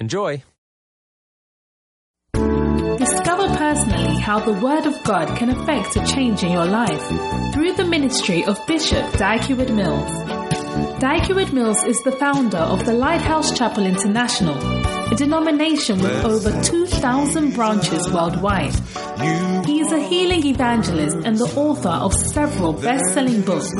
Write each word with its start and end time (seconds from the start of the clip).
Enjoy! 0.00 0.44
Discover 2.32 3.56
personally 3.56 4.20
how 4.20 4.38
the 4.38 4.52
Word 4.52 4.86
of 4.86 5.02
God 5.02 5.36
can 5.36 5.50
affect 5.50 5.96
a 5.96 6.06
change 6.06 6.44
in 6.44 6.52
your 6.52 6.66
life 6.66 7.04
through 7.52 7.72
the 7.72 7.84
ministry 7.84 8.44
of 8.44 8.64
Bishop 8.68 9.12
Dag 9.14 9.40
Heward-Mills. 9.40 11.00
Dag 11.00 11.22
Heward-Mills 11.26 11.82
is 11.82 12.00
the 12.04 12.12
founder 12.12 12.58
of 12.58 12.86
the 12.86 12.92
Lighthouse 12.92 13.58
Chapel 13.58 13.86
International, 13.86 14.54
a 15.10 15.14
denomination 15.14 15.98
with 16.00 16.24
over 16.24 16.62
2,000 16.62 17.54
branches 17.54 18.10
worldwide. 18.10 18.74
He 19.66 19.80
is 19.80 19.92
a 19.92 20.00
healing 20.00 20.44
evangelist 20.46 21.16
and 21.24 21.38
the 21.38 21.52
author 21.56 21.88
of 21.88 22.14
several 22.14 22.72
best-selling 22.72 23.42
books. 23.42 23.70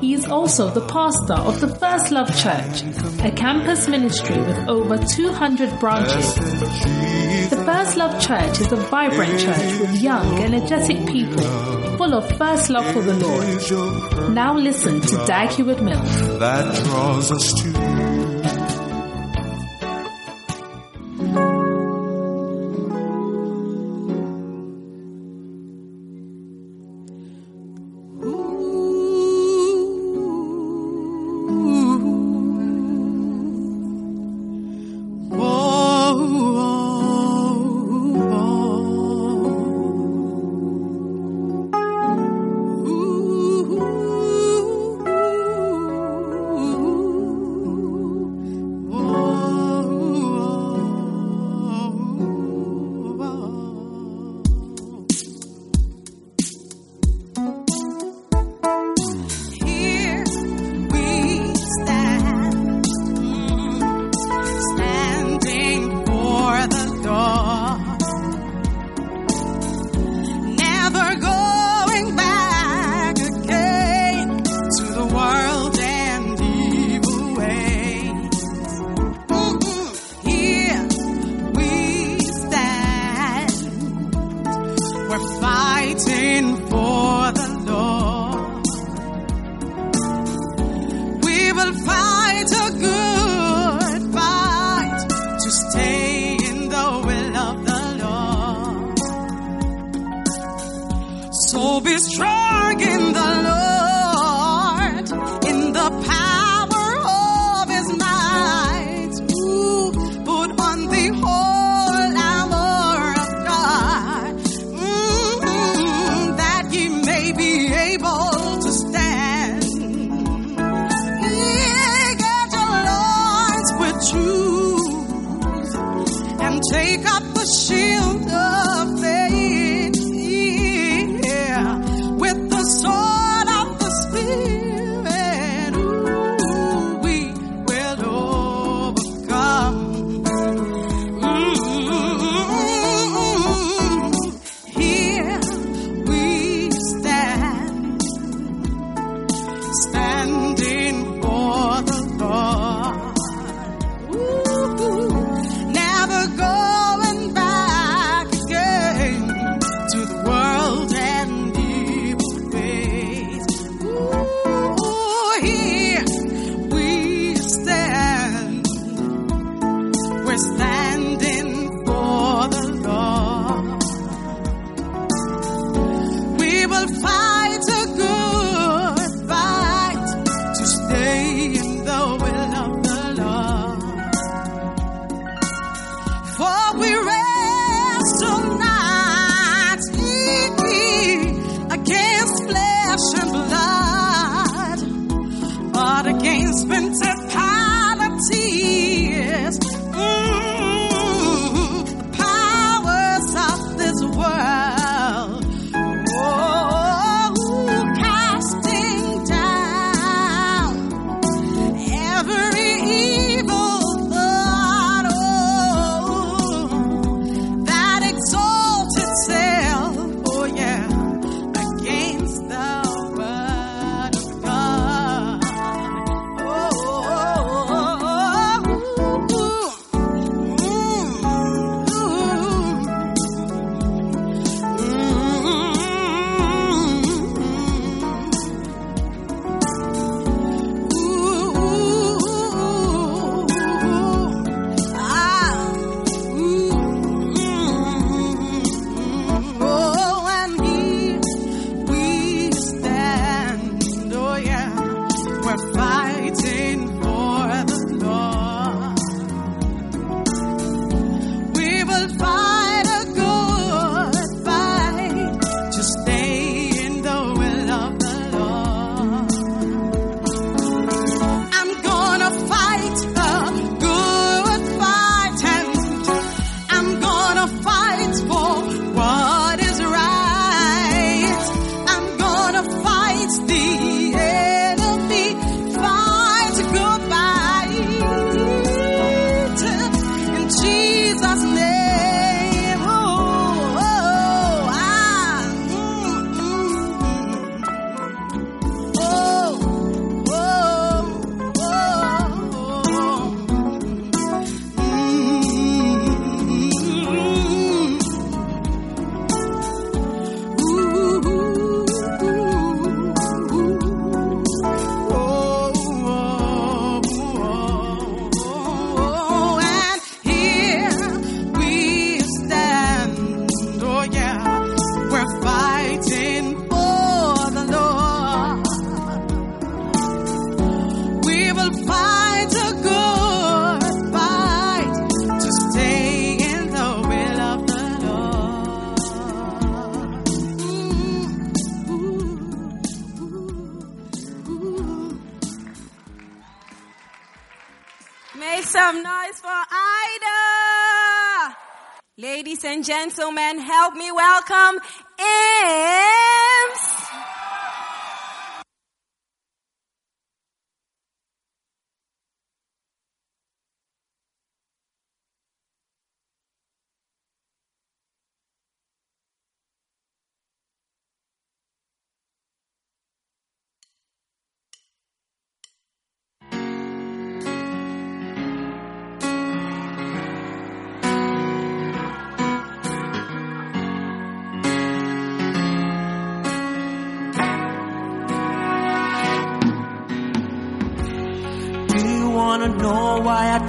He 0.00 0.14
is 0.14 0.26
also 0.26 0.70
the 0.70 0.86
pastor 0.86 1.34
of 1.34 1.60
the 1.60 1.68
First 1.68 2.10
Love 2.10 2.28
Church, 2.36 2.82
a 3.24 3.30
campus 3.30 3.88
ministry 3.88 4.38
with 4.38 4.68
over 4.68 4.98
200 4.98 5.80
branches. 5.80 6.34
The 6.34 7.62
First 7.64 7.96
Love 7.96 8.20
Church 8.20 8.60
is 8.60 8.72
a 8.72 8.76
vibrant 8.76 9.38
church 9.40 9.80
with 9.80 10.02
young, 10.02 10.38
energetic 10.40 11.06
people 11.06 11.44
full 11.96 12.14
of 12.14 12.28
first 12.36 12.70
love 12.70 12.86
for 12.92 13.02
the 13.02 13.14
Lord. 13.14 14.34
Now 14.34 14.54
listen 14.56 15.00
to 15.00 15.16
Dag 15.26 15.50
Heward-Mills. 15.50 16.38
that 16.38 16.84
draws 16.84 17.30
us 17.30 17.52
to 17.62 18.13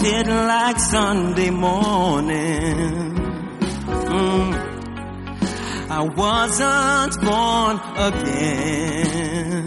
didn't 0.06 0.48
like 0.48 0.80
Sunday 0.80 1.50
morning. 1.50 3.16
Mm. 4.14 4.52
I 5.90 6.02
wasn't 6.24 7.14
born 7.28 7.76
again. 8.10 9.66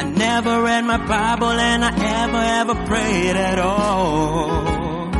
I 0.00 0.02
never 0.04 0.62
read 0.62 0.84
my 0.84 0.98
Bible 1.14 1.54
and 1.70 1.84
I 1.84 1.92
ever, 2.22 2.42
ever 2.60 2.76
prayed 2.86 3.36
at 3.50 3.58
all. 3.58 5.10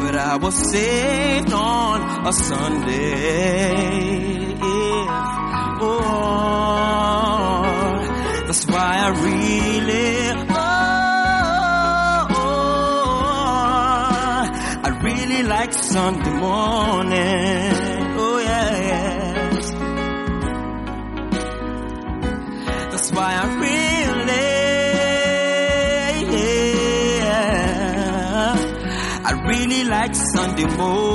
But 0.00 0.14
I 0.16 0.36
was 0.36 0.54
saved 0.72 1.52
on 1.52 2.26
a 2.26 2.32
Sunday. 2.32 3.76
Oh. 4.60 5.26
That's 8.46 8.64
why 8.68 8.96
I 9.06 9.08
really, 9.22 9.45
Sunday 15.96 16.34
morning. 16.46 17.72
Oh 18.22 18.38
yes. 18.50 19.64
That's 22.90 23.10
why 23.16 23.30
I 23.42 23.44
really, 23.64 24.52
yeah, 27.16 28.54
I 29.24 29.32
really 29.50 29.82
like 29.84 30.14
Sunday 30.34 30.68
morning. 30.76 31.06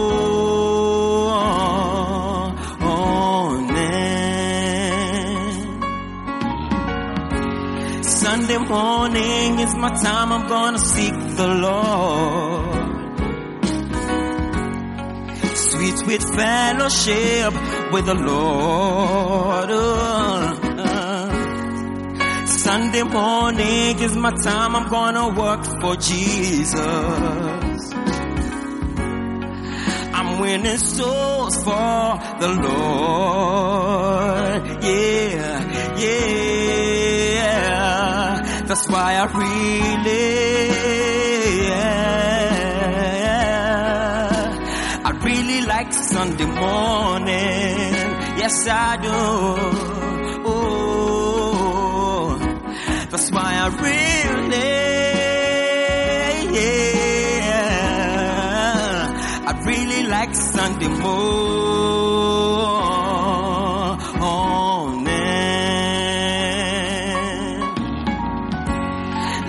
Sunday 8.04 8.58
morning 8.58 9.60
is 9.60 9.76
my 9.76 9.92
time. 10.04 10.32
I'm 10.32 10.48
gonna 10.48 10.80
seek 10.80 11.14
the 11.38 11.48
Lord. 11.66 12.31
Sweet, 16.04 16.24
fellowship 16.24 17.54
with 17.94 18.06
the 18.06 18.16
Lord. 18.16 19.70
Uh. 19.72 20.62
Sunday 22.48 23.04
morning 23.04 24.00
is 24.00 24.16
my 24.16 24.32
time. 24.32 24.76
I'm 24.76 24.88
gonna 24.90 25.30
work 25.30 25.64
for 25.82 25.96
Jesus. 25.96 26.74
I'm 30.14 30.40
winning 30.40 30.78
souls 30.78 31.56
for 31.64 32.20
the 32.40 32.50
Lord. 32.66 34.62
Yeah, 34.84 35.98
yeah. 35.98 37.22
That's 38.68 38.88
why 38.90 39.16
I 39.16 39.26
really, 39.38 40.71
Sunday 46.22 46.46
morning. 46.46 47.94
Yes, 48.42 48.68
I 48.68 48.96
do. 49.06 49.10
Oh, 50.46 52.38
that's 53.10 53.30
why 53.32 53.50
I 53.64 53.68
really, 53.86 54.72
yeah, 56.60 57.72
I 59.50 59.52
really 59.66 60.04
like 60.16 60.36
Sunday 60.36 60.90
morning. 60.90 61.12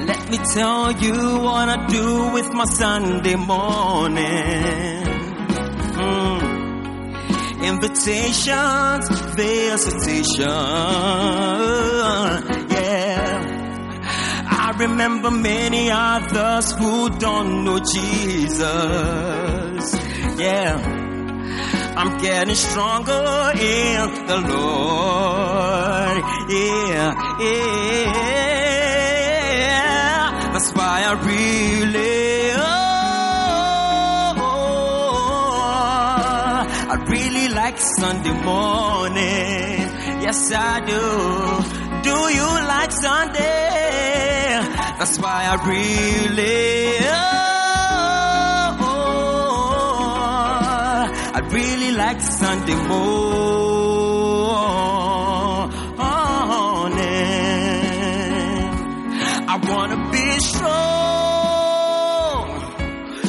Let 0.07 0.23
me 0.31 0.39
tell 0.55 0.93
you 0.93 1.17
what 1.47 1.69
I 1.69 1.87
do 1.89 2.33
with 2.33 2.51
my 2.55 2.65
Sunday 2.65 3.37
morning. 3.37 4.92
Invitations, 7.73 9.09
visitation. 9.35 10.47
Yeah. 12.77 13.27
I 14.65 14.75
remember 14.79 15.31
many 15.31 15.91
others 15.91 16.73
who 16.73 17.09
don't 17.19 17.65
know 17.65 17.79
Jesus. 17.79 18.63
Yeah. 20.39 20.77
I'm 21.97 22.19
getting 22.21 22.55
stronger 22.55 23.53
in 23.55 24.27
the 24.27 24.39
Lord. 24.53 26.17
Yeah, 26.49 27.15
yeah. 27.41 28.53
That's 30.53 30.71
why 30.73 31.05
I 31.11 31.13
really, 31.25 32.42
Sunday 37.83 38.33
morning. 38.45 39.79
Yes, 40.23 40.53
I 40.53 40.81
do. 40.87 41.01
Do 42.03 42.17
you 42.39 42.47
like 42.75 42.93
Sunday? 42.93 44.61
That's 44.99 45.19
why 45.19 45.47
I 45.53 45.55
really, 45.67 46.99
oh, 47.01 48.77
oh 48.81 49.03
I 51.35 51.41
really 51.51 51.93
like 51.93 52.21
Sunday 52.21 52.75
morning. 52.75 53.33
I 59.49 59.57
wanna 59.69 59.99
be 60.13 60.39
strong, 60.41 60.85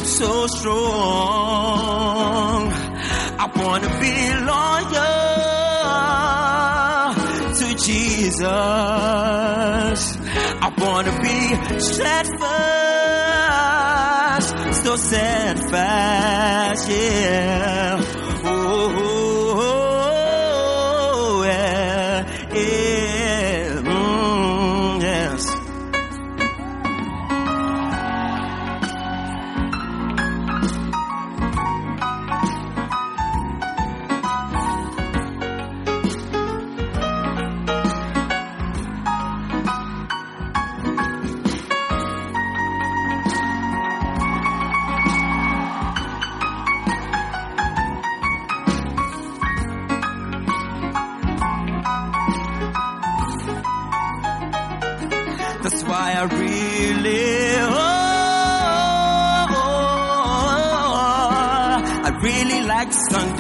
so 0.06 0.48
strong. 0.48 1.73
I 3.44 3.48
wanna 3.58 3.90
be 4.00 4.16
loyal 4.50 5.14
to 7.60 7.68
Jesus. 7.86 8.44
I 10.62 10.70
wanna 10.78 11.14
be 11.22 11.40
steadfast 11.80 13.04
so 14.84 14.96
steadfast, 14.96 16.90
yeah. 16.90 18.23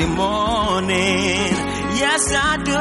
Sunday 0.03 0.15
morning. 0.15 1.53
Yes, 1.95 2.33
I 2.35 2.57
do. 2.57 2.73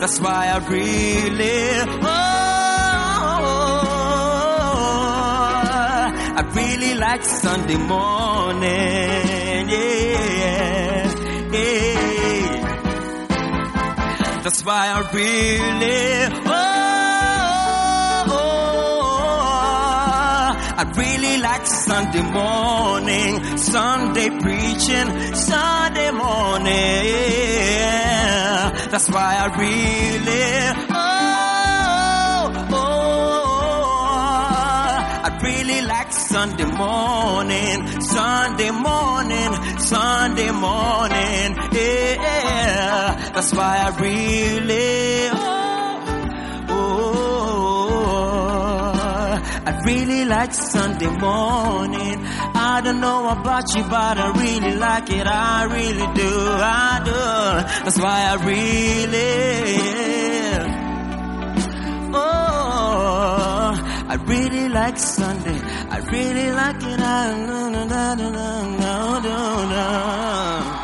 That's 0.00 0.20
why 0.20 0.48
I 0.48 0.58
really, 0.68 1.70
oh, 2.02 2.08
I 6.36 6.42
really 6.54 6.94
like 6.94 7.24
Sunday 7.24 7.76
morning. 7.76 9.68
Yeah, 9.70 11.12
yeah. 11.52 11.92
That's 14.42 14.62
why 14.64 14.88
I 14.88 15.00
really, 15.14 16.26
oh, 16.46 16.71
I 20.82 20.84
really 20.96 21.36
like 21.40 21.64
Sunday 21.64 22.22
morning, 22.22 23.56
Sunday 23.56 24.30
preaching, 24.30 25.34
Sunday 25.36 26.10
morning. 26.10 26.72
That's 28.90 29.08
why 29.08 29.36
I 29.38 29.46
really, 29.62 30.42
oh, 30.90 32.50
oh. 32.72 32.74
oh. 32.74 33.22
I 35.22 35.38
really 35.44 35.82
like 35.86 36.12
Sunday 36.12 36.64
morning, 36.64 38.00
Sunday 38.00 38.72
morning, 38.72 39.78
Sunday 39.78 40.50
morning. 40.50 41.56
Yeah, 41.78 43.30
that's 43.32 43.54
why 43.54 43.76
I 43.86 43.88
really, 44.00 45.28
oh, 45.30 45.61
really 49.84 50.24
like 50.24 50.52
Sunday 50.54 51.10
morning. 51.18 52.18
I 52.54 52.80
don't 52.84 53.00
know 53.00 53.28
about 53.28 53.64
you, 53.74 53.82
but 53.84 54.18
I 54.18 54.28
really 54.32 54.76
like 54.76 55.10
it. 55.10 55.26
I 55.26 55.64
really 55.64 56.06
do. 56.14 56.32
I 56.60 57.02
do. 57.04 57.12
That's 57.84 57.98
why 57.98 58.18
I 58.30 58.34
really, 58.44 59.72
oh, 62.14 63.72
I 64.08 64.14
really 64.26 64.68
like 64.68 64.98
Sunday. 64.98 65.60
I 65.90 65.98
really 65.98 66.52
like 66.52 66.82
it. 66.82 67.00
I 67.00 67.46
no 67.46 67.68
no 67.68 67.84
no 67.84 68.14
no 68.14 68.30
no 68.30 69.20
no 69.20 69.64
no 69.70 70.81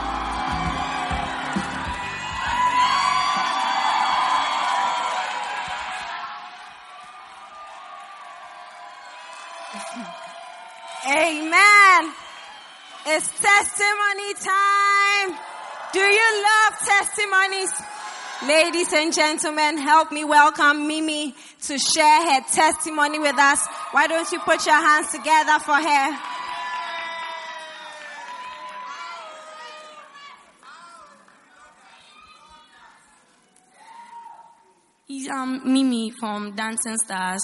Amen. 11.09 12.13
It's 13.07 13.31
testimony 13.41 14.35
time. 14.35 15.39
Do 15.95 16.01
you 16.01 16.45
love 16.45 16.79
testimonies? 16.85 17.73
Ladies 18.47 18.93
and 18.93 19.15
gentlemen, 19.15 19.79
help 19.79 20.13
me 20.13 20.25
welcome 20.25 20.87
Mimi 20.87 21.35
to 21.63 21.79
share 21.79 22.31
her 22.31 22.41
testimony 22.53 23.19
with 23.19 23.39
us. 23.39 23.67
Why 23.93 24.07
don't 24.07 24.31
you 24.31 24.39
put 24.41 24.67
your 24.67 24.75
hands 24.75 25.11
together 25.11 25.59
for 25.61 25.77
her? 25.77 26.19
He's 35.07 35.27
um, 35.31 35.63
Mimi 35.65 36.11
from 36.11 36.55
Dancing 36.55 36.99
Stars. 36.99 37.41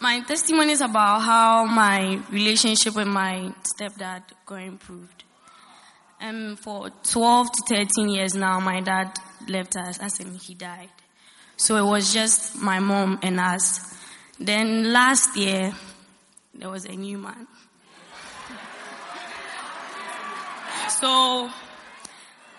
My 0.00 0.20
testimony 0.20 0.72
is 0.72 0.80
about 0.80 1.22
how 1.22 1.64
my 1.64 2.22
relationship 2.30 2.94
with 2.94 3.08
my 3.08 3.52
stepdad 3.64 4.22
got 4.46 4.62
improved. 4.62 5.24
Um, 6.20 6.54
for 6.54 6.90
12 7.02 7.46
to 7.50 7.62
13 7.74 8.08
years 8.08 8.36
now, 8.36 8.60
my 8.60 8.80
dad 8.80 9.18
left 9.48 9.76
us 9.76 9.98
as 9.98 10.20
in 10.20 10.34
he 10.36 10.54
died. 10.54 10.90
So 11.56 11.76
it 11.76 11.90
was 11.90 12.12
just 12.12 12.56
my 12.56 12.78
mom 12.78 13.18
and 13.22 13.40
us. 13.40 13.80
Then 14.38 14.92
last 14.92 15.36
year, 15.36 15.72
there 16.54 16.70
was 16.70 16.84
a 16.84 16.92
new 16.92 17.18
man. 17.18 17.48
So 20.90 21.50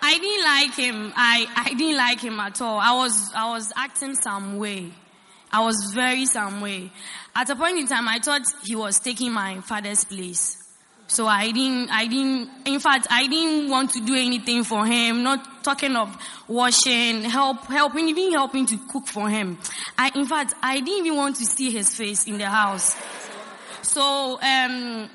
I 0.02 0.18
didn't 0.18 0.44
like 0.44 0.76
him. 0.76 1.14
I, 1.16 1.48
I 1.56 1.74
didn't 1.74 1.98
like 1.98 2.20
him 2.20 2.40
at 2.40 2.62
all. 2.62 2.80
I 2.80 2.94
was 2.96 3.34
I 3.34 3.50
was 3.50 3.72
acting 3.76 4.16
some 4.16 4.58
way. 4.58 4.92
I 5.52 5.62
was 5.62 5.92
very 5.94 6.26
some 6.26 6.62
way. 6.62 6.92
At 7.36 7.50
a 7.50 7.56
point 7.56 7.78
in 7.80 7.88
time, 7.88 8.08
I 8.08 8.20
thought 8.20 8.42
he 8.64 8.76
was 8.76 9.00
taking 9.00 9.32
my 9.32 9.62
father's 9.62 10.04
place. 10.06 10.58
So 11.08 11.26
I 11.26 11.50
didn't, 11.52 11.90
I 11.90 12.06
didn't, 12.06 12.50
in 12.66 12.80
fact, 12.80 13.08
I 13.10 13.26
didn't 13.26 13.68
want 13.72 13.92
to 13.94 14.06
do 14.06 14.14
anything 14.14 14.64
for 14.64 14.86
him, 14.86 15.24
not 15.24 15.64
talking 15.64 15.96
of 15.96 16.16
washing, 16.48 17.24
help, 17.24 17.66
helping, 17.66 18.10
even 18.10 18.32
helping 18.34 18.68
to 18.68 18.78
cook 18.88 19.08
for 19.08 19.28
him. 19.28 19.58
I, 19.98 20.12
in 20.14 20.28
fact, 20.28 20.54
I 20.62 20.80
didn't 20.82 21.06
even 21.08 21.18
want 21.18 21.38
to 21.38 21.46
see 21.46 21.72
his 21.72 21.96
face 21.96 22.28
in 22.28 22.38
the 22.38 22.46
house. 22.46 22.96
So, 23.82 24.40
um, 24.40 25.10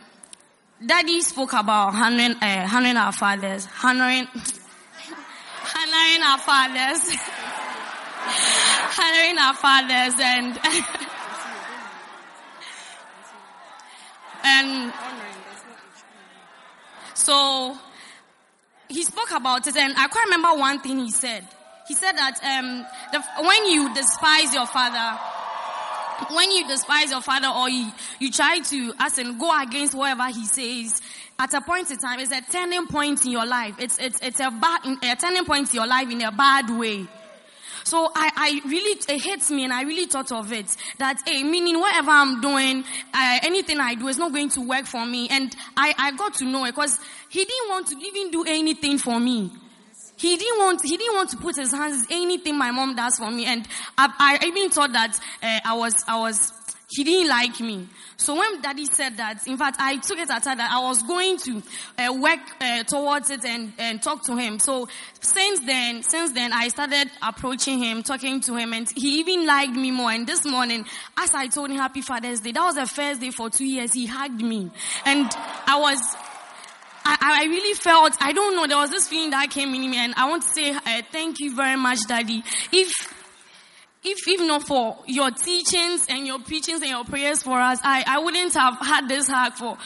daddy 0.84 1.20
spoke 1.20 1.52
about 1.52 1.94
honoring, 1.94 2.42
uh, 2.42 2.68
honoring 2.72 2.96
our 2.96 3.12
fathers, 3.12 3.68
honoring, 3.84 4.26
honoring 5.76 6.22
our 6.26 6.38
fathers, 6.38 7.08
honoring 8.98 9.38
our 9.38 9.54
fathers 9.54 10.14
and, 10.20 10.58
and 14.44 14.92
so 17.14 17.76
he 18.88 19.02
spoke 19.02 19.30
about 19.32 19.66
it, 19.66 19.76
and 19.76 19.94
I 19.96 20.08
can't 20.08 20.26
remember 20.26 20.58
one 20.58 20.80
thing 20.80 20.98
he 20.98 21.10
said. 21.10 21.46
He 21.88 21.94
said 21.94 22.12
that 22.12 22.38
um, 22.42 22.86
the, 23.12 23.22
when 23.46 23.66
you 23.66 23.92
despise 23.94 24.54
your 24.54 24.66
father, 24.66 25.18
when 26.34 26.50
you 26.52 26.66
despise 26.66 27.10
your 27.10 27.20
father 27.20 27.48
or 27.48 27.68
you, 27.68 27.90
you 28.20 28.30
try 28.30 28.60
to, 28.60 28.94
as 28.98 29.18
in, 29.18 29.38
go 29.38 29.50
against 29.60 29.94
whatever 29.94 30.26
he 30.28 30.46
says, 30.46 31.00
at 31.38 31.52
a 31.52 31.60
point 31.60 31.90
in 31.90 31.98
time, 31.98 32.20
it's 32.20 32.32
a 32.32 32.40
turning 32.52 32.86
point 32.86 33.24
in 33.24 33.32
your 33.32 33.44
life. 33.44 33.74
It's, 33.78 33.98
it's, 33.98 34.18
it's 34.22 34.40
a, 34.40 34.50
bad, 34.50 34.80
a 35.02 35.16
turning 35.16 35.44
point 35.44 35.70
in 35.70 35.76
your 35.76 35.86
life 35.86 36.10
in 36.10 36.22
a 36.22 36.32
bad 36.32 36.70
way. 36.70 37.06
So 37.84 38.10
I, 38.14 38.30
I 38.34 38.68
really, 38.68 38.98
it 39.08 39.22
hits 39.22 39.50
me 39.50 39.64
and 39.64 39.72
I 39.72 39.82
really 39.82 40.06
thought 40.06 40.32
of 40.32 40.52
it. 40.52 40.74
That, 40.98 41.20
hey, 41.26 41.42
meaning 41.42 41.78
whatever 41.78 42.10
I'm 42.10 42.40
doing, 42.40 42.82
uh, 43.12 43.38
anything 43.42 43.78
I 43.78 43.94
do 43.94 44.08
is 44.08 44.18
not 44.18 44.32
going 44.32 44.48
to 44.50 44.60
work 44.62 44.86
for 44.86 45.04
me. 45.04 45.28
And 45.28 45.54
I, 45.76 45.94
I 45.98 46.12
got 46.16 46.34
to 46.34 46.44
know 46.46 46.64
it 46.64 46.74
because 46.74 46.98
he 47.28 47.44
didn't 47.44 47.68
want 47.68 47.88
to 47.88 47.96
even 47.96 48.30
do 48.30 48.44
anything 48.46 48.98
for 48.98 49.20
me. 49.20 49.52
He 50.16 50.36
didn't 50.36 50.58
want, 50.58 50.82
he 50.82 50.96
didn't 50.96 51.14
want 51.14 51.30
to 51.30 51.36
put 51.36 51.56
his 51.56 51.72
hands 51.72 52.06
in 52.08 52.22
anything 52.22 52.56
my 52.56 52.70
mom 52.70 52.96
does 52.96 53.18
for 53.18 53.30
me. 53.30 53.44
And 53.46 53.66
I, 53.98 54.38
I 54.40 54.46
even 54.46 54.70
thought 54.70 54.92
that 54.92 55.18
uh, 55.42 55.60
I 55.64 55.74
was, 55.74 56.04
I 56.08 56.18
was, 56.18 56.52
he 56.96 57.04
didn't 57.04 57.28
like 57.28 57.60
me. 57.60 57.88
So 58.16 58.36
when 58.36 58.60
daddy 58.60 58.86
said 58.86 59.16
that, 59.16 59.46
in 59.46 59.56
fact, 59.56 59.76
I 59.80 59.96
took 59.98 60.18
it 60.18 60.30
aside 60.30 60.58
that 60.58 60.70
I 60.70 60.80
was 60.80 61.02
going 61.02 61.36
to 61.38 61.62
uh, 61.98 62.12
work 62.12 62.40
uh, 62.60 62.84
towards 62.84 63.30
it 63.30 63.44
and, 63.44 63.72
and 63.78 64.02
talk 64.02 64.24
to 64.26 64.36
him. 64.36 64.58
So 64.58 64.88
since 65.20 65.60
then, 65.60 66.02
since 66.02 66.32
then, 66.32 66.52
I 66.52 66.68
started 66.68 67.10
approaching 67.22 67.82
him, 67.82 68.02
talking 68.02 68.40
to 68.42 68.54
him, 68.54 68.72
and 68.72 68.88
he 68.94 69.20
even 69.20 69.46
liked 69.46 69.74
me 69.74 69.90
more. 69.90 70.10
And 70.10 70.26
this 70.26 70.44
morning, 70.44 70.86
as 71.16 71.34
I 71.34 71.48
told 71.48 71.70
him 71.70 71.76
Happy 71.76 72.02
Father's 72.02 72.40
Day, 72.40 72.52
that 72.52 72.62
was 72.62 72.76
the 72.76 72.86
first 72.86 73.20
day 73.20 73.30
for 73.30 73.50
two 73.50 73.66
years, 73.66 73.92
he 73.92 74.06
hugged 74.06 74.40
me. 74.40 74.70
And 75.04 75.28
I 75.66 75.78
was, 75.80 75.98
I, 77.04 77.16
I 77.20 77.44
really 77.46 77.74
felt, 77.74 78.16
I 78.20 78.32
don't 78.32 78.54
know, 78.54 78.66
there 78.66 78.78
was 78.78 78.90
this 78.90 79.08
feeling 79.08 79.30
that 79.30 79.50
came 79.50 79.74
in 79.74 79.90
me, 79.90 79.96
and 79.96 80.14
I 80.16 80.28
want 80.28 80.42
to 80.42 80.48
say 80.48 80.70
uh, 80.70 81.02
thank 81.10 81.40
you 81.40 81.54
very 81.54 81.76
much, 81.76 81.98
Daddy. 82.06 82.42
If 82.72 82.92
if, 84.04 84.28
if 84.28 84.40
not 84.46 84.66
for 84.66 84.98
your 85.06 85.30
teachings 85.30 86.06
and 86.08 86.26
your 86.26 86.38
preachings 86.38 86.82
and 86.82 86.90
your 86.90 87.04
prayers 87.04 87.42
for 87.42 87.58
us, 87.58 87.80
I, 87.82 88.04
I 88.06 88.18
wouldn't 88.18 88.52
have 88.54 88.78
had 88.78 89.08
this 89.08 89.28
hug 89.28 89.54
for, 89.54 89.78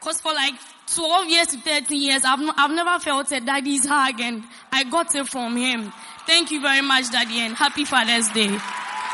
cause 0.00 0.20
for 0.20 0.32
like 0.32 0.54
12 0.94 1.28
years 1.28 1.46
to 1.48 1.58
13 1.58 2.00
years, 2.00 2.24
I've, 2.24 2.40
not, 2.40 2.54
I've 2.58 2.70
never 2.70 2.98
felt 3.00 3.30
a 3.32 3.40
daddy's 3.40 3.84
hug 3.84 4.20
and 4.20 4.44
I 4.72 4.84
got 4.84 5.14
it 5.14 5.28
from 5.28 5.56
him. 5.56 5.92
Thank 6.26 6.50
you 6.50 6.60
very 6.60 6.80
much, 6.80 7.10
daddy, 7.10 7.40
and 7.40 7.54
happy 7.54 7.84
Father's 7.84 8.28
Day. 8.30 8.50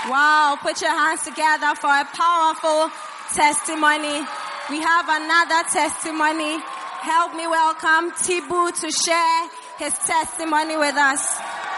Wow, 0.08 0.56
put 0.60 0.80
your 0.80 0.90
hands 0.90 1.24
together 1.24 1.74
for 1.74 1.90
a 1.90 2.04
powerful 2.04 2.90
testimony. 3.34 4.24
We 4.70 4.80
have 4.80 5.06
another 5.08 5.68
testimony. 5.68 6.58
Help 7.02 7.34
me 7.34 7.46
welcome 7.48 8.12
Tibu 8.12 8.70
to 8.80 8.90
share 8.90 9.48
his 9.78 9.94
testimony 10.06 10.76
with 10.76 10.94
us. 10.94 11.71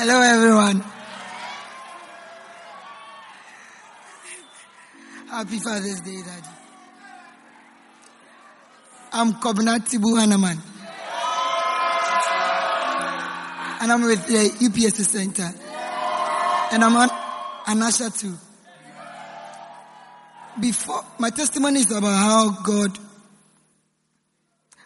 Hello, 0.00 0.20
everyone. 0.20 0.80
Happy 5.28 5.58
Father's 5.58 6.00
Day, 6.02 6.22
Daddy. 6.22 6.46
I'm 9.12 9.32
Kobna 9.42 9.80
Tibu 9.80 10.14
Hanaman. 10.14 10.56
And 13.82 13.90
I'm 13.90 14.02
with 14.02 14.24
the 14.28 14.66
UPS 14.66 15.04
Center. 15.08 15.50
And 16.72 16.84
I'm 16.84 16.94
on 16.94 17.08
Anasha 17.66 18.16
too. 18.16 18.38
Before, 20.60 21.04
my 21.18 21.30
testimony 21.30 21.80
is 21.80 21.90
about 21.90 22.14
how 22.14 22.50
God, 22.62 22.96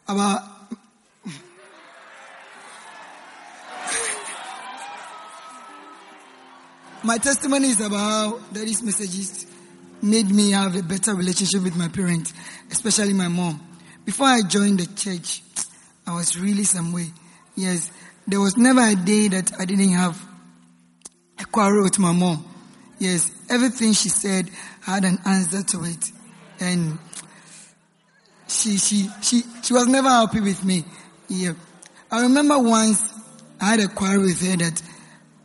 about 0.09 0.52
My 7.05 7.19
testimony 7.19 7.69
is 7.69 7.81
about 7.81 7.99
how 7.99 8.39
daddy's 8.53 8.81
messages 8.81 9.47
made 10.01 10.31
me 10.31 10.53
have 10.53 10.77
a 10.77 10.85
better 10.85 11.15
relationship 11.15 11.65
with 11.65 11.77
my 11.77 11.89
parents, 11.89 12.33
especially 12.71 13.13
my 13.13 13.27
mom. 13.27 13.61
Before 14.05 14.27
I 14.27 14.43
joined 14.43 14.79
the 14.79 14.87
church, 14.95 15.43
I 16.07 16.15
was 16.15 16.39
really 16.39 16.63
some 16.63 16.93
way. 16.93 17.09
Yes, 17.57 17.91
there 18.29 18.41
was 18.41 18.57
never 18.57 18.81
a 18.81 18.95
day 18.95 19.27
that 19.29 19.53
I 19.59 19.65
didn't 19.65 19.95
have 19.95 20.17
a 21.41 21.45
quarrel 21.45 21.83
with 21.83 21.99
my 21.99 22.13
mom. 22.13 22.45
Yes, 23.01 23.33
everything 23.51 23.95
she 23.95 24.09
said 24.09 24.49
had 24.81 25.05
an 25.05 25.19
answer 25.27 25.65
to 25.65 25.85
it. 25.85 26.13
And 26.61 27.01
she, 28.47 28.77
she, 28.77 29.09
she, 29.23 29.43
she 29.65 29.73
was 29.73 29.89
never 29.89 30.09
happy 30.09 30.41
with 30.41 30.65
me. 30.65 30.85
Yeah. 31.29 31.55
I 32.13 32.23
remember 32.23 32.61
once 32.61 33.13
I 33.61 33.71
had 33.71 33.81
a 33.81 33.89
quarrel 33.89 34.23
with 34.23 34.41
her 34.49 34.57
that 34.57 34.81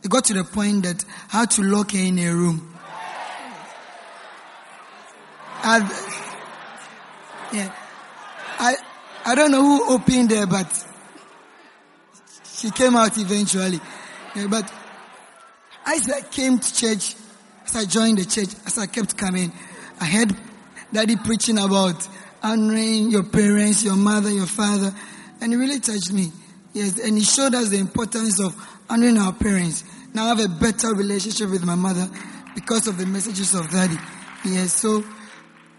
it 0.02 0.10
got 0.10 0.24
to 0.26 0.34
the 0.34 0.44
point 0.44 0.84
that 0.84 1.04
I 1.32 1.40
had 1.40 1.50
to 1.52 1.62
lock 1.62 1.92
her 1.92 1.98
in 1.98 2.18
a 2.18 2.30
room. 2.30 2.74
I, 5.60 5.78
yeah. 7.52 7.74
I, 8.58 8.74
I 9.24 9.34
don't 9.34 9.50
know 9.50 9.62
who 9.62 9.94
opened 9.94 10.30
her, 10.30 10.46
but 10.46 10.86
she 12.44 12.70
came 12.70 12.96
out 12.96 13.16
eventually. 13.18 13.80
Yeah, 14.34 14.46
but 14.48 14.72
as 15.84 16.08
I 16.10 16.22
came 16.22 16.58
to 16.58 16.74
church, 16.74 17.14
as 17.66 17.76
I 17.76 17.84
joined 17.84 18.18
the 18.18 18.24
church, 18.24 18.50
as 18.66 18.78
I 18.78 18.86
kept 18.86 19.16
coming, 19.16 19.52
I 20.00 20.06
heard 20.06 20.36
daddy 20.92 21.16
preaching 21.16 21.58
about 21.58 22.06
honoring 22.42 23.10
your 23.10 23.24
parents, 23.24 23.84
your 23.84 23.96
mother, 23.96 24.30
your 24.30 24.46
father, 24.46 24.94
and 25.40 25.52
it 25.52 25.56
really 25.56 25.80
touched 25.80 26.12
me. 26.12 26.30
Yes, 26.72 26.98
and 26.98 27.16
he 27.16 27.24
showed 27.24 27.54
us 27.54 27.70
the 27.70 27.78
importance 27.78 28.40
of 28.40 28.54
honoring 28.90 29.18
our 29.18 29.32
parents. 29.32 29.84
Now 30.14 30.26
I 30.26 30.28
have 30.28 30.40
a 30.40 30.48
better 30.48 30.94
relationship 30.94 31.50
with 31.50 31.64
my 31.64 31.74
mother 31.74 32.08
because 32.54 32.86
of 32.86 32.98
the 32.98 33.06
messages 33.06 33.54
of 33.54 33.70
daddy. 33.70 33.96
Yes, 34.44 34.74
so 34.74 35.04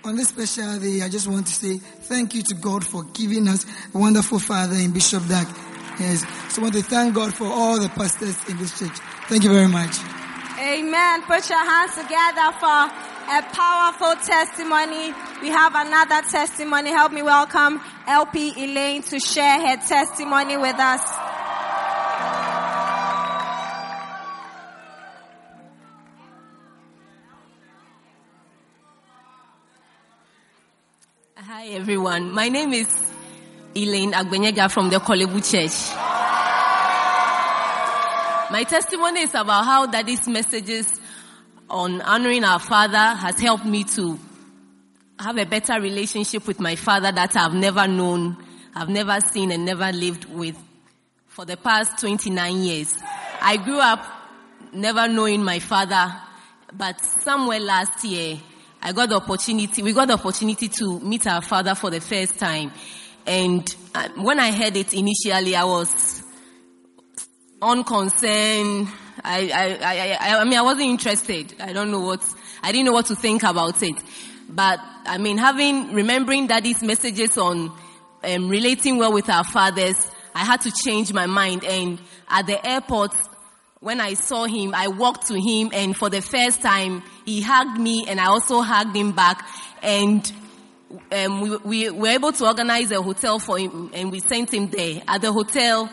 on 0.04 0.16
this 0.16 0.30
special 0.30 0.80
day, 0.80 1.02
I 1.02 1.10
just 1.10 1.28
want 1.28 1.48
to 1.48 1.54
say 1.54 1.78
thank 1.78 2.36
you 2.36 2.42
to 2.44 2.56
God 2.56 2.86
for 2.86 3.04
giving 3.14 3.48
us 3.48 3.66
a 3.94 3.98
wonderful 3.98 4.40
father 4.40 4.76
in 4.76 4.92
Bishop 4.92 5.28
Dag. 5.28 5.48
Yes, 6.00 6.26
so 6.54 6.62
I 6.62 6.64
want 6.64 6.76
to 6.76 6.84
thank 6.84 7.16
God 7.16 7.34
for 7.34 7.48
all 7.48 7.80
the 7.80 7.90
pastors 7.90 8.38
in 8.48 8.58
this 8.58 8.78
church. 8.80 8.98
Thank 9.28 9.44
you 9.44 9.52
very 9.52 9.68
much. 9.68 9.98
Amen. 10.60 11.22
Put 11.24 11.50
your 11.50 11.66
hands 11.66 11.96
together 11.96 12.52
for 12.60 13.10
a 13.32 13.42
powerful 13.54 14.16
testimony. 14.26 15.14
We 15.42 15.50
have 15.50 15.74
another 15.76 16.22
testimony. 16.30 16.90
Help 16.90 17.12
me 17.12 17.22
welcome 17.22 17.82
LP 18.08 18.54
Elaine 18.58 19.02
to 19.04 19.20
share 19.20 19.60
her 19.68 19.78
testimony 19.78 20.58
with 20.58 20.76
us. 20.80 21.02
Hi 31.52 31.66
everyone. 31.70 32.32
My 32.32 32.48
name 32.48 32.74
is 32.74 33.12
Elaine 33.74 34.12
Agbenyega 34.12 34.70
from 34.70 34.92
the 34.92 35.00
Korle 35.00 35.26
Bu 35.26 35.42
Church. 35.42 35.96
My 38.52 38.64
testimony 38.70 39.22
is 39.22 39.34
about 39.34 39.66
how 39.66 39.88
daddy's 39.88 40.28
messages 40.28 40.88
on 41.68 42.02
honoring 42.02 42.44
our 42.44 42.60
father 42.60 43.16
has 43.16 43.40
helped 43.40 43.66
me 43.66 43.84
to 43.86 44.20
have 45.20 45.40
a 45.40 45.46
better 45.48 45.82
relationship 45.82 46.46
with 46.46 46.60
my 46.60 46.76
father 46.76 47.12
that 47.12 47.36
I've 47.36 47.56
never 47.56 47.88
known, 47.88 48.38
I've 48.76 48.90
never 48.90 49.20
seen 49.20 49.52
and 49.52 49.66
never 49.66 49.92
lived 49.92 50.26
with 50.26 50.56
for 51.26 51.46
the 51.46 51.58
past 51.58 51.98
29 51.98 52.58
years. 52.58 52.96
I 53.42 53.58
grew 53.58 53.80
up 53.80 54.06
never 54.72 55.08
knowing 55.08 55.44
my 55.44 55.58
father, 55.58 56.14
but 56.78 57.02
somewhere 57.02 57.60
last 57.60 58.04
year, 58.04 58.38
I 58.82 58.94
got 58.94 59.10
the 59.10 59.16
opportunity, 59.16 59.84
we 59.84 59.94
got 59.94 60.08
the 60.08 60.14
opportunity 60.14 60.70
to 60.70 61.00
meet 61.02 61.28
our 61.28 61.42
father 61.42 61.76
for 61.76 61.90
the 61.90 62.00
first 62.00 62.40
time. 62.40 62.72
And 63.26 63.76
uh, 63.94 64.08
when 64.16 64.40
I 64.40 64.52
heard 64.52 64.76
it 64.78 64.94
initially, 64.94 65.56
I 65.56 65.66
was 65.66 66.24
unconcerned. 67.62 68.88
I, 69.24 69.52
I, 69.54 69.78
I, 69.82 70.18
I, 70.20 70.42
I 70.42 70.44
mean, 70.46 70.58
I 70.58 70.62
wasn't 70.62 70.90
interested. 70.90 71.54
I 71.60 71.74
don't 71.74 71.92
know 71.92 72.00
what, 72.00 72.26
I 72.64 72.72
didn't 72.72 72.86
know 72.86 72.94
what 72.94 73.08
to 73.08 73.16
think 73.16 73.44
about 73.44 73.84
it. 73.84 73.96
But, 74.48 74.80
I 75.06 75.18
mean, 75.18 75.38
having, 75.38 75.94
remembering 75.94 76.48
daddy's 76.48 76.82
messages 76.82 77.38
on 77.38 77.72
um, 78.24 78.50
relating 78.50 78.98
well 78.98 79.14
with 79.14 79.30
our 79.30 79.44
fathers, 79.44 80.10
I 80.34 80.46
had 80.46 80.62
to 80.62 80.72
change 80.72 81.12
my 81.12 81.26
mind. 81.26 81.66
And 81.66 82.00
at 82.30 82.48
the 82.48 82.66
airport, 82.66 83.14
when 83.82 84.02
I 84.02 84.14
saw 84.14 84.46
him, 84.46 84.74
I 84.74 84.88
walked 84.88 85.28
to 85.28 85.40
him 85.40 85.70
and 85.74 85.96
for 85.96 86.10
the 86.10 86.22
first 86.22 86.62
time, 86.62 87.04
he 87.30 87.42
hugged 87.42 87.80
me 87.80 88.06
and 88.08 88.20
I 88.20 88.26
also 88.26 88.62
hugged 88.62 88.96
him 88.96 89.12
back. 89.12 89.48
And 89.84 90.32
um, 91.12 91.42
we, 91.42 91.58
we 91.60 91.90
were 91.92 92.08
able 92.08 92.32
to 92.32 92.46
organize 92.48 92.92
a 92.92 93.02
hotel 93.02 93.38
for 93.38 93.60
him 93.60 93.92
and 93.94 94.12
we 94.12 94.20
sent 94.20 94.52
him 94.52 94.70
there. 94.70 95.04
At 95.08 95.22
the 95.22 95.32
hotel, 95.32 95.90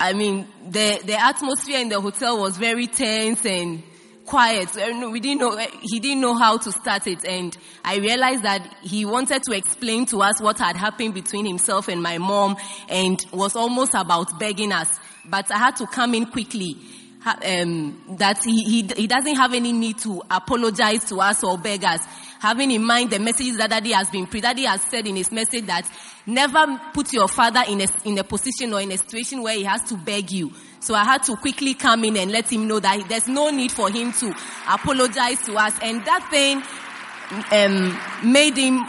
I 0.00 0.14
mean, 0.14 0.48
the, 0.66 1.00
the 1.04 1.20
atmosphere 1.22 1.80
in 1.80 1.90
the 1.90 2.00
hotel 2.00 2.40
was 2.40 2.56
very 2.56 2.86
tense 2.86 3.44
and 3.44 3.82
quiet. 4.24 4.74
We 4.74 5.20
didn't 5.20 5.40
know, 5.40 5.58
he 5.82 6.00
didn't 6.00 6.22
know 6.22 6.34
how 6.34 6.56
to 6.56 6.72
start 6.72 7.06
it. 7.06 7.26
And 7.26 7.56
I 7.84 7.96
realized 7.96 8.42
that 8.44 8.66
he 8.82 9.04
wanted 9.04 9.42
to 9.42 9.52
explain 9.52 10.06
to 10.06 10.22
us 10.22 10.40
what 10.40 10.58
had 10.58 10.76
happened 10.76 11.12
between 11.12 11.44
himself 11.44 11.88
and 11.88 12.02
my 12.02 12.16
mom 12.16 12.56
and 12.88 13.20
was 13.32 13.54
almost 13.54 13.92
about 13.92 14.38
begging 14.38 14.72
us. 14.72 14.88
But 15.26 15.50
I 15.50 15.58
had 15.58 15.76
to 15.76 15.86
come 15.86 16.14
in 16.14 16.26
quickly 16.26 16.76
um, 17.26 18.16
that 18.18 18.42
he, 18.44 18.64
he, 18.64 18.82
he 18.96 19.06
doesn't 19.06 19.36
have 19.36 19.54
any 19.54 19.72
need 19.72 19.98
to 19.98 20.22
apologize 20.30 21.04
to 21.06 21.20
us 21.20 21.42
or 21.42 21.58
beg 21.58 21.84
us. 21.84 22.00
Having 22.40 22.72
in 22.72 22.84
mind 22.84 23.10
the 23.10 23.18
messages 23.18 23.56
that 23.56 23.70
Daddy 23.70 23.92
has 23.92 24.10
been 24.10 24.26
pre, 24.26 24.40
Daddy 24.40 24.64
has 24.64 24.82
said 24.82 25.06
in 25.06 25.16
his 25.16 25.32
message 25.32 25.66
that 25.66 25.88
never 26.26 26.78
put 26.92 27.12
your 27.12 27.28
father 27.28 27.62
in 27.66 27.80
a, 27.80 27.86
in 28.04 28.18
a 28.18 28.24
position 28.24 28.74
or 28.74 28.80
in 28.80 28.92
a 28.92 28.98
situation 28.98 29.42
where 29.42 29.54
he 29.54 29.64
has 29.64 29.82
to 29.84 29.96
beg 29.96 30.30
you. 30.30 30.52
So 30.80 30.94
I 30.94 31.04
had 31.04 31.22
to 31.24 31.36
quickly 31.36 31.72
come 31.74 32.04
in 32.04 32.16
and 32.18 32.30
let 32.30 32.52
him 32.52 32.68
know 32.68 32.80
that 32.80 33.08
there's 33.08 33.28
no 33.28 33.48
need 33.50 33.72
for 33.72 33.90
him 33.90 34.12
to 34.12 34.34
apologize 34.68 35.42
to 35.46 35.54
us. 35.54 35.78
And 35.82 36.04
that 36.04 36.28
thing 36.30 36.62
um, 37.50 38.30
made 38.30 38.56
him 38.56 38.84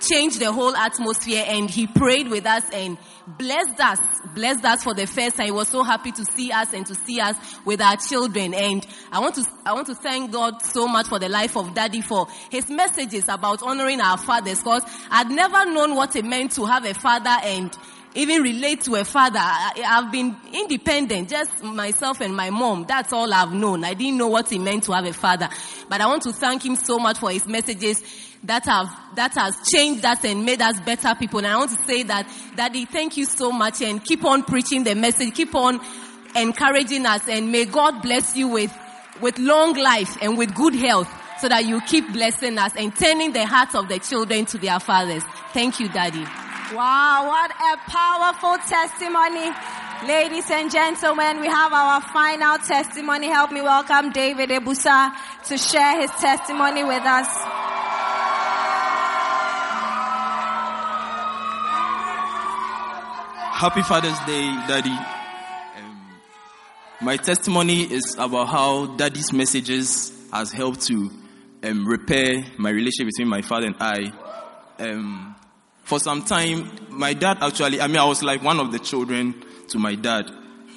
change 0.00 0.38
the 0.38 0.52
whole 0.52 0.76
atmosphere 0.76 1.44
and 1.46 1.70
he 1.70 1.86
prayed 1.86 2.28
with 2.28 2.44
us 2.44 2.64
and 2.72 2.98
blessed 3.26 3.80
us, 3.80 4.00
blessed 4.34 4.64
us 4.64 4.84
for 4.84 4.94
the 4.94 5.06
first 5.06 5.36
time. 5.36 5.46
He 5.46 5.50
was 5.52 5.68
so 5.68 5.82
happy 5.82 6.12
to 6.12 6.24
see 6.24 6.52
us 6.52 6.72
and 6.72 6.86
to 6.86 6.94
see 6.94 7.20
us 7.20 7.36
with 7.64 7.80
our 7.80 7.96
children. 7.96 8.54
And 8.54 8.86
I 9.10 9.20
want 9.20 9.34
to, 9.36 9.46
I 9.64 9.72
want 9.72 9.86
to 9.88 9.94
thank 9.94 10.32
God 10.32 10.62
so 10.62 10.86
much 10.86 11.08
for 11.08 11.18
the 11.18 11.28
life 11.28 11.56
of 11.56 11.74
daddy 11.74 12.00
for 12.00 12.28
his 12.50 12.70
messages 12.70 13.28
about 13.28 13.62
honoring 13.62 14.00
our 14.00 14.18
fathers 14.18 14.58
because 14.58 14.82
I'd 15.10 15.30
never 15.30 15.66
known 15.66 15.94
what 15.94 16.14
it 16.16 16.24
meant 16.24 16.52
to 16.52 16.64
have 16.66 16.84
a 16.84 16.94
father 16.94 17.36
and 17.42 17.76
even 18.14 18.42
relate 18.42 18.80
to 18.82 18.94
a 18.94 19.04
father. 19.04 19.38
I, 19.38 19.72
have 19.82 20.10
been 20.10 20.34
independent, 20.52 21.28
just 21.28 21.62
myself 21.62 22.20
and 22.22 22.34
my 22.34 22.48
mom. 22.50 22.86
That's 22.88 23.12
all 23.12 23.32
I've 23.32 23.52
known. 23.52 23.84
I 23.84 23.92
didn't 23.92 24.16
know 24.16 24.28
what 24.28 24.50
it 24.52 24.58
meant 24.58 24.84
to 24.84 24.92
have 24.92 25.04
a 25.04 25.12
father. 25.12 25.48
But 25.88 26.00
I 26.00 26.06
want 26.06 26.22
to 26.22 26.32
thank 26.32 26.64
him 26.64 26.76
so 26.76 26.98
much 26.98 27.18
for 27.18 27.30
his 27.30 27.46
messages 27.46 28.02
that 28.44 28.64
have 28.64 28.88
that 29.16 29.34
has 29.34 29.56
changed 29.68 30.04
us 30.04 30.24
and 30.24 30.44
made 30.44 30.62
us 30.62 30.78
better 30.80 31.14
people. 31.14 31.38
And 31.38 31.48
I 31.48 31.56
want 31.56 31.76
to 31.76 31.84
say 31.84 32.02
that, 32.04 32.28
Daddy, 32.54 32.84
thank 32.84 33.16
you 33.16 33.24
so 33.24 33.50
much 33.50 33.82
and 33.82 34.04
keep 34.04 34.24
on 34.24 34.42
preaching 34.44 34.84
the 34.84 34.94
message, 34.94 35.34
keep 35.34 35.54
on 35.54 35.80
encouraging 36.34 37.06
us, 37.06 37.28
and 37.28 37.50
may 37.50 37.64
God 37.64 38.02
bless 38.02 38.36
you 38.36 38.48
with 38.48 38.76
with 39.20 39.38
long 39.38 39.74
life 39.74 40.16
and 40.20 40.36
with 40.36 40.54
good 40.54 40.74
health 40.74 41.08
so 41.38 41.48
that 41.48 41.64
you 41.64 41.80
keep 41.82 42.12
blessing 42.12 42.58
us 42.58 42.72
and 42.76 42.94
turning 42.94 43.32
the 43.32 43.44
hearts 43.46 43.74
of 43.74 43.88
the 43.88 43.98
children 43.98 44.44
to 44.46 44.58
their 44.58 44.80
fathers. 44.80 45.22
Thank 45.52 45.80
you, 45.80 45.88
Daddy. 45.88 46.24
Wow, 46.74 47.28
what 47.28 47.50
a 47.50 47.76
powerful 47.90 48.56
testimony. 48.68 49.50
Ladies 50.06 50.50
and 50.50 50.70
gentlemen, 50.70 51.40
we 51.40 51.46
have 51.46 51.72
our 51.72 52.00
final 52.00 52.58
testimony. 52.58 53.28
Help 53.28 53.52
me 53.52 53.62
welcome 53.62 54.10
David 54.10 54.50
Ebusa 54.50 55.12
to 55.46 55.56
share 55.56 56.00
his 56.00 56.10
testimony 56.10 56.84
with 56.84 57.02
us. 57.04 57.28
Happy 63.56 63.80
Father's 63.80 64.18
Day, 64.26 64.52
Daddy. 64.68 64.90
Um, 64.90 66.10
my 67.00 67.16
testimony 67.16 67.84
is 67.90 68.14
about 68.18 68.48
how 68.48 68.84
Daddy's 68.96 69.32
messages 69.32 70.12
has 70.30 70.52
helped 70.52 70.82
to 70.88 71.10
um, 71.62 71.88
repair 71.88 72.44
my 72.58 72.68
relationship 72.68 73.06
between 73.06 73.28
my 73.28 73.40
father 73.40 73.68
and 73.68 73.76
I. 73.80 74.12
Um, 74.78 75.36
for 75.84 75.98
some 75.98 76.22
time, 76.24 76.70
my 76.90 77.14
dad 77.14 77.38
actually, 77.40 77.80
I 77.80 77.86
mean, 77.86 77.96
I 77.96 78.04
was 78.04 78.22
like 78.22 78.42
one 78.42 78.60
of 78.60 78.72
the 78.72 78.78
children 78.78 79.42
to 79.68 79.78
my 79.78 79.94
dad. 79.94 80.30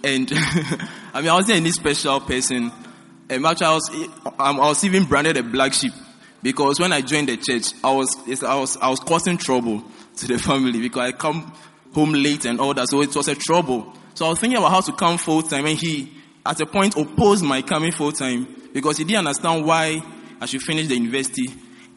And 0.06 0.32
I 0.34 1.20
mean, 1.20 1.32
I 1.32 1.34
wasn't 1.34 1.58
any 1.58 1.72
special 1.72 2.22
person. 2.22 2.72
Um, 3.30 3.46
actually, 3.46 3.68
I 3.68 3.74
was, 3.74 4.10
I 4.40 4.52
was 4.54 4.86
even 4.86 5.04
branded 5.04 5.36
a 5.36 5.44
black 5.44 5.74
sheep 5.74 5.92
because 6.42 6.80
when 6.80 6.94
I 6.94 7.02
joined 7.02 7.28
the 7.28 7.36
church, 7.36 7.74
I 7.84 7.92
was, 7.92 8.16
I 8.42 8.56
was, 8.56 8.78
I 8.78 8.88
was 8.88 9.02
causing 9.02 9.38
trouble 9.38 9.84
to 10.16 10.28
the 10.28 10.40
family 10.40 10.80
because 10.80 11.10
I 11.10 11.12
come 11.12 11.54
home 11.94 12.14
late 12.14 12.46
and 12.46 12.60
all 12.60 12.74
that. 12.74 12.88
So 12.90 13.02
it 13.02 13.16
was 13.16 13.28
a 13.28 13.36
trouble. 13.36 13.94
So 14.14 14.26
I 14.26 14.30
was 14.30 14.40
thinking 14.40 14.58
about 14.58 14.72
how 14.72 14.82
to 14.82 14.92
come 14.94 15.18
full 15.18 15.42
time 15.42 15.66
and 15.66 15.78
he, 15.78 16.12
at 16.46 16.60
a 16.62 16.66
point, 16.66 16.96
opposed 16.96 17.44
my 17.44 17.62
coming 17.62 17.92
full 17.92 18.12
time 18.12 18.48
because 18.74 18.98
he 18.98 19.04
didn't 19.04 19.28
understand 19.28 19.66
why 19.66 20.02
I 20.42 20.46
should 20.46 20.62
finish 20.62 20.88
the 20.88 20.96
university 20.96 21.48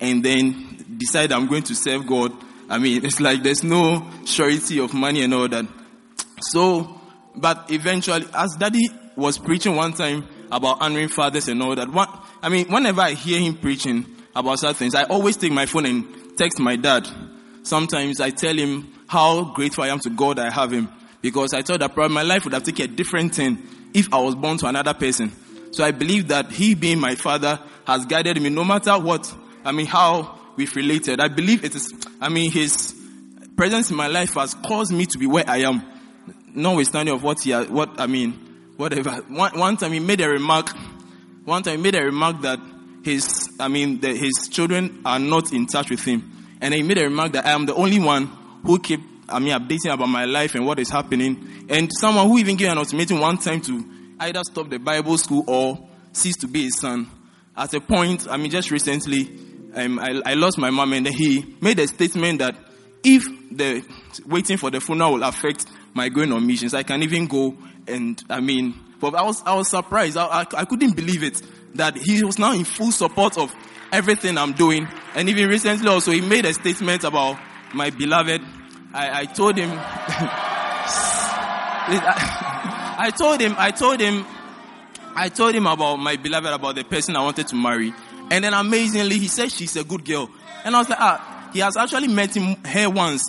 and 0.00 0.22
then 0.24 0.96
decide 0.98 1.33
I'm 1.33 1.46
going 1.46 1.62
to 1.64 1.74
serve 1.74 2.07
God. 2.07 2.33
I 2.68 2.78
mean, 2.78 3.05
it's 3.05 3.20
like 3.20 3.42
there's 3.42 3.62
no 3.62 4.09
surety 4.24 4.78
of 4.81 4.94
money 4.94 5.22
and 5.22 5.35
all 5.35 5.48
that. 5.48 5.66
So, 6.40 7.00
but 7.37 7.70
eventually, 7.70 8.26
as 8.35 8.57
daddy 8.59 8.88
was 9.16 9.38
preaching 9.38 9.76
one 9.76 9.92
time 9.92 10.26
about 10.50 10.81
honoring 10.81 11.09
fathers 11.09 11.48
and 11.48 11.62
all 11.62 11.74
that, 11.74 11.90
one, 11.90 12.09
I 12.42 12.48
mean, 12.48 12.66
whenever 12.68 13.00
I 13.00 13.12
hear 13.12 13.40
him 13.40 13.57
preaching 13.57 14.07
about 14.35 14.59
such 14.59 14.76
things, 14.76 14.94
I 14.94 15.05
always 15.05 15.37
take 15.37 15.52
my 15.52 15.66
phone 15.66 15.87
and 15.87 16.37
text 16.37 16.59
my 16.59 16.76
dad. 16.76 17.09
Sometimes 17.62 18.20
I 18.20 18.31
tell 18.31 18.57
him 18.57 18.92
how 19.09 19.45
grateful 19.45 19.85
I 19.85 19.88
am 19.88 20.01
to 20.01 20.11
God 20.11 20.38
I 20.38 20.51
have 20.51 20.73
him 20.73 20.88
because 21.21 21.55
I 21.55 21.62
thought 21.62 21.81
that 21.81 21.95
probably 21.95 22.15
my 22.15 22.23
life 22.23 22.45
would 22.45 22.53
have 22.53 22.65
taken 22.65 22.91
a 22.91 22.95
different 22.95 23.35
turn 23.35 23.62
if 23.95 24.12
I 24.12 24.19
was 24.19 24.35
born 24.35 24.59
to 24.59 24.67
another 24.67 24.95
person. 24.95 25.33
So 25.73 25.85
I 25.85 25.91
believe 25.91 26.29
that 26.29 26.51
he 26.51 26.75
being 26.75 26.99
my 26.99 27.15
father 27.15 27.61
has 27.87 28.05
guided 28.07 28.41
me 28.43 28.51
no 28.51 28.65
matter 28.65 28.99
what, 28.99 29.33
I 29.65 29.73
mean, 29.73 29.87
how 29.87 30.38
we've 30.57 30.75
related. 30.77 31.21
I 31.21 31.29
believe 31.29 31.65
it 31.65 31.75
is, 31.75 31.93
I 32.21 32.29
mean, 32.29 32.51
his 32.51 32.95
presence 33.57 33.91
in 33.91 33.97
my 33.97 34.09
life 34.09 34.35
has 34.35 34.55
caused 34.55 34.93
me 34.93 35.07
to 35.07 35.19
be 35.19 35.27
where 35.27 35.45
I 35.47 35.59
am. 35.59 35.83
Notwithstanding 36.55 37.15
of 37.15 37.23
what 37.23 37.41
he, 37.41 37.51
has, 37.51 37.69
what, 37.69 37.99
I 37.99 38.07
mean, 38.07 38.33
whatever. 38.77 39.12
One, 39.29 39.59
one 39.59 39.77
time 39.77 39.93
he 39.93 40.01
made 40.01 40.21
a 40.21 40.29
remark, 40.29 40.71
one 41.45 41.62
time 41.62 41.77
he 41.77 41.83
made 41.83 41.95
a 41.95 42.05
remark 42.05 42.43
that 42.43 42.59
his, 43.05 43.49
I 43.59 43.69
mean, 43.69 44.01
that 44.01 44.17
his 44.17 44.49
children 44.51 45.01
are 45.05 45.19
not 45.19 45.53
in 45.53 45.67
touch 45.67 45.91
with 45.91 46.05
him. 46.05 46.31
And 46.61 46.75
he 46.75 46.83
made 46.83 46.99
a 46.99 47.05
remark 47.05 47.33
that 47.33 47.47
I 47.47 47.53
am 47.53 47.67
the 47.67 47.75
only 47.75 47.99
one 47.99 48.31
who 48.64 48.79
keep, 48.79 49.01
I 49.29 49.38
mean, 49.38 49.53
updating 49.53 49.92
about 49.92 50.09
my 50.09 50.25
life 50.25 50.55
and 50.55 50.66
what 50.66 50.79
is 50.79 50.90
happening. 50.90 51.66
And 51.68 51.90
someone 51.92 52.29
who 52.29 52.38
even 52.38 52.57
gave 52.57 52.70
an 52.70 52.79
ultimatum 52.79 53.20
one 53.20 53.38
time 53.38 53.61
to 53.62 53.85
either 54.20 54.42
stop 54.44 54.70
the 54.70 54.79
Bible 54.79 55.18
school 55.18 55.44
or 55.46 55.88
cease 56.12 56.37
to 56.38 56.48
be 56.48 56.64
his 56.64 56.79
son. 56.79 57.11
At 57.57 57.75
a 57.75 57.81
point, 57.81 58.27
I 58.29 58.37
mean, 58.37 58.51
just 58.51 58.70
recently, 58.70 59.31
um, 59.75 59.98
I, 59.98 60.22
I 60.25 60.35
lost 60.35 60.59
my 60.59 60.70
mom 60.70 60.92
and 60.92 61.07
he 61.07 61.57
made 61.61 61.79
a 61.79 61.87
statement 61.87 62.38
that 62.38 62.57
if 63.03 63.25
the 63.51 63.85
waiting 64.27 64.57
for 64.57 64.70
the 64.70 64.81
funeral 64.81 65.14
will 65.14 65.22
affect 65.22 65.66
my 65.94 66.09
going 66.09 66.33
on 66.33 66.46
missions, 66.46 66.75
I 66.75 66.83
can 66.83 67.03
even 67.03 67.27
go 67.27 67.57
and, 67.87 68.22
I 68.31 68.40
mean, 68.40 68.75
but 69.01 69.14
I 69.14 69.22
was, 69.22 69.42
I 69.44 69.55
was 69.55 69.68
surprised. 69.68 70.16
I, 70.16 70.27
I, 70.27 70.46
I 70.57 70.64
couldn't 70.64 70.94
believe 70.94 71.22
it 71.25 71.42
that 71.75 71.96
he 71.96 72.22
was 72.22 72.38
now 72.38 72.53
in 72.53 72.64
full 72.64 72.92
support 72.92 73.37
of 73.37 73.53
everything 73.90 74.38
I'm 74.38 74.53
doing. 74.53 74.87
And 75.14 75.29
even 75.29 75.48
recently 75.48 75.88
also, 75.88 76.12
he 76.12 76.20
made 76.20 76.44
a 76.46 76.55
statement 76.55 77.05
about 77.05 77.38
my 77.75 77.91
beloved. 77.91 78.43
I, 78.95 79.21
I 79.21 79.25
told 79.27 79.57
him, 79.57 79.71
I 81.85 83.11
told 83.17 83.41
him, 83.41 83.55
I 83.59 83.71
told 83.71 83.99
him, 84.01 84.25
I 85.17 85.29
told 85.29 85.55
him 85.55 85.67
about 85.67 85.97
my 85.97 86.17
beloved, 86.17 86.53
about 86.53 86.77
the 86.77 86.85
person 86.85 87.17
I 87.17 87.23
wanted 87.23 87.49
to 87.49 87.57
marry. 87.57 87.93
And 88.31 88.45
then 88.45 88.55
amazingly, 88.55 89.19
he 89.19 89.29
said 89.29 89.51
she's 89.51 89.77
a 89.77 89.85
good 89.85 90.05
girl. 90.05 90.31
And 90.65 90.77
I 90.77 90.79
was 90.79 90.89
like, 90.89 91.01
ah, 91.01 91.51
he 91.53 91.59
has 91.59 91.77
actually 91.77 92.09
met 92.09 92.37
him, 92.37 92.57
her 92.65 92.89
once. 92.89 93.23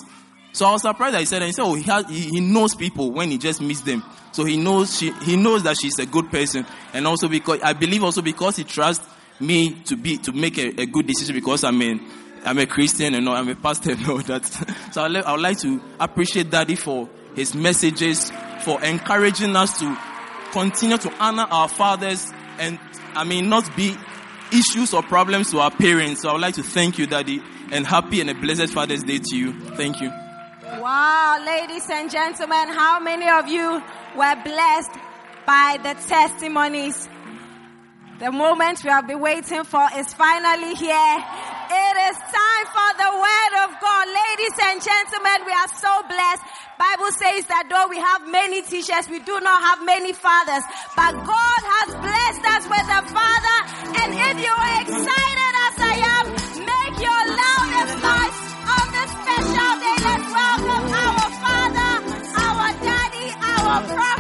So 0.54 0.68
I 0.68 0.72
was 0.72 0.84
surprised 0.84 1.18
he 1.18 1.26
said, 1.26 1.42
and 1.42 1.48
he 1.48 1.54
said, 1.54 1.64
oh, 1.64 1.74
he, 1.74 1.84
has, 1.84 2.08
he, 2.08 2.30
he 2.30 2.40
knows 2.40 2.76
people 2.76 3.12
when 3.12 3.32
he 3.32 3.40
just 3.40 3.60
meets 3.60 3.82
them. 3.82 4.04
So 4.34 4.46
he 4.46 4.56
knows 4.56 4.98
she, 4.98 5.12
he 5.24 5.36
knows 5.36 5.64
that 5.64 5.78
she's 5.82 5.98
a 5.98 6.06
good 6.06 6.30
person. 6.30 6.66
And 6.94 7.08
also 7.08 7.28
because, 7.28 7.60
I 7.64 7.74
believe 7.74 8.04
also 8.04 8.22
because 8.22 8.56
he 8.58 8.64
trusts 8.64 9.06
me 9.40 9.74
to 9.86 9.98
be, 9.98 10.20
to 10.20 10.32
make 10.32 10.58
a, 10.60 10.82
a 10.82 10.86
good 10.86 11.08
decision 11.08 11.34
because 11.34 11.64
I'm 11.64 11.82
a, 11.82 12.00
I'm 12.46 12.58
a 12.58 12.66
Christian 12.66 13.16
and 13.16 13.28
I'm 13.28 13.50
a 13.50 13.56
pastor 13.56 13.92
and 13.92 14.00
that. 14.00 14.46
So 14.92 15.02
I, 15.04 15.20
I 15.22 15.32
would 15.32 15.42
like 15.42 15.60
to 15.60 15.82
appreciate 16.00 16.50
Daddy 16.50 16.76
for 16.76 17.10
his 17.36 17.56
messages, 17.56 18.32
for 18.62 18.82
encouraging 18.84 19.56
us 19.56 19.80
to 19.80 19.98
continue 20.52 20.98
to 20.98 21.14
honor 21.20 21.48
our 21.50 21.68
fathers 21.68 22.32
and, 22.60 22.80
I 23.16 23.24
mean, 23.24 23.50
not 23.50 23.76
be 23.76 23.96
issues 24.52 24.94
or 24.94 25.02
problems 25.02 25.52
to 25.52 25.60
our 25.60 25.72
parents. 25.72 26.22
So 26.22 26.30
I 26.30 26.34
would 26.34 26.42
like 26.42 26.56
to 26.56 26.64
thank 26.64 26.98
you, 26.98 27.08
Daddy, 27.08 27.42
and 27.72 27.88
happy 27.88 28.22
and 28.22 28.30
a 28.30 28.36
blessed 28.36 28.74
Father's 28.74 29.04
Day 29.04 29.20
to 29.20 29.36
you. 29.36 29.54
Thank 29.76 30.02
you. 30.02 30.10
Wow, 30.80 31.44
ladies 31.46 31.90
and 31.90 32.12
gentlemen, 32.12 32.70
how 32.70 33.00
many 33.00 33.30
of 33.30 33.48
you 33.48 33.82
were 34.16 34.36
blessed 34.44 34.92
by 35.46 35.78
the 35.82 35.94
testimonies? 36.08 37.08
The 38.20 38.32
moment 38.32 38.84
we 38.84 38.90
have 38.90 39.08
been 39.08 39.20
waiting 39.20 39.64
for 39.64 39.86
is 39.98 40.14
finally 40.14 40.76
here. 40.76 41.26
It 42.14 42.18
is 42.18 42.30
time 42.30 42.68
for 42.70 42.92
the 42.94 43.10
word 43.10 43.54
of 43.66 43.70
God. 43.82 44.06
Ladies 44.06 44.54
and 44.70 44.78
gentlemen, 44.78 45.50
we 45.50 45.54
are 45.58 45.72
so 45.74 45.90
blessed. 46.06 46.46
Bible 46.78 47.10
says 47.10 47.50
that 47.50 47.66
though 47.74 47.90
we 47.90 47.98
have 47.98 48.30
many 48.30 48.62
teachers, 48.62 49.10
we 49.10 49.18
do 49.18 49.34
not 49.42 49.58
have 49.66 49.82
many 49.82 50.14
fathers. 50.14 50.62
But 50.94 51.18
God 51.26 51.62
has 51.74 51.90
blessed 52.06 52.46
us 52.54 52.64
with 52.70 52.86
a 52.86 53.02
father. 53.10 53.58
And 53.98 54.10
if 54.14 54.36
you 54.46 54.54
are 54.54 54.78
excited 54.86 55.54
as 55.58 55.76
I 55.90 55.96
am, 56.22 56.26
make 56.70 56.96
your 57.02 57.22
loudest 57.34 57.98
noise 57.98 58.40
on 58.62 58.86
this 58.94 59.10
special 59.18 59.74
day. 59.82 59.98
Let's 60.06 60.30
welcome 60.38 60.86
our 60.94 61.30
father, 61.42 61.94
our 62.46 62.70
daddy, 62.78 63.28
our 63.42 63.78
prophet, 63.90 64.13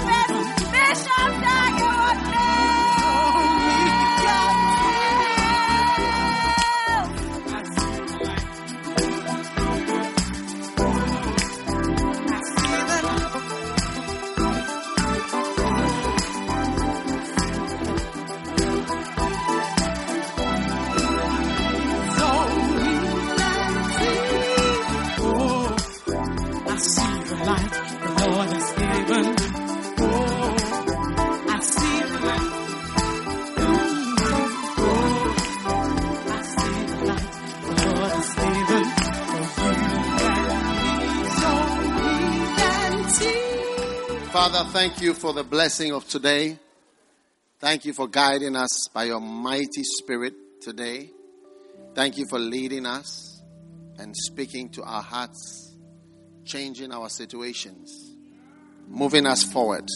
Father, 44.33 44.63
thank 44.71 44.99
you 44.99 45.13
for 45.13 45.31
the 45.31 45.43
blessing 45.43 45.93
of 45.93 46.09
today. 46.09 46.57
Thank 47.59 47.85
you 47.85 47.93
for 47.93 48.07
guiding 48.07 48.55
us 48.55 48.87
by 48.91 49.03
your 49.03 49.19
mighty 49.19 49.83
spirit 49.83 50.33
today. 50.59 51.11
Thank 51.93 52.17
you 52.17 52.25
for 52.27 52.39
leading 52.39 52.87
us 52.87 53.43
and 53.99 54.11
speaking 54.17 54.69
to 54.69 54.81
our 54.81 55.03
hearts, 55.03 55.75
changing 56.45 56.91
our 56.91 57.09
situations, 57.09 58.15
moving 58.87 59.27
us 59.27 59.43
forward. 59.43 59.87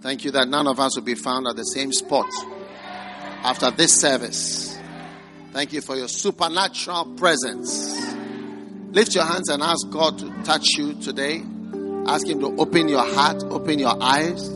Thank 0.00 0.24
you 0.24 0.32
that 0.32 0.48
none 0.48 0.66
of 0.66 0.80
us 0.80 0.96
will 0.96 1.04
be 1.04 1.14
found 1.14 1.46
at 1.46 1.54
the 1.54 1.62
same 1.62 1.92
spot 1.92 2.26
after 3.44 3.70
this 3.70 4.00
service. 4.00 4.76
Thank 5.52 5.72
you 5.72 5.80
for 5.80 5.94
your 5.94 6.08
supernatural 6.08 7.14
presence. 7.14 7.96
Lift 8.90 9.14
your 9.14 9.26
hands 9.26 9.48
and 9.48 9.62
ask 9.62 9.88
God 9.90 10.18
to 10.18 10.42
touch 10.42 10.70
you 10.76 10.94
today. 10.94 11.44
Ask 12.08 12.26
Him 12.26 12.40
to 12.40 12.56
open 12.56 12.88
your 12.88 13.04
heart, 13.04 13.44
open 13.44 13.78
your 13.78 14.02
eyes. 14.02 14.48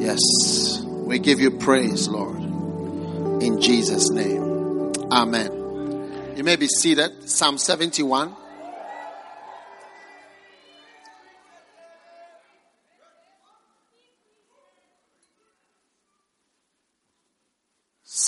Yes, 0.00 0.80
we 1.04 1.18
give 1.18 1.38
you 1.38 1.50
praise, 1.50 2.08
Lord, 2.08 2.38
in 3.42 3.60
Jesus' 3.60 4.10
name. 4.10 4.94
Amen. 5.12 6.32
You 6.34 6.44
may 6.44 6.56
be 6.56 6.66
seated. 6.66 7.28
Psalm 7.28 7.58
71. 7.58 8.34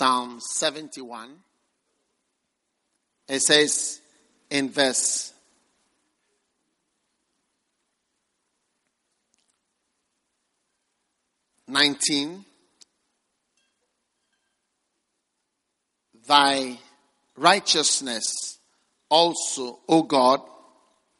Psalm 0.01 0.41
71. 0.41 1.29
It 3.29 3.41
says 3.41 4.01
in 4.49 4.71
verse 4.71 5.35
nineteen, 11.69 12.47
Thy 16.27 16.79
righteousness 17.37 18.59
also, 19.11 19.81
O 19.87 20.05
God, 20.05 20.41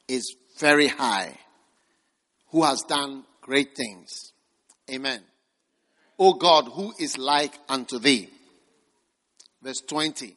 is 0.09 0.35
very 0.59 0.87
high, 0.87 1.37
who 2.49 2.65
has 2.65 2.81
done 2.85 3.25
great 3.43 3.77
things. 3.77 4.33
Amen. 4.91 5.21
O 6.19 6.33
God, 6.33 6.71
who 6.73 6.95
is 6.99 7.19
like 7.19 7.53
unto 7.69 7.99
thee? 7.99 8.31
Verse 9.63 9.81
20. 9.81 10.37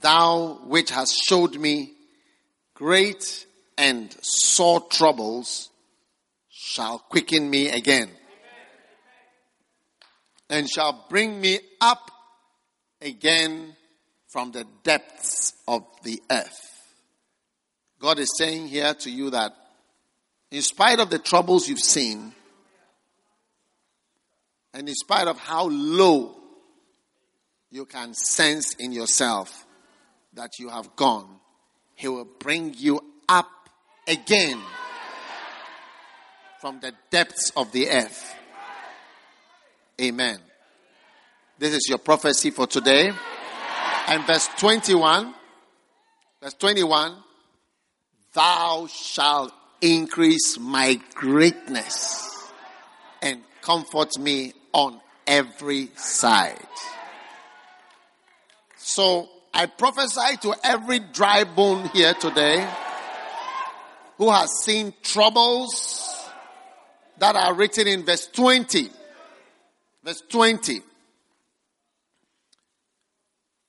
Thou 0.00 0.60
which 0.64 0.90
hast 0.90 1.14
showed 1.26 1.56
me 1.56 1.92
great 2.74 3.46
and 3.78 4.14
sore 4.20 4.80
troubles 4.80 5.70
shall 6.50 6.98
quicken 6.98 7.48
me 7.48 7.68
again 7.68 8.10
and 10.48 10.68
shall 10.68 11.06
bring 11.08 11.40
me 11.40 11.58
up 11.80 12.10
again 13.00 13.74
from 14.28 14.52
the 14.52 14.66
depths 14.82 15.54
of 15.66 15.84
the 16.02 16.22
earth. 16.30 16.94
God 17.98 18.18
is 18.18 18.30
saying 18.36 18.68
here 18.68 18.94
to 18.94 19.10
you 19.10 19.30
that 19.30 19.52
in 20.50 20.62
spite 20.62 21.00
of 21.00 21.10
the 21.10 21.18
troubles 21.18 21.68
you've 21.68 21.80
seen, 21.80 22.32
and 24.72 24.88
in 24.88 24.94
spite 24.94 25.26
of 25.26 25.38
how 25.38 25.68
low 25.68 26.36
you 27.76 27.84
can 27.84 28.14
sense 28.14 28.72
in 28.76 28.90
yourself 28.90 29.66
that 30.32 30.58
you 30.58 30.70
have 30.70 30.96
gone, 30.96 31.28
He 31.94 32.08
will 32.08 32.24
bring 32.24 32.72
you 32.74 32.98
up 33.28 33.50
again 34.08 34.58
from 36.58 36.80
the 36.80 36.94
depths 37.10 37.52
of 37.54 37.70
the 37.72 37.90
earth. 37.90 38.34
Amen. 40.00 40.38
This 41.58 41.74
is 41.74 41.86
your 41.86 41.98
prophecy 41.98 42.50
for 42.50 42.66
today. 42.66 43.12
And 44.08 44.26
verse 44.26 44.48
21, 44.56 45.34
verse 46.42 46.54
21, 46.54 47.14
thou 48.32 48.86
shalt 48.86 49.52
increase 49.82 50.58
my 50.58 50.98
greatness 51.12 52.50
and 53.20 53.42
comfort 53.60 54.18
me 54.18 54.54
on 54.72 54.98
every 55.26 55.90
side. 55.96 56.56
So 58.86 59.28
I 59.52 59.66
prophesy 59.66 60.36
to 60.42 60.54
every 60.62 61.00
dry 61.00 61.42
bone 61.42 61.88
here 61.88 62.14
today 62.14 62.64
who 64.16 64.30
has 64.30 64.62
seen 64.62 64.94
troubles 65.02 66.24
that 67.18 67.34
are 67.34 67.52
written 67.52 67.88
in 67.88 68.04
verse 68.04 68.28
20. 68.28 68.88
Verse 70.04 70.22
20. 70.28 70.82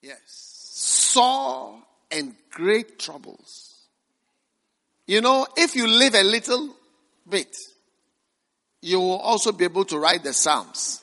Yes. 0.04 0.20
Sore 0.24 1.82
and 2.12 2.36
great 2.52 3.00
troubles. 3.00 3.74
You 5.08 5.22
know, 5.22 5.48
if 5.58 5.76
you 5.76 5.88
live 5.88 6.14
a 6.14 6.24
little 6.24 6.76
bit, 7.28 7.58
you 8.84 9.00
will 9.00 9.18
also 9.18 9.52
be 9.52 9.64
able 9.64 9.86
to 9.86 9.98
write 9.98 10.24
the 10.24 10.34
Psalms. 10.34 11.02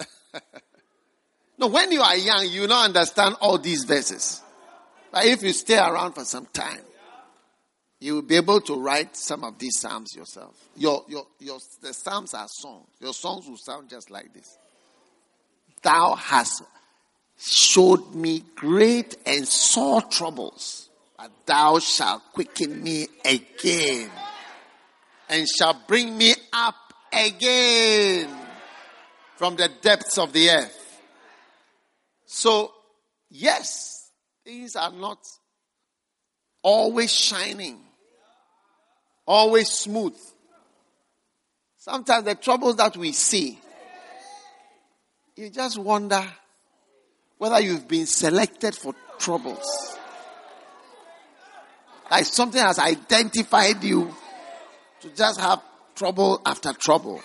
no, 1.62 1.68
when 1.68 1.92
you 1.92 2.02
are 2.02 2.16
young, 2.16 2.48
you 2.48 2.66
don't 2.66 2.86
understand 2.86 3.36
all 3.40 3.56
these 3.56 3.84
verses. 3.84 4.42
But 5.12 5.26
if 5.26 5.44
you 5.44 5.52
stay 5.52 5.78
around 5.78 6.12
for 6.12 6.24
some 6.24 6.46
time, 6.46 6.80
you 8.00 8.14
will 8.14 8.22
be 8.22 8.34
able 8.34 8.60
to 8.62 8.74
write 8.74 9.16
some 9.16 9.44
of 9.44 9.60
these 9.60 9.78
psalms 9.78 10.16
yourself. 10.16 10.56
Your, 10.74 11.04
your, 11.06 11.24
your, 11.38 11.60
the 11.80 11.94
psalms 11.94 12.34
are 12.34 12.48
songs. 12.48 12.88
Your 13.00 13.14
songs 13.14 13.46
will 13.46 13.58
sound 13.58 13.90
just 13.90 14.10
like 14.10 14.34
this. 14.34 14.58
Thou 15.82 16.16
hast 16.16 16.64
showed 17.38 18.12
me 18.12 18.42
great 18.56 19.16
and 19.24 19.46
sore 19.46 20.02
troubles, 20.02 20.88
but 21.16 21.30
thou 21.46 21.78
shalt 21.78 22.22
quicken 22.32 22.82
me 22.82 23.06
again 23.24 24.10
and 25.28 25.46
shall 25.48 25.80
bring 25.86 26.18
me 26.18 26.34
up 26.52 26.74
again 27.12 28.28
from 29.36 29.54
the 29.54 29.70
depths 29.80 30.18
of 30.18 30.32
the 30.32 30.50
earth. 30.50 30.81
So, 32.34 32.72
yes, 33.28 34.10
things 34.42 34.74
are 34.74 34.90
not 34.90 35.18
always 36.62 37.12
shining 37.12 37.78
always 39.26 39.68
smooth. 39.68 40.16
Sometimes 41.76 42.24
the 42.24 42.34
troubles 42.34 42.76
that 42.76 42.96
we 42.96 43.12
see, 43.12 43.58
you 45.36 45.50
just 45.50 45.76
wonder 45.76 46.24
whether 47.36 47.60
you've 47.60 47.86
been 47.86 48.06
selected 48.06 48.74
for 48.74 48.94
troubles. 49.18 49.98
Like 52.10 52.24
something 52.24 52.62
has 52.62 52.78
identified 52.78 53.84
you 53.84 54.10
to 55.00 55.10
just 55.10 55.38
have 55.38 55.60
trouble 55.94 56.40
after 56.46 56.72
trouble. 56.72 57.20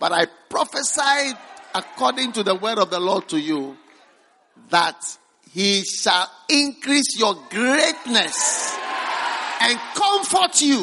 But 0.00 0.10
I 0.10 0.26
prophesied 0.48 1.36
according 1.76 2.32
to 2.32 2.42
the 2.42 2.56
word 2.56 2.78
of 2.78 2.90
the 2.90 2.98
Lord 2.98 3.28
to 3.28 3.38
you 3.38 3.76
that 4.70 5.18
he 5.50 5.84
shall 5.84 6.30
increase 6.48 7.18
your 7.18 7.34
greatness 7.50 8.76
and 9.60 9.78
comfort 9.94 10.60
you 10.60 10.82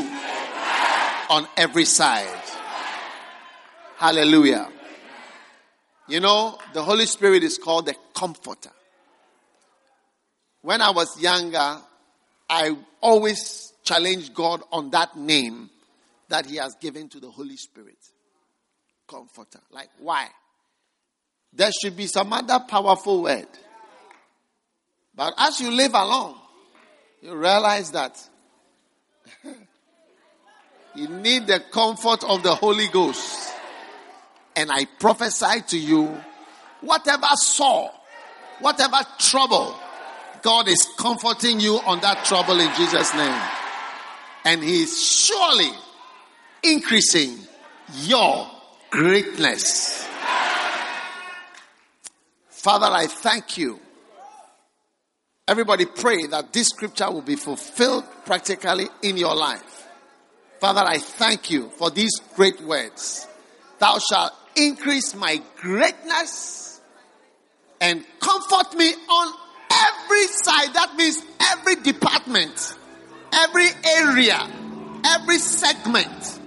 on 1.29 1.47
every 1.57 1.85
side. 1.85 2.41
Hallelujah. 3.97 4.69
You 6.07 6.19
know, 6.19 6.57
the 6.73 6.83
Holy 6.83 7.05
Spirit 7.05 7.43
is 7.43 7.57
called 7.57 7.85
the 7.85 7.95
Comforter. 8.13 8.71
When 10.61 10.81
I 10.81 10.91
was 10.91 11.19
younger, 11.21 11.77
I 12.49 12.75
always 13.01 13.73
challenged 13.83 14.33
God 14.33 14.61
on 14.71 14.89
that 14.91 15.15
name 15.17 15.69
that 16.29 16.45
He 16.45 16.57
has 16.57 16.75
given 16.75 17.09
to 17.09 17.19
the 17.19 17.29
Holy 17.29 17.57
Spirit. 17.57 17.97
Comforter. 19.07 19.59
Like, 19.71 19.89
why? 19.99 20.27
There 21.55 21.71
should 21.81 21.95
be 21.95 22.07
some 22.07 22.33
other 22.33 22.59
powerful 22.67 23.23
word. 23.23 23.47
But 25.15 25.33
as 25.37 25.59
you 25.59 25.69
live 25.69 25.93
along, 25.93 26.39
you 27.21 27.35
realize 27.35 27.91
that 27.91 28.17
you 30.95 31.07
need 31.07 31.47
the 31.47 31.61
comfort 31.71 32.23
of 32.23 32.41
the 32.41 32.55
Holy 32.55 32.87
Ghost. 32.87 33.53
And 34.55 34.71
I 34.71 34.85
prophesy 34.99 35.61
to 35.67 35.77
you, 35.77 36.17
whatever 36.81 37.27
sore, 37.35 37.91
whatever 38.59 38.97
trouble, 39.19 39.75
God 40.41 40.67
is 40.67 40.87
comforting 40.97 41.59
you 41.59 41.79
on 41.85 42.01
that 42.01 42.25
trouble 42.25 42.59
in 42.59 42.69
Jesus' 42.75 43.13
name. 43.13 43.41
And 44.45 44.63
He 44.63 44.83
is 44.83 45.01
surely 45.01 45.71
increasing 46.63 47.37
your 48.01 48.49
greatness. 48.89 50.02
Father, 52.63 52.85
I 52.85 53.07
thank 53.07 53.57
you. 53.57 53.77
Everybody 55.49 55.85
pray 55.85 56.27
that 56.27 56.53
this 56.53 56.69
scripture 56.69 57.11
will 57.11 57.21
be 57.21 57.35
fulfilled 57.35 58.05
practically 58.25 58.87
in 59.01 59.17
your 59.17 59.35
life. 59.35 59.85
Father, 60.61 60.79
I 60.79 60.97
thank 60.97 61.51
you 61.51 61.71
for 61.71 61.91
these 61.91 62.13
great 62.37 62.61
words. 62.61 63.27
Thou 63.79 63.99
shalt 63.99 64.31
increase 64.55 65.13
my 65.13 65.41
greatness 65.57 66.79
and 67.81 68.05
comfort 68.21 68.77
me 68.77 68.93
on 68.93 69.33
every 69.69 70.27
side. 70.27 70.73
That 70.73 70.95
means 70.95 71.21
every 71.41 71.75
department, 71.75 72.77
every 73.33 73.67
area, 73.97 74.39
every 75.03 75.39
segment, 75.39 76.39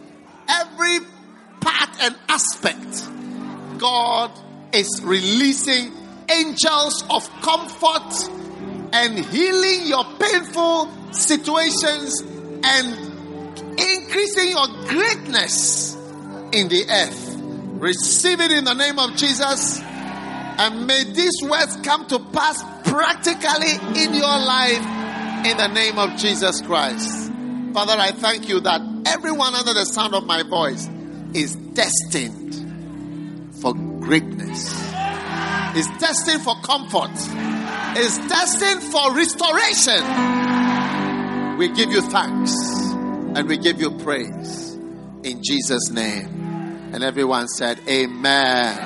every 0.48 1.00
part 1.60 1.90
and 2.00 2.16
aspect. 2.30 3.78
God 3.78 4.30
is 4.72 5.02
releasing 5.04 6.05
angels 6.30 7.04
of 7.10 7.28
comfort 7.42 8.30
and 8.92 9.24
healing 9.26 9.86
your 9.86 10.04
painful 10.18 10.88
situations 11.12 12.20
and 12.64 13.78
increasing 13.78 14.50
your 14.50 14.66
greatness 14.86 15.94
in 16.52 16.68
the 16.68 16.84
earth. 16.90 17.36
Receive 17.80 18.40
it 18.40 18.50
in 18.52 18.64
the 18.64 18.74
name 18.74 18.98
of 18.98 19.16
Jesus. 19.16 19.80
And 19.82 20.86
may 20.86 21.04
these 21.04 21.42
words 21.42 21.76
come 21.82 22.06
to 22.06 22.18
pass 22.18 22.62
practically 22.88 24.02
in 24.02 24.14
your 24.14 24.22
life 24.22 25.46
in 25.46 25.56
the 25.58 25.68
name 25.68 25.98
of 25.98 26.16
Jesus 26.16 26.62
Christ. 26.62 27.30
Father, 27.74 27.94
I 27.98 28.12
thank 28.12 28.48
you 28.48 28.60
that 28.60 28.80
everyone 29.06 29.54
under 29.54 29.74
the 29.74 29.84
sound 29.84 30.14
of 30.14 30.24
my 30.24 30.42
voice 30.42 30.88
is 31.34 31.54
destined 31.54 33.52
for 33.60 33.74
greatness, 33.74 34.72
is 35.76 35.86
destined 35.98 36.42
for 36.42 36.54
comfort, 36.62 37.12
is 37.98 38.18
destined 38.28 38.82
for 38.82 39.14
restoration. 39.14 40.02
We 41.58 41.68
give 41.68 41.90
you 41.90 42.00
thanks 42.02 42.54
and 43.36 43.46
we 43.48 43.58
give 43.58 43.80
you 43.80 43.90
praise 43.98 44.74
in 45.22 45.42
Jesus' 45.42 45.90
name. 45.90 46.90
And 46.92 47.04
everyone 47.04 47.48
said, 47.48 47.80
Amen. 47.88 48.76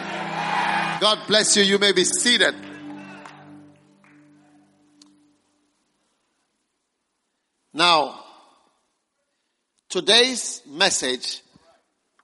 God 1.00 1.18
bless 1.28 1.56
you. 1.56 1.62
You 1.62 1.78
may 1.78 1.92
be 1.92 2.04
seated. 2.04 2.54
Now, 7.72 8.24
today's 9.88 10.62
message 10.66 11.42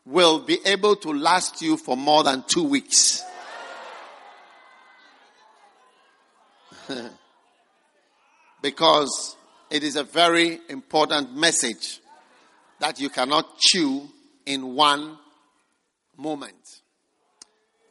will 0.05 0.41
be 0.41 0.59
able 0.65 0.97
to 0.97 1.13
last 1.13 1.63
you 1.63 1.77
for 1.77 1.97
more 1.97 2.25
than 2.25 2.45
two 2.49 2.65
weeks. 2.65 3.23
because 8.63 9.37
it 9.71 9.83
is 9.83 9.97
a 9.97 10.05
very 10.05 10.61
important 10.69 11.37
message 11.37 12.01
that 12.79 13.01
you 13.01 13.09
cannot 13.09 13.59
chew 13.59 14.09
in 14.45 14.75
one 14.75 15.19
moment. 16.17 16.81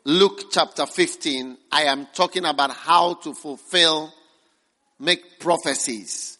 Luke 0.04 0.52
chapter 0.52 0.86
15, 0.86 1.58
I 1.72 1.84
am 1.86 2.08
talking 2.14 2.46
about 2.46 2.72
how 2.72 3.16
to 3.16 3.34
fulfill, 3.34 4.14
make 5.00 5.40
prophecies 5.40 6.38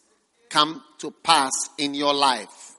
come 0.48 0.82
to 0.98 1.10
pass 1.10 1.50
in 1.76 1.94
your 1.94 2.14
life. 2.14 2.76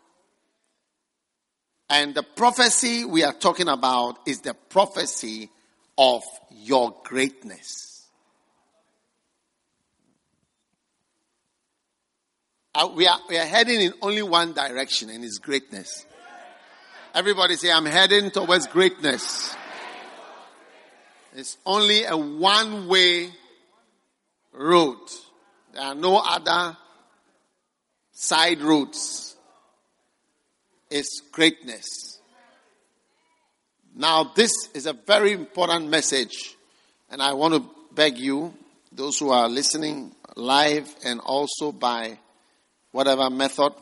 And 1.89 2.15
the 2.15 2.23
prophecy 2.23 3.05
we 3.05 3.23
are 3.23 3.33
talking 3.33 3.67
about 3.67 4.19
is 4.25 4.41
the 4.41 4.53
prophecy 4.53 5.49
of 5.97 6.23
your 6.51 6.95
greatness. 7.03 7.97
Uh, 12.66 12.66
Uh, 12.77 12.87
we, 12.93 13.07
are, 13.07 13.19
we 13.27 13.35
are 13.35 13.45
heading 13.45 13.81
in 13.81 13.91
only 14.03 14.21
one 14.21 14.53
direction, 14.53 15.09
and 15.09 15.25
it's 15.25 15.39
greatness. 15.39 16.05
Everybody 17.15 17.55
say, 17.55 17.71
I'm 17.71 17.87
heading 17.87 18.29
towards 18.29 18.67
greatness. 18.67 19.55
It's 21.35 21.57
only 21.65 22.03
a 22.03 22.15
one 22.15 22.87
way 22.87 23.31
road. 24.53 24.99
There 25.73 25.81
are 25.81 25.95
no 25.95 26.17
other 26.17 26.77
side 28.11 28.61
roads. 28.61 29.35
It's 30.91 31.21
greatness. 31.31 32.19
Now, 33.95 34.33
this 34.35 34.51
is 34.75 34.85
a 34.85 34.93
very 34.93 35.31
important 35.31 35.89
message, 35.89 36.55
and 37.09 37.23
I 37.23 37.33
want 37.33 37.55
to 37.55 37.67
beg 37.95 38.19
you, 38.19 38.53
those 38.91 39.17
who 39.17 39.31
are 39.31 39.49
listening 39.49 40.13
live 40.35 40.95
and 41.03 41.19
also 41.21 41.71
by 41.71 42.19
whatever 42.91 43.29
method, 43.29 43.73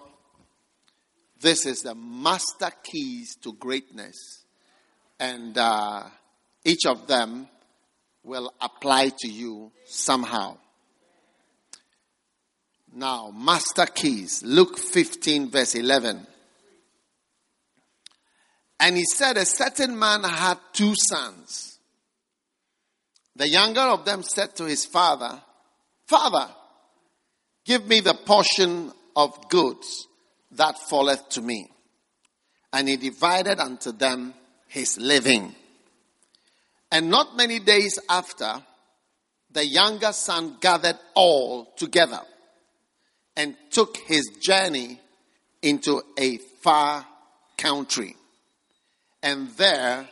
this 1.40 1.66
is 1.66 1.82
the 1.82 1.96
master 1.96 2.72
keys 2.84 3.36
to 3.38 3.54
greatness. 3.54 4.44
And 5.20 5.58
uh, 5.58 6.04
each 6.64 6.86
of 6.86 7.08
them 7.08 7.48
will 8.24 8.54
apply 8.60 9.10
to 9.20 9.28
you 9.28 9.72
somehow. 9.86 10.58
Now, 12.94 13.32
master 13.36 13.86
keys. 13.86 14.42
Luke 14.44 14.78
15, 14.78 15.52
verse 15.52 15.76
11. 15.76 16.26
And 18.80 18.98
he 18.98 19.04
said, 19.06 19.38
A 19.38 19.46
certain 19.46 19.98
man 19.98 20.24
had 20.24 20.58
two 20.74 20.94
sons. 20.96 21.80
The 23.36 23.50
younger 23.50 23.82
of 23.82 24.06
them 24.06 24.24
said 24.24 24.56
to 24.56 24.64
his 24.64 24.86
father, 24.86 25.42
Father, 26.08 26.48
give 27.66 27.88
me 27.88 28.00
the 28.00 28.14
portion 28.14 28.92
of 29.16 29.50
goods 29.50 30.08
that 30.52 30.78
falleth 30.90 31.28
to 31.30 31.42
me. 31.42 31.70
And 32.72 32.88
he 32.88 32.98
divided 32.98 33.60
unto 33.60 33.92
them 33.92 34.34
his 34.68 34.98
living. 34.98 35.56
And 36.92 37.10
not 37.10 37.36
many 37.36 37.60
days 37.60 38.00
after, 38.10 38.62
the 39.52 39.66
younger 39.66 40.12
son 40.12 40.58
gathered 40.60 41.00
all 41.14 41.66
together 41.78 42.22
and 43.36 43.56
took 43.72 43.98
his 43.98 44.30
journey 44.42 45.00
into 45.62 46.02
a 46.18 46.38
far 46.62 47.06
country 47.58 48.16
and 49.26 49.50
there 49.58 50.08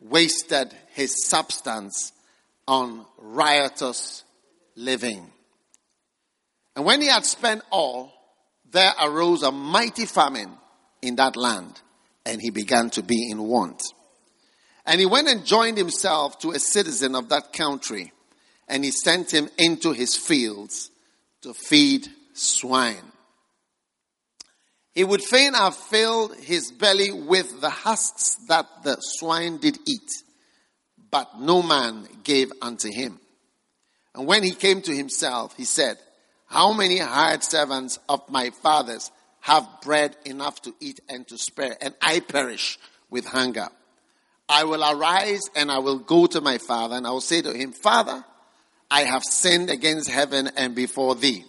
wasted 0.00 0.74
his 0.92 1.24
substance 1.24 2.12
on 2.66 3.06
riotous 3.18 4.24
living. 4.74 5.30
And 6.78 6.86
when 6.86 7.00
he 7.00 7.08
had 7.08 7.24
spent 7.24 7.62
all, 7.72 8.12
there 8.70 8.92
arose 9.02 9.42
a 9.42 9.50
mighty 9.50 10.06
famine 10.06 10.52
in 11.02 11.16
that 11.16 11.34
land, 11.34 11.82
and 12.24 12.40
he 12.40 12.50
began 12.50 12.88
to 12.90 13.02
be 13.02 13.32
in 13.32 13.42
want. 13.42 13.82
And 14.86 15.00
he 15.00 15.04
went 15.04 15.26
and 15.26 15.44
joined 15.44 15.76
himself 15.76 16.38
to 16.38 16.52
a 16.52 16.60
citizen 16.60 17.16
of 17.16 17.30
that 17.30 17.52
country, 17.52 18.12
and 18.68 18.84
he 18.84 18.92
sent 18.92 19.34
him 19.34 19.50
into 19.58 19.90
his 19.90 20.14
fields 20.14 20.92
to 21.42 21.52
feed 21.52 22.06
swine. 22.34 23.10
He 24.94 25.02
would 25.02 25.24
fain 25.24 25.54
have 25.54 25.74
filled 25.74 26.36
his 26.36 26.70
belly 26.70 27.10
with 27.10 27.60
the 27.60 27.70
husks 27.70 28.36
that 28.46 28.66
the 28.84 28.98
swine 29.00 29.58
did 29.58 29.78
eat, 29.84 30.12
but 31.10 31.40
no 31.40 31.60
man 31.60 32.06
gave 32.22 32.52
unto 32.62 32.88
him. 32.88 33.18
And 34.14 34.28
when 34.28 34.44
he 34.44 34.52
came 34.52 34.80
to 34.82 34.94
himself, 34.94 35.56
he 35.56 35.64
said, 35.64 35.98
How 36.48 36.72
many 36.72 36.98
hired 36.98 37.44
servants 37.44 37.98
of 38.08 38.28
my 38.30 38.50
father's 38.50 39.10
have 39.40 39.66
bread 39.82 40.16
enough 40.24 40.60
to 40.62 40.74
eat 40.80 41.00
and 41.08 41.26
to 41.28 41.38
spare, 41.38 41.76
and 41.80 41.94
I 42.02 42.20
perish 42.20 42.78
with 43.10 43.26
hunger? 43.26 43.68
I 44.48 44.64
will 44.64 44.82
arise 44.82 45.42
and 45.54 45.70
I 45.70 45.78
will 45.78 45.98
go 45.98 46.26
to 46.26 46.40
my 46.40 46.58
father, 46.58 46.96
and 46.96 47.06
I 47.06 47.10
will 47.10 47.20
say 47.20 47.42
to 47.42 47.52
him, 47.52 47.72
Father, 47.72 48.24
I 48.90 49.02
have 49.02 49.22
sinned 49.22 49.70
against 49.70 50.10
heaven 50.10 50.50
and 50.56 50.74
before 50.74 51.14
thee 51.14 51.44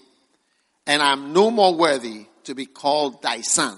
and 0.89 1.04
I 1.04 1.12
am 1.12 1.34
no 1.34 1.52
more 1.52 1.76
worthy 1.76 2.26
to 2.45 2.56
be 2.56 2.66
called 2.66 3.22
thy 3.22 3.41
son. 3.41 3.78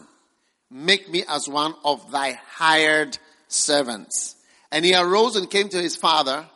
Make 0.69 1.09
me 1.09 1.25
as 1.27 1.49
one 1.49 1.75
of 1.83 2.09
thy 2.09 2.39
hired 2.53 3.17
servants. 3.49 4.37
And 4.71 4.85
he 4.85 4.95
arose 4.95 5.35
and 5.35 5.49
came 5.49 5.67
to 5.69 5.81
his 5.81 5.97
father. 5.97 6.47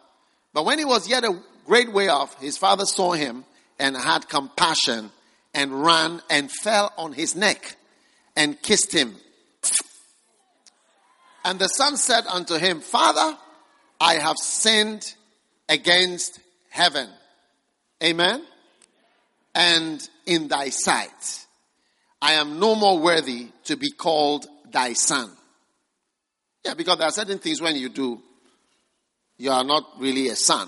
But 0.54 0.64
when 0.64 0.80
he 0.80 0.86
was 0.86 1.10
yet 1.10 1.26
a 1.26 1.38
great 1.66 1.92
way 1.92 2.08
off, 2.08 2.40
his 2.40 2.58
father 2.58 2.86
saw 2.86 3.12
him 3.12 3.44
and 3.80 3.96
had 3.96 4.30
compassion 4.30 5.12
and 5.54 5.84
ran 5.84 6.22
and 6.30 6.52
fell 6.52 6.92
on 6.98 7.14
his 7.14 7.36
neck 7.36 7.78
and 8.36 8.62
kissed 8.62 8.94
him. 8.94 9.16
And 11.44 11.60
the 11.60 11.68
son 11.68 11.98
said 11.98 12.26
unto 12.28 12.56
him, 12.56 12.82
Father, 12.82 13.38
I 14.00 14.16
have 14.16 14.38
sinned 14.38 15.14
against 15.70 16.40
heaven. 16.70 17.10
Amen 18.04 18.42
and 19.56 20.08
in 20.26 20.50
thy 20.50 20.70
sight. 20.70 21.46
I 22.22 22.34
am 22.34 22.60
no 22.60 22.76
more 22.76 23.00
worthy 23.00 23.48
to 23.64 23.78
be 23.78 23.92
called 23.92 24.46
thy 24.70 24.94
son. 24.94 25.32
Yeah, 26.66 26.74
because 26.74 26.98
there 26.98 27.08
are 27.08 27.12
certain 27.12 27.40
things 27.40 27.62
when 27.62 27.76
you 27.76 27.90
do, 27.90 28.22
you 29.38 29.52
are 29.52 29.64
not 29.64 29.84
really 30.00 30.28
a 30.28 30.36
son. 30.36 30.68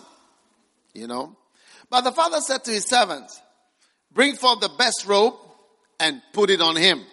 You 0.93 1.07
know? 1.07 1.35
But 1.89 2.01
the 2.01 2.11
father 2.11 2.41
said 2.41 2.63
to 2.65 2.71
his 2.71 2.85
servants, 2.85 3.39
Bring 4.11 4.35
forth 4.35 4.61
the 4.61 4.69
best 4.69 5.05
robe 5.05 5.35
and 5.99 6.21
put 6.33 6.49
it 6.49 6.61
on 6.61 6.75
him. 6.75 7.03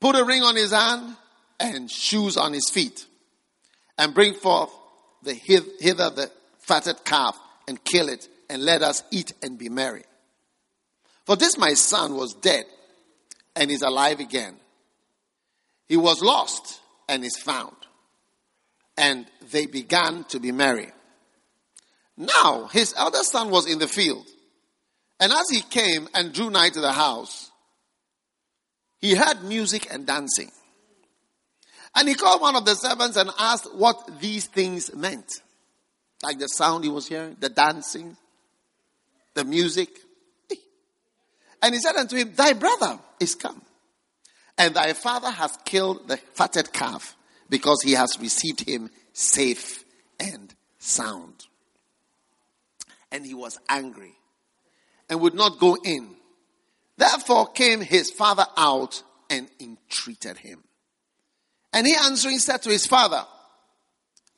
Put 0.00 0.16
a 0.16 0.24
ring 0.24 0.42
on 0.42 0.56
his 0.56 0.72
hand 0.72 1.16
and 1.58 1.90
shoes 1.90 2.36
on 2.36 2.52
his 2.52 2.68
feet. 2.70 3.06
And 3.98 4.14
bring 4.14 4.34
forth 4.34 4.70
the 5.22 5.34
hither 5.34 6.10
the 6.10 6.30
fatted 6.58 7.04
calf 7.04 7.38
and 7.68 7.82
kill 7.84 8.08
it, 8.08 8.28
and 8.48 8.62
let 8.62 8.82
us 8.82 9.02
eat 9.10 9.32
and 9.42 9.58
be 9.58 9.68
merry. 9.68 10.04
For 11.26 11.36
this 11.36 11.58
my 11.58 11.74
son 11.74 12.16
was 12.16 12.34
dead 12.34 12.64
and 13.54 13.70
is 13.70 13.82
alive 13.82 14.20
again. 14.20 14.56
He 15.88 15.96
was 15.96 16.22
lost 16.22 16.80
and 17.08 17.24
is 17.24 17.36
found. 17.36 17.76
And 18.96 19.26
they 19.50 19.66
began 19.66 20.24
to 20.24 20.40
be 20.40 20.52
merry. 20.52 20.90
Now 22.20 22.66
his 22.66 22.92
elder 22.98 23.22
son 23.22 23.50
was 23.50 23.66
in 23.66 23.78
the 23.78 23.88
field. 23.88 24.26
And 25.18 25.32
as 25.32 25.48
he 25.50 25.62
came 25.62 26.06
and 26.14 26.34
drew 26.34 26.50
nigh 26.50 26.68
to 26.68 26.80
the 26.80 26.92
house, 26.92 27.50
he 28.98 29.14
heard 29.14 29.42
music 29.42 29.92
and 29.92 30.06
dancing. 30.06 30.50
And 31.94 32.06
he 32.06 32.14
called 32.14 32.42
one 32.42 32.56
of 32.56 32.66
the 32.66 32.74
servants 32.74 33.16
and 33.16 33.30
asked 33.38 33.74
what 33.74 34.20
these 34.20 34.44
things 34.46 34.94
meant. 34.94 35.32
Like 36.22 36.38
the 36.38 36.46
sound 36.46 36.84
he 36.84 36.90
was 36.90 37.08
hearing, 37.08 37.36
the 37.40 37.48
dancing, 37.48 38.18
the 39.32 39.44
music. 39.44 39.88
And 41.62 41.74
he 41.74 41.80
said 41.80 41.96
unto 41.96 42.16
him, 42.16 42.34
Thy 42.34 42.52
brother 42.52 42.98
is 43.18 43.34
come, 43.34 43.62
and 44.58 44.74
thy 44.74 44.92
father 44.92 45.30
has 45.30 45.56
killed 45.64 46.06
the 46.06 46.18
fatted 46.18 46.72
calf, 46.72 47.16
because 47.48 47.80
he 47.82 47.92
has 47.92 48.18
received 48.20 48.68
him 48.68 48.90
safe 49.14 49.84
and 50.18 50.54
sound. 50.78 51.46
And 53.12 53.26
he 53.26 53.34
was 53.34 53.58
angry 53.68 54.14
and 55.08 55.20
would 55.20 55.34
not 55.34 55.58
go 55.58 55.76
in. 55.84 56.14
Therefore 56.96 57.48
came 57.48 57.80
his 57.80 58.10
father 58.10 58.46
out 58.56 59.02
and 59.28 59.48
entreated 59.58 60.38
him. 60.38 60.62
And 61.72 61.86
he 61.86 61.94
answering 61.94 62.38
said 62.38 62.62
to 62.62 62.70
his 62.70 62.86
father, 62.86 63.24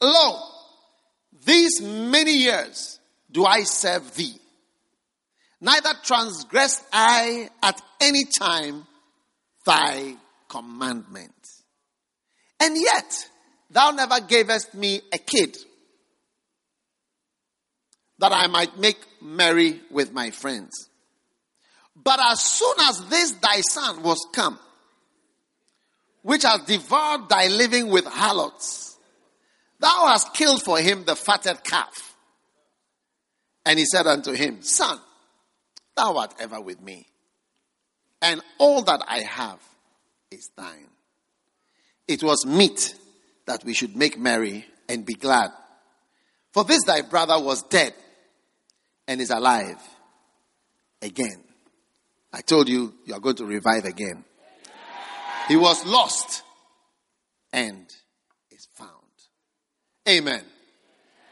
Lo, 0.00 0.40
these 1.44 1.80
many 1.80 2.32
years 2.32 3.00
do 3.30 3.44
I 3.44 3.62
serve 3.62 4.14
thee. 4.14 4.36
Neither 5.60 5.90
transgressed 6.02 6.84
I 6.92 7.48
at 7.62 7.80
any 8.00 8.24
time 8.24 8.86
thy 9.64 10.16
commandment. 10.48 11.32
And 12.60 12.76
yet, 12.76 13.28
thou 13.70 13.90
never 13.92 14.20
gavest 14.20 14.74
me 14.74 15.00
a 15.12 15.18
kid 15.18 15.56
that 18.22 18.32
I 18.32 18.46
might 18.46 18.78
make 18.78 19.00
merry 19.20 19.80
with 19.90 20.12
my 20.12 20.30
friends. 20.30 20.88
But 21.96 22.20
as 22.24 22.40
soon 22.40 22.76
as 22.82 23.08
this 23.08 23.32
thy 23.32 23.60
son 23.62 24.04
was 24.04 24.24
come, 24.32 24.60
which 26.22 26.44
has 26.44 26.60
devoured 26.60 27.28
thy 27.28 27.48
living 27.48 27.88
with 27.88 28.04
harlots, 28.04 28.96
thou 29.80 30.06
hast 30.06 30.34
killed 30.34 30.62
for 30.62 30.78
him 30.78 31.02
the 31.02 31.16
fatted 31.16 31.64
calf. 31.64 32.14
And 33.66 33.76
he 33.76 33.84
said 33.86 34.06
unto 34.06 34.30
him, 34.30 34.62
Son, 34.62 35.00
thou 35.96 36.18
art 36.18 36.32
ever 36.38 36.60
with 36.60 36.80
me, 36.80 37.08
and 38.22 38.40
all 38.58 38.82
that 38.82 39.02
I 39.08 39.22
have 39.22 39.58
is 40.30 40.48
thine. 40.56 40.90
It 42.06 42.22
was 42.22 42.46
meet 42.46 42.94
that 43.46 43.64
we 43.64 43.74
should 43.74 43.96
make 43.96 44.16
merry 44.16 44.64
and 44.88 45.04
be 45.04 45.14
glad. 45.14 45.50
For 46.52 46.62
this 46.62 46.84
thy 46.84 47.02
brother 47.02 47.40
was 47.40 47.64
dead 47.64 47.94
and 49.06 49.20
is 49.20 49.30
alive 49.30 49.80
again. 51.00 51.42
I 52.32 52.40
told 52.40 52.68
you, 52.68 52.94
you 53.04 53.14
are 53.14 53.20
going 53.20 53.36
to 53.36 53.44
revive 53.44 53.84
again. 53.84 54.24
He 55.48 55.56
was 55.56 55.84
lost 55.84 56.42
and 57.52 57.86
is 58.50 58.68
found. 58.74 58.90
Amen. 60.08 60.44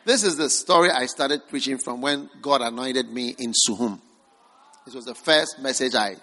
This 0.05 0.25
is 0.25 0.37
the 0.37 0.51
story 0.51 0.91
I 0.91 1.07
started 1.07 1.43
preaching 1.49 1.79
from 1.79 2.01
when 2.01 2.29
God 2.43 2.61
anointed 2.61 3.09
me 3.11 3.35
in 3.39 3.53
Suhum. 3.53 4.01
This 4.85 4.95
was 4.95 5.05
the 5.05 5.15
first 5.15 5.59
message 5.61 5.95
I 5.95 6.17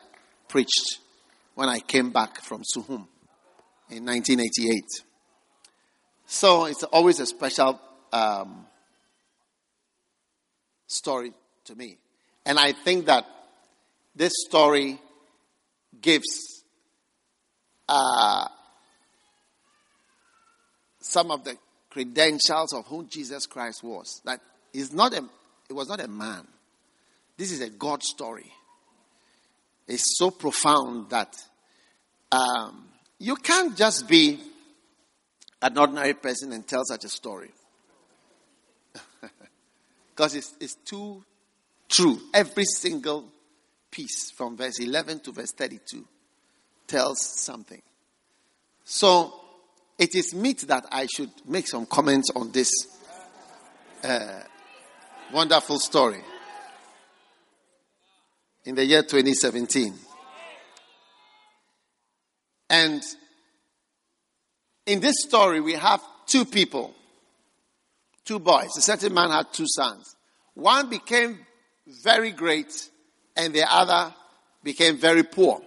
preached 0.47 0.99
when 1.55 1.69
I 1.69 1.79
came 1.79 2.11
back 2.11 2.41
from 2.41 2.61
Suhum 2.63 3.07
in 3.89 4.05
1988. 4.05 4.83
So 6.25 6.65
it's 6.65 6.83
always 6.83 7.19
a 7.19 7.25
special 7.25 7.79
um, 8.11 8.65
story 10.87 11.33
to 11.65 11.75
me. 11.75 11.97
And 12.45 12.57
I 12.57 12.71
think 12.71 13.05
that 13.05 13.25
this 14.15 14.33
story 14.47 14.99
gives 16.01 16.63
uh, 17.87 18.47
some 20.99 21.31
of 21.31 21.43
the 21.43 21.55
credentials 21.89 22.73
of 22.73 22.85
who 22.87 23.05
Jesus 23.05 23.45
Christ 23.45 23.83
was. 23.83 24.21
That 24.25 24.39
is 24.73 24.91
not 24.93 25.13
a, 25.13 25.23
it 25.69 25.73
was 25.73 25.89
not 25.89 26.01
a 26.01 26.07
man. 26.07 26.47
This 27.37 27.51
is 27.51 27.61
a 27.61 27.69
God 27.69 28.01
story. 28.03 28.51
It's 29.87 30.17
so 30.17 30.31
profound 30.31 31.09
that 31.11 31.35
um, 32.31 32.85
you 33.19 33.35
can't 33.35 33.75
just 33.77 34.07
be 34.07 34.39
an 35.61 35.77
ordinary 35.77 36.13
person 36.13 36.51
and 36.51 36.67
tell 36.67 36.83
such 36.83 37.05
a 37.05 37.09
story. 37.09 37.51
Because 40.17 40.33
it's, 40.33 40.55
it's 40.59 40.73
too 40.73 41.23
true. 41.87 42.19
Every 42.33 42.65
single 42.65 43.25
piece 43.91 44.31
from 44.31 44.57
verse 44.57 44.79
11 44.79 45.19
to 45.19 45.31
verse 45.31 45.51
32 45.51 46.03
tells 46.87 47.19
something. 47.21 47.83
So 48.83 49.31
it 49.99 50.15
is 50.15 50.33
meet 50.33 50.61
that 50.69 50.87
I 50.91 51.05
should 51.05 51.29
make 51.45 51.67
some 51.67 51.85
comments 51.85 52.31
on 52.35 52.51
this 52.51 52.71
uh, 54.03 54.39
wonderful 55.31 55.77
story 55.77 56.23
in 58.65 58.73
the 58.73 58.85
year 58.85 59.03
2017. 59.03 59.93
And 62.71 63.03
in 64.87 64.99
this 64.99 65.15
story, 65.27 65.61
we 65.61 65.73
have 65.73 66.01
two 66.25 66.43
people, 66.43 66.95
two 68.27 68.39
boys. 68.39 68.75
A 68.77 68.81
certain 68.81 69.13
man 69.13 69.31
had 69.31 69.51
two 69.53 69.65
sons. 69.67 70.15
One 70.53 70.89
became 70.89 71.39
very 72.03 72.31
great, 72.31 72.89
and 73.35 73.53
the 73.53 73.63
other 73.63 74.13
became 74.63 74.97
very 74.97 75.23
poor. 75.23 75.61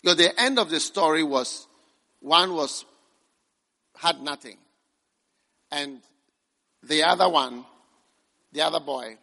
Because 0.00 0.16
the 0.16 0.40
end 0.40 0.58
of 0.58 0.70
the 0.70 0.80
story 0.80 1.22
was 1.22 1.66
one 2.20 2.54
was 2.54 2.84
had 3.96 4.22
nothing, 4.22 4.56
and 5.70 6.00
the 6.82 7.02
other 7.02 7.28
one, 7.28 7.64
the 8.52 8.62
other 8.62 8.80
boy, 8.80 9.18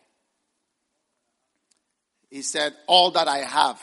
he 2.29 2.41
said, 2.41 2.75
"All 2.85 3.11
that 3.11 3.27
I 3.27 3.39
have 3.39 3.79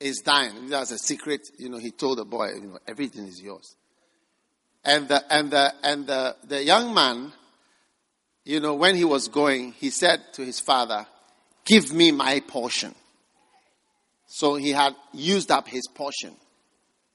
is 0.00 0.20
thine." 0.22 0.68
That's 0.68 0.90
a 0.90 0.98
secret, 0.98 1.48
you 1.58 1.68
know. 1.68 1.78
He 1.78 1.92
told 1.92 2.18
the 2.18 2.24
boy, 2.24 2.54
"You 2.54 2.60
know, 2.60 2.78
everything 2.86 3.26
is 3.26 3.40
yours." 3.40 3.76
And 4.84 5.08
the 5.08 5.24
and 5.32 5.50
the 5.50 5.72
and 5.82 6.06
the 6.06 6.36
the 6.44 6.62
young 6.62 6.92
man, 6.92 7.32
you 8.44 8.60
know, 8.60 8.74
when 8.74 8.94
he 8.94 9.04
was 9.04 9.28
going, 9.28 9.72
he 9.72 9.90
said 9.90 10.20
to 10.34 10.44
his 10.44 10.60
father, 10.60 11.06
Give 11.64 11.92
me 11.94 12.12
my 12.12 12.40
portion. 12.40 12.94
So 14.26 14.56
he 14.56 14.70
had 14.70 14.94
used 15.12 15.50
up 15.50 15.66
his 15.66 15.86
portion 15.94 16.34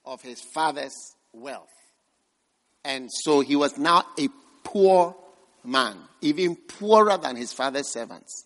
of 0.05 0.21
his 0.21 0.41
father's 0.41 0.95
wealth. 1.33 1.69
And 2.83 3.09
so 3.11 3.41
he 3.41 3.55
was 3.55 3.77
now 3.77 4.05
a 4.17 4.27
poor 4.63 5.15
man, 5.63 5.97
even 6.21 6.55
poorer 6.55 7.17
than 7.17 7.35
his 7.35 7.53
father's 7.53 7.89
servants. 7.89 8.45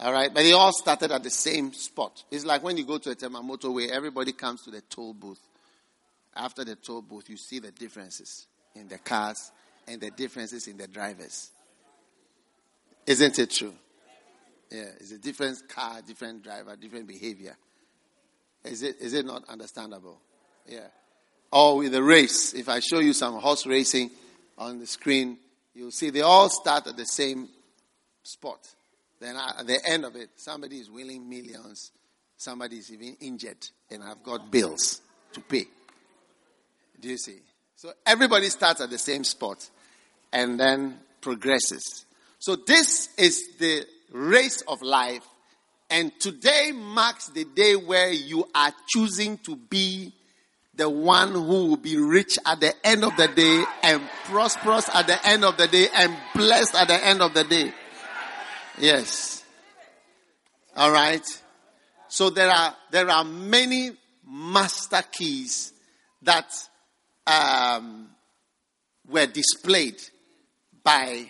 All 0.00 0.12
right, 0.12 0.34
but 0.34 0.42
they 0.42 0.52
all 0.52 0.72
started 0.72 1.12
at 1.12 1.22
the 1.22 1.30
same 1.30 1.72
spot. 1.72 2.24
It's 2.30 2.44
like 2.44 2.62
when 2.62 2.76
you 2.76 2.84
go 2.84 2.98
to 2.98 3.10
a 3.10 3.14
Tema 3.14 3.40
motorway, 3.40 3.88
everybody 3.88 4.32
comes 4.32 4.62
to 4.64 4.70
the 4.70 4.80
toll 4.82 5.14
booth. 5.14 5.40
After 6.34 6.64
the 6.64 6.74
toll 6.74 7.00
booth, 7.00 7.30
you 7.30 7.36
see 7.36 7.60
the 7.60 7.70
differences 7.70 8.46
in 8.74 8.88
the 8.88 8.98
cars 8.98 9.52
and 9.86 10.00
the 10.00 10.10
differences 10.10 10.66
in 10.66 10.76
the 10.76 10.88
drivers. 10.88 11.50
Isn't 13.06 13.38
it 13.38 13.50
true? 13.50 13.74
Yeah, 14.70 14.86
it's 14.98 15.12
a 15.12 15.18
different 15.18 15.68
car, 15.68 16.00
different 16.06 16.42
driver, 16.42 16.74
different 16.76 17.06
behavior. 17.06 17.56
Is 18.64 18.82
it, 18.82 18.96
is 19.00 19.12
it 19.12 19.26
not 19.26 19.48
understandable? 19.48 20.20
Yeah. 20.66 20.86
Or 21.52 21.76
with 21.76 21.92
the 21.92 22.02
race, 22.02 22.54
if 22.54 22.68
I 22.68 22.80
show 22.80 22.98
you 22.98 23.12
some 23.12 23.34
horse 23.34 23.66
racing 23.66 24.10
on 24.58 24.78
the 24.80 24.86
screen, 24.86 25.38
you'll 25.74 25.90
see 25.90 26.10
they 26.10 26.22
all 26.22 26.48
start 26.48 26.86
at 26.86 26.96
the 26.96 27.04
same 27.04 27.48
spot. 28.22 28.66
Then 29.20 29.36
at 29.36 29.66
the 29.66 29.78
end 29.86 30.04
of 30.04 30.16
it, 30.16 30.30
somebody 30.36 30.78
is 30.78 30.90
winning 30.90 31.28
millions, 31.28 31.92
somebody 32.36 32.78
is 32.78 32.90
even 32.90 33.16
injured, 33.20 33.68
and 33.90 34.02
I've 34.02 34.22
got 34.22 34.50
bills 34.50 35.00
to 35.34 35.40
pay. 35.40 35.66
Do 37.00 37.08
you 37.08 37.18
see? 37.18 37.40
So 37.84 37.92
everybody 38.06 38.48
starts 38.48 38.80
at 38.80 38.88
the 38.88 38.96
same 38.96 39.24
spot 39.24 39.68
and 40.32 40.58
then 40.58 41.00
progresses. 41.20 42.06
So 42.38 42.56
this 42.56 43.10
is 43.18 43.58
the 43.58 43.84
race 44.10 44.62
of 44.62 44.80
life. 44.80 45.22
And 45.90 46.10
today 46.18 46.72
marks 46.72 47.28
the 47.28 47.44
day 47.44 47.76
where 47.76 48.10
you 48.10 48.48
are 48.54 48.72
choosing 48.88 49.36
to 49.40 49.56
be 49.56 50.14
the 50.74 50.88
one 50.88 51.32
who 51.32 51.42
will 51.42 51.76
be 51.76 51.98
rich 51.98 52.38
at 52.46 52.60
the 52.60 52.72
end 52.86 53.04
of 53.04 53.14
the 53.18 53.28
day 53.28 53.64
and 53.82 54.00
prosperous 54.24 54.88
at 54.94 55.06
the 55.06 55.28
end 55.28 55.44
of 55.44 55.58
the 55.58 55.68
day 55.68 55.88
and 55.94 56.16
blessed 56.34 56.74
at 56.76 56.88
the 56.88 57.06
end 57.06 57.20
of 57.20 57.34
the 57.34 57.44
day. 57.44 57.70
Yes. 58.78 59.44
All 60.74 60.90
right. 60.90 61.42
So 62.08 62.30
there 62.30 62.48
are 62.48 62.74
there 62.90 63.10
are 63.10 63.24
many 63.24 63.90
master 64.26 65.02
keys 65.12 65.74
that 66.22 66.50
um, 67.26 68.08
were 69.08 69.26
displayed 69.26 70.00
by 70.82 71.26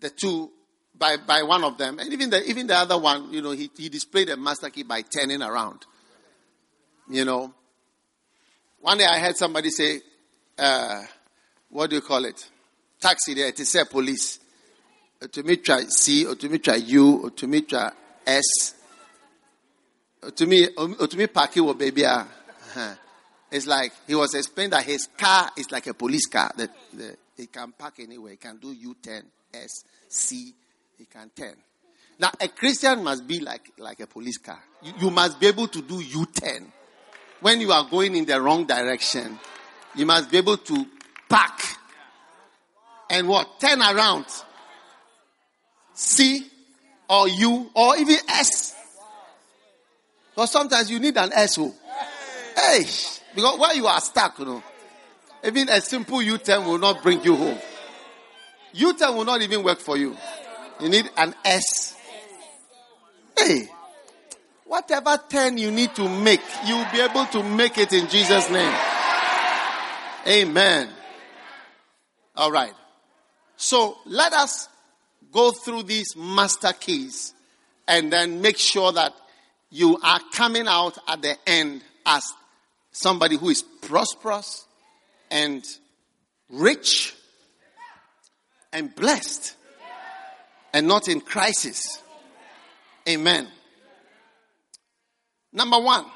the 0.00 0.10
two 0.10 0.50
by 0.96 1.16
by 1.16 1.42
one 1.42 1.64
of 1.64 1.78
them, 1.78 1.98
and 1.98 2.12
even 2.12 2.30
the 2.30 2.42
even 2.44 2.66
the 2.66 2.76
other 2.76 2.98
one. 2.98 3.32
You 3.32 3.42
know, 3.42 3.50
he 3.50 3.70
he 3.76 3.88
displayed 3.88 4.28
a 4.28 4.36
master 4.36 4.70
key 4.70 4.82
by 4.82 5.02
turning 5.02 5.42
around. 5.42 5.86
You 7.08 7.24
know, 7.24 7.52
one 8.80 8.98
day 8.98 9.06
I 9.06 9.18
heard 9.18 9.36
somebody 9.36 9.70
say, 9.70 10.00
uh, 10.58 11.02
"What 11.70 11.90
do 11.90 11.96
you 11.96 12.02
call 12.02 12.24
it? 12.24 12.48
Taxi 13.00 13.34
there. 13.34 13.48
It 13.48 13.60
is 13.60 13.74
a 13.74 13.84
police." 13.84 14.40
Try 15.62 15.84
C, 15.84 16.26
or 16.26 16.34
to 16.34 16.48
me, 16.50 16.58
try 16.58 16.74
U, 16.74 17.22
or 17.24 17.30
to 17.30 17.46
me, 17.46 17.62
try 17.62 17.90
S 18.26 18.74
to 20.30 20.46
me, 20.46 20.68
to 20.68 21.16
me, 21.16 21.26
Paki 21.26 21.64
or 21.64 21.74
baby, 21.74 22.04
uh, 22.04 22.24
it's 23.54 23.66
like 23.66 23.92
he 24.06 24.14
was 24.14 24.34
explaining 24.34 24.70
that 24.70 24.84
his 24.84 25.08
car 25.16 25.50
is 25.56 25.70
like 25.70 25.86
a 25.86 25.94
police 25.94 26.26
car 26.26 26.52
that, 26.56 26.70
he 27.36 27.46
can 27.46 27.72
park 27.72 27.94
anywhere. 28.00 28.32
He 28.32 28.36
can 28.36 28.58
do 28.58 28.72
U 28.72 28.96
turn, 29.02 29.24
S, 29.52 29.84
C, 30.08 30.52
he 30.98 31.04
can 31.06 31.30
turn. 31.30 31.54
Now, 32.18 32.30
a 32.40 32.48
Christian 32.48 33.02
must 33.02 33.26
be 33.26 33.40
like, 33.40 33.72
like 33.78 33.98
a 34.00 34.06
police 34.06 34.38
car. 34.38 34.60
You, 34.82 34.92
you 35.00 35.10
must 35.10 35.40
be 35.40 35.48
able 35.48 35.66
to 35.68 35.82
do 35.82 36.00
U 36.00 36.26
turn. 36.26 36.72
When 37.40 37.60
you 37.60 37.72
are 37.72 37.88
going 37.88 38.14
in 38.14 38.24
the 38.24 38.40
wrong 38.40 38.66
direction, 38.66 39.38
you 39.96 40.06
must 40.06 40.30
be 40.30 40.38
able 40.38 40.58
to 40.58 40.86
park 41.28 41.60
and 43.10 43.28
what? 43.28 43.60
Turn 43.60 43.80
around. 43.80 44.26
C 45.94 46.46
or 47.08 47.28
U 47.28 47.70
or 47.74 47.96
even 47.96 48.16
S 48.28 48.74
because 50.34 50.50
sometimes 50.50 50.90
you 50.90 50.98
need 50.98 51.16
an 51.16 51.30
SO. 51.46 51.72
Hey, 52.56 52.84
because 53.34 53.58
while 53.58 53.74
you 53.74 53.86
are 53.86 54.00
stuck, 54.00 54.38
you 54.38 54.44
know, 54.44 54.62
even 55.44 55.68
a 55.68 55.80
simple 55.80 56.22
U-turn 56.22 56.64
will 56.64 56.78
not 56.78 57.02
bring 57.02 57.22
you 57.22 57.36
home. 57.36 57.58
U-turn 58.72 59.14
will 59.14 59.24
not 59.24 59.42
even 59.42 59.62
work 59.62 59.78
for 59.78 59.96
you. 59.96 60.16
You 60.80 60.88
need 60.88 61.08
an 61.16 61.34
S. 61.44 61.96
Hey, 63.36 63.68
whatever 64.64 65.18
turn 65.28 65.58
you 65.58 65.70
need 65.70 65.94
to 65.96 66.08
make, 66.08 66.40
you 66.66 66.76
will 66.76 66.90
be 66.92 67.00
able 67.00 67.26
to 67.26 67.42
make 67.42 67.78
it 67.78 67.92
in 67.92 68.08
Jesus' 68.08 68.50
name. 68.50 68.74
Amen. 70.26 70.88
All 72.36 72.50
right. 72.50 72.72
So 73.56 73.98
let 74.06 74.32
us 74.32 74.68
go 75.30 75.52
through 75.52 75.84
these 75.84 76.16
master 76.16 76.72
keys 76.72 77.34
and 77.86 78.12
then 78.12 78.40
make 78.40 78.56
sure 78.56 78.92
that 78.92 79.12
you 79.70 79.98
are 80.02 80.20
coming 80.32 80.66
out 80.66 80.98
at 81.06 81.20
the 81.22 81.36
end 81.46 81.82
as 82.06 82.32
somebody 82.94 83.36
who 83.36 83.50
is 83.50 83.62
prosperous 83.62 84.64
and 85.30 85.64
rich 86.48 87.14
and 88.72 88.94
blessed 88.94 89.56
and 90.72 90.86
not 90.86 91.08
in 91.08 91.20
crisis. 91.20 92.02
Amen. 93.08 93.48
Number 95.52 95.78
one. 95.78 96.06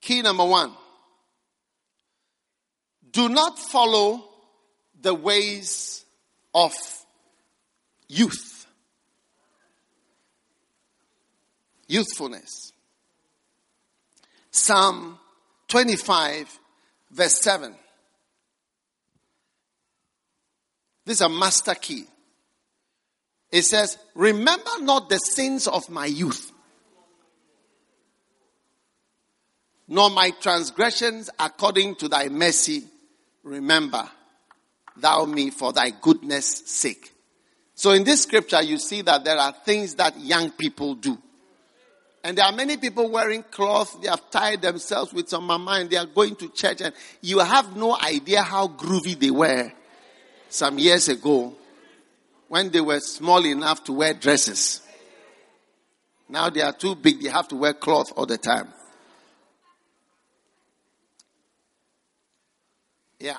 Key 0.00 0.22
number 0.22 0.44
one. 0.44 0.72
Do 3.12 3.28
not 3.28 3.58
follow 3.58 4.24
the 5.00 5.14
ways 5.14 6.04
of 6.54 6.72
youth. 8.08 8.51
Youthfulness. 11.92 12.72
Psalm 14.50 15.18
25, 15.68 16.58
verse 17.10 17.38
7. 17.42 17.74
This 21.04 21.16
is 21.16 21.20
a 21.20 21.28
master 21.28 21.74
key. 21.74 22.04
It 23.50 23.64
says, 23.64 23.98
Remember 24.14 24.70
not 24.80 25.10
the 25.10 25.18
sins 25.18 25.68
of 25.68 25.90
my 25.90 26.06
youth, 26.06 26.50
nor 29.86 30.08
my 30.08 30.30
transgressions 30.40 31.28
according 31.38 31.96
to 31.96 32.08
thy 32.08 32.30
mercy. 32.30 32.84
Remember 33.42 34.08
thou 34.96 35.26
me 35.26 35.50
for 35.50 35.74
thy 35.74 35.90
goodness' 35.90 36.62
sake. 36.64 37.12
So 37.74 37.90
in 37.90 38.04
this 38.04 38.22
scripture, 38.22 38.62
you 38.62 38.78
see 38.78 39.02
that 39.02 39.24
there 39.24 39.36
are 39.36 39.52
things 39.52 39.96
that 39.96 40.18
young 40.18 40.52
people 40.52 40.94
do. 40.94 41.18
And 42.24 42.38
there 42.38 42.44
are 42.44 42.52
many 42.52 42.76
people 42.76 43.10
wearing 43.10 43.42
cloth. 43.42 44.00
They 44.00 44.08
have 44.08 44.30
tied 44.30 44.62
themselves 44.62 45.12
with 45.12 45.28
some 45.28 45.44
mama 45.44 45.72
and 45.72 45.90
they 45.90 45.96
are 45.96 46.06
going 46.06 46.36
to 46.36 46.48
church 46.50 46.80
and 46.80 46.94
you 47.20 47.40
have 47.40 47.76
no 47.76 47.98
idea 47.98 48.42
how 48.42 48.68
groovy 48.68 49.18
they 49.18 49.30
were 49.30 49.72
some 50.48 50.78
years 50.78 51.08
ago 51.08 51.54
when 52.48 52.70
they 52.70 52.80
were 52.80 53.00
small 53.00 53.44
enough 53.44 53.82
to 53.84 53.92
wear 53.92 54.14
dresses. 54.14 54.82
Now 56.28 56.48
they 56.48 56.62
are 56.62 56.72
too 56.72 56.94
big. 56.94 57.22
They 57.22 57.28
have 57.28 57.48
to 57.48 57.56
wear 57.56 57.74
cloth 57.74 58.12
all 58.16 58.26
the 58.26 58.38
time. 58.38 58.68
Yeah. 63.18 63.38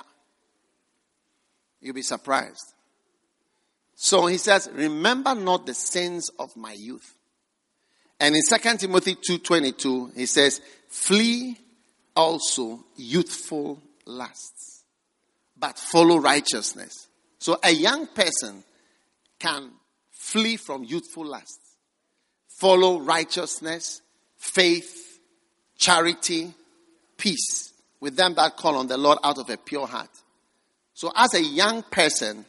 You'll 1.79 1.93
be 1.93 2.01
surprised. 2.01 2.73
So 3.95 4.25
he 4.25 4.37
says, 4.37 4.69
remember 4.73 5.35
not 5.35 5.65
the 5.65 5.73
sins 5.73 6.29
of 6.39 6.55
my 6.57 6.73
youth. 6.73 7.15
And 8.23 8.37
in 8.37 8.41
2 8.41 8.77
Timothy 8.77 9.15
2.22, 9.15 10.15
he 10.15 10.25
says, 10.27 10.61
flee 10.87 11.57
also 12.15 12.79
youthful 12.95 13.81
lusts, 14.05 14.85
but 15.59 15.77
follow 15.77 16.15
righteousness. 16.19 17.09
So 17.37 17.59
a 17.61 17.71
young 17.71 18.07
person 18.07 18.63
can 19.39 19.71
flee 20.09 20.55
from 20.55 20.85
youthful 20.85 21.25
lusts, 21.25 21.75
follow 22.47 23.01
righteousness, 23.01 24.01
faith, 24.37 25.19
charity, 25.77 26.53
peace 27.17 27.73
with 27.99 28.15
them 28.15 28.35
that 28.35 28.55
call 28.55 28.77
on 28.77 28.87
the 28.87 28.97
Lord 28.97 29.17
out 29.21 29.37
of 29.37 29.49
a 29.49 29.57
pure 29.57 29.85
heart. 29.85 30.11
So 30.93 31.11
as 31.13 31.33
a 31.33 31.43
young 31.43 31.83
person, 31.83 32.45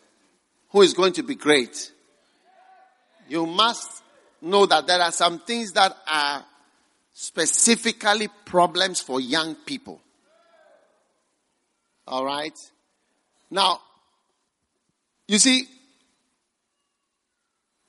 who 0.68 0.82
is 0.82 0.94
going 0.94 1.14
to 1.14 1.24
be 1.24 1.34
great, 1.34 1.90
you 3.28 3.44
must 3.44 4.03
know 4.44 4.66
that 4.66 4.86
there 4.86 5.00
are 5.00 5.12
some 5.12 5.38
things 5.40 5.72
that 5.72 5.96
are 6.06 6.44
specifically 7.12 8.28
problems 8.44 9.00
for 9.00 9.20
young 9.20 9.54
people. 9.54 10.00
All 12.06 12.24
right? 12.24 12.58
Now, 13.50 13.80
you 15.26 15.38
see, 15.38 15.66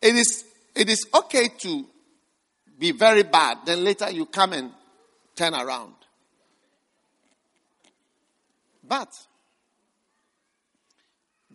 it 0.01 0.15
is, 0.15 0.45
it 0.75 0.89
is 0.89 1.05
okay 1.13 1.49
to 1.59 1.85
be 2.77 2.91
very 2.91 3.23
bad, 3.23 3.59
then 3.65 3.83
later 3.83 4.09
you 4.11 4.25
come 4.25 4.53
and 4.53 4.71
turn 5.35 5.53
around. 5.53 5.93
But 8.87 9.09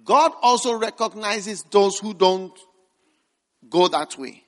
God 0.04 0.32
also 0.42 0.78
recognizes 0.78 1.62
those 1.70 1.98
who 1.98 2.14
don't 2.14 2.58
go 3.68 3.88
that 3.88 4.18
way. 4.18 4.44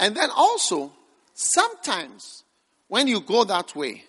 And 0.00 0.16
then 0.16 0.30
also, 0.34 0.92
sometimes 1.34 2.44
when 2.88 3.06
you 3.06 3.20
go 3.20 3.44
that 3.44 3.74
way, 3.74 4.04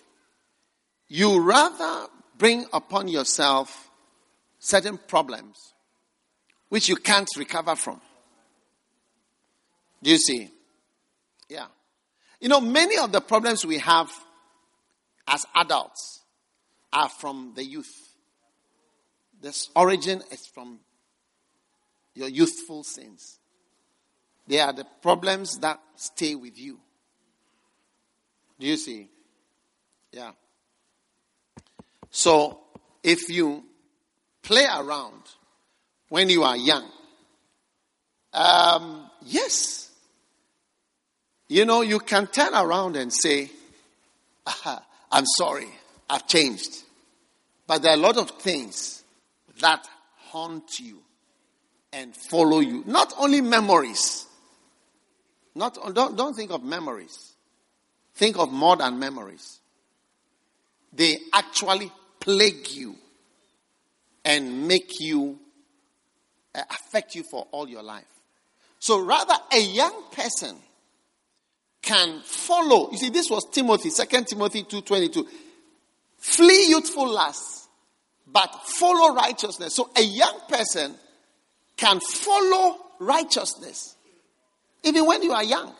you 1.08 1.40
rather 1.40 2.06
bring 2.38 2.64
upon 2.72 3.08
yourself 3.08 3.90
certain 4.58 4.98
problems 5.08 5.74
which 6.68 6.88
you 6.88 6.96
can't 6.96 7.28
recover 7.36 7.74
from. 7.74 8.00
Do 10.02 10.10
you 10.10 10.18
see? 10.18 10.50
Yeah. 11.48 11.66
You 12.40 12.48
know, 12.48 12.60
many 12.60 12.96
of 12.96 13.12
the 13.12 13.20
problems 13.20 13.66
we 13.66 13.78
have 13.78 14.10
as 15.26 15.44
adults 15.54 16.22
are 16.92 17.08
from 17.08 17.52
the 17.54 17.64
youth. 17.64 17.92
This 19.42 19.68
origin 19.74 20.22
is 20.30 20.46
from 20.46 20.78
your 22.14 22.28
youthful 22.28 22.84
sins. 22.84 23.39
They 24.50 24.58
are 24.58 24.72
the 24.72 24.84
problems 25.00 25.58
that 25.60 25.78
stay 25.94 26.34
with 26.34 26.58
you. 26.58 26.80
Do 28.58 28.66
you 28.66 28.76
see? 28.76 29.08
Yeah. 30.10 30.32
So, 32.10 32.58
if 33.00 33.30
you 33.30 33.64
play 34.42 34.66
around 34.66 35.22
when 36.08 36.28
you 36.28 36.42
are 36.42 36.56
young, 36.56 36.90
um, 38.32 39.08
yes, 39.24 39.90
You 41.50 41.64
know, 41.64 41.80
you 41.82 41.98
can 41.98 42.28
turn 42.28 42.54
around 42.54 42.94
and 42.94 43.12
say, 43.12 43.50
I'm 45.10 45.26
sorry, 45.36 45.66
I've 46.08 46.28
changed. 46.28 46.84
But 47.66 47.82
there 47.82 47.90
are 47.90 47.94
a 47.94 48.00
lot 48.00 48.18
of 48.18 48.30
things 48.30 49.02
that 49.60 49.84
haunt 50.28 50.78
you 50.78 51.02
and 51.92 52.14
follow 52.14 52.60
you. 52.60 52.84
Not 52.86 53.12
only 53.18 53.40
memories. 53.40 54.26
Not, 55.54 55.78
don't, 55.94 56.16
don't 56.16 56.34
think 56.34 56.50
of 56.50 56.62
memories. 56.62 57.34
Think 58.14 58.38
of 58.38 58.52
more 58.52 58.76
than 58.76 58.98
memories. 58.98 59.60
They 60.92 61.18
actually 61.32 61.90
plague 62.18 62.68
you 62.70 62.96
and 64.24 64.68
make 64.68 65.00
you, 65.00 65.38
uh, 66.54 66.62
affect 66.70 67.14
you 67.14 67.24
for 67.30 67.46
all 67.52 67.68
your 67.68 67.82
life. 67.82 68.04
So 68.78 69.00
rather, 69.00 69.34
a 69.52 69.60
young 69.60 70.04
person 70.12 70.56
can 71.82 72.20
follow. 72.24 72.90
You 72.92 72.98
see, 72.98 73.10
this 73.10 73.30
was 73.30 73.46
Timothy, 73.50 73.90
2 73.90 74.24
Timothy 74.24 74.62
2.22. 74.64 75.26
Flee 76.18 76.66
youthful 76.68 77.08
lusts, 77.08 77.68
but 78.26 78.54
follow 78.64 79.14
righteousness. 79.14 79.74
So 79.74 79.90
a 79.96 80.02
young 80.02 80.40
person 80.48 80.94
can 81.76 82.00
follow 82.00 82.76
righteousness, 82.98 83.96
even 84.82 85.06
when 85.06 85.22
you 85.22 85.32
are 85.32 85.44
young. 85.44 85.74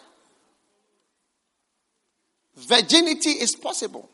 Virginity 2.57 3.31
is 3.31 3.55
possible. 3.57 4.09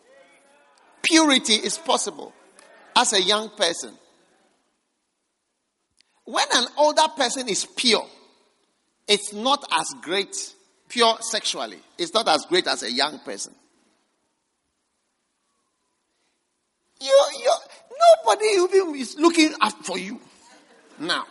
Purity 1.03 1.55
is 1.55 1.78
possible 1.78 2.32
as 2.95 3.12
a 3.12 3.22
young 3.22 3.51
person. 3.51 3.93
When 6.24 6.47
an 6.53 6.66
older 6.76 7.07
person 7.16 7.49
is 7.49 7.64
pure, 7.64 8.07
it's 9.07 9.32
not 9.32 9.64
as 9.72 9.95
great, 10.03 10.34
pure 10.89 11.16
sexually, 11.20 11.78
it's 11.99 12.12
not 12.12 12.26
as 12.28 12.45
great 12.47 12.66
as 12.66 12.82
a 12.82 12.91
young 12.91 13.20
person. 13.20 13.55
You, 17.01 17.26
you, 17.39 17.53
nobody 18.24 18.47
even 18.47 18.97
is 18.97 19.16
looking 19.18 19.55
up 19.61 19.84
for 19.84 19.99
you 19.99 20.20
now. 20.99 21.24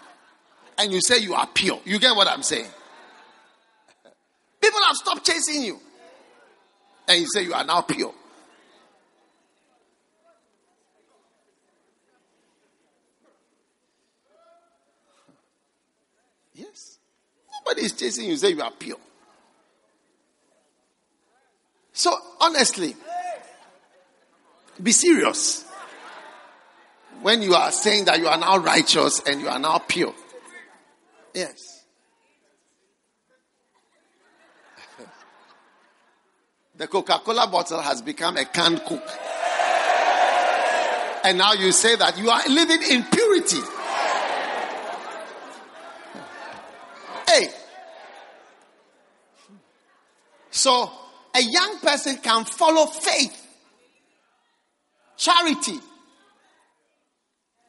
And 0.77 0.91
you 0.91 1.01
say 1.01 1.19
you 1.19 1.33
are 1.33 1.47
pure. 1.47 1.79
You 1.85 1.99
get 1.99 2.15
what 2.15 2.27
I'm 2.27 2.43
saying? 2.43 2.69
People 4.65 4.81
have 4.87 4.95
stopped 4.95 5.27
chasing 5.27 5.61
you. 5.61 5.79
And 7.07 7.21
you 7.21 7.27
say 7.31 7.43
you 7.43 7.53
are 7.53 7.63
now 7.63 7.81
pure. 7.81 8.11
Yes. 16.55 16.97
Nobody 17.59 17.85
is 17.85 17.91
chasing 17.91 18.27
you, 18.27 18.35
say 18.37 18.49
you 18.49 18.61
are 18.63 18.71
pure. 18.71 18.97
So, 21.93 22.17
honestly, 22.41 22.95
be 24.81 24.91
serious. 24.91 25.63
When 27.21 27.43
you 27.43 27.53
are 27.53 27.71
saying 27.71 28.05
that 28.05 28.17
you 28.17 28.27
are 28.27 28.37
now 28.39 28.57
righteous 28.57 29.21
and 29.27 29.41
you 29.41 29.47
are 29.47 29.59
now 29.59 29.77
pure. 29.77 30.15
Yes. 31.35 31.74
The 36.77 36.87
Coca 36.87 37.21
Cola 37.23 37.47
bottle 37.47 37.81
has 37.81 38.01
become 38.01 38.37
a 38.37 38.45
canned 38.45 38.83
cook. 38.83 39.03
And 41.23 41.37
now 41.37 41.53
you 41.53 41.71
say 41.71 41.95
that 41.95 42.17
you 42.17 42.29
are 42.29 42.41
living 42.49 42.81
in 42.91 43.03
purity. 43.03 43.61
Hey. 47.27 47.47
So, 50.51 50.91
a 51.33 51.41
young 51.41 51.79
person 51.79 52.17
can 52.17 52.45
follow 52.45 52.85
faith 52.85 53.41
charity, 55.17 55.79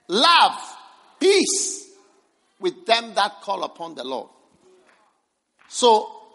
love, 0.08 0.76
peace 1.18 1.88
with 2.60 2.86
them 2.86 3.14
that 3.14 3.40
call 3.40 3.64
upon 3.64 3.94
the 3.94 4.04
Lord. 4.04 4.28
So, 5.68 6.25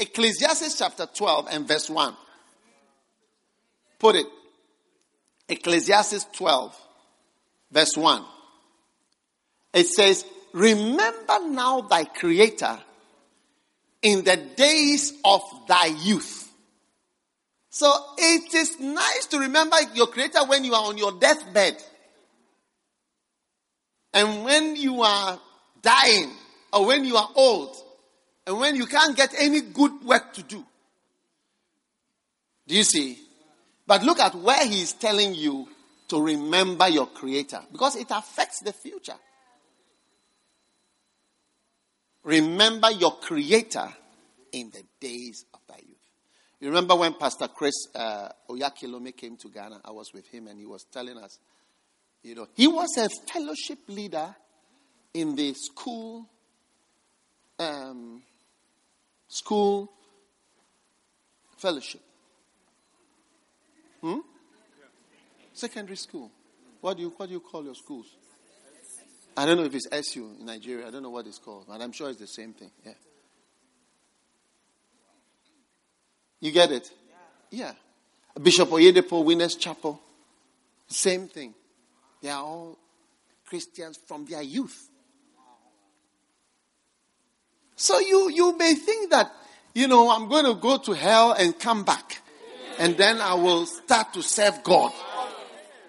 Ecclesiastes 0.00 0.78
chapter 0.78 1.06
12 1.06 1.48
and 1.52 1.68
verse 1.68 1.90
1. 1.90 2.14
Put 3.98 4.16
it. 4.16 4.26
Ecclesiastes 5.48 6.26
12, 6.32 6.76
verse 7.70 7.96
1. 7.96 8.24
It 9.74 9.86
says, 9.86 10.24
Remember 10.52 11.38
now 11.48 11.82
thy 11.82 12.04
Creator 12.04 12.78
in 14.02 14.24
the 14.24 14.36
days 14.56 15.12
of 15.24 15.42
thy 15.68 15.86
youth 15.86 16.50
so 17.70 17.92
it 18.18 18.52
is 18.52 18.80
nice 18.80 19.26
to 19.26 19.38
remember 19.38 19.76
your 19.94 20.08
creator 20.08 20.44
when 20.44 20.64
you 20.64 20.74
are 20.74 20.86
on 20.86 20.98
your 20.98 21.12
deathbed. 21.12 21.80
And 24.12 24.44
when 24.44 24.74
you 24.74 25.02
are 25.02 25.40
dying 25.80 26.32
or 26.72 26.84
when 26.84 27.04
you 27.04 27.16
are 27.16 27.28
old 27.36 27.76
and 28.50 28.58
when 28.58 28.74
you 28.74 28.86
can't 28.86 29.16
get 29.16 29.32
any 29.38 29.60
good 29.60 30.02
work 30.02 30.32
to 30.32 30.42
do. 30.42 30.64
Do 32.66 32.74
you 32.74 32.82
see? 32.82 33.16
But 33.86 34.02
look 34.02 34.18
at 34.18 34.34
where 34.34 34.66
he 34.66 34.82
is 34.82 34.92
telling 34.92 35.36
you 35.36 35.68
to 36.08 36.20
remember 36.20 36.88
your 36.88 37.06
creator 37.06 37.60
because 37.70 37.94
it 37.94 38.08
affects 38.10 38.58
the 38.64 38.72
future. 38.72 39.14
Remember 42.24 42.90
your 42.90 43.18
creator 43.18 43.88
in 44.50 44.72
the 44.72 44.82
days 44.98 45.44
of 45.54 45.60
thy 45.68 45.76
youth. 45.86 45.96
You 46.58 46.70
remember 46.70 46.96
when 46.96 47.14
Pastor 47.14 47.46
Chris 47.46 47.86
uh, 47.94 48.30
Oyakhilome 48.48 49.16
came 49.16 49.36
to 49.36 49.48
Ghana? 49.48 49.80
I 49.84 49.92
was 49.92 50.12
with 50.12 50.26
him 50.26 50.48
and 50.48 50.58
he 50.58 50.66
was 50.66 50.86
telling 50.90 51.18
us, 51.18 51.38
you 52.24 52.34
know, 52.34 52.48
he 52.54 52.66
was 52.66 52.98
a 52.98 53.08
fellowship 53.32 53.78
leader 53.86 54.34
in 55.14 55.36
the 55.36 55.54
school, 55.54 56.28
um, 57.60 58.22
school 59.30 59.88
fellowship. 61.56 62.00
Hmm? 64.02 64.18
Secondary 65.54 65.96
school. 65.96 66.30
What 66.80 66.96
do 66.96 67.04
you 67.04 67.14
what 67.16 67.26
do 67.26 67.32
you 67.32 67.40
call 67.40 67.64
your 67.64 67.74
schools? 67.74 68.06
I 69.36 69.46
don't 69.46 69.56
know 69.56 69.64
if 69.64 69.74
it's 69.74 69.86
SU 69.90 70.36
in 70.40 70.44
Nigeria. 70.44 70.88
I 70.88 70.90
don't 70.90 71.02
know 71.02 71.10
what 71.10 71.26
it's 71.26 71.38
called, 71.38 71.66
but 71.68 71.80
I'm 71.80 71.92
sure 71.92 72.10
it's 72.10 72.18
the 72.18 72.26
same 72.26 72.52
thing. 72.52 72.70
Yeah. 72.84 72.92
You 76.40 76.52
get 76.52 76.72
it? 76.72 76.90
Yeah. 77.50 77.72
Bishop 78.42 78.70
Oyedepo, 78.70 79.24
Winners 79.24 79.54
Chapel, 79.56 80.00
same 80.88 81.28
thing. 81.28 81.54
They 82.22 82.30
are 82.30 82.42
all 82.42 82.78
Christians 83.46 83.98
from 84.06 84.24
their 84.24 84.42
youth. 84.42 84.89
So 87.80 87.98
you, 87.98 88.30
you 88.30 88.58
may 88.58 88.74
think 88.74 89.10
that, 89.10 89.32
you 89.74 89.88
know, 89.88 90.10
I'm 90.10 90.28
going 90.28 90.44
to 90.44 90.52
go 90.52 90.76
to 90.76 90.92
hell 90.92 91.32
and 91.32 91.58
come 91.58 91.82
back. 91.82 92.20
And 92.78 92.94
then 92.98 93.22
I 93.22 93.32
will 93.32 93.64
start 93.64 94.12
to 94.12 94.22
serve 94.22 94.62
God. 94.62 94.92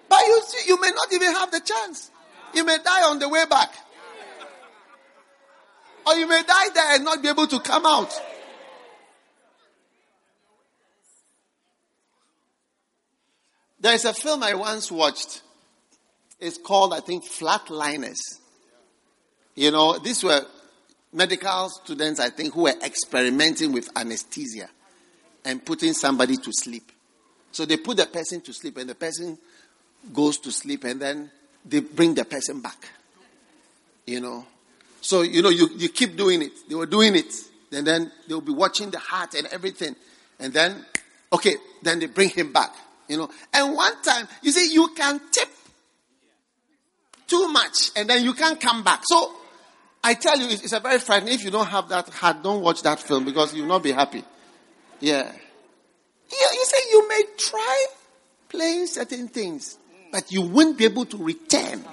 But 0.08 0.20
you 0.26 0.42
you 0.68 0.80
may 0.80 0.88
not 0.88 1.12
even 1.12 1.34
have 1.34 1.50
the 1.50 1.60
chance. 1.60 2.10
You 2.54 2.64
may 2.64 2.78
die 2.82 3.10
on 3.10 3.18
the 3.18 3.28
way 3.28 3.44
back. 3.44 3.74
Or 6.06 6.14
you 6.14 6.26
may 6.26 6.42
die 6.42 6.68
there 6.72 6.94
and 6.94 7.04
not 7.04 7.20
be 7.20 7.28
able 7.28 7.46
to 7.48 7.60
come 7.60 7.84
out. 7.84 8.10
There's 13.80 14.06
a 14.06 14.14
film 14.14 14.42
I 14.42 14.54
once 14.54 14.90
watched. 14.90 15.42
It's 16.40 16.56
called, 16.56 16.94
I 16.94 17.00
think, 17.00 17.26
Flatliners. 17.26 18.40
You 19.54 19.70
know, 19.70 19.98
these 19.98 20.24
were 20.24 20.40
medical 21.12 21.68
students, 21.68 22.20
I 22.20 22.30
think, 22.30 22.54
who 22.54 22.62
were 22.62 22.74
experimenting 22.84 23.72
with 23.72 23.90
anesthesia 23.96 24.68
and 25.44 25.64
putting 25.64 25.92
somebody 25.92 26.36
to 26.36 26.50
sleep. 26.52 26.90
So 27.50 27.66
they 27.66 27.76
put 27.76 27.98
the 27.98 28.06
person 28.06 28.40
to 28.42 28.52
sleep, 28.52 28.78
and 28.78 28.88
the 28.88 28.94
person 28.94 29.38
goes 30.12 30.38
to 30.38 30.50
sleep, 30.50 30.84
and 30.84 31.00
then 31.00 31.30
they 31.64 31.80
bring 31.80 32.14
the 32.14 32.24
person 32.24 32.60
back. 32.60 32.88
You 34.06 34.20
know. 34.20 34.46
So, 35.00 35.22
you 35.22 35.42
know, 35.42 35.50
you, 35.50 35.68
you 35.76 35.88
keep 35.88 36.16
doing 36.16 36.42
it. 36.42 36.52
They 36.68 36.74
were 36.74 36.86
doing 36.86 37.16
it. 37.16 37.34
And 37.72 37.86
then 37.86 38.12
they'll 38.28 38.40
be 38.40 38.52
watching 38.52 38.90
the 38.90 38.98
heart 38.98 39.34
and 39.34 39.46
everything. 39.48 39.96
And 40.38 40.52
then, 40.52 40.84
okay, 41.32 41.56
then 41.82 41.98
they 41.98 42.06
bring 42.06 42.28
him 42.28 42.52
back. 42.52 42.74
You 43.08 43.16
know, 43.18 43.30
and 43.52 43.74
one 43.74 44.00
time, 44.02 44.28
you 44.42 44.52
see, 44.52 44.72
you 44.72 44.88
can 44.96 45.20
tip 45.32 45.48
too 47.26 47.48
much 47.48 47.90
and 47.96 48.08
then 48.08 48.24
you 48.24 48.32
can't 48.32 48.60
come 48.60 48.84
back. 48.84 49.02
So, 49.04 49.34
I 50.04 50.14
tell 50.14 50.38
you, 50.38 50.48
it's, 50.48 50.72
a 50.72 50.80
very 50.80 50.98
frightening. 50.98 51.34
If 51.34 51.44
you 51.44 51.50
don't 51.50 51.66
have 51.66 51.88
that 51.90 52.08
heart, 52.08 52.42
don't 52.42 52.60
watch 52.60 52.82
that 52.82 52.98
film 52.98 53.24
because 53.24 53.54
you'll 53.54 53.68
not 53.68 53.82
be 53.82 53.92
happy. 53.92 54.24
Yeah. 54.98 55.30
You, 56.30 56.48
you 56.54 56.64
say 56.64 56.78
you 56.90 57.08
may 57.08 57.22
try 57.38 57.86
playing 58.48 58.86
certain 58.86 59.28
things, 59.28 59.78
but 60.10 60.32
you 60.32 60.42
won't 60.42 60.76
be 60.76 60.86
able 60.86 61.04
to 61.06 61.16
return. 61.16 61.84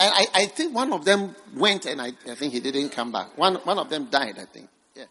And 0.00 0.12
I, 0.14 0.26
I 0.34 0.46
think 0.46 0.74
one 0.74 0.92
of 0.92 1.04
them 1.04 1.34
went 1.56 1.86
and 1.86 2.02
I, 2.02 2.12
I 2.28 2.34
think 2.34 2.52
he 2.52 2.60
didn't 2.60 2.90
come 2.90 3.12
back. 3.12 3.36
One, 3.36 3.56
one 3.56 3.78
of 3.78 3.88
them 3.88 4.06
died, 4.06 4.38
I 4.38 4.44
think. 4.44 4.68
Yeah. 4.94 5.04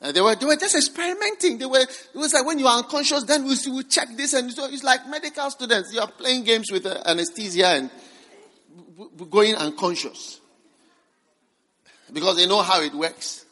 Uh, 0.00 0.12
they 0.12 0.20
were 0.20 0.34
they 0.34 0.46
were 0.46 0.56
just 0.56 0.74
experimenting. 0.74 1.58
They 1.58 1.66
were 1.66 1.80
it 1.80 2.08
was 2.14 2.32
like 2.32 2.46
when 2.46 2.58
you 2.58 2.66
are 2.66 2.78
unconscious, 2.78 3.24
then 3.24 3.44
we 3.44 3.56
we 3.72 3.84
check 3.84 4.08
this, 4.14 4.34
and 4.34 4.52
so 4.52 4.66
it's 4.66 4.84
like 4.84 5.08
medical 5.08 5.50
students. 5.50 5.92
You 5.92 6.00
are 6.00 6.10
playing 6.10 6.44
games 6.44 6.70
with 6.70 6.84
uh, 6.84 7.02
anesthesia 7.06 7.66
and 7.66 7.90
going 9.30 9.54
unconscious 9.54 10.40
because 12.12 12.36
they 12.36 12.46
know 12.46 12.62
how 12.62 12.80
it 12.82 12.94
works. 12.94 13.44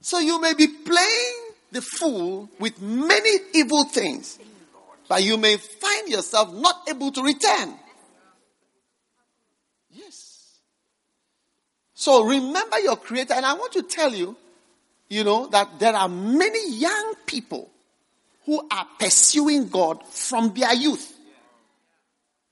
So 0.00 0.18
you 0.18 0.40
may 0.40 0.54
be 0.54 0.68
playing 0.68 1.34
the 1.72 1.82
fool 1.82 2.48
with 2.60 2.80
many 2.80 3.30
evil 3.54 3.84
things, 3.84 4.38
but 5.08 5.22
you 5.22 5.36
may 5.36 5.56
find 5.56 6.08
yourself 6.08 6.52
not 6.54 6.82
able 6.88 7.10
to 7.12 7.22
return. 7.22 7.74
Yes. 9.90 10.58
So 11.94 12.24
remember 12.24 12.78
your 12.78 12.96
creator, 12.96 13.34
and 13.34 13.44
I 13.44 13.54
want 13.54 13.72
to 13.72 13.82
tell 13.82 14.14
you, 14.14 14.36
you 15.08 15.24
know, 15.24 15.46
that 15.48 15.78
there 15.78 15.94
are 15.94 16.08
many 16.08 16.70
young 16.78 17.14
people 17.26 17.70
who 18.44 18.66
are 18.70 18.86
pursuing 18.98 19.68
God 19.68 20.06
from 20.06 20.54
their 20.54 20.72
youth. 20.74 21.14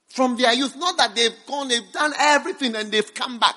From 0.09 0.35
their 0.37 0.53
youth. 0.53 0.75
Not 0.75 0.97
that 0.97 1.15
they've 1.15 1.35
gone, 1.47 1.69
they've 1.69 1.91
done 1.93 2.13
everything 2.19 2.75
and 2.75 2.91
they've 2.91 3.13
come 3.13 3.39
back. 3.39 3.55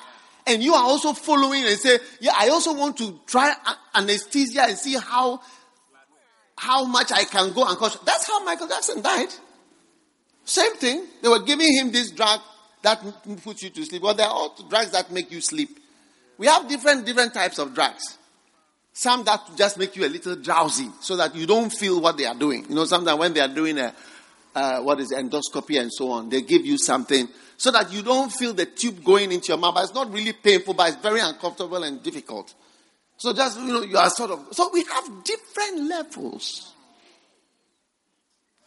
And 0.49 0.62
you 0.62 0.72
are 0.74 0.82
also 0.82 1.12
following 1.12 1.64
and 1.64 1.78
say, 1.78 1.99
yeah, 2.20 2.32
I 2.34 2.49
also 2.49 2.72
want 2.74 2.96
to 2.99 3.20
try 3.26 3.53
anesthesia 3.94 4.62
and 4.62 4.78
see 4.78 4.96
how, 4.96 5.42
how 6.57 6.84
much 6.84 7.12
I 7.12 7.24
can 7.24 7.53
go 7.53 7.64
unconscious. 7.64 8.01
That's 8.01 8.26
how 8.26 8.42
Michael 8.44 8.66
Jackson 8.66 9.03
died. 9.03 9.28
Same 10.44 10.74
thing. 10.76 11.07
They 11.22 11.28
were 11.28 11.42
giving 11.42 11.76
him 11.76 11.92
this 11.92 12.11
drug 12.11 12.40
that 12.82 13.05
puts 13.44 13.62
you 13.62 13.70
to 13.70 13.84
sleep. 13.84 14.03
Well, 14.03 14.14
there 14.14 14.26
are 14.26 14.32
all 14.32 14.57
drugs 14.70 14.92
that 14.92 15.12
make 15.12 15.30
you 15.30 15.42
sleep. 15.42 15.78
We 16.38 16.46
have 16.46 16.66
different, 16.66 17.05
different 17.05 17.34
types 17.34 17.59
of 17.59 17.74
drugs. 17.74 18.16
Some 18.94 19.24
that 19.24 19.40
just 19.57 19.78
make 19.78 19.94
you 19.96 20.07
a 20.07 20.09
little 20.09 20.36
drowsy 20.36 20.88
so 21.01 21.16
that 21.16 21.34
you 21.34 21.46
don't 21.46 21.70
feel 21.70 22.01
what 22.01 22.16
they 22.16 22.24
are 22.24 22.34
doing. 22.34 22.64
You 22.68 22.74
know, 22.74 22.84
sometimes 22.86 23.18
when 23.18 23.34
they 23.34 23.40
are 23.40 23.55
doing 23.55 23.78
a, 23.78 23.94
uh, 24.55 24.80
what 24.80 24.99
is 25.01 25.12
endoscopy 25.12 25.78
and 25.78 25.92
so 25.92 26.11
on, 26.11 26.30
they 26.30 26.40
give 26.40 26.64
you 26.64 26.78
something 26.78 27.28
so 27.59 27.72
that 27.72 27.92
you 27.92 28.02
don't 28.02 28.32
feel 28.32 28.54
the 28.54 28.64
tube 28.64 29.04
going 29.04 29.32
into 29.32 29.48
your 29.48 29.59
mouth. 29.59 29.74
But 29.74 29.84
it's 29.84 29.94
not 29.94 30.11
really 30.12 30.32
painful, 30.32 30.74
but 30.74 30.90
it's 30.90 31.02
very 31.02 31.20
uncomfortable 31.20 31.82
and 31.82 32.00
difficult. 32.02 32.54
So 33.16 33.32
just, 33.32 33.59
you 33.59 33.66
know, 33.66 33.82
you 33.82 33.98
are 33.98 34.09
sort 34.09 34.30
of, 34.30 34.46
so 34.52 34.70
we 34.72 34.84
have 34.84 35.24
different 35.24 35.88
levels. 35.88 36.72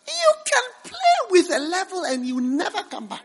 You 0.05 0.33
can 0.45 0.91
play 0.91 1.29
with 1.29 1.49
a 1.51 1.59
level 1.59 2.03
and 2.03 2.25
you 2.25 2.41
never 2.41 2.83
come 2.83 3.07
back. 3.07 3.23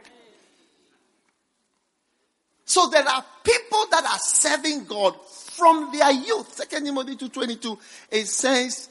So 2.64 2.88
there 2.88 3.06
are 3.06 3.24
people 3.42 3.86
that 3.90 4.04
are 4.04 4.18
serving 4.18 4.84
God 4.84 5.16
from 5.28 5.90
their 5.92 6.12
youth. 6.12 6.54
Second 6.54 6.84
Timothy 6.84 7.16
2.22, 7.16 7.78
it 8.12 8.28
says, 8.28 8.88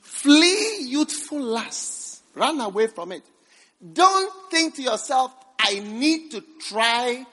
flee 0.00 0.80
youthful 0.80 1.40
lusts. 1.40 2.20
Run 2.34 2.60
away 2.60 2.88
from 2.88 3.12
it. 3.12 3.22
Don't 3.92 4.50
think 4.50 4.74
to 4.74 4.82
yourself, 4.82 5.32
I 5.58 5.80
need 5.80 6.30
to 6.32 6.44
try 6.60 7.26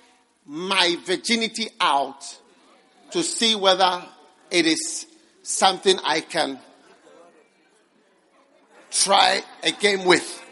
my 0.45 0.97
virginity 1.05 1.67
out 1.79 2.37
to 3.11 3.23
see 3.23 3.55
whether 3.55 4.03
it 4.51 4.65
is 4.65 5.07
something 5.43 5.97
I 6.03 6.21
can 6.21 6.59
try 8.91 9.43
a 9.63 9.71
game 9.71 10.05
with. 10.05 10.43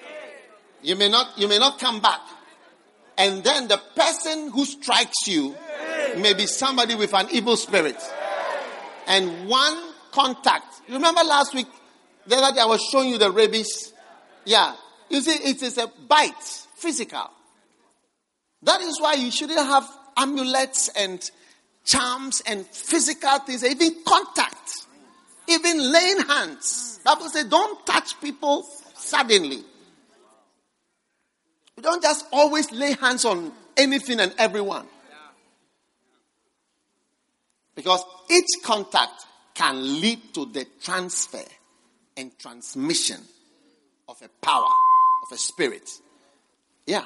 You 0.82 0.96
may 0.96 1.10
not, 1.10 1.38
you 1.38 1.48
may 1.48 1.60
not 1.60 1.80
come 1.80 2.02
back. 2.02 2.22
And 3.18 3.44
then 3.44 3.68
the 3.68 3.82
person 3.96 4.50
who 4.52 4.66
strikes 4.66 5.28
you 5.28 5.56
may 6.18 6.34
be 6.34 6.46
somebody 6.46 6.96
with 6.96 7.14
an 7.14 7.28
evil 7.32 7.56
spirit 7.56 7.98
and 9.08 9.48
one 9.48 9.94
contact. 10.12 10.82
Remember 10.90 11.22
last 11.24 11.54
week, 11.54 11.68
the 12.26 12.36
other 12.36 12.56
day 12.56 12.62
I 12.62 12.66
was 12.66 12.82
showing 12.92 13.10
you 13.10 13.18
the 13.18 13.32
rabies. 13.32 13.94
Yeah. 14.46 14.76
You 15.10 15.22
see, 15.22 15.50
it 15.50 15.62
is 15.62 15.78
a 15.78 15.88
bite, 16.08 16.66
physical. 16.76 17.30
That 18.64 18.82
is 18.82 19.00
why 19.00 19.14
you 19.14 19.30
shouldn't 19.32 19.60
have 19.60 19.88
amulets 20.18 20.90
and 20.90 21.30
charms 21.84 22.42
and 22.46 22.66
physical 22.66 23.40
things, 23.40 23.64
even 23.64 23.96
contact, 24.06 24.72
even 25.48 25.92
laying 25.92 26.20
hands. 26.20 27.00
Bible 27.04 27.30
says 27.30 27.46
don't 27.46 27.86
touch 27.86 28.20
people 28.22 28.66
suddenly. 28.96 29.64
You 31.76 31.84
don't 31.84 32.02
just 32.02 32.26
always 32.32 32.72
lay 32.72 32.94
hands 32.94 33.26
on 33.26 33.52
anything 33.76 34.20
and 34.20 34.34
everyone. 34.38 34.88
Because 37.76 38.04
each 38.30 38.64
contact 38.64 39.26
can 39.56 40.00
lead 40.00 40.34
to 40.36 40.46
the 40.46 40.66
transfer 40.82 41.44
and 42.16 42.38
transmission 42.38 43.20
of 44.08 44.22
a 44.22 44.30
power, 44.46 44.70
of 45.24 45.32
a 45.32 45.38
spirit. 45.38 45.90
Yeah. 46.86 47.06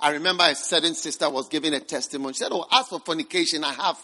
I 0.00 0.12
remember 0.12 0.44
a 0.44 0.54
certain 0.54 0.94
sister 0.94 1.28
was 1.28 1.48
giving 1.48 1.74
a 1.74 1.80
testimony. 1.80 2.32
She 2.32 2.38
said, 2.38 2.52
Oh, 2.52 2.66
as 2.72 2.88
for 2.88 3.00
fornication, 3.00 3.64
I 3.64 3.72
have 3.74 3.98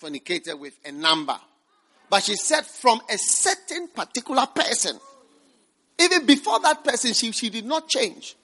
fornicated 0.00 0.58
with 0.58 0.78
a 0.84 0.92
number. 0.92 1.38
But 2.08 2.22
she 2.22 2.36
said, 2.36 2.64
from 2.64 3.00
a 3.10 3.18
certain 3.18 3.88
particular 3.88 4.46
person. 4.46 4.98
Even 6.00 6.24
before 6.24 6.60
that 6.60 6.84
person, 6.84 7.12
she, 7.12 7.32
she 7.32 7.50
did 7.50 7.66
not 7.66 7.88
change. 7.88 8.36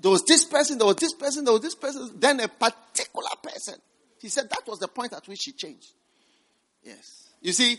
There 0.00 0.10
was 0.10 0.24
this 0.24 0.44
person, 0.44 0.76
there 0.78 0.86
was 0.86 0.96
this 0.96 1.14
person, 1.14 1.44
there 1.44 1.52
was 1.52 1.62
this 1.62 1.76
person, 1.76 2.10
then 2.16 2.40
a 2.40 2.48
particular 2.48 3.30
person. 3.42 3.76
He 4.20 4.28
said 4.28 4.50
that 4.50 4.62
was 4.66 4.80
the 4.80 4.88
point 4.88 5.12
at 5.12 5.26
which 5.28 5.40
she 5.42 5.52
changed. 5.52 5.92
Yes. 6.82 7.28
You 7.40 7.52
see, 7.52 7.78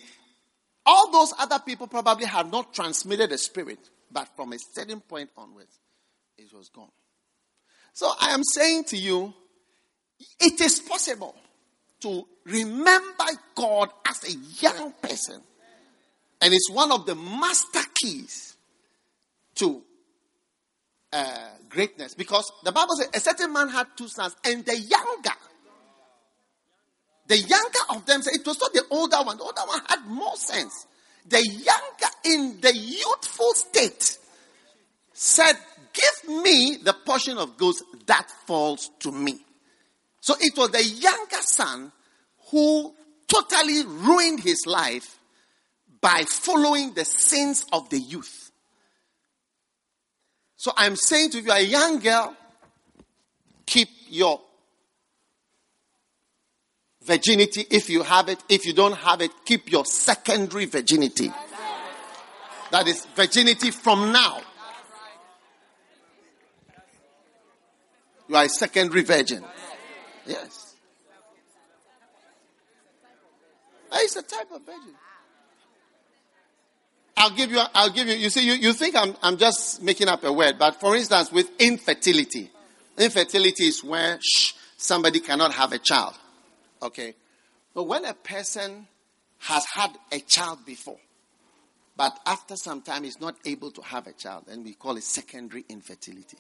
all 0.86 1.12
those 1.12 1.34
other 1.38 1.60
people 1.60 1.88
probably 1.88 2.26
have 2.26 2.50
not 2.52 2.74
transmitted 2.74 3.32
the 3.32 3.38
spirit, 3.38 3.80
but 4.12 4.30
from 4.36 4.54
a 4.54 4.60
certain 4.60 5.02
point 5.02 5.30
onwards, 5.38 5.78
it 6.38 6.54
was 6.54 6.70
gone. 6.70 6.92
So 7.96 8.12
I 8.20 8.32
am 8.32 8.44
saying 8.44 8.84
to 8.90 8.98
you, 8.98 9.34
it 10.38 10.60
is 10.60 10.82
possible 10.82 11.34
to 12.02 12.28
remember 12.44 13.24
God 13.56 13.90
as 14.06 14.22
a 14.26 14.38
young 14.62 14.92
person. 15.02 15.42
And 16.42 16.54
it's 16.54 16.70
one 16.70 16.92
of 16.92 17.06
the 17.06 17.16
master 17.16 17.80
keys 17.96 18.58
to 19.56 19.82
uh, 21.14 21.50
greatness. 21.70 22.16
Because 22.16 22.52
the 22.66 22.74
Bible 22.74 22.96
says 22.98 23.08
a 23.14 23.20
certain 23.22 23.54
man 23.54 23.70
had 23.70 23.88
two 23.96 24.10
sons, 24.10 24.36
and 24.44 24.66
the 24.66 24.78
younger, 24.78 25.38
the 27.28 27.38
younger 27.38 27.80
of 27.92 28.06
them, 28.06 28.22
said 28.22 28.34
it 28.36 28.46
was 28.46 28.60
not 28.60 28.74
the 28.74 28.84
older 28.92 29.18
one. 29.24 29.38
The 29.38 29.44
older 29.44 29.62
one 29.66 29.82
had 29.88 30.06
more 30.06 30.36
sense. 30.36 30.86
The 31.30 31.42
younger, 31.42 32.14
in 32.26 32.60
the 32.60 32.76
youthful 32.76 33.54
state, 33.54 34.18
said, 35.16 35.54
Give 35.94 36.44
me 36.44 36.78
the 36.84 36.94
portion 36.94 37.38
of 37.38 37.58
goods 37.58 37.82
that 38.06 38.30
falls 38.46 38.90
to 39.00 39.12
me. 39.12 39.40
So 40.20 40.36
it 40.40 40.58
was 40.58 40.72
the 40.72 40.84
younger 40.84 41.42
son 41.42 41.92
who 42.52 42.94
totally 43.28 43.86
ruined 43.86 44.42
his 44.42 44.66
life 44.68 45.18
by 46.02 46.24
following 46.28 46.94
the 46.94 47.06
sins 47.06 47.66
of 47.72 47.90
the 47.90 48.00
youth. 48.00 48.52
So 50.58 50.72
I'm 50.76 50.96
saying 50.96 51.30
to 51.32 51.42
you, 51.42 51.52
a 51.52 51.62
young 51.62 52.00
girl, 52.00 52.36
keep 53.66 53.88
your 54.10 54.42
virginity 57.04 57.66
if 57.70 57.90
you 57.90 58.04
have 58.04 58.28
it. 58.28 58.44
If 58.50 58.66
you 58.66 58.74
don't 58.74 58.98
have 58.98 59.22
it, 59.22 59.32
keep 59.46 59.72
your 59.72 59.86
secondary 59.86 60.66
virginity. 60.66 61.32
That 62.72 62.88
is 62.88 63.06
virginity 63.16 63.72
from 63.72 64.12
now. 64.12 64.42
You 68.28 68.36
are 68.36 68.46
a 68.46 68.50
secondary 68.50 69.04
virgin. 69.04 69.44
Yes. 70.26 70.76
It's 73.94 74.16
a 74.16 74.22
type 74.22 74.52
of 74.52 74.66
virgin. 74.66 74.94
I'll 77.18 77.32
give 77.32 77.52
you, 77.52 77.62
I'll 77.74 77.90
give 77.90 78.08
you, 78.08 78.16
you 78.16 78.30
see, 78.30 78.46
you, 78.46 78.54
you 78.54 78.74
think 78.74 78.96
I'm, 78.96 79.16
I'm 79.24 79.38
just 79.38 79.82
making 79.82 80.10
up 80.10 80.24
a 80.24 80.34
word, 80.34 80.60
but 80.60 80.80
for 80.80 80.96
instance, 80.96 81.32
with 81.32 81.50
infertility, 81.60 82.52
infertility 82.98 83.68
is 83.68 83.84
where 83.84 84.20
shh, 84.22 84.54
somebody 84.78 85.22
cannot 85.22 85.54
have 85.54 85.72
a 85.72 85.80
child. 85.80 86.14
Okay? 86.82 87.16
But 87.74 87.84
when 87.84 88.06
a 88.06 88.14
person 88.14 88.88
has 89.40 89.66
had 89.66 89.92
a 90.12 90.20
child 90.20 90.66
before, 90.66 91.00
but 91.96 92.20
after 92.26 92.58
some 92.58 92.82
time 92.82 93.06
is 93.06 93.22
not 93.22 93.36
able 93.46 93.72
to 93.72 93.82
have 93.82 94.08
a 94.08 94.14
child, 94.14 94.46
then 94.48 94.64
we 94.64 94.74
call 94.74 94.98
it 94.98 95.04
secondary 95.04 95.64
infertility. 95.70 96.38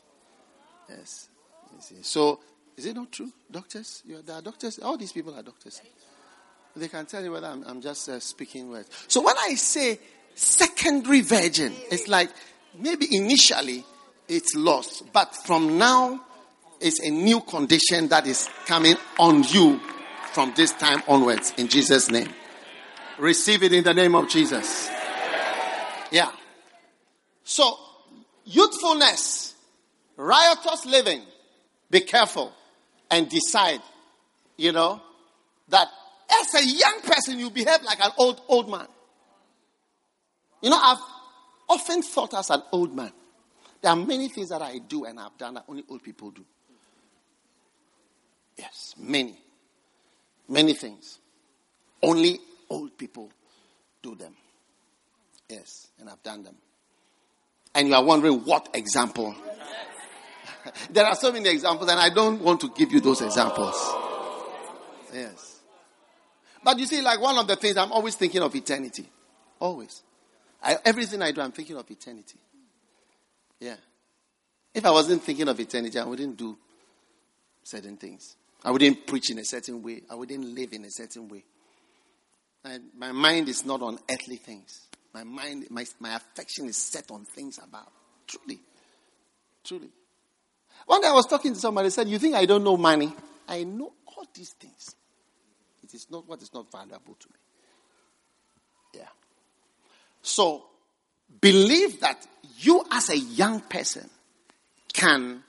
Yes. 0.89 1.29
So, 2.01 2.39
is 2.78 2.86
it 2.86 2.95
not 2.95 3.11
true? 3.11 3.32
Doctors? 3.49 4.03
You 4.05 4.17
are, 4.17 4.21
there 4.21 4.36
are 4.36 4.41
doctors. 4.41 4.80
All 4.80 4.97
these 4.97 5.11
people 5.11 5.34
are 5.36 5.43
doctors. 5.43 5.82
They 6.76 6.88
can 6.88 7.05
tell 7.05 7.23
you 7.23 7.32
whether 7.32 7.47
I'm, 7.47 7.63
I'm 7.63 7.82
just 7.82 8.09
uh, 8.09 8.19
speaking 8.19 8.69
words. 8.69 8.89
So 9.07 9.21
when 9.21 9.36
I 9.38 9.55
say 9.55 9.99
secondary 10.36 11.21
virgin. 11.21 11.73
It's 11.89 12.07
like 12.07 12.30
maybe 12.78 13.07
initially 13.15 13.84
it's 14.28 14.53
lost, 14.55 15.11
but 15.13 15.34
from 15.34 15.78
now 15.78 16.21
It's 16.82 16.99
a 16.99 17.09
new 17.09 17.39
condition 17.41 18.09
that 18.09 18.28
is 18.28 18.49
coming 18.65 18.95
on 19.17 19.43
you 19.43 19.80
from 20.34 20.53
this 20.55 20.73
time 20.73 21.01
onwards 21.07 21.53
in 21.57 21.67
Jesus' 21.69 22.11
name. 22.11 22.28
Receive 23.17 23.63
it 23.63 23.71
in 23.71 23.84
the 23.84 23.93
name 23.93 24.13
of 24.13 24.28
Jesus. 24.28 24.89
Yeah. 26.11 26.30
So, 27.45 27.80
youthfulness, 28.43 29.55
riotous 30.17 30.86
living, 30.86 31.21
be 31.89 32.01
careful 32.01 32.51
and 33.09 33.29
decide, 33.29 33.81
you 34.57 34.71
know, 34.71 35.01
that 35.69 35.88
as 36.29 36.55
a 36.55 36.65
young 36.65 37.01
person 37.01 37.39
you 37.39 37.49
behave 37.49 37.81
like 37.83 37.99
an 38.03 38.11
old, 38.17 38.41
old 38.47 38.69
man. 38.69 38.88
You 40.61 40.69
know, 40.69 40.79
I've 40.81 40.99
often 41.69 42.01
thought 42.01 42.33
as 42.33 42.49
an 42.49 42.63
old 42.71 42.95
man, 42.95 43.11
there 43.81 43.91
are 43.91 43.95
many 43.95 44.29
things 44.29 44.49
that 44.49 44.61
I 44.61 44.79
do 44.79 45.05
and 45.05 45.19
I've 45.19 45.38
done 45.38 45.55
that 45.55 45.65
only 45.67 45.83
old 45.89 46.03
people 46.03 46.31
do. 46.31 46.43
Yes, 48.57 48.95
many. 48.97 49.38
Many 50.47 50.73
things. 50.73 51.19
Only 52.01 52.39
old 52.69 52.97
people 52.97 53.31
do 54.01 54.15
them. 54.15 54.33
Yes, 55.49 55.88
and 55.99 56.09
I've 56.09 56.23
done 56.23 56.43
them. 56.43 56.55
And 57.73 57.88
you 57.88 57.93
are 57.93 58.03
wondering 58.03 58.39
what 58.45 58.69
example? 58.73 59.36
there 60.89 61.05
are 61.05 61.16
so 61.16 61.32
many 61.32 61.49
examples, 61.49 61.89
and 61.89 61.99
I 61.99 62.09
don't 62.09 62.41
want 62.41 62.61
to 62.61 62.70
give 62.70 62.91
you 62.91 62.99
those 62.99 63.22
examples. 63.22 63.76
Yes. 65.13 65.59
But 66.63 66.80
you 66.80 66.86
see, 66.88 67.01
like 67.01 67.22
one 67.22 67.38
of 67.38 67.47
the 67.47 67.55
things, 67.55 67.78
I'm 67.78 67.91
always 67.91 68.16
thinking 68.16 68.41
of 68.41 68.55
eternity. 68.55 69.05
Always. 69.59 70.01
I, 70.61 70.78
everything 70.84 71.22
I 71.22 71.32
do, 71.32 71.41
I'm 71.41 71.51
thinking 71.51 71.78
of 71.78 71.89
eternity. 71.89 72.39
Yeah. 73.59 73.76
If 74.74 74.86
I 74.86 74.91
wasn't 74.91 75.24
thinking 75.24 75.47
of 75.47 75.59
eternity, 75.59 75.99
I 75.99 76.05
wouldn't 76.05 76.38
do 76.38 76.57
certain 77.63 77.97
things. 77.97 78.36
I 78.63 78.72
wouldn't 78.72 79.05
preach 79.05 79.30
in 79.32 79.39
a 79.39 79.45
certain 79.45 79.82
way. 79.84 80.01
I 80.09 80.16
wouldn't 80.16 80.43
live 80.43 80.74
in 80.74 80.86
a 80.86 80.91
certain 80.91 81.30
way. 81.30 81.43
And 82.63 82.86
my 82.97 83.11
mind 83.11 83.47
is 83.47 83.63
not 83.63 83.82
on 83.84 83.99
earthly 84.09 84.38
things. 84.38 84.88
My 85.13 85.24
mind, 85.24 85.68
my, 85.70 85.86
my 85.99 86.16
affection 86.16 86.66
is 86.66 86.78
set 86.78 87.11
on 87.11 87.26
things 87.26 87.59
above. 87.63 87.88
Truly. 88.28 88.59
Truly. 89.63 89.89
One 90.86 91.01
day 91.01 91.07
I 91.07 91.13
was 91.13 91.25
talking 91.25 91.53
to 91.53 91.59
somebody, 91.59 91.89
said, 91.89 92.07
You 92.07 92.19
think 92.19 92.36
I 92.36 92.45
don't 92.45 92.63
know 92.63 92.77
money? 92.77 93.13
I 93.47 93.63
know 93.63 93.93
all 94.05 94.25
these 94.33 94.51
things. 94.51 94.95
It 95.83 95.93
is 95.93 96.07
not 96.09 96.27
what 96.27 96.41
is 96.41 96.53
not 96.53 96.71
valuable 96.71 97.15
to 97.19 97.27
me. 97.27 97.39
Yeah. 98.95 99.07
So, 100.21 100.65
believe 101.41 101.99
that 102.01 102.25
you 102.59 102.83
as 102.91 103.09
a 103.09 103.17
young 103.17 103.61
person 103.61 104.09
can 104.93 105.43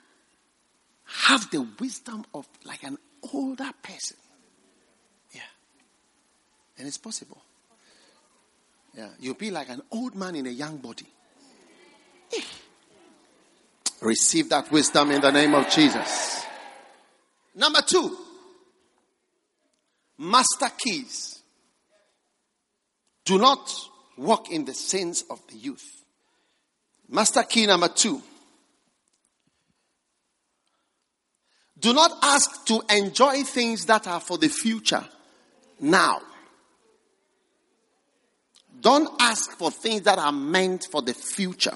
have 1.05 1.49
the 1.51 1.65
wisdom 1.79 2.25
of 2.33 2.47
like 2.65 2.83
an 2.83 2.97
older 3.33 3.69
person. 3.81 4.17
Yeah. 5.33 5.41
And 6.77 6.87
it's 6.87 6.97
possible. 6.97 7.41
Yeah. 8.95 9.09
You'll 9.19 9.35
be 9.35 9.51
like 9.51 9.69
an 9.69 9.81
old 9.91 10.15
man 10.15 10.35
in 10.35 10.47
a 10.47 10.51
young 10.51 10.77
body. 10.77 11.07
Eh. 12.35 12.41
Receive 14.01 14.49
that 14.49 14.71
wisdom 14.71 15.11
in 15.11 15.21
the 15.21 15.31
name 15.31 15.55
of 15.55 15.69
Jesus. 15.69 16.45
Number 17.55 17.81
two, 17.81 18.15
master 20.17 20.69
keys. 20.77 21.41
Do 23.25 23.37
not 23.37 23.73
walk 24.17 24.51
in 24.51 24.65
the 24.65 24.73
sins 24.73 25.23
of 25.29 25.41
the 25.47 25.57
youth. 25.57 26.03
Master 27.09 27.43
key 27.43 27.65
number 27.65 27.87
two. 27.87 28.21
Do 31.79 31.93
not 31.93 32.11
ask 32.23 32.65
to 32.65 32.81
enjoy 32.89 33.43
things 33.43 33.85
that 33.85 34.07
are 34.07 34.19
for 34.19 34.37
the 34.37 34.49
future 34.49 35.03
now. 35.79 36.21
Don't 38.79 39.09
ask 39.19 39.51
for 39.57 39.71
things 39.71 40.03
that 40.03 40.19
are 40.19 40.31
meant 40.31 40.87
for 40.91 41.01
the 41.01 41.13
future. 41.13 41.75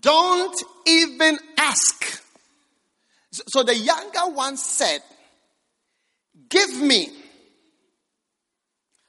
Don't 0.00 0.62
even 0.86 1.38
ask. 1.58 2.22
So 3.48 3.62
the 3.62 3.74
younger 3.74 4.34
one 4.34 4.56
said, 4.56 5.00
Give 6.48 6.80
me 6.80 7.08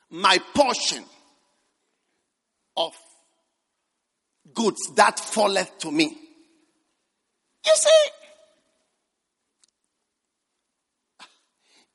my 0.09 0.37
portion 0.53 1.03
of 2.77 2.93
goods 4.53 4.91
that 4.95 5.19
falleth 5.19 5.77
to 5.79 5.91
me. 5.91 6.17
You 7.65 7.71
see, 7.75 7.89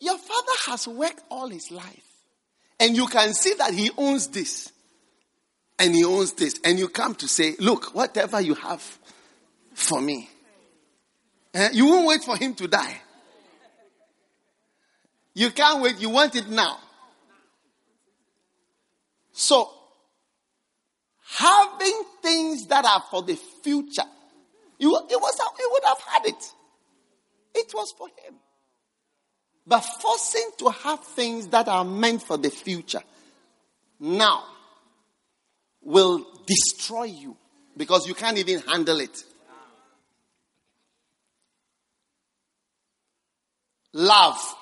your 0.01 0.18
father 0.18 0.53
has 0.66 0.89
worked 0.89 1.22
all 1.30 1.49
his 1.49 1.70
life, 1.70 2.05
and 2.80 2.97
you 2.97 3.07
can 3.07 3.34
see 3.34 3.55
that 3.59 3.74
he 3.74 3.91
owns 3.97 4.28
this, 4.28 4.72
and 5.78 5.94
he 5.94 6.04
owns 6.04 6.32
this, 6.32 6.58
and 6.64 6.78
you 6.78 6.88
come 6.88 7.14
to 7.16 7.28
say, 7.28 7.54
Look, 7.58 7.94
whatever 7.94 8.40
you 8.40 8.54
have 8.54 8.82
for 9.74 10.00
me, 10.00 10.28
eh, 11.54 11.70
you 11.72 11.86
won't 11.86 12.06
wait 12.06 12.22
for 12.22 12.36
him 12.36 12.54
to 12.54 12.68
die. 12.68 13.00
You 15.34 15.50
can't 15.50 15.80
wait, 15.80 16.00
you 16.00 16.10
want 16.10 16.34
it 16.34 16.48
now. 16.48 16.78
So, 19.32 19.70
having 21.36 22.02
things 22.22 22.66
that 22.66 22.84
are 22.84 23.04
for 23.10 23.22
the 23.22 23.36
future. 23.36 24.02
You, 24.80 24.96
it 24.96 25.20
was, 25.20 25.40
he 25.56 25.64
would 25.70 25.84
have 25.84 26.00
had 26.00 26.26
it. 26.26 26.52
It 27.54 27.72
was 27.74 27.92
for 27.92 28.08
him. 28.08 28.34
But 29.66 29.80
forcing 29.80 30.50
to 30.58 30.70
have 30.70 31.04
things 31.04 31.48
that 31.48 31.68
are 31.68 31.84
meant 31.84 32.22
for 32.22 32.36
the 32.36 32.50
future 32.50 33.02
now 34.00 34.44
will 35.82 36.26
destroy 36.46 37.04
you 37.04 37.36
because 37.76 38.06
you 38.06 38.14
can't 38.14 38.38
even 38.38 38.60
handle 38.60 39.00
it. 39.00 39.24
Love. 43.92 44.54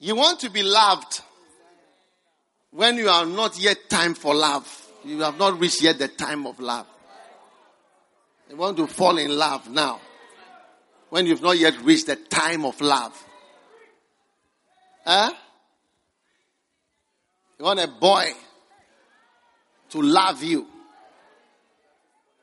You 0.00 0.14
want 0.14 0.40
to 0.40 0.50
be 0.50 0.62
loved 0.62 1.22
when 2.70 2.96
you 2.96 3.08
are 3.08 3.26
not 3.26 3.58
yet 3.58 3.88
time 3.88 4.14
for 4.14 4.34
love. 4.34 4.86
You 5.04 5.20
have 5.20 5.38
not 5.38 5.58
reached 5.58 5.82
yet 5.82 5.98
the 5.98 6.08
time 6.08 6.46
of 6.46 6.60
love. 6.60 6.86
You 8.50 8.56
want 8.56 8.76
to 8.76 8.86
fall 8.86 9.18
in 9.18 9.36
love 9.36 9.68
now. 9.70 10.00
When 11.10 11.26
you've 11.26 11.42
not 11.42 11.58
yet 11.58 11.80
reached 11.82 12.06
the 12.06 12.16
time 12.16 12.64
of 12.64 12.80
love. 12.80 13.12
Huh? 15.04 15.32
You 17.58 17.64
want 17.64 17.80
a 17.80 17.88
boy 17.88 18.32
to 19.90 20.00
love 20.00 20.42
you. 20.42 20.66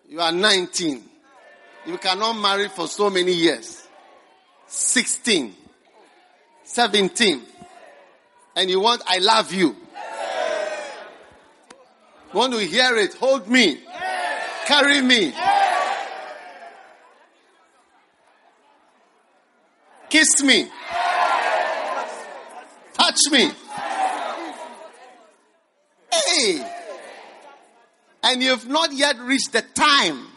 You 0.10 0.20
are 0.20 0.32
19. 0.32 1.04
You 1.88 1.98
cannot 1.98 2.34
marry 2.34 2.68
for 2.68 2.88
so 2.88 3.10
many 3.10 3.32
years. 3.32 3.88
16. 4.68 5.56
17. 6.64 7.42
And 8.58 8.70
you 8.70 8.80
want, 8.80 9.04
I 9.08 9.20
love 9.20 9.54
you. 9.54 9.76
You 12.34 12.40
want 12.40 12.54
to 12.54 12.60
hear 12.60 12.98
it? 12.98 13.14
Hold 13.16 13.48
me. 13.48 13.80
Carry 14.66 15.02
me. 15.02 15.34
Kiss 20.10 20.44
me. 20.44 20.68
Touch 22.94 23.20
me. 23.32 23.52
And 28.24 28.42
you've 28.42 28.68
not 28.68 28.92
yet 28.92 29.20
reached 29.20 29.54
the 29.54 29.62
time. 29.62 30.28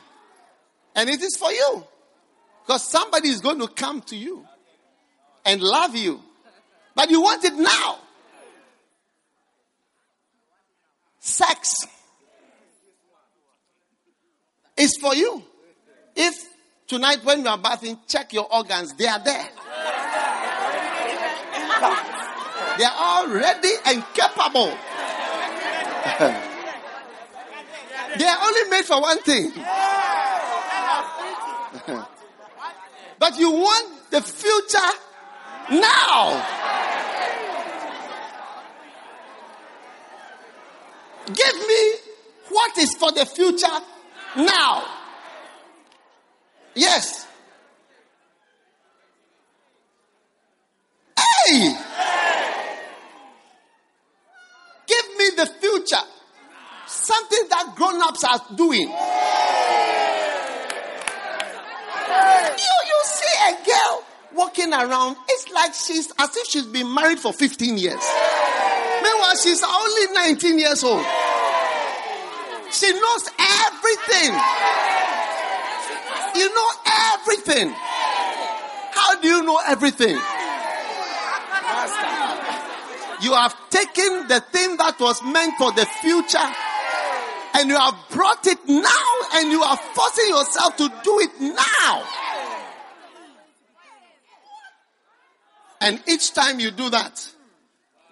And 0.94 1.08
it 1.08 1.20
is 1.20 1.36
for 1.36 1.50
you. 1.50 1.84
Because 2.66 2.84
somebody 2.84 3.28
is 3.28 3.40
going 3.40 3.60
to 3.60 3.68
come 3.68 4.02
to 4.02 4.16
you 4.16 4.44
and 5.44 5.62
love 5.62 5.96
you. 5.96 6.20
But 6.94 7.10
you 7.10 7.22
want 7.22 7.44
it 7.44 7.54
now. 7.54 7.98
Sex 11.20 11.70
is 14.76 14.96
for 14.96 15.14
you. 15.14 15.42
If 16.14 16.46
tonight 16.86 17.24
when 17.24 17.42
you 17.42 17.48
are 17.48 17.58
bathing, 17.58 17.98
check 18.08 18.32
your 18.32 18.52
organs, 18.52 18.94
they 18.94 19.06
are 19.06 19.18
there. 19.22 19.48
They 22.78 22.84
are 22.84 22.96
all 22.96 23.28
ready 23.28 23.72
and 23.86 24.04
capable. 24.14 24.72
They 28.18 28.26
are 28.26 28.38
only 28.42 28.70
made 28.70 28.84
for 28.84 29.00
one 29.00 29.18
thing. 29.22 29.52
but 33.18 33.38
you 33.38 33.50
want 33.50 34.10
the 34.10 34.20
future 34.22 34.78
now. 35.70 36.44
Give 41.26 41.56
me 41.68 41.92
what 42.48 42.78
is 42.78 42.94
for 42.94 43.12
the 43.12 43.26
future 43.26 43.66
now. 44.36 44.84
Yes. 46.74 47.26
Hey! 51.16 51.76
Give 54.86 55.06
me 55.18 55.30
the 55.36 55.46
future. 55.60 55.96
Something 56.86 57.48
grown 57.74 58.02
ups 58.02 58.24
are 58.24 58.40
doing. 58.54 58.88
You, 62.58 62.74
you 62.86 63.02
see 63.04 63.34
a 63.48 63.52
girl 63.64 64.04
walking 64.34 64.72
around, 64.72 65.16
it's 65.28 65.50
like 65.50 65.74
she's 65.74 66.12
as 66.18 66.36
if 66.36 66.46
she's 66.46 66.66
been 66.66 66.92
married 66.94 67.18
for 67.18 67.32
15 67.32 67.78
years. 67.78 68.00
Meanwhile, 69.02 69.36
she's 69.42 69.62
only 69.62 70.12
19 70.12 70.58
years 70.58 70.84
old. 70.84 71.04
She 72.70 72.92
knows 72.92 73.30
everything. 73.38 74.32
You 76.36 76.54
know 76.54 76.70
everything. 77.14 77.74
How 78.92 79.20
do 79.20 79.28
you 79.28 79.42
know 79.42 79.60
everything? 79.66 80.18
You 83.20 83.34
have 83.34 83.56
taken 83.70 84.28
the 84.28 84.40
thing 84.52 84.76
that 84.76 84.96
was 85.00 85.22
meant 85.24 85.54
for 85.58 85.72
the 85.72 85.86
future 86.00 86.54
and 87.58 87.68
you 87.68 87.76
have 87.76 87.96
brought 88.10 88.46
it 88.46 88.58
now 88.68 89.12
and 89.34 89.50
you 89.50 89.60
are 89.60 89.76
forcing 89.76 90.28
yourself 90.28 90.76
to 90.76 90.88
do 91.02 91.18
it 91.18 91.40
now. 91.40 92.04
And 95.80 96.00
each 96.08 96.32
time 96.34 96.60
you 96.60 96.70
do 96.70 96.88
that, 96.90 97.28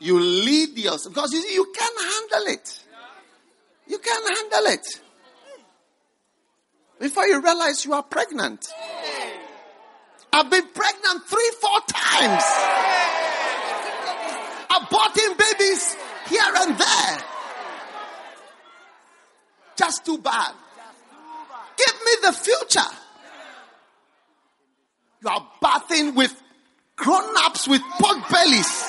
you 0.01 0.19
lead 0.19 0.77
yourself 0.77 1.15
because 1.15 1.33
you, 1.33 1.41
you 1.41 1.73
can 1.73 1.93
handle 1.97 2.55
it. 2.55 2.83
You 3.87 3.99
can't 3.99 4.37
handle 4.37 4.73
it. 4.73 4.87
Before 6.99 7.27
you 7.27 7.41
realize 7.41 7.85
you 7.85 7.93
are 7.93 8.03
pregnant. 8.03 8.67
I've 10.33 10.51
been 10.51 10.67
pregnant 10.75 11.25
three, 11.27 11.51
four 11.61 11.81
times. 11.89 12.43
Aborting 14.71 15.39
babies 15.39 15.97
here 16.29 16.53
and 16.57 16.77
there. 16.77 17.36
Just 19.77 20.05
too 20.07 20.19
bad. 20.19 20.53
Give 21.77 21.95
me 22.05 22.13
the 22.23 22.33
future. 22.33 22.91
You 25.23 25.29
are 25.29 25.47
bathing 25.61 26.15
with 26.15 26.35
grown 26.97 27.37
ups 27.45 27.69
with 27.69 27.83
pork 28.01 28.29
bellies. 28.31 28.85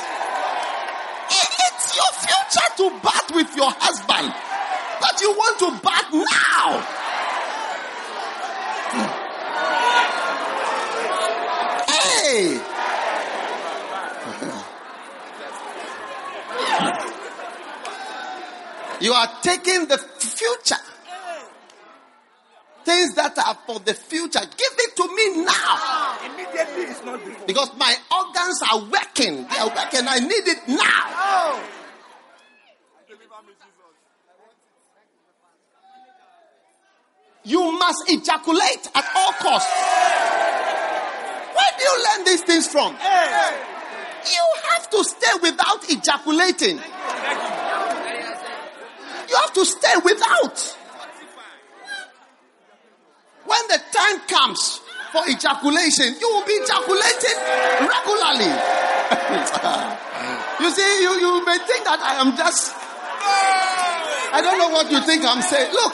It's 1.30 1.96
your 1.96 2.14
future 2.14 2.70
to 2.78 2.90
bath 3.04 3.32
with 3.34 3.56
your 3.56 3.72
husband. 3.72 4.34
But 5.02 5.22
you 5.22 5.32
want 5.32 5.60
to 5.60 5.72
bath 5.84 6.14
now. 6.14 6.82
Hey! 11.88 12.60
You 19.00 19.14
are 19.14 19.30
taking 19.44 19.86
the 19.86 20.00
future. 20.38 20.84
Things 22.86 23.16
that 23.16 23.38
are 23.38 23.58
for 23.66 23.80
the 23.80 23.94
future. 23.94 24.40
Give 24.40 24.74
it 24.78 24.96
to 24.96 25.08
me 25.14 25.44
now. 25.44 26.18
Immediately 26.24 26.84
it's 26.84 27.04
not 27.04 27.20
before. 27.26 27.46
Because 27.46 27.76
my 27.76 27.94
organs 28.16 28.62
are 28.72 28.80
working. 28.80 29.46
They 29.48 29.58
are 29.58 29.68
working. 29.68 30.08
I 30.08 30.20
need 30.20 30.48
it 30.48 30.68
now. 30.70 31.60
You 37.44 37.72
must 37.80 38.10
ejaculate 38.10 38.90
at 38.94 39.06
all 39.16 39.32
costs. 39.34 39.72
Where 41.56 41.72
do 41.78 41.84
you 41.84 42.04
learn 42.04 42.26
these 42.26 42.42
things 42.44 42.68
from? 42.68 42.92
You 42.92 44.46
have 44.70 44.90
to 44.90 45.04
stay 45.04 45.40
without 45.42 45.90
ejaculating. 45.90 46.80
You 49.30 49.36
have 49.36 49.54
to 49.54 49.66
stay 49.66 49.94
without. 50.04 50.78
When 53.46 53.68
the 53.70 53.80
time 53.92 54.20
comes 54.28 54.82
for 55.12 55.24
ejaculation, 55.30 56.16
you 56.20 56.28
will 56.28 56.46
be 56.46 56.54
ejaculating 56.60 57.38
regularly. 57.80 58.52
you 60.60 60.70
see, 60.72 61.02
you, 61.02 61.12
you 61.20 61.46
may 61.46 61.58
think 61.64 61.86
that 61.88 62.00
I 62.04 62.20
am 62.20 62.36
just. 62.36 62.76
I 64.34 64.42
don't 64.44 64.58
know 64.60 64.70
what 64.70 64.92
you 64.92 65.00
think 65.02 65.24
I'm 65.24 65.42
saying. 65.42 65.72
Look, 65.72 65.94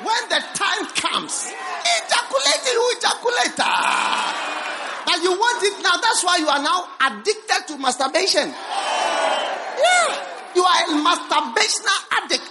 when 0.00 0.22
the 0.32 0.40
time 0.56 0.86
comes, 0.96 1.52
ejaculating, 1.52 2.72
you 2.72 2.84
ejaculate. 2.96 3.52
Ah. 3.60 5.04
But 5.04 5.22
you 5.22 5.32
want 5.32 5.62
it 5.64 5.82
now. 5.82 5.96
That's 6.00 6.24
why 6.24 6.36
you 6.36 6.48
are 6.48 6.62
now 6.62 6.88
addicted 7.00 7.66
to 7.68 7.78
masturbation. 7.78 8.48
Yeah. 8.48 10.24
You 10.54 10.64
are 10.64 10.82
a 10.84 10.86
masturbational 11.04 12.00
addict. 12.12 12.47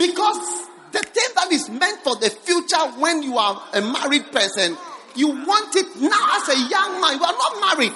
Because 0.00 0.64
the 0.92 1.00
thing 1.00 1.28
that 1.34 1.52
is 1.52 1.68
meant 1.68 2.00
for 2.00 2.16
the 2.16 2.30
future 2.30 2.80
when 2.96 3.22
you 3.22 3.36
are 3.36 3.62
a 3.74 3.82
married 3.82 4.32
person, 4.32 4.74
you 5.14 5.28
want 5.28 5.76
it 5.76 5.94
now 6.00 6.40
as 6.40 6.48
a 6.48 6.56
young 6.72 7.00
man. 7.02 7.18
You 7.18 7.24
are 7.28 7.36
not 7.36 7.60
married. 7.60 7.92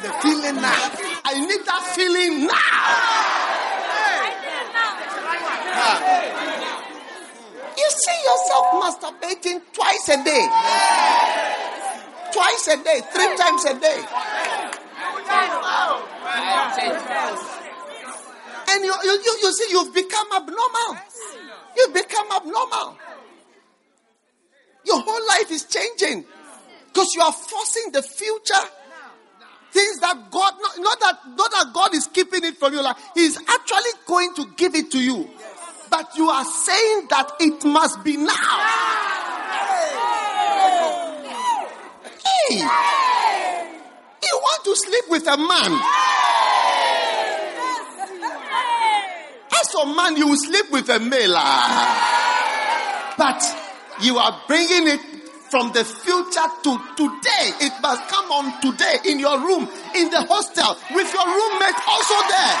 The 0.00 0.08
feeling 0.24 0.56
now. 0.56 0.88
I 1.28 1.36
need 1.36 1.66
that 1.68 1.82
feeling 1.92 2.46
now. 2.48 3.36
You 7.76 7.88
see 7.92 8.18
yourself 8.24 8.64
masturbating 8.80 9.60
twice 9.74 10.08
a 10.16 10.24
day. 10.24 10.48
Twice 12.32 12.68
a 12.68 12.76
day, 12.82 13.02
three 13.12 13.36
times 13.36 13.64
a 13.66 13.74
day. 13.78 14.00
And 18.76 18.84
you, 18.84 18.94
you, 19.04 19.10
you, 19.10 19.38
you 19.42 19.52
see, 19.52 19.70
you've 19.70 19.94
become 19.94 20.26
abnormal. 20.36 21.00
You've 21.76 21.94
become 21.94 22.26
abnormal. 22.30 22.98
Your 24.84 25.00
whole 25.00 25.26
life 25.28 25.50
is 25.50 25.64
changing 25.64 26.26
because 26.88 27.14
you 27.14 27.22
are 27.22 27.32
forcing 27.32 27.92
the 27.92 28.02
future 28.02 28.54
things 29.70 29.98
that 30.00 30.30
God, 30.30 30.54
not, 30.60 30.78
not, 30.78 31.00
that, 31.00 31.18
not 31.36 31.50
that 31.52 31.70
God 31.72 31.94
is 31.94 32.06
keeping 32.06 32.44
it 32.44 32.58
from 32.58 32.74
you. 32.74 32.82
Like 32.82 32.96
He's 33.14 33.38
actually 33.38 33.90
going 34.06 34.34
to 34.34 34.46
give 34.56 34.74
it 34.74 34.90
to 34.90 34.98
you. 34.98 35.28
But 35.90 36.14
you 36.16 36.28
are 36.28 36.44
saying 36.44 37.06
that 37.08 37.32
it 37.40 37.64
must 37.64 38.04
be 38.04 38.18
now. 38.18 38.32
Hey, 42.50 42.58
you 44.22 44.40
want 44.42 44.64
to 44.64 44.76
sleep 44.76 45.04
with 45.08 45.26
a 45.26 45.36
man. 45.38 46.15
As 49.60 49.74
a 49.74 49.86
man, 49.86 50.16
you 50.16 50.28
will 50.28 50.36
sleep 50.36 50.70
with 50.70 50.88
a 50.88 50.98
male. 51.00 51.34
But 53.16 53.42
you 54.02 54.18
are 54.18 54.42
bringing 54.46 54.88
it 54.88 55.00
from 55.50 55.72
the 55.72 55.84
future 55.84 56.48
to 56.64 56.78
today. 56.96 57.66
It 57.66 57.72
must 57.80 58.08
come 58.08 58.30
on 58.30 58.60
today 58.60 58.98
in 59.06 59.18
your 59.18 59.38
room, 59.40 59.68
in 59.94 60.10
the 60.10 60.22
hostel, 60.28 60.76
with 60.94 61.12
your 61.12 61.26
roommate 61.26 61.80
also 61.88 62.14
there. 62.28 62.56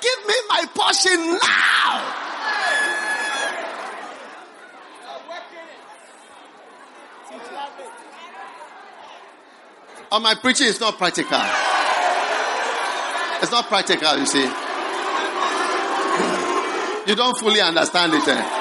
Give 0.00 0.26
me 0.26 0.34
my 0.48 0.64
portion 0.74 1.38
now. 1.38 2.17
Oh, 10.10 10.20
my 10.20 10.34
preaching 10.34 10.66
is 10.66 10.80
not 10.80 10.96
practical. 10.96 11.40
It's 13.42 13.52
not 13.52 13.66
practical, 13.68 14.16
you 14.18 14.26
see. 14.26 14.44
You 17.06 17.14
don't 17.14 17.38
fully 17.38 17.60
understand 17.60 18.14
it. 18.14 18.26
Eh? 18.26 18.58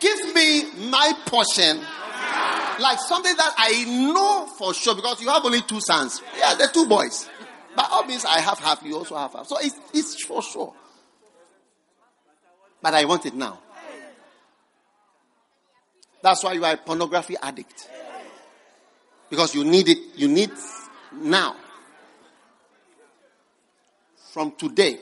Give 0.00 0.34
me 0.34 0.90
my 0.90 1.12
portion 1.26 1.80
like 2.80 2.98
something 3.00 3.36
that 3.36 3.54
I 3.56 3.84
know 4.12 4.46
for 4.56 4.72
sure 4.72 4.94
because 4.94 5.20
you 5.20 5.28
have 5.28 5.44
only 5.44 5.62
two 5.62 5.80
sons. 5.80 6.22
Yeah, 6.38 6.54
the 6.54 6.68
two 6.72 6.86
boys. 6.86 7.28
But 7.74 7.88
all 7.90 8.04
means 8.04 8.24
I 8.24 8.40
have 8.40 8.58
half, 8.58 8.82
you 8.82 8.96
also 8.96 9.16
have 9.16 9.32
half. 9.32 9.46
So 9.46 9.58
it's, 9.60 9.76
it's 9.92 10.24
for 10.24 10.42
sure. 10.42 10.72
But 12.80 12.94
I 12.94 13.04
want 13.04 13.26
it 13.26 13.34
now. 13.34 13.60
That's 16.22 16.42
why 16.42 16.52
you 16.54 16.64
are 16.64 16.74
a 16.74 16.76
pornography 16.76 17.36
addict. 17.40 17.88
Because 19.30 19.54
you 19.54 19.64
need 19.64 19.88
it, 19.88 19.98
you 20.16 20.28
need 20.28 20.50
now. 21.12 21.56
from 24.38 24.52
today, 24.52 24.96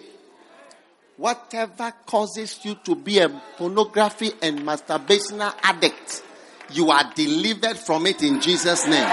whatever 1.19 1.93
causes 2.07 2.59
you 2.63 2.75
to 2.77 2.95
be 2.95 3.19
a 3.19 3.29
pornography 3.29 4.31
and 4.41 4.61
masturbational 4.61 5.53
addict, 5.63 6.23
you 6.73 6.91
are 6.91 7.05
delivered 7.15 7.77
from 7.77 8.07
it 8.07 8.23
in 8.23 8.41
Jesus' 8.41 8.87
name. 8.87 9.09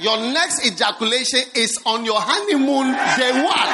Your 0.00 0.16
next 0.32 0.66
ejaculation 0.66 1.42
is 1.54 1.78
on 1.84 2.04
your 2.06 2.18
honeymoon 2.18 2.96
day 3.18 3.32
one. 3.44 3.72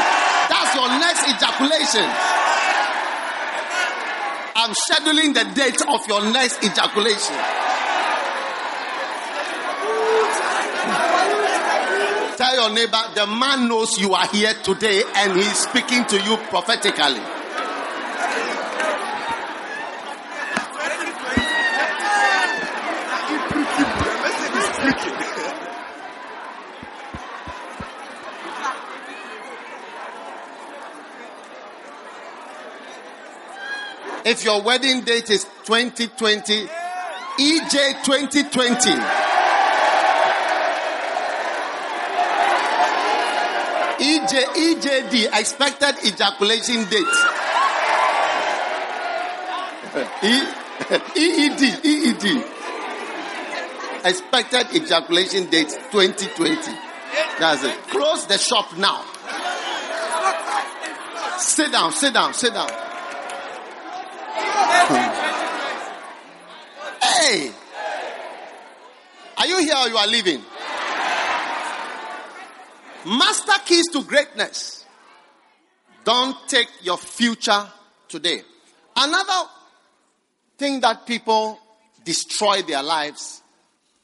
That's 0.50 0.74
your 0.74 0.88
next 0.98 1.22
ejaculation. 1.38 2.37
I'm 4.60 4.74
scheduling 4.90 5.34
the 5.34 5.44
date 5.54 5.80
of 5.86 6.00
your 6.08 6.32
next 6.32 6.64
ejaculation. 6.64 7.36
Tell 12.36 12.54
your 12.56 12.74
neighbor, 12.74 12.98
the 13.14 13.26
man 13.28 13.68
knows 13.68 13.96
you 14.00 14.14
are 14.14 14.26
here 14.26 14.54
today 14.64 15.04
and 15.14 15.36
he's 15.36 15.58
speaking 15.58 16.04
to 16.06 16.20
you 16.22 16.36
prophetically. 16.48 17.37
If 34.28 34.44
your 34.44 34.60
wedding 34.60 35.00
date 35.00 35.30
is 35.30 35.44
2020, 35.64 36.66
EJ 37.40 38.04
2020. 38.04 38.90
EJ, 44.04 44.44
EJD, 44.52 45.28
expected 45.32 45.94
ejaculation 46.06 46.84
date. 46.90 47.06
E, 50.22 50.42
EED, 51.16 51.62
EED. 51.86 52.44
Expected 54.04 54.76
ejaculation 54.76 55.48
date 55.48 55.70
2020. 55.90 56.70
That's 57.38 57.64
it. 57.64 57.74
Close 57.88 58.26
the 58.26 58.36
shop 58.36 58.76
now. 58.76 59.06
Sit 61.38 61.72
down, 61.72 61.92
sit 61.92 62.12
down, 62.12 62.34
sit 62.34 62.52
down. 62.52 62.87
Hey! 67.02 67.52
Are 69.36 69.46
you 69.46 69.58
here 69.58 69.76
or 69.76 69.88
you 69.88 69.96
are 69.96 70.06
leaving? 70.06 70.42
Master 73.06 73.52
keys 73.64 73.86
to 73.92 74.02
greatness. 74.04 74.84
Don't 76.04 76.36
take 76.48 76.68
your 76.82 76.98
future 76.98 77.66
today. 78.08 78.40
Another 78.96 79.48
thing 80.56 80.80
that 80.80 81.06
people 81.06 81.58
destroy 82.04 82.62
their 82.62 82.82
lives 82.82 83.42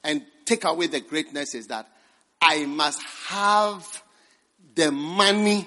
and 0.04 0.22
take 0.44 0.64
away 0.64 0.86
the 0.86 1.00
greatness 1.00 1.54
is 1.54 1.66
that 1.68 1.88
I 2.40 2.66
must 2.66 3.02
have 3.28 4.02
the 4.74 4.92
money 4.92 5.66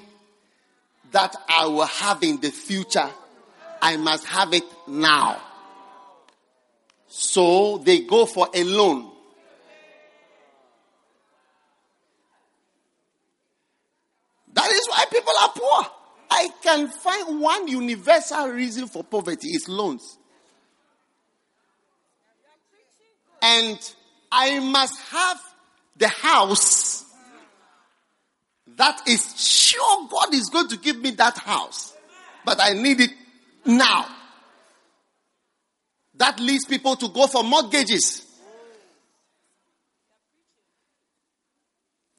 that 1.12 1.36
I 1.50 1.66
will 1.66 1.86
have 1.86 2.22
in 2.24 2.40
the 2.40 2.52
future. 2.52 3.10
I 3.82 3.98
must 3.98 4.26
have 4.28 4.54
it 4.54 4.64
now. 4.88 5.42
So 7.08 7.78
they 7.80 8.02
go 8.02 8.26
for 8.26 8.48
a 8.54 8.64
loan. 8.64 9.12
That 14.54 14.72
is 14.72 14.88
why 14.90 15.06
people 15.12 15.34
are 15.42 15.50
poor. 15.56 15.92
I 16.30 16.50
can 16.62 16.88
find 16.90 17.40
one 17.40 17.68
universal 17.68 18.48
reason 18.50 18.88
for 18.88 19.04
poverty 19.04 19.50
is 19.50 19.70
loans. 19.70 20.18
And 23.42 23.80
I 24.32 24.60
must 24.60 25.00
have 25.12 25.40
the 25.96 26.08
house 26.08 27.06
that 28.76 29.02
is 29.08 29.40
sure 29.40 30.08
God 30.10 30.34
is 30.34 30.50
going 30.50 30.68
to 30.70 30.78
give 30.78 31.00
me 31.00 31.12
that 31.12 31.38
house. 31.38 31.94
But 32.46 32.60
I 32.62 32.74
need 32.74 33.00
it 33.02 33.12
now. 33.68 34.06
That 36.16 36.40
leads 36.40 36.66
people 36.66 36.96
to 36.96 37.10
go 37.10 37.28
for 37.28 37.44
mortgages. 37.44 38.26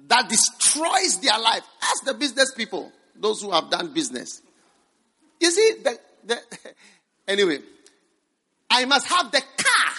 That 0.06 0.28
destroys 0.28 1.20
their 1.20 1.38
life. 1.38 1.62
Ask 1.82 2.04
the 2.04 2.14
business 2.14 2.54
people, 2.54 2.92
those 3.16 3.42
who 3.42 3.50
have 3.50 3.68
done 3.70 3.92
business. 3.92 4.40
You 5.40 5.50
see, 5.50 5.72
the, 5.82 5.98
the, 6.24 6.38
anyway, 7.28 7.58
I 8.70 8.84
must 8.84 9.06
have 9.08 9.30
the 9.32 9.40
car 9.40 9.94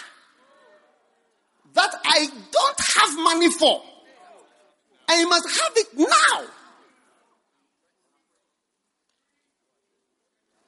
that 1.73 1.95
I 2.03 2.27
don't 2.51 2.79
have 2.97 3.19
money 3.19 3.51
for. 3.51 3.81
I 5.07 5.25
must 5.25 5.47
have 5.59 5.71
it 5.75 5.87
now. 5.97 6.47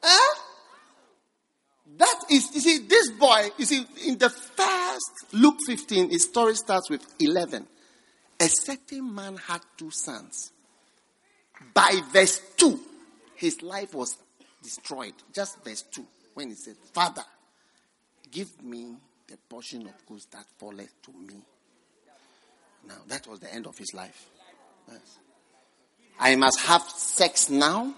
Huh? 0.03 0.41
That 2.01 2.23
is, 2.31 2.49
you 2.55 2.61
see, 2.61 2.77
this 2.79 3.11
boy, 3.11 3.51
you 3.59 3.65
see, 3.65 3.85
in 4.07 4.17
the 4.17 4.31
first 4.31 5.33
Luke 5.33 5.57
15, 5.67 6.09
his 6.09 6.23
story 6.23 6.55
starts 6.55 6.89
with 6.89 7.05
11. 7.19 7.67
A 8.39 8.47
certain 8.47 9.13
man 9.13 9.37
had 9.37 9.61
two 9.77 9.91
sons. 9.91 10.51
By 11.75 12.01
verse 12.11 12.41
2, 12.57 12.79
his 13.35 13.61
life 13.61 13.93
was 13.93 14.17
destroyed. 14.63 15.13
Just 15.31 15.63
verse 15.63 15.83
2, 15.83 16.03
when 16.33 16.49
he 16.49 16.55
said, 16.55 16.75
Father, 16.91 17.23
give 18.31 18.63
me 18.63 18.95
the 19.27 19.37
portion 19.47 19.83
of 19.83 19.93
goods 20.07 20.25
that 20.31 20.45
falleth 20.57 20.99
to 21.03 21.11
me. 21.11 21.35
Now, 22.87 22.97
that 23.09 23.27
was 23.27 23.41
the 23.41 23.53
end 23.53 23.67
of 23.67 23.77
his 23.77 23.93
life. 23.93 24.25
Yes. 24.89 25.19
I 26.19 26.35
must 26.35 26.61
have 26.61 26.81
sex 26.81 27.51
now, 27.51 27.93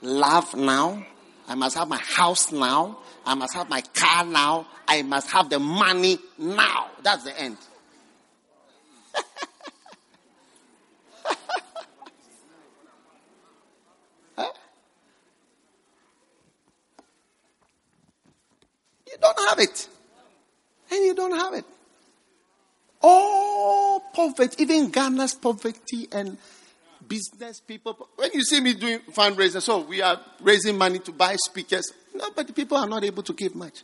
love 0.00 0.54
now, 0.54 1.04
I 1.48 1.54
must 1.54 1.76
have 1.76 1.88
my 1.88 1.98
house 1.98 2.50
now, 2.50 2.98
I 3.24 3.34
must 3.34 3.54
have 3.54 3.68
my 3.68 3.82
car 3.94 4.24
now, 4.24 4.66
I 4.88 5.02
must 5.02 5.30
have 5.30 5.48
the 5.48 5.58
money 5.58 6.18
now. 6.38 6.90
That's 7.02 7.24
the 7.24 7.40
end. 7.40 7.56
You 19.16 19.22
don't 19.22 19.48
have 19.48 19.58
it. 19.60 19.88
And 20.90 21.04
you 21.04 21.14
don't 21.14 21.34
have 21.34 21.54
it. 21.54 21.64
All 23.00 24.00
poverty, 24.12 24.62
even 24.62 24.90
Ghana's 24.90 25.34
poverty 25.34 26.08
and 26.12 26.36
business 27.08 27.60
people. 27.60 28.08
When 28.16 28.30
you 28.32 28.42
see 28.42 28.60
me 28.60 28.74
doing 28.74 29.00
fundraising, 29.12 29.62
so 29.62 29.80
we 29.80 30.02
are 30.02 30.20
raising 30.40 30.76
money 30.76 30.98
to 31.00 31.12
buy 31.12 31.36
speakers. 31.36 31.92
No, 32.14 32.30
but 32.34 32.54
people 32.54 32.76
are 32.76 32.88
not 32.88 33.04
able 33.04 33.22
to 33.22 33.32
give 33.32 33.54
much. 33.54 33.82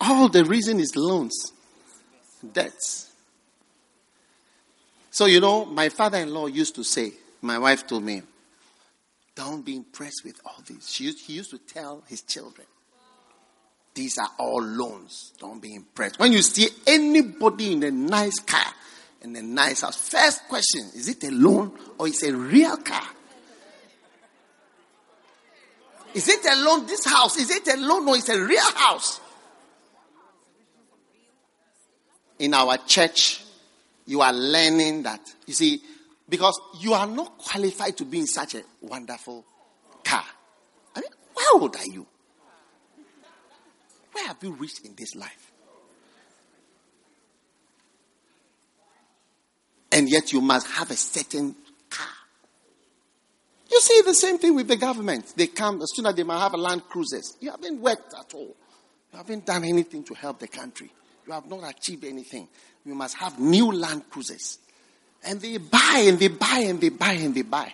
All 0.00 0.28
the 0.28 0.44
reason 0.44 0.80
is 0.80 0.96
loans, 0.96 1.52
debts. 2.52 3.10
So, 5.10 5.26
you 5.26 5.40
know, 5.40 5.64
my 5.64 5.90
father 5.90 6.18
in 6.18 6.32
law 6.32 6.46
used 6.46 6.74
to 6.76 6.82
say, 6.82 7.12
my 7.42 7.58
wife 7.58 7.86
told 7.86 8.02
me, 8.02 8.22
don't 9.34 9.64
be 9.64 9.76
impressed 9.76 10.22
with 10.24 10.40
all 10.44 10.56
this. 10.66 10.88
She 10.88 11.04
used, 11.04 11.26
he 11.26 11.34
used 11.34 11.50
to 11.50 11.58
tell 11.58 12.02
his 12.06 12.22
children, 12.22 12.66
these 13.94 14.16
are 14.18 14.30
all 14.38 14.62
loans. 14.62 15.32
Don't 15.38 15.60
be 15.60 15.74
impressed. 15.74 16.18
When 16.18 16.32
you 16.32 16.42
see 16.42 16.68
anybody 16.86 17.72
in 17.72 17.82
a 17.82 17.90
nice 17.90 18.38
car, 18.40 18.72
in 19.22 19.36
a 19.36 19.42
nice 19.42 19.82
house, 19.82 19.96
first 19.96 20.48
question, 20.48 20.82
is 20.94 21.08
it 21.08 21.22
a 21.24 21.30
loan 21.30 21.72
or 21.98 22.08
is 22.08 22.22
it 22.22 22.34
a 22.34 22.36
real 22.36 22.76
car? 22.78 23.06
Is 26.14 26.28
it 26.28 26.44
a 26.44 26.56
loan, 26.62 26.86
this 26.86 27.06
house? 27.06 27.38
Is 27.38 27.50
it 27.50 27.66
a 27.68 27.76
loan 27.80 28.06
or 28.08 28.16
is 28.16 28.28
a 28.28 28.40
real 28.40 28.60
house? 28.74 29.20
In 32.40 32.52
our 32.54 32.76
church, 32.78 33.42
you 34.06 34.20
are 34.20 34.32
learning 34.32 35.04
that. 35.04 35.20
You 35.46 35.54
see, 35.54 35.80
because 36.28 36.60
you 36.80 36.92
are 36.92 37.06
not 37.06 37.38
qualified 37.38 37.96
to 37.98 38.04
be 38.04 38.18
in 38.18 38.26
such 38.26 38.56
a 38.56 38.62
wonderful 38.80 39.44
car. 40.04 40.24
I 40.96 41.00
mean, 41.00 41.10
how 41.38 41.60
old 41.60 41.76
are 41.76 41.86
you? 41.86 42.06
Where 44.12 44.26
have 44.26 44.38
you 44.42 44.52
reached 44.52 44.84
in 44.84 44.94
this 44.96 45.14
life? 45.14 45.51
And 49.92 50.08
yet 50.08 50.32
you 50.32 50.40
must 50.40 50.66
have 50.68 50.90
a 50.90 50.96
certain 50.96 51.54
car. 51.90 52.06
You 53.70 53.80
see 53.80 54.02
the 54.02 54.14
same 54.14 54.38
thing 54.38 54.54
with 54.54 54.68
the 54.68 54.76
government. 54.76 55.34
They 55.36 55.46
come, 55.46 55.80
as 55.82 55.88
soon 55.94 56.06
as 56.06 56.14
they 56.14 56.22
might 56.22 56.40
have 56.40 56.54
a 56.54 56.56
land 56.56 56.88
cruisers. 56.88 57.36
You 57.40 57.50
haven't 57.50 57.80
worked 57.80 58.14
at 58.18 58.34
all. 58.34 58.56
You 59.12 59.18
haven't 59.18 59.46
done 59.46 59.64
anything 59.64 60.02
to 60.04 60.14
help 60.14 60.38
the 60.38 60.48
country. 60.48 60.90
You 61.26 61.32
have 61.34 61.46
not 61.46 61.68
achieved 61.68 62.04
anything. 62.04 62.48
You 62.84 62.94
must 62.94 63.16
have 63.16 63.38
new 63.38 63.70
land 63.70 64.08
cruisers. 64.10 64.58
And 65.24 65.40
they 65.40 65.58
buy 65.58 66.04
and 66.06 66.18
they 66.18 66.28
buy 66.28 66.64
and 66.66 66.80
they 66.80 66.88
buy 66.88 67.12
and 67.12 67.34
they 67.34 67.42
buy. 67.42 67.72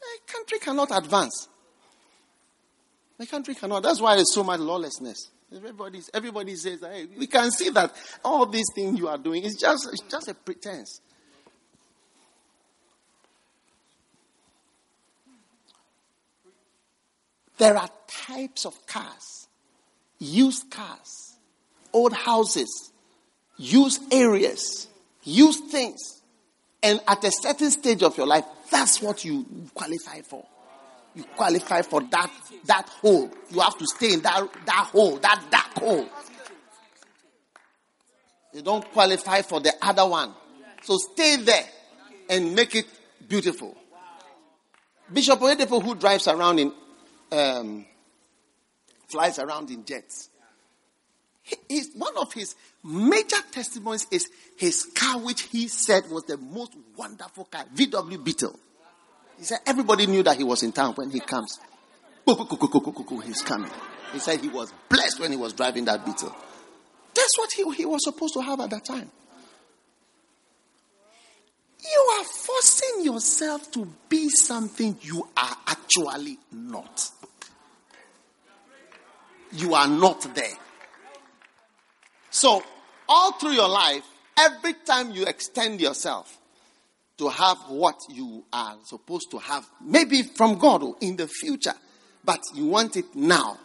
The 0.00 0.32
country 0.32 0.58
cannot 0.58 0.88
advance. 0.90 1.48
The 3.18 3.26
country 3.26 3.54
cannot. 3.54 3.82
That's 3.82 4.00
why 4.00 4.14
there's 4.16 4.32
so 4.32 4.42
much 4.42 4.60
lawlessness. 4.60 5.30
Everybody, 5.54 6.00
everybody 6.12 6.56
says, 6.56 6.80
hey, 6.80 7.06
we 7.16 7.26
can 7.26 7.50
see 7.50 7.70
that 7.70 7.94
all 8.24 8.46
these 8.46 8.66
things 8.74 8.98
you 8.98 9.08
are 9.08 9.18
doing 9.18 9.44
is 9.44 9.56
just, 9.56 9.88
it's 9.92 10.02
just 10.02 10.28
a 10.28 10.34
pretense. 10.34 11.00
There 17.58 17.76
are 17.76 17.88
types 18.06 18.64
of 18.64 18.86
cars, 18.86 19.48
used 20.18 20.70
cars, 20.70 21.36
old 21.92 22.12
houses, 22.12 22.92
used 23.56 24.02
areas, 24.12 24.88
used 25.24 25.64
things. 25.64 26.22
And 26.82 27.00
at 27.08 27.24
a 27.24 27.32
certain 27.32 27.70
stage 27.70 28.02
of 28.04 28.16
your 28.16 28.26
life, 28.26 28.44
that's 28.70 29.02
what 29.02 29.24
you 29.24 29.44
qualify 29.74 30.20
for. 30.22 30.44
You 31.14 31.24
qualify 31.36 31.82
for 31.82 32.00
that, 32.02 32.30
that 32.66 32.88
hole. 32.88 33.30
You 33.50 33.60
have 33.60 33.76
to 33.76 33.86
stay 33.86 34.12
in 34.12 34.20
that, 34.20 34.48
that 34.66 34.90
hole, 34.92 35.16
that 35.16 35.42
dark 35.50 35.78
hole. 35.78 36.08
You 38.52 38.62
don't 38.62 38.84
qualify 38.92 39.42
for 39.42 39.60
the 39.60 39.72
other 39.82 40.06
one. 40.06 40.32
So 40.82 40.96
stay 41.12 41.36
there 41.36 41.64
and 42.30 42.54
make 42.54 42.74
it 42.76 42.86
beautiful. 43.28 43.76
Bishop 45.12 45.40
Oyedepo, 45.40 45.82
who 45.82 45.94
drives 45.94 46.28
around 46.28 46.60
in, 46.60 46.72
um, 47.32 47.86
flies 49.08 49.38
around 49.38 49.70
in 49.70 49.84
jets. 49.84 50.30
He, 51.42 51.82
one 51.96 52.16
of 52.18 52.32
his 52.32 52.54
major 52.84 53.38
testimonies 53.50 54.06
is 54.10 54.28
his 54.56 54.84
car, 54.94 55.18
which 55.18 55.42
he 55.42 55.68
said 55.68 56.10
was 56.10 56.24
the 56.24 56.36
most 56.36 56.74
wonderful 56.96 57.44
car, 57.44 57.64
VW 57.74 58.22
Beetle. 58.22 58.58
He 59.38 59.44
said 59.44 59.58
everybody 59.66 60.06
knew 60.06 60.22
that 60.24 60.36
he 60.36 60.44
was 60.44 60.62
in 60.62 60.72
town 60.72 60.94
when 60.94 61.10
he 61.10 61.20
comes. 61.20 61.58
He's 62.26 63.42
coming. 63.42 63.70
He 64.12 64.18
said 64.18 64.40
he 64.40 64.48
was 64.48 64.72
blessed 64.88 65.20
when 65.20 65.30
he 65.30 65.36
was 65.36 65.52
driving 65.54 65.86
that 65.86 66.04
Beetle. 66.04 66.34
That's 67.14 67.38
what 67.38 67.50
he, 67.52 67.70
he 67.74 67.86
was 67.86 68.04
supposed 68.04 68.34
to 68.34 68.40
have 68.40 68.60
at 68.60 68.70
that 68.70 68.84
time. 68.84 69.10
You 71.80 72.16
are 72.18 72.24
forcing 72.24 73.04
yourself 73.04 73.70
to 73.72 73.88
be 74.08 74.28
something 74.28 74.96
you 75.02 75.28
are 75.36 75.56
actually 75.66 76.38
not. 76.52 77.10
You 79.52 79.74
are 79.74 79.88
not 79.88 80.34
there. 80.34 80.56
So, 82.30 82.62
all 83.08 83.32
through 83.32 83.52
your 83.52 83.68
life, 83.68 84.04
every 84.38 84.74
time 84.74 85.12
you 85.12 85.24
extend 85.24 85.80
yourself 85.80 86.38
to 87.16 87.28
have 87.28 87.58
what 87.68 88.00
you 88.10 88.44
are 88.52 88.76
supposed 88.84 89.30
to 89.30 89.38
have, 89.38 89.68
maybe 89.80 90.22
from 90.22 90.58
God 90.58 90.82
or 90.82 90.96
in 91.00 91.16
the 91.16 91.26
future, 91.26 91.74
but 92.24 92.40
you 92.54 92.66
want 92.66 92.96
it 92.96 93.14
now, 93.14 93.58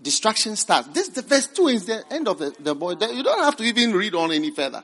distraction 0.00 0.56
starts. 0.56 0.88
This 0.88 1.08
the 1.08 1.22
verse 1.22 1.48
2 1.48 1.68
is 1.68 1.86
the 1.86 2.02
end 2.10 2.28
of 2.28 2.38
the, 2.38 2.54
the 2.58 2.74
boy. 2.74 2.92
You 2.92 3.22
don't 3.22 3.44
have 3.44 3.56
to 3.56 3.64
even 3.64 3.92
read 3.92 4.14
on 4.14 4.32
any 4.32 4.50
further. 4.50 4.82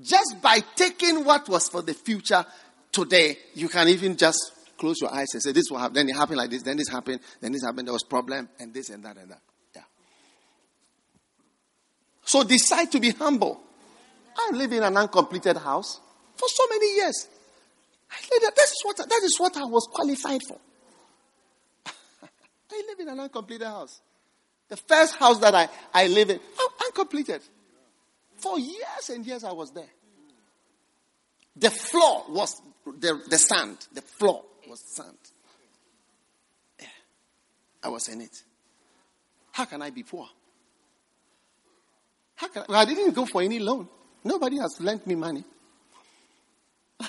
Just 0.00 0.40
by 0.40 0.60
taking 0.76 1.24
what 1.24 1.48
was 1.48 1.68
for 1.68 1.82
the 1.82 1.94
future 1.94 2.44
today, 2.92 3.36
you 3.54 3.68
can 3.68 3.88
even 3.88 4.16
just 4.16 4.52
close 4.78 5.00
your 5.00 5.12
eyes 5.12 5.26
and 5.32 5.42
say, 5.42 5.52
This 5.52 5.70
will 5.70 5.78
happen, 5.78 5.94
then 5.94 6.08
it 6.08 6.14
happened 6.14 6.38
like 6.38 6.50
this, 6.50 6.62
then 6.62 6.76
this 6.76 6.88
happened, 6.88 7.20
then 7.40 7.52
this 7.52 7.64
happened, 7.64 7.88
there 7.88 7.92
was 7.92 8.04
problem, 8.04 8.48
and 8.60 8.72
this 8.72 8.90
and 8.90 9.04
that 9.04 9.16
and 9.16 9.30
that. 9.30 9.40
Yeah. 9.74 9.82
So 12.24 12.44
decide 12.44 12.92
to 12.92 13.00
be 13.00 13.10
humble. 13.10 13.60
I 14.36 14.50
live 14.52 14.72
in 14.72 14.84
an 14.84 14.96
uncompleted 14.96 15.56
house 15.56 16.00
for 16.36 16.48
so 16.48 16.64
many 16.70 16.94
years. 16.94 17.28
I 18.10 18.38
that, 18.40 18.58
is 18.58 18.80
what, 18.84 18.96
that 18.96 19.20
is 19.24 19.36
what 19.38 19.56
I 19.56 19.64
was 19.64 19.88
qualified 19.92 20.40
for. 20.48 20.58
I 22.72 22.82
live 22.88 23.00
in 23.00 23.08
an 23.08 23.20
uncompleted 23.20 23.66
house. 23.66 24.00
The 24.68 24.76
first 24.76 25.16
house 25.16 25.38
that 25.38 25.54
I, 25.54 25.68
I 25.92 26.06
live 26.06 26.30
in, 26.30 26.40
oh, 26.58 26.72
uncompleted. 26.86 27.42
For 28.38 28.58
years 28.58 29.10
and 29.10 29.26
years 29.26 29.44
I 29.44 29.52
was 29.52 29.72
there. 29.72 29.90
The 31.56 31.70
floor 31.70 32.24
was 32.28 32.62
the, 32.86 33.20
the 33.28 33.38
sand. 33.38 33.76
The 33.92 34.02
floor 34.02 34.44
was 34.68 34.80
sand. 34.80 35.18
Yeah. 36.80 36.86
I 37.82 37.88
was 37.88 38.08
in 38.08 38.20
it. 38.20 38.42
How 39.50 39.64
can 39.64 39.82
I 39.82 39.90
be 39.90 40.04
poor? 40.04 40.28
How 42.36 42.46
can 42.46 42.62
I, 42.68 42.74
I 42.74 42.84
didn't 42.84 43.12
go 43.12 43.26
for 43.26 43.42
any 43.42 43.58
loan. 43.58 43.88
Nobody 44.22 44.58
has 44.58 44.80
lent 44.80 45.04
me 45.06 45.16
money. 45.16 45.44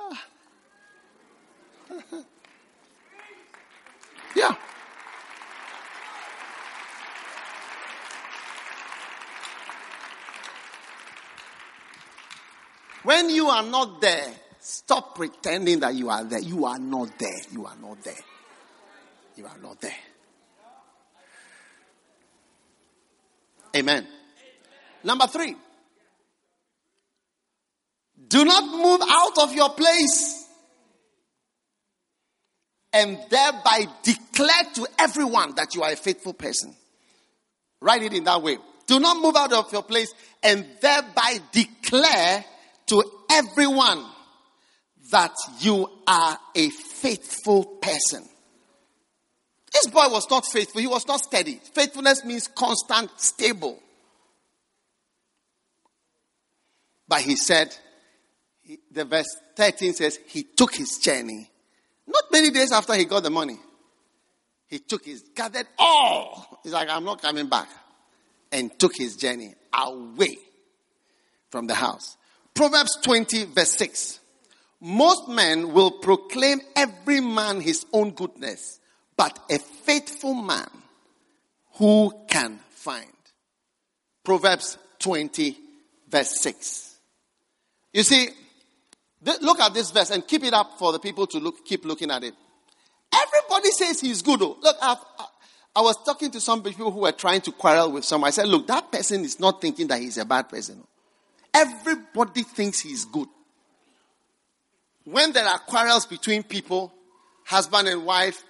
Ah. 0.00 0.24
yeah. 4.36 4.54
When 13.08 13.30
you 13.30 13.48
are 13.48 13.62
not 13.62 14.02
there, 14.02 14.34
stop 14.60 15.14
pretending 15.14 15.80
that 15.80 15.94
you 15.94 16.10
are 16.10 16.22
there. 16.24 16.40
You 16.40 16.66
are 16.66 16.78
not 16.78 17.18
there. 17.18 17.40
You 17.50 17.64
are 17.64 17.76
not 17.80 18.04
there. 18.04 18.12
You 19.34 19.46
are 19.46 19.56
not 19.62 19.80
there. 19.80 19.96
Amen. 23.74 24.06
Number 25.02 25.26
three. 25.26 25.56
Do 28.28 28.44
not 28.44 28.64
move 28.76 29.00
out 29.08 29.38
of 29.38 29.54
your 29.54 29.70
place 29.70 30.46
and 32.92 33.16
thereby 33.30 33.86
declare 34.02 34.64
to 34.74 34.86
everyone 34.98 35.54
that 35.54 35.74
you 35.74 35.82
are 35.82 35.92
a 35.92 35.96
faithful 35.96 36.34
person. 36.34 36.74
Write 37.80 38.02
it 38.02 38.12
in 38.12 38.24
that 38.24 38.42
way. 38.42 38.58
Do 38.86 39.00
not 39.00 39.16
move 39.22 39.34
out 39.34 39.54
of 39.54 39.72
your 39.72 39.82
place 39.82 40.12
and 40.42 40.66
thereby 40.82 41.38
declare 41.52 42.44
to 42.88 43.04
everyone 43.30 44.04
that 45.10 45.34
you 45.60 45.88
are 46.06 46.38
a 46.54 46.70
faithful 46.70 47.64
person. 47.64 48.24
This 49.72 49.86
boy 49.86 50.08
was 50.08 50.28
not 50.30 50.44
faithful. 50.46 50.80
He 50.80 50.86
was 50.86 51.06
not 51.06 51.20
steady. 51.20 51.60
Faithfulness 51.74 52.24
means 52.24 52.48
constant, 52.48 53.10
stable. 53.20 53.78
But 57.06 57.20
he 57.20 57.36
said, 57.36 57.74
the 58.90 59.04
verse 59.04 59.28
13 59.56 59.94
says, 59.94 60.18
he 60.26 60.42
took 60.42 60.74
his 60.74 60.98
journey. 60.98 61.50
Not 62.06 62.24
many 62.30 62.50
days 62.50 62.72
after 62.72 62.94
he 62.94 63.06
got 63.06 63.22
the 63.22 63.30
money, 63.30 63.58
he 64.66 64.78
took 64.78 65.06
his, 65.06 65.22
gathered 65.34 65.66
all. 65.78 66.60
He's 66.62 66.72
like, 66.72 66.90
I'm 66.90 67.04
not 67.04 67.22
coming 67.22 67.48
back. 67.48 67.68
And 68.52 68.78
took 68.78 68.92
his 68.94 69.16
journey 69.16 69.54
away 69.72 70.36
from 71.50 71.66
the 71.66 71.74
house. 71.74 72.17
Proverbs 72.58 72.98
20, 73.02 73.44
verse 73.44 73.72
6. 73.76 74.20
Most 74.80 75.28
men 75.28 75.72
will 75.72 75.92
proclaim 75.92 76.60
every 76.74 77.20
man 77.20 77.60
his 77.60 77.86
own 77.92 78.10
goodness 78.10 78.78
but 79.18 79.38
a 79.50 79.58
faithful 79.58 80.32
man 80.32 80.68
who 81.74 82.10
can 82.28 82.58
find. 82.70 83.04
Proverbs 84.24 84.78
20, 85.00 85.56
verse 86.08 86.40
6. 86.40 86.96
You 87.92 88.04
see, 88.04 88.28
th- 89.24 89.40
look 89.40 89.60
at 89.60 89.74
this 89.74 89.90
verse 89.90 90.10
and 90.10 90.26
keep 90.26 90.44
it 90.44 90.54
up 90.54 90.78
for 90.78 90.92
the 90.92 91.00
people 91.00 91.26
to 91.26 91.38
look, 91.38 91.64
keep 91.64 91.84
looking 91.84 92.10
at 92.10 92.22
it. 92.22 92.34
Everybody 93.12 93.70
says 93.72 94.00
he's 94.00 94.22
good. 94.22 94.38
Though. 94.40 94.56
Look, 94.60 94.76
I've, 94.80 94.98
I 95.74 95.80
was 95.80 95.96
talking 96.04 96.30
to 96.30 96.40
some 96.40 96.62
people 96.62 96.92
who 96.92 97.00
were 97.00 97.12
trying 97.12 97.40
to 97.42 97.52
quarrel 97.52 97.90
with 97.90 98.04
someone. 98.04 98.28
I 98.28 98.30
said, 98.30 98.48
look, 98.48 98.68
that 98.68 98.92
person 98.92 99.24
is 99.24 99.40
not 99.40 99.60
thinking 99.60 99.88
that 99.88 100.00
he's 100.00 100.18
a 100.18 100.24
bad 100.24 100.48
person. 100.48 100.78
Oh. 100.80 100.97
Everybody 101.54 102.42
thinks 102.42 102.80
he's 102.80 103.04
good. 103.04 103.28
When 105.04 105.32
there 105.32 105.46
are 105.46 105.58
quarrels 105.58 106.06
between 106.06 106.42
people, 106.42 106.92
husband 107.44 107.88
and 107.88 108.04
wife, 108.04 108.42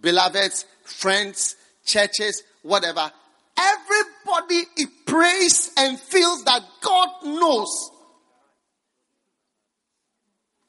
beloveds, 0.00 0.66
friends, 0.84 1.56
churches, 1.84 2.42
whatever. 2.62 3.10
Everybody 3.58 4.64
prays 5.06 5.72
and 5.76 5.98
feels 5.98 6.44
that 6.44 6.62
God 6.80 7.08
knows 7.24 7.90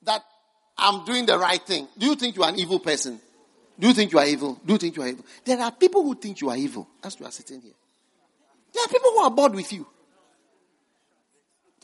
that 0.04 0.24
I'm 0.78 1.06
doing 1.06 1.26
the 1.26 1.38
right 1.38 1.62
thing. 1.62 1.88
Do 1.98 2.06
you 2.06 2.16
think 2.16 2.36
you 2.36 2.44
are 2.44 2.50
an 2.50 2.60
evil 2.60 2.80
person? 2.80 3.20
Do 3.80 3.88
you 3.88 3.94
think 3.94 4.12
you 4.12 4.20
are 4.20 4.26
evil? 4.26 4.60
Do 4.66 4.74
you 4.74 4.80
think 4.80 4.96
you 4.96 5.04
are 5.04 5.08
evil? 5.08 5.26
There 5.44 5.60
are 5.60 5.72
people 5.72 6.04
who 6.04 6.16
think 6.16 6.42
you 6.42 6.50
are 6.50 6.58
evil 6.58 6.88
as 7.04 7.20
you 7.20 7.26
are 7.26 7.32
sitting 7.32 7.62
here. 7.62 7.74
There 8.74 8.84
are 8.84 8.88
people 8.88 9.12
who 9.12 9.20
are 9.20 9.32
bored 9.32 9.56
with 9.56 9.72
you. 9.74 9.88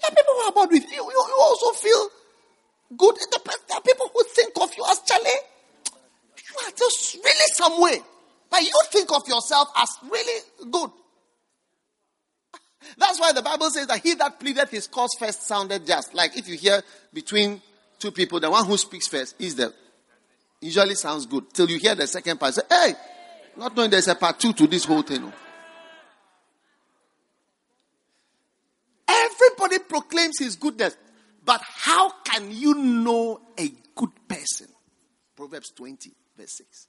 There 0.02 0.12
are 0.12 0.16
people 0.16 0.34
who 0.34 0.42
are 0.48 0.52
bored 0.52 0.72
with 0.72 0.92
you. 0.92 1.04
You, 1.04 1.26
you 1.28 1.38
also 1.40 1.72
feel 1.72 2.08
good. 2.98 3.16
There 3.16 3.78
are 3.78 3.82
people 3.82 4.10
who 4.14 4.24
think 4.24 4.54
of 4.62 4.72
you 4.78 4.84
as 4.90 5.02
Charlie. 5.02 5.30
You 6.38 6.68
are 6.68 6.72
just 6.78 7.16
really 7.16 7.54
some 7.54 7.82
way. 7.82 8.00
But 8.50 8.62
you 8.62 8.72
think 8.92 9.12
of 9.12 9.28
yourself 9.28 9.70
as 9.78 9.90
really 10.10 10.42
good. 10.72 10.90
That's 12.98 13.20
why 13.20 13.32
the 13.34 13.42
Bible 13.42 13.70
says 13.70 13.88
that 13.88 14.02
he 14.02 14.16
that 14.16 14.40
pleadeth 14.40 14.72
his 14.72 14.88
cause 14.88 15.16
first 15.20 15.44
sounded 15.44 15.86
just. 15.86 16.14
Like 16.14 16.38
if 16.38 16.48
you 16.48 16.58
hear 16.58 16.82
between 17.14 17.62
two 18.00 18.12
people, 18.12 18.40
the 18.40 18.50
one 18.50 18.66
who 18.66 18.78
speaks 18.78 19.08
first 19.08 19.36
is 19.40 19.56
the 19.56 19.74
usually 20.62 20.96
sounds 20.96 21.26
good. 21.26 21.54
Till 21.54 21.70
you 21.70 21.78
hear 21.78 21.96
the 21.96 22.08
second 22.08 22.40
part, 22.40 22.54
say, 22.54 22.62
hey, 22.70 22.94
not 23.58 23.76
knowing 23.76 23.90
there's 23.90 24.08
a 24.08 24.16
part 24.16 24.40
two 24.40 24.54
to 24.54 24.68
this 24.68 24.86
whole 24.86 25.02
thing. 25.02 25.32
Everybody 29.10 29.80
proclaims 29.80 30.40
his 30.40 30.56
goodness. 30.56 30.96
But 31.44 31.62
how 31.64 32.12
can 32.24 32.52
you 32.52 32.76
know 32.76 33.42
a 33.58 33.72
good 33.96 34.12
person? 34.28 34.68
Proverbs 35.36 35.72
20, 35.72 36.12
verse 36.38 36.58
6. 36.58 36.88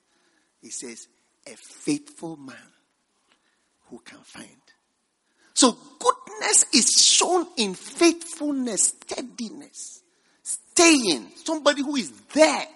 He 0.60 0.70
says, 0.70 1.08
a 1.46 1.56
faithful 1.56 2.36
man 2.36 2.56
who 3.86 4.00
can 4.04 4.18
find. 4.22 4.48
So 5.54 5.76
goodness 5.98 6.66
is 6.74 6.90
shown 6.90 7.46
in 7.56 7.74
faithfulness, 7.74 8.94
steadiness, 9.02 10.02
staying. 10.42 11.26
Somebody 11.36 11.82
who 11.82 11.96
is 11.96 12.10
there, 12.32 12.66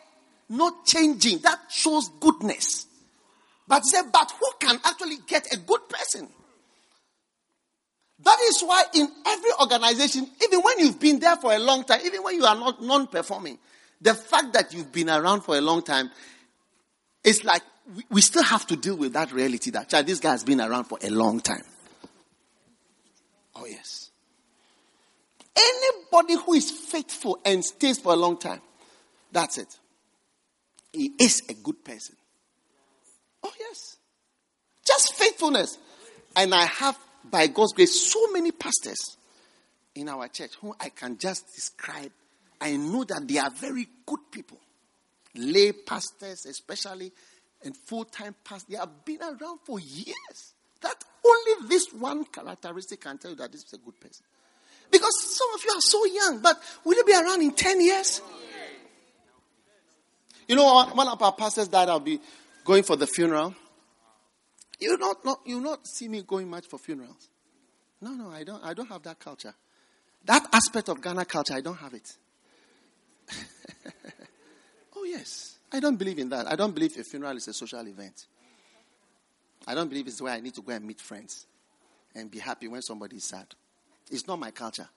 not 0.48 0.86
changing. 0.86 1.38
That 1.38 1.58
shows 1.70 2.08
goodness. 2.20 2.86
But 3.66 3.84
said, 3.84 4.04
but 4.12 4.32
who 4.38 4.46
can 4.60 4.78
actually 4.84 5.18
get 5.26 5.52
a 5.52 5.56
good 5.58 5.88
person? 5.88 6.28
That 8.24 8.38
is 8.44 8.62
why 8.62 8.84
in 8.94 9.06
every 9.26 9.50
organization, 9.60 10.26
even 10.42 10.60
when 10.60 10.78
you've 10.78 10.98
been 10.98 11.18
there 11.18 11.36
for 11.36 11.52
a 11.52 11.58
long 11.58 11.84
time, 11.84 12.00
even 12.04 12.22
when 12.22 12.34
you 12.36 12.44
are 12.44 12.54
not 12.54 12.82
non-performing, 12.82 13.58
the 14.00 14.14
fact 14.14 14.54
that 14.54 14.72
you've 14.72 14.92
been 14.92 15.10
around 15.10 15.42
for 15.42 15.56
a 15.56 15.60
long 15.60 15.82
time, 15.82 16.10
it's 17.22 17.44
like 17.44 17.62
we, 18.10 18.22
still 18.22 18.42
have 18.42 18.66
to 18.68 18.76
deal 18.76 18.96
with 18.96 19.12
that 19.12 19.30
reality 19.32 19.70
that 19.72 19.90
child, 19.90 20.06
this 20.06 20.20
guy 20.20 20.30
has 20.30 20.42
been 20.42 20.60
around 20.60 20.84
for 20.84 20.98
a 21.02 21.10
long 21.10 21.40
time. 21.40 21.64
Oh 23.56 23.66
yes. 23.66 24.10
Anybody 25.54 26.36
who 26.44 26.54
is 26.54 26.70
faithful 26.70 27.38
and 27.44 27.62
stays 27.62 27.98
for 27.98 28.14
a 28.14 28.16
long 28.16 28.38
time, 28.38 28.60
that's 29.30 29.58
it. 29.58 29.78
He 30.92 31.12
is 31.20 31.42
a 31.48 31.54
good 31.54 31.84
person. 31.84 32.16
Oh 33.42 33.52
yes. 33.60 33.98
Just 34.86 35.14
faithfulness. 35.14 35.76
And 36.36 36.54
I 36.54 36.64
have 36.64 36.98
by 37.30 37.46
God's 37.46 37.72
grace, 37.72 38.12
so 38.12 38.30
many 38.32 38.52
pastors 38.52 39.16
in 39.94 40.08
our 40.08 40.28
church 40.28 40.52
whom 40.60 40.74
I 40.80 40.90
can 40.90 41.18
just 41.18 41.46
describe. 41.54 42.10
I 42.60 42.76
know 42.76 43.04
that 43.04 43.26
they 43.26 43.38
are 43.38 43.50
very 43.50 43.86
good 44.06 44.20
people. 44.30 44.58
Lay 45.34 45.72
pastors, 45.72 46.46
especially, 46.46 47.12
and 47.64 47.76
full 47.76 48.04
time 48.04 48.34
pastors. 48.44 48.68
They 48.68 48.76
have 48.76 49.04
been 49.04 49.20
around 49.22 49.60
for 49.64 49.80
years. 49.80 50.54
That 50.80 51.02
only 51.24 51.68
this 51.68 51.92
one 51.92 52.24
characteristic 52.24 53.00
can 53.00 53.18
tell 53.18 53.32
you 53.32 53.36
that 53.38 53.52
this 53.52 53.64
is 53.64 53.72
a 53.72 53.78
good 53.78 53.98
person. 53.98 54.24
Because 54.90 55.36
some 55.36 55.48
of 55.54 55.64
you 55.64 55.70
are 55.70 55.80
so 55.80 56.04
young, 56.04 56.40
but 56.40 56.60
will 56.84 56.94
you 56.94 57.04
be 57.04 57.14
around 57.14 57.42
in 57.42 57.52
10 57.52 57.80
years? 57.80 58.20
You 60.46 60.56
know, 60.56 60.84
one 60.92 61.08
of 61.08 61.20
our 61.22 61.32
pastors 61.32 61.68
died, 61.68 61.88
I'll 61.88 62.00
be 62.00 62.20
going 62.64 62.82
for 62.82 62.96
the 62.96 63.06
funeral. 63.06 63.54
You 64.80 64.96
not, 64.98 65.24
not 65.24 65.40
you 65.44 65.60
not 65.60 65.86
see 65.86 66.08
me 66.08 66.22
going 66.22 66.48
much 66.50 66.66
for 66.66 66.78
funerals. 66.78 67.28
No, 68.00 68.10
no, 68.10 68.30
I 68.30 68.44
don't. 68.44 68.62
I 68.62 68.74
don't 68.74 68.88
have 68.88 69.02
that 69.04 69.18
culture. 69.18 69.54
That 70.24 70.46
aspect 70.52 70.88
of 70.88 71.00
Ghana 71.00 71.24
culture, 71.26 71.54
I 71.54 71.60
don't 71.60 71.76
have 71.76 71.94
it. 71.94 72.16
oh 74.96 75.04
yes, 75.04 75.58
I 75.72 75.80
don't 75.80 75.96
believe 75.96 76.18
in 76.18 76.28
that. 76.30 76.50
I 76.50 76.56
don't 76.56 76.74
believe 76.74 76.96
a 76.98 77.04
funeral 77.04 77.36
is 77.36 77.48
a 77.48 77.52
social 77.52 77.86
event. 77.86 78.26
I 79.66 79.74
don't 79.74 79.88
believe 79.88 80.06
it's 80.06 80.20
where 80.20 80.32
I 80.32 80.40
need 80.40 80.54
to 80.54 80.62
go 80.62 80.72
and 80.72 80.84
meet 80.84 81.00
friends 81.00 81.46
and 82.14 82.30
be 82.30 82.38
happy 82.38 82.68
when 82.68 82.82
somebody 82.82 83.16
is 83.16 83.24
sad. 83.24 83.46
It's 84.10 84.26
not 84.26 84.38
my 84.38 84.50
culture, 84.50 84.88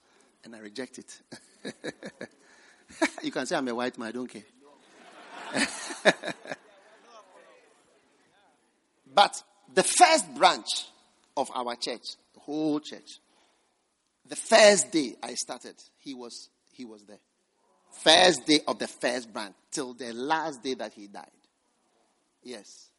and 0.44 0.56
I 0.56 0.60
reject 0.60 1.00
it. 1.00 1.22
you 3.24 3.32
can 3.32 3.46
say 3.46 3.56
I'm 3.56 3.68
a 3.68 3.76
white 3.76 3.98
man. 3.98 4.10
I 4.10 4.12
don't 4.12 4.28
care. 4.28 4.44
but 9.14 9.42
the 9.74 9.84
first 9.84 10.34
branch 10.36 10.86
of 11.36 11.50
our 11.54 11.76
church, 11.76 12.04
the 12.34 12.40
whole 12.40 12.80
church, 12.80 13.20
the 14.28 14.36
first 14.36 14.92
day 14.92 15.16
I 15.24 15.34
started, 15.34 15.76
he 16.00 16.14
was 16.14 16.50
he 16.74 16.86
was 16.86 17.04
there. 17.06 17.20
First 17.92 18.46
day 18.46 18.60
of 18.68 18.78
the 18.78 18.88
first 18.88 19.34
branch 19.34 19.56
till 19.72 19.94
the 19.94 20.14
last 20.14 20.62
day 20.62 20.76
that 20.76 20.94
he 20.94 21.08
died. 21.08 21.32
Yes. 22.44 22.90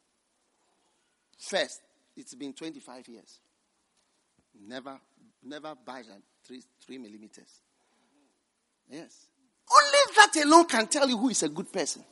First, 1.38 1.80
it's 2.16 2.34
been 2.34 2.52
25 2.52 3.08
years. 3.08 3.40
Never, 4.66 4.98
never 5.44 5.74
budged 5.86 6.08
three, 6.44 6.62
three 6.84 6.98
millimeters. 6.98 7.60
Yes. 8.90 9.28
Only 9.70 10.14
that 10.16 10.44
alone 10.44 10.64
can 10.64 10.86
tell 10.88 11.08
you 11.08 11.16
who 11.16 11.28
is 11.28 11.42
a 11.42 11.48
good 11.48 11.72
person. 11.72 12.02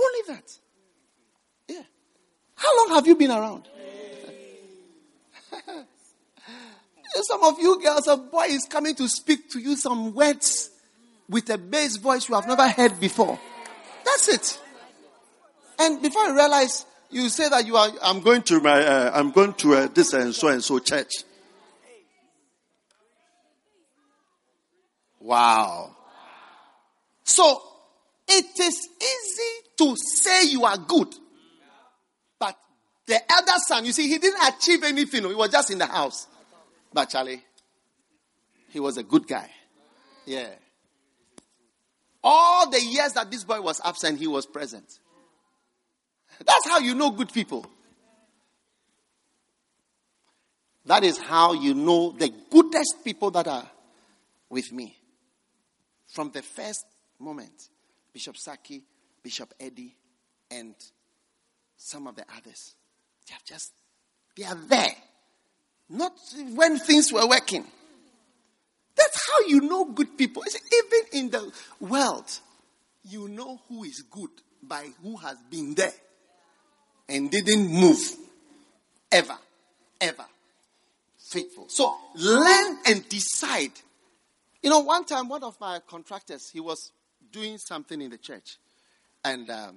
Only 0.00 0.20
that. 0.28 0.58
Yeah. 1.68 1.82
How 2.62 2.78
long 2.78 2.90
have 2.94 3.06
you 3.08 3.16
been 3.16 3.32
around? 3.32 3.68
some 7.22 7.42
of 7.42 7.58
you 7.58 7.82
girls, 7.82 8.06
a 8.06 8.16
boy 8.16 8.44
is 8.44 8.66
coming 8.70 8.94
to 8.94 9.08
speak 9.08 9.50
to 9.50 9.58
you 9.58 9.74
some 9.76 10.14
words 10.14 10.70
with 11.28 11.50
a 11.50 11.58
bass 11.58 11.96
voice 11.96 12.28
you 12.28 12.36
have 12.36 12.46
never 12.46 12.68
heard 12.68 13.00
before. 13.00 13.40
That's 14.04 14.28
it. 14.28 14.60
And 15.80 16.00
before 16.00 16.24
you 16.26 16.36
realize, 16.36 16.86
you 17.10 17.28
say 17.30 17.48
that 17.48 17.66
you 17.66 17.76
are, 17.76 17.90
I'm 18.00 18.20
going 18.20 18.42
to 18.42 18.60
my, 18.60 18.80
uh, 18.80 19.10
I'm 19.12 19.32
going 19.32 19.54
to 19.54 19.74
uh, 19.74 19.88
this 19.88 20.12
and 20.12 20.32
so 20.32 20.46
and 20.46 20.62
so 20.62 20.78
church. 20.78 21.10
Wow. 25.18 25.96
So, 27.24 27.60
it 28.28 28.58
is 28.60 28.88
easy 29.00 29.68
to 29.78 29.96
say 29.96 30.44
you 30.44 30.64
are 30.64 30.76
good 30.76 31.12
the 33.12 33.30
elder 33.30 33.58
son, 33.66 33.84
you 33.84 33.92
see, 33.92 34.08
he 34.08 34.16
didn't 34.16 34.42
achieve 34.42 34.82
anything. 34.84 35.24
He 35.24 35.34
was 35.34 35.50
just 35.50 35.70
in 35.70 35.76
the 35.76 35.84
house. 35.84 36.26
But 36.94 37.10
Charlie, 37.10 37.44
he 38.70 38.80
was 38.80 38.96
a 38.96 39.02
good 39.02 39.28
guy. 39.28 39.50
Yeah. 40.24 40.48
All 42.24 42.70
the 42.70 42.80
years 42.80 43.12
that 43.12 43.30
this 43.30 43.44
boy 43.44 43.60
was 43.60 43.82
absent, 43.84 44.18
he 44.18 44.26
was 44.26 44.46
present. 44.46 44.98
That's 46.38 46.66
how 46.66 46.78
you 46.78 46.94
know 46.94 47.10
good 47.10 47.30
people. 47.30 47.66
That 50.86 51.04
is 51.04 51.18
how 51.18 51.52
you 51.52 51.74
know 51.74 52.12
the 52.12 52.32
goodest 52.50 53.04
people 53.04 53.30
that 53.32 53.46
are 53.46 53.68
with 54.48 54.72
me. 54.72 54.96
From 56.06 56.30
the 56.30 56.40
first 56.40 56.86
moment, 57.18 57.68
Bishop 58.10 58.38
Saki, 58.38 58.82
Bishop 59.22 59.52
Eddie, 59.60 59.96
and 60.50 60.74
some 61.76 62.06
of 62.06 62.16
the 62.16 62.24
others. 62.34 62.74
They 63.26 63.32
have 63.34 63.44
just, 63.44 63.72
they 64.36 64.44
are 64.44 64.54
there. 64.54 64.94
Not 65.88 66.12
when 66.54 66.78
things 66.78 67.12
were 67.12 67.26
working. 67.28 67.64
That's 68.96 69.30
how 69.30 69.46
you 69.46 69.60
know 69.60 69.84
good 69.86 70.16
people. 70.16 70.42
Even 70.46 71.24
in 71.24 71.30
the 71.30 71.52
world, 71.80 72.30
you 73.04 73.28
know 73.28 73.60
who 73.68 73.84
is 73.84 74.02
good 74.02 74.30
by 74.62 74.88
who 75.02 75.16
has 75.16 75.36
been 75.50 75.74
there 75.74 75.92
and 77.08 77.30
didn't 77.30 77.68
move. 77.70 78.00
Ever. 79.10 79.36
Ever. 80.00 80.24
Faithful. 81.18 81.68
So 81.68 81.94
learn 82.14 82.78
and 82.86 83.08
decide. 83.08 83.72
You 84.62 84.70
know, 84.70 84.80
one 84.80 85.04
time, 85.04 85.28
one 85.28 85.42
of 85.42 85.60
my 85.60 85.80
contractors, 85.86 86.48
he 86.48 86.60
was 86.60 86.92
doing 87.30 87.58
something 87.58 88.00
in 88.00 88.10
the 88.10 88.18
church 88.18 88.58
and 89.24 89.48
um, 89.50 89.76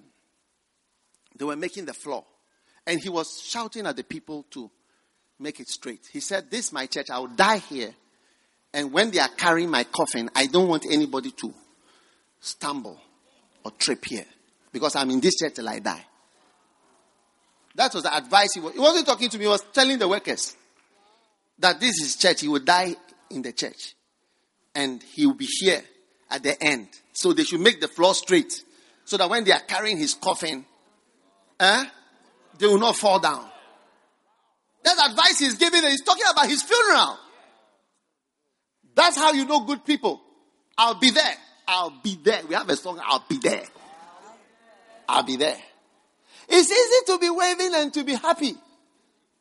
they 1.37 1.45
were 1.45 1.55
making 1.55 1.85
the 1.85 1.93
floor. 1.93 2.23
And 2.87 2.99
he 3.01 3.09
was 3.09 3.41
shouting 3.41 3.85
at 3.87 3.95
the 3.95 4.03
people 4.03 4.45
to 4.51 4.69
make 5.39 5.59
it 5.59 5.67
straight. 5.67 6.07
He 6.11 6.19
said, 6.19 6.49
This 6.51 6.67
is 6.67 6.73
my 6.73 6.85
church. 6.85 7.09
I 7.09 7.19
will 7.19 7.27
die 7.27 7.57
here. 7.57 7.93
And 8.73 8.91
when 8.91 9.11
they 9.11 9.19
are 9.19 9.29
carrying 9.29 9.69
my 9.69 9.85
coffin, 9.85 10.29
I 10.35 10.47
don't 10.47 10.67
want 10.67 10.85
anybody 10.89 11.31
to 11.31 11.53
stumble 12.41 12.99
or 13.63 13.71
trip 13.71 14.03
here. 14.05 14.25
Because 14.71 14.95
I'm 14.95 15.09
in 15.09 15.21
this 15.21 15.35
church 15.35 15.53
till 15.55 15.69
I 15.69 15.79
die. 15.79 16.05
That 17.75 17.93
was 17.93 18.03
the 18.03 18.15
advice 18.15 18.53
he 18.53 18.59
was. 18.59 18.73
He 18.73 18.79
wasn't 18.79 19.05
talking 19.05 19.29
to 19.29 19.37
me, 19.37 19.45
he 19.45 19.49
was 19.49 19.63
telling 19.73 19.97
the 19.97 20.07
workers 20.07 20.55
that 21.59 21.79
this 21.79 22.01
is 22.01 22.15
church. 22.15 22.41
He 22.41 22.47
will 22.47 22.59
die 22.59 22.95
in 23.29 23.41
the 23.41 23.51
church. 23.51 23.95
And 24.73 25.01
he 25.01 25.25
will 25.25 25.35
be 25.35 25.47
here 25.47 25.81
at 26.29 26.43
the 26.43 26.61
end. 26.61 26.89
So 27.13 27.33
they 27.33 27.43
should 27.43 27.61
make 27.61 27.79
the 27.79 27.87
floor 27.87 28.13
straight. 28.13 28.61
So 29.05 29.17
that 29.17 29.29
when 29.29 29.43
they 29.43 29.51
are 29.51 29.61
carrying 29.61 29.97
his 29.97 30.15
coffin, 30.15 30.65
eh, 31.59 31.85
they 32.57 32.67
will 32.67 32.79
not 32.79 32.95
fall 32.95 33.19
down. 33.19 33.45
That 34.83 35.09
advice 35.09 35.39
he's 35.39 35.55
giving, 35.55 35.83
he's 35.83 36.03
talking 36.03 36.25
about 36.31 36.47
his 36.47 36.61
funeral. 36.61 37.17
That's 38.93 39.17
how 39.17 39.33
you 39.33 39.45
know 39.45 39.61
good 39.61 39.83
people. 39.83 40.21
I'll 40.77 40.99
be 40.99 41.09
there. 41.09 41.35
I'll 41.67 41.93
be 42.03 42.17
there. 42.23 42.41
We 42.47 42.55
have 42.55 42.69
a 42.69 42.75
song, 42.75 42.99
I'll 43.03 43.25
be 43.27 43.37
there. 43.37 43.63
I'll 45.07 45.23
be 45.23 45.35
there. 45.35 45.57
It's 46.47 46.71
easy 46.71 47.05
to 47.13 47.19
be 47.19 47.29
waving 47.29 47.71
and 47.73 47.93
to 47.93 48.03
be 48.03 48.13
happy. 48.13 48.55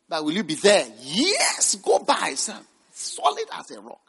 But 0.09 0.25
will 0.25 0.33
you 0.33 0.45
be 0.45 0.55
there? 0.55 0.87
Yes, 1.01 1.77
go 1.77 1.99
by, 2.01 2.35
sir. 2.35 2.59
solid 2.93 3.45
as 3.53 3.71
a 3.71 3.81
rock. 3.81 4.01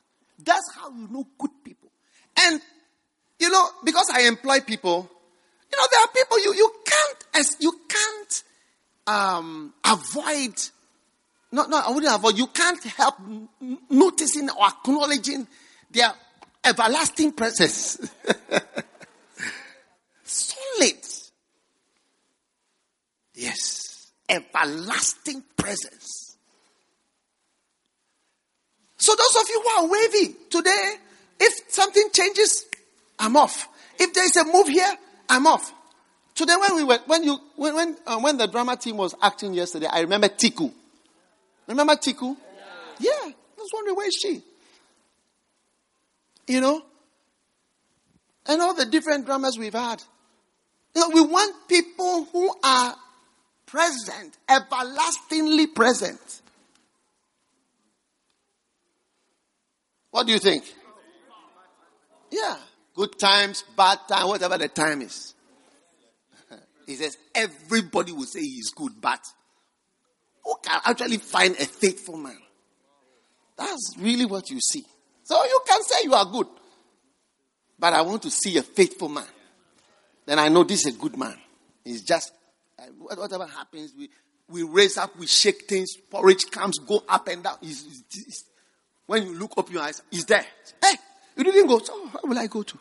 That's 0.43 0.73
how 0.75 0.89
you 0.89 1.07
know 1.09 1.27
good 1.37 1.51
people. 1.63 1.89
And, 2.37 2.61
you 3.39 3.49
know, 3.49 3.67
because 3.83 4.09
I 4.13 4.21
employ 4.21 4.59
people, 4.61 5.09
you 5.71 5.77
know, 5.77 5.87
there 5.91 6.01
are 6.01 6.07
people 6.13 6.39
you, 6.39 6.53
you 6.53 6.71
can't, 6.85 7.23
as 7.35 7.57
you 7.59 7.71
can't, 7.87 8.43
um, 9.07 9.73
avoid, 9.83 10.53
not, 11.51 11.69
not, 11.69 11.87
I 11.87 11.91
wouldn't 11.91 12.13
avoid, 12.13 12.37
you 12.37 12.47
can't 12.47 12.83
help 12.83 13.15
noticing 13.89 14.49
or 14.49 14.67
acknowledging 14.67 15.47
their 15.91 16.11
everlasting 16.63 17.33
presence. 17.33 17.99
Solid. 20.23 20.95
Yes. 23.35 24.11
Everlasting 24.27 25.43
presence. 25.55 26.37
So 28.97 29.13
those 29.15 29.35
of 29.41 29.49
you 29.49 29.61
who 29.61 29.69
are 29.83 29.87
wavy 29.87 30.35
today, 30.49 30.93
if 31.39 31.71
something 31.71 32.09
changes, 32.11 32.65
I'm 33.19 33.37
off. 33.37 33.67
If 33.99 34.13
there 34.13 34.25
is 34.25 34.35
a 34.37 34.45
move 34.45 34.67
here, 34.67 34.91
I'm 35.29 35.45
off. 35.45 35.71
Today 36.35 36.53
when 36.59 36.75
we 36.75 36.83
were, 36.83 36.99
when 37.05 37.23
you, 37.23 37.39
when, 37.55 37.75
when, 37.75 37.97
uh, 38.05 38.19
when 38.19 38.37
the 38.37 38.45
drama 38.47 38.75
team 38.75 38.97
was 38.97 39.15
acting 39.21 39.53
yesterday, 39.53 39.87
I 39.89 40.01
remember 40.01 40.27
Tiku. 40.27 40.71
Remember 41.65 41.93
Tiku? 41.95 42.35
Yeah. 42.99 43.11
I 43.11 43.33
was 43.57 43.69
wondering, 43.73 43.95
where 43.95 44.07
is 44.07 44.19
she? 44.21 44.41
You 46.47 46.59
know? 46.59 46.81
And 48.47 48.61
all 48.61 48.75
the 48.75 48.85
different 48.85 49.25
dramas 49.25 49.57
we've 49.57 49.73
had. 49.73 50.03
You 50.93 51.01
know, 51.01 51.09
we 51.13 51.21
want 51.21 51.69
people 51.69 52.25
who 52.25 52.53
are 52.63 52.95
present, 53.65 54.37
everlastingly 54.47 55.67
present. 55.67 56.41
What 60.11 60.27
do 60.27 60.33
you 60.33 60.39
think? 60.39 60.65
Yeah. 62.29 62.57
Good 62.93 63.17
times, 63.17 63.63
bad 63.75 63.99
time, 64.07 64.27
whatever 64.27 64.57
the 64.57 64.67
time 64.67 65.01
is. 65.01 65.34
He 66.85 66.95
says, 66.95 67.17
everybody 67.33 68.11
will 68.11 68.25
say 68.25 68.41
he's 68.41 68.71
good, 68.71 68.93
but 69.01 69.19
who 70.43 70.55
can 70.63 70.79
actually 70.85 71.17
find 71.17 71.53
a 71.55 71.65
faithful 71.65 72.17
man? 72.17 72.37
That's 73.57 73.95
really 73.99 74.25
what 74.25 74.49
you 74.49 74.59
see. 74.59 74.83
So 75.23 75.43
you 75.43 75.59
can 75.67 75.81
say 75.83 76.03
you 76.03 76.13
are 76.13 76.25
good, 76.25 76.47
but 77.79 77.93
I 77.93 78.01
want 78.01 78.21
to 78.23 78.29
see 78.29 78.57
a 78.57 78.63
faithful 78.63 79.09
man. 79.09 79.25
Then 80.25 80.39
I 80.39 80.49
know 80.49 80.63
this 80.63 80.85
is 80.85 80.95
a 80.95 80.99
good 80.99 81.17
man. 81.17 81.37
He's 81.83 82.03
just, 82.03 82.31
uh, 82.77 82.83
whatever 82.97 83.47
happens, 83.47 83.93
we, 83.97 84.09
we 84.49 84.63
raise 84.63 84.97
up, 84.97 85.17
we 85.17 85.27
shake 85.27 85.67
things, 85.67 85.95
porridge 86.09 86.51
comes, 86.51 86.77
go 86.79 87.03
up 87.07 87.27
and 87.27 87.43
down. 87.43 87.57
When 89.07 89.23
you 89.23 89.37
look 89.37 89.53
up 89.57 89.71
your 89.71 89.81
eyes, 89.81 90.01
he's 90.11 90.25
there. 90.25 90.45
Hey, 90.83 90.95
you 91.37 91.43
didn't 91.43 91.67
go. 91.67 91.79
So 91.79 91.93
where 92.07 92.21
will 92.23 92.39
I 92.39 92.47
go 92.47 92.63
to? 92.63 92.79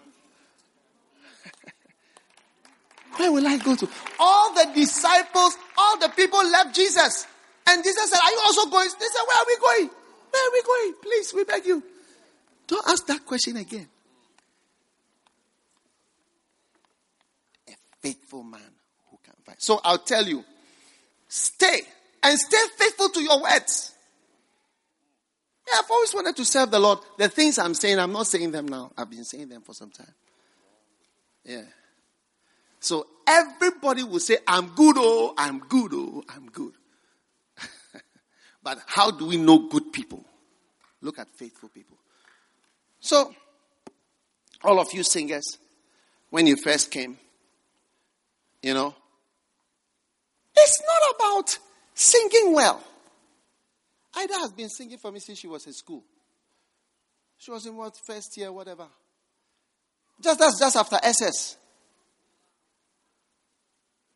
Where 3.19 3.33
will 3.33 3.47
I 3.47 3.57
go 3.59 3.75
to? 3.75 3.89
All 4.19 4.55
the 4.55 4.71
disciples, 4.75 5.57
all 5.77 5.99
the 5.99 6.09
people 6.11 6.39
left 6.39 6.75
Jesus. 6.75 7.27
And 7.67 7.83
Jesus 7.83 8.11
said, 8.11 8.19
Are 8.23 8.31
you 8.31 8.41
also 8.45 8.71
going? 8.71 8.89
They 8.89 9.07
said, 9.07 9.23
Where 9.27 9.39
are 9.39 9.47
we 9.47 9.57
going? 9.59 9.91
Where 10.31 10.49
are 10.49 10.53
we 10.53 10.63
going? 10.63 10.95
Please, 11.03 11.35
we 11.35 11.45
beg 11.45 11.67
you. 11.67 11.83
Don't 12.67 12.89
ask 12.89 13.07
that 13.07 13.25
question 13.25 13.57
again. 13.57 13.89
A 17.69 17.73
faithful 18.01 18.43
man 18.43 18.61
who 19.11 19.19
can 19.23 19.35
fight. 19.45 19.63
So 19.63 19.81
I'll 19.85 19.99
tell 19.99 20.27
you 20.27 20.45
stay 21.29 21.81
and 22.23 22.39
stay 22.39 22.57
faithful 22.77 23.09
to 23.11 23.23
your 23.23 23.43
words. 23.43 23.93
Yeah, 25.67 25.81
I've 25.83 25.91
always 25.91 26.15
wanted 26.15 26.37
to 26.37 26.45
serve 26.45 26.71
the 26.71 26.79
Lord. 26.79 26.99
The 27.17 27.29
things 27.29 27.59
I'm 27.59 27.75
saying, 27.75 27.99
I'm 27.99 28.13
not 28.13 28.27
saying 28.27 28.51
them 28.51 28.69
now. 28.69 28.93
I've 28.99 29.09
been 29.09 29.25
saying 29.25 29.49
them 29.49 29.63
for 29.63 29.73
some 29.73 29.91
time. 29.91 30.13
Yeah. 31.45 31.63
So 32.85 33.07
everybody 33.27 34.03
will 34.03 34.21
say, 34.21 34.37
I'm 34.47 34.67
good, 34.75 34.97
oh, 34.99 35.33
I'm 35.39 35.59
good, 35.59 35.95
oh, 35.95 36.23
I'm 36.29 36.51
good. 36.51 36.75
but 38.63 38.79
how 38.85 39.11
do 39.11 39.25
we 39.25 39.39
know 39.39 39.71
good 39.71 39.91
people? 39.91 40.23
Look 41.01 41.19
at 41.19 41.31
faithful 41.31 41.71
people. 41.71 41.97
So, 43.01 43.35
all 44.63 44.79
of 44.79 44.93
you 44.93 45.03
singers, 45.03 45.57
when 46.29 46.47
you 46.47 46.57
first 46.57 46.91
came, 46.91 47.17
you 48.63 48.75
know, 48.75 48.95
it's 50.55 50.83
not 50.83 51.17
about 51.17 51.59
singing 51.95 52.53
well. 52.53 52.85
Ida 54.15 54.35
has 54.41 54.53
been 54.53 54.69
singing 54.69 54.99
for 54.99 55.11
me 55.11 55.21
since 55.21 55.39
she 55.39 55.47
was 55.47 55.67
in 55.67 55.73
school. 55.73 56.05
She 57.39 57.51
was 57.51 57.65
in 57.65 57.75
what 57.79 57.97
first 58.07 58.37
year, 58.37 58.53
whatever. 58.53 58.89
Just 60.21 60.39
that's 60.39 60.59
just 60.61 60.77
after 60.77 60.99
SS. 61.03 61.57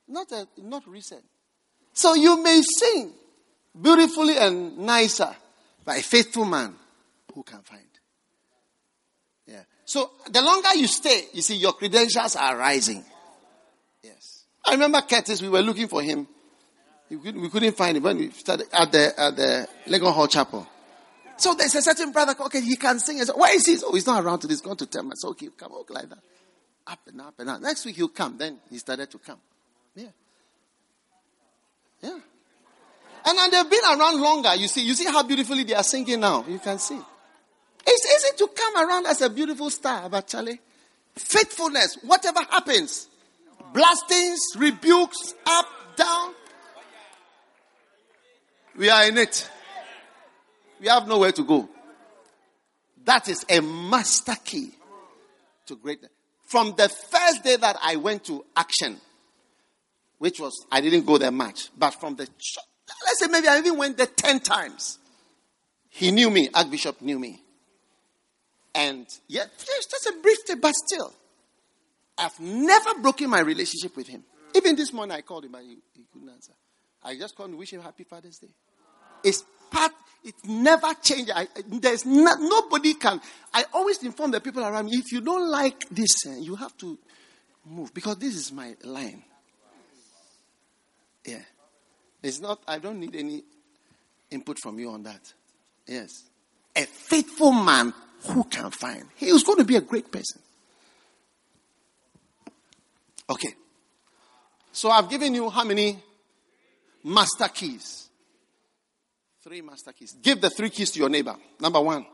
Not 0.08 0.32
a, 0.32 0.46
not 0.58 0.86
recent. 0.88 1.22
So 1.92 2.14
you 2.14 2.42
may 2.42 2.62
sing 2.62 3.12
beautifully 3.80 4.38
and 4.38 4.78
nicer, 4.78 5.34
but 5.84 5.98
a 5.98 6.02
faithful 6.02 6.44
man 6.44 6.74
who 7.34 7.42
can 7.42 7.60
find. 7.62 7.82
Yeah. 9.46 9.62
So 9.84 10.10
the 10.30 10.42
longer 10.42 10.74
you 10.74 10.86
stay, 10.86 11.24
you 11.32 11.42
see 11.42 11.56
your 11.56 11.72
credentials 11.72 12.36
are 12.36 12.56
rising. 12.56 13.04
Yes. 14.02 14.44
I 14.64 14.72
remember 14.72 15.00
Curtis, 15.02 15.42
we 15.42 15.48
were 15.48 15.62
looking 15.62 15.88
for 15.88 16.02
him. 16.02 16.26
We 17.10 17.48
couldn't 17.48 17.76
find 17.76 17.96
him 17.96 18.02
when 18.02 18.18
we 18.18 18.30
started 18.30 18.66
at 18.72 18.92
the 18.92 19.18
at 19.18 19.36
the 19.36 19.68
Legon 19.86 20.12
Hall 20.12 20.26
Chapel. 20.26 20.66
So 21.38 21.54
there's 21.54 21.74
a 21.76 21.82
certain 21.82 22.10
brother, 22.10 22.34
okay, 22.38 22.60
he 22.60 22.76
can 22.76 22.98
sing. 22.98 23.18
Said, 23.18 23.36
Where 23.36 23.54
is 23.54 23.64
he? 23.64 23.78
Oh, 23.84 23.94
he's 23.94 24.06
not 24.06 24.22
around 24.22 24.40
today. 24.40 24.52
He's 24.52 24.60
going 24.60 24.76
to 24.76 24.86
tell 24.86 25.04
me. 25.04 25.12
So, 25.14 25.28
okay, 25.30 25.48
come 25.56 25.72
walk 25.72 25.88
like 25.88 26.08
that. 26.08 26.18
Up 26.86 26.98
and 27.06 27.20
up 27.20 27.34
and 27.38 27.48
up. 27.48 27.60
Next 27.60 27.84
week 27.86 27.96
he'll 27.96 28.08
come. 28.08 28.36
Then 28.36 28.58
he 28.68 28.78
started 28.78 29.08
to 29.12 29.18
come. 29.18 29.38
Yeah. 29.94 30.06
Yeah. 32.02 32.18
And 33.24 33.38
and 33.38 33.52
they've 33.52 33.70
been 33.70 33.84
around 33.84 34.20
longer. 34.20 34.54
You 34.54 34.68
see, 34.68 34.84
you 34.84 34.94
see 34.94 35.06
how 35.06 35.22
beautifully 35.22 35.64
they 35.64 35.74
are 35.74 35.82
singing 35.82 36.20
now. 36.20 36.44
You 36.48 36.58
can 36.58 36.78
see. 36.78 36.98
It's 37.86 38.26
easy 38.26 38.36
to 38.38 38.48
come 38.48 38.88
around 38.88 39.06
as 39.06 39.22
a 39.22 39.30
beautiful 39.30 39.70
star, 39.70 40.08
but 40.08 40.26
Charlie, 40.26 40.60
faithfulness, 41.14 41.98
whatever 42.02 42.40
happens, 42.40 43.08
blastings, 43.72 44.40
rebukes, 44.56 45.34
up, 45.46 45.66
down, 45.96 46.34
we 48.76 48.88
are 48.90 49.08
in 49.08 49.18
it. 49.18 49.50
We 50.80 50.88
have 50.88 51.08
nowhere 51.08 51.32
to 51.32 51.42
go. 51.42 51.68
That 53.04 53.28
is 53.28 53.44
a 53.48 53.60
master 53.60 54.36
key 54.44 54.70
to 55.66 55.76
greatness. 55.76 56.10
From 56.44 56.74
the 56.76 56.88
first 56.88 57.42
day 57.42 57.56
that 57.56 57.76
I 57.82 57.96
went 57.96 58.24
to 58.24 58.44
action, 58.56 58.98
which 60.18 60.40
was, 60.40 60.66
I 60.70 60.80
didn't 60.80 61.06
go 61.06 61.18
there 61.18 61.30
much, 61.30 61.70
but 61.76 61.92
from 61.92 62.16
the, 62.16 62.28
let's 63.06 63.20
say 63.20 63.26
maybe 63.28 63.48
I 63.48 63.58
even 63.58 63.76
went 63.76 63.96
there 63.96 64.06
10 64.06 64.40
times. 64.40 64.98
He 65.88 66.10
knew 66.10 66.30
me, 66.30 66.48
Archbishop 66.52 67.00
knew 67.00 67.18
me. 67.18 67.42
And 68.74 69.06
yet, 69.26 69.50
just 69.58 70.06
a 70.06 70.20
brief 70.20 70.44
day, 70.44 70.54
but 70.54 70.74
still, 70.74 71.12
I've 72.16 72.38
never 72.38 72.98
broken 73.00 73.30
my 73.30 73.40
relationship 73.40 73.96
with 73.96 74.08
him. 74.08 74.24
Even 74.54 74.76
this 74.76 74.92
morning 74.92 75.16
I 75.16 75.22
called 75.22 75.44
him, 75.44 75.52
but 75.52 75.62
he, 75.62 75.78
he 75.94 76.04
couldn't 76.12 76.28
answer. 76.28 76.52
I 77.02 77.16
just 77.16 77.36
called 77.36 77.48
him 77.48 77.54
to 77.54 77.58
wish 77.58 77.72
him 77.72 77.80
happy 77.80 78.04
Father's 78.04 78.38
Day. 78.38 78.48
It's 79.24 79.44
part, 79.70 79.92
it 80.24 80.34
never 80.44 80.94
changes. 80.94 81.34
There's 81.66 82.04
not, 82.04 82.40
nobody 82.40 82.94
can. 82.94 83.20
I 83.52 83.64
always 83.72 84.02
inform 84.02 84.32
the 84.32 84.40
people 84.40 84.64
around 84.64 84.86
me 84.86 84.96
if 84.96 85.12
you 85.12 85.20
don't 85.20 85.48
like 85.48 85.88
this, 85.90 86.26
uh, 86.26 86.32
you 86.38 86.56
have 86.56 86.76
to 86.78 86.98
move 87.64 87.92
because 87.94 88.16
this 88.18 88.34
is 88.34 88.52
my 88.52 88.74
line. 88.84 89.22
Yeah. 91.28 91.42
It's 92.22 92.40
not, 92.40 92.60
I 92.66 92.78
don't 92.78 92.98
need 92.98 93.14
any 93.14 93.42
input 94.30 94.58
from 94.58 94.78
you 94.78 94.90
on 94.90 95.02
that. 95.04 95.32
Yes. 95.86 96.10
A 96.74 96.84
faithful 96.84 97.52
man 97.52 97.92
who 98.26 98.44
can 98.44 98.70
find. 98.70 99.04
He 99.16 99.26
is 99.26 99.42
going 99.42 99.58
to 99.58 99.64
be 99.64 99.76
a 99.76 99.80
great 99.80 100.10
person. 100.10 100.40
Okay. 103.30 103.54
So 104.72 104.90
I've 104.90 105.08
given 105.08 105.34
you 105.34 105.50
how 105.50 105.64
many 105.64 105.98
master 107.04 107.48
keys? 107.48 108.08
Three 109.42 109.60
master 109.60 109.92
keys. 109.92 110.16
Give 110.22 110.40
the 110.40 110.50
three 110.50 110.70
keys 110.70 110.90
to 110.92 110.98
your 110.98 111.08
neighbor. 111.08 111.36
Number 111.60 111.80
one. 111.80 112.06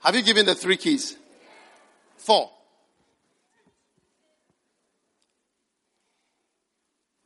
Have 0.00 0.16
you 0.16 0.22
given 0.22 0.46
the 0.46 0.54
three 0.54 0.76
keys? 0.76 1.16
Four. 2.16 2.50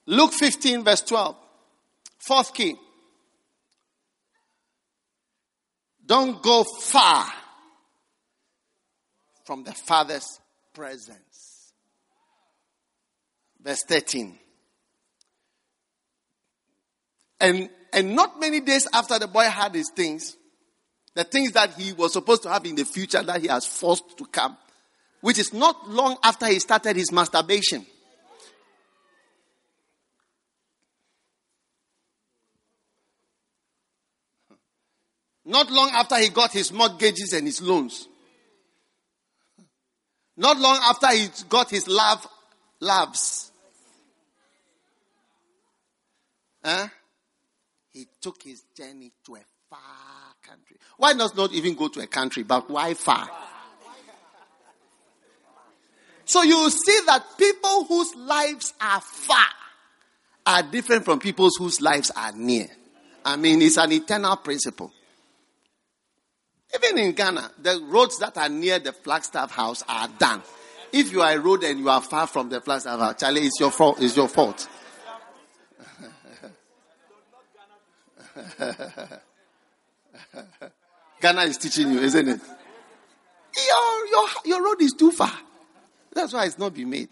Luke 0.06 0.32
15, 0.32 0.84
verse 0.84 1.00
12. 1.02 1.36
Fourth 2.18 2.52
key. 2.52 2.76
Don't 6.04 6.42
go 6.42 6.64
far 6.64 7.26
from 9.44 9.64
the 9.64 9.72
Father's 9.72 10.40
presence. 10.74 11.72
Verse 13.62 13.82
13. 13.88 14.38
And, 17.40 17.70
and 17.92 18.14
not 18.14 18.38
many 18.40 18.60
days 18.60 18.86
after 18.92 19.18
the 19.18 19.28
boy 19.28 19.44
had 19.44 19.74
his 19.74 19.90
things, 19.94 20.36
the 21.14 21.24
things 21.24 21.52
that 21.52 21.74
he 21.74 21.92
was 21.92 22.12
supposed 22.12 22.42
to 22.42 22.50
have 22.50 22.64
in 22.66 22.74
the 22.74 22.84
future 22.84 23.22
that 23.22 23.40
he 23.40 23.48
has 23.48 23.64
forced 23.64 24.18
to 24.18 24.26
come, 24.26 24.56
which 25.20 25.38
is 25.38 25.52
not 25.52 25.88
long 25.88 26.16
after 26.22 26.46
he 26.46 26.58
started 26.58 26.96
his 26.96 27.12
masturbation. 27.12 27.86
Not 35.46 35.70
long 35.70 35.90
after 35.92 36.16
he 36.16 36.30
got 36.30 36.52
his 36.52 36.72
mortgages 36.72 37.32
and 37.34 37.46
his 37.46 37.60
loans. 37.60 38.08
Not 40.36 40.58
long 40.58 40.78
after 40.82 41.08
he 41.12 41.28
got 41.48 41.70
his 41.70 41.86
love 41.86 42.26
loves. 42.80 43.52
Huh? 46.64 46.88
He 47.92 48.06
took 48.20 48.42
his 48.42 48.62
journey 48.74 49.12
to 49.26 49.36
a 49.36 49.40
far 49.68 50.23
country. 50.46 50.76
Why 50.96 51.12
not 51.12 51.36
not 51.36 51.52
even 51.52 51.74
go 51.74 51.88
to 51.88 52.00
a 52.00 52.06
country, 52.06 52.42
but 52.42 52.70
why 52.70 52.94
far? 52.94 53.28
So 56.24 56.42
you 56.42 56.70
see 56.70 57.00
that 57.06 57.22
people 57.36 57.84
whose 57.84 58.14
lives 58.14 58.72
are 58.80 59.00
far 59.00 59.46
are 60.46 60.62
different 60.62 61.04
from 61.04 61.18
people 61.20 61.48
whose 61.58 61.80
lives 61.80 62.10
are 62.16 62.32
near. 62.32 62.66
I 63.24 63.36
mean, 63.36 63.62
it's 63.62 63.78
an 63.78 63.92
eternal 63.92 64.36
principle. 64.36 64.92
Even 66.74 66.98
in 66.98 67.12
Ghana, 67.12 67.52
the 67.62 67.80
roads 67.88 68.18
that 68.18 68.36
are 68.36 68.48
near 68.48 68.78
the 68.78 68.92
Flagstaff 68.92 69.50
house 69.50 69.82
are 69.88 70.08
done. 70.18 70.42
If 70.92 71.12
you 71.12 71.22
are 71.22 71.32
a 71.32 71.38
road 71.38 71.64
and 71.64 71.78
you 71.78 71.88
are 71.88 72.00
far 72.00 72.26
from 72.26 72.48
the 72.48 72.60
Flagstaff 72.60 72.98
house, 72.98 73.20
Charlie, 73.20 73.42
it's 73.42 73.60
your 73.60 73.70
fault. 73.70 74.02
It's 74.02 74.16
your 74.16 74.28
fault. 74.28 74.68
Ghana 81.20 81.42
is 81.42 81.58
teaching 81.58 81.92
you, 81.92 82.00
isn't 82.00 82.28
it? 82.28 82.40
Your, 83.56 84.06
your, 84.08 84.28
your 84.44 84.64
road 84.64 84.82
is 84.82 84.92
too 84.92 85.10
far. 85.12 85.32
That's 86.12 86.32
why 86.32 86.46
it's 86.46 86.58
not 86.58 86.74
been 86.74 86.90
made. 86.90 87.10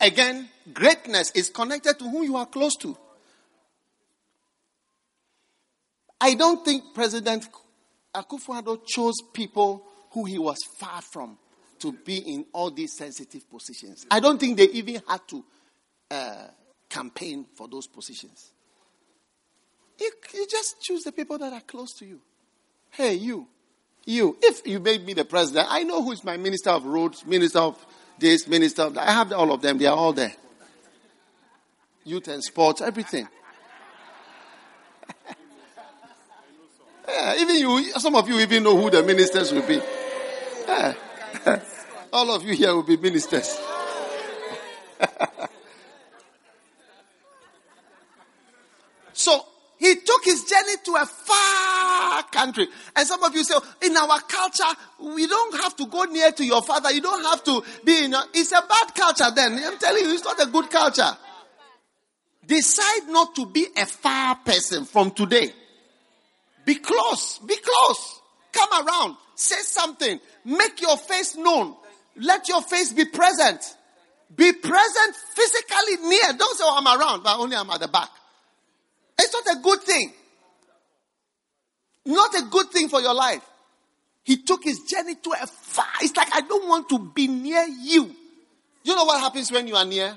Again, 0.00 0.48
greatness 0.72 1.30
is 1.32 1.48
connected 1.48 1.98
to 1.98 2.08
who 2.08 2.24
you 2.24 2.36
are 2.36 2.46
close 2.46 2.76
to. 2.76 2.96
I 6.20 6.34
don't 6.34 6.64
think 6.64 6.94
President 6.94 7.48
Akufo-Addo 8.14 8.86
chose 8.86 9.14
people 9.32 9.84
who 10.12 10.24
he 10.24 10.38
was 10.38 10.58
far 10.78 11.00
from 11.02 11.38
to 11.80 11.92
be 11.92 12.18
in 12.18 12.46
all 12.52 12.70
these 12.70 12.96
sensitive 12.96 13.48
positions. 13.50 14.06
I 14.10 14.20
don't 14.20 14.38
think 14.38 14.56
they 14.56 14.68
even 14.68 15.02
had 15.08 15.20
to 15.28 15.44
uh, 16.10 16.46
campaign 16.88 17.46
for 17.56 17.66
those 17.66 17.88
positions. 17.88 18.51
You, 20.00 20.10
you 20.34 20.46
just 20.48 20.80
choose 20.80 21.02
the 21.02 21.12
people 21.12 21.38
that 21.38 21.52
are 21.52 21.60
close 21.60 21.92
to 21.94 22.06
you. 22.06 22.20
Hey, 22.90 23.14
you, 23.14 23.46
you. 24.04 24.36
If 24.42 24.66
you 24.66 24.80
made 24.80 25.04
me 25.04 25.14
the 25.14 25.24
president, 25.24 25.68
I 25.70 25.82
know 25.82 26.02
who 26.02 26.12
is 26.12 26.24
my 26.24 26.36
minister 26.36 26.70
of 26.70 26.84
roads, 26.84 27.24
minister 27.24 27.60
of 27.60 27.86
this, 28.18 28.46
minister 28.46 28.82
of 28.82 28.94
that. 28.94 29.08
I 29.08 29.12
have 29.12 29.32
all 29.32 29.52
of 29.52 29.62
them. 29.62 29.78
They 29.78 29.86
are 29.86 29.96
all 29.96 30.12
there. 30.12 30.34
Youth 32.04 32.28
and 32.28 32.42
sports, 32.42 32.80
everything. 32.80 33.28
Yeah, 37.08 37.34
even 37.40 37.56
you, 37.56 37.92
some 37.98 38.14
of 38.14 38.28
you 38.28 38.38
even 38.38 38.62
know 38.62 38.76
who 38.80 38.88
the 38.88 39.02
ministers 39.02 39.52
will 39.52 39.66
be. 39.66 39.82
Yeah. 40.66 40.94
All 42.12 42.34
of 42.34 42.44
you 42.44 42.54
here 42.54 42.74
will 42.74 42.82
be 42.82 42.96
ministers. 42.96 43.58
so 49.12 49.44
he 49.78 49.96
took 49.96 50.24
his 50.24 50.44
journey 50.44 50.76
to 50.84 50.94
a 50.94 51.06
far 51.06 52.22
country. 52.42 52.68
And 52.96 53.06
some 53.06 53.22
of 53.22 53.34
you 53.34 53.44
say, 53.44 53.54
oh, 53.56 53.74
in 53.82 53.96
our 53.96 54.20
culture, 54.20 55.14
we 55.14 55.26
don't 55.26 55.60
have 55.62 55.76
to 55.76 55.86
go 55.86 56.04
near 56.04 56.32
to 56.32 56.44
your 56.44 56.62
father. 56.62 56.90
You 56.90 57.00
don't 57.00 57.24
have 57.24 57.44
to 57.44 57.62
be 57.84 58.04
in 58.04 58.14
a, 58.14 58.22
it's 58.34 58.52
a 58.52 58.62
bad 58.68 58.94
culture 58.94 59.30
then. 59.34 59.60
I'm 59.64 59.78
telling 59.78 60.04
you, 60.04 60.12
it's 60.12 60.24
not 60.24 60.40
a 60.40 60.50
good 60.50 60.70
culture. 60.70 61.10
Decide 62.46 63.08
not 63.08 63.34
to 63.36 63.46
be 63.46 63.66
a 63.76 63.86
far 63.86 64.36
person 64.36 64.84
from 64.84 65.12
today. 65.12 65.52
Be 66.64 66.74
close. 66.76 67.38
Be 67.38 67.56
close. 67.56 68.20
Come 68.52 68.86
around. 68.86 69.16
Say 69.34 69.60
something. 69.60 70.20
Make 70.44 70.80
your 70.80 70.96
face 70.96 71.36
known. 71.36 71.76
Let 72.16 72.48
your 72.48 72.62
face 72.62 72.92
be 72.92 73.04
present. 73.04 73.76
Be 74.34 74.52
present 74.52 75.16
physically 75.34 76.08
near. 76.08 76.32
Don't 76.36 76.56
say, 76.56 76.64
oh, 76.66 76.78
I'm 76.78 77.00
around, 77.00 77.22
but 77.22 77.38
only 77.38 77.56
I'm 77.56 77.70
at 77.70 77.80
the 77.80 77.88
back. 77.88 78.08
It's 79.18 79.32
not 79.32 79.58
a 79.58 79.60
good 79.62 79.80
thing. 79.82 80.12
Not 82.06 82.34
a 82.34 82.42
good 82.50 82.70
thing 82.70 82.88
for 82.88 83.00
your 83.00 83.14
life. 83.14 83.42
He 84.24 84.36
took 84.42 84.62
his 84.64 84.80
journey 84.80 85.16
to 85.16 85.30
a 85.40 85.46
far. 85.46 85.86
It's 86.00 86.16
like, 86.16 86.34
I 86.34 86.42
don't 86.42 86.68
want 86.68 86.88
to 86.90 86.98
be 86.98 87.26
near 87.28 87.64
you. 87.64 88.14
You 88.84 88.96
know 88.96 89.04
what 89.04 89.20
happens 89.20 89.50
when 89.50 89.66
you 89.68 89.76
are 89.76 89.84
near? 89.84 90.14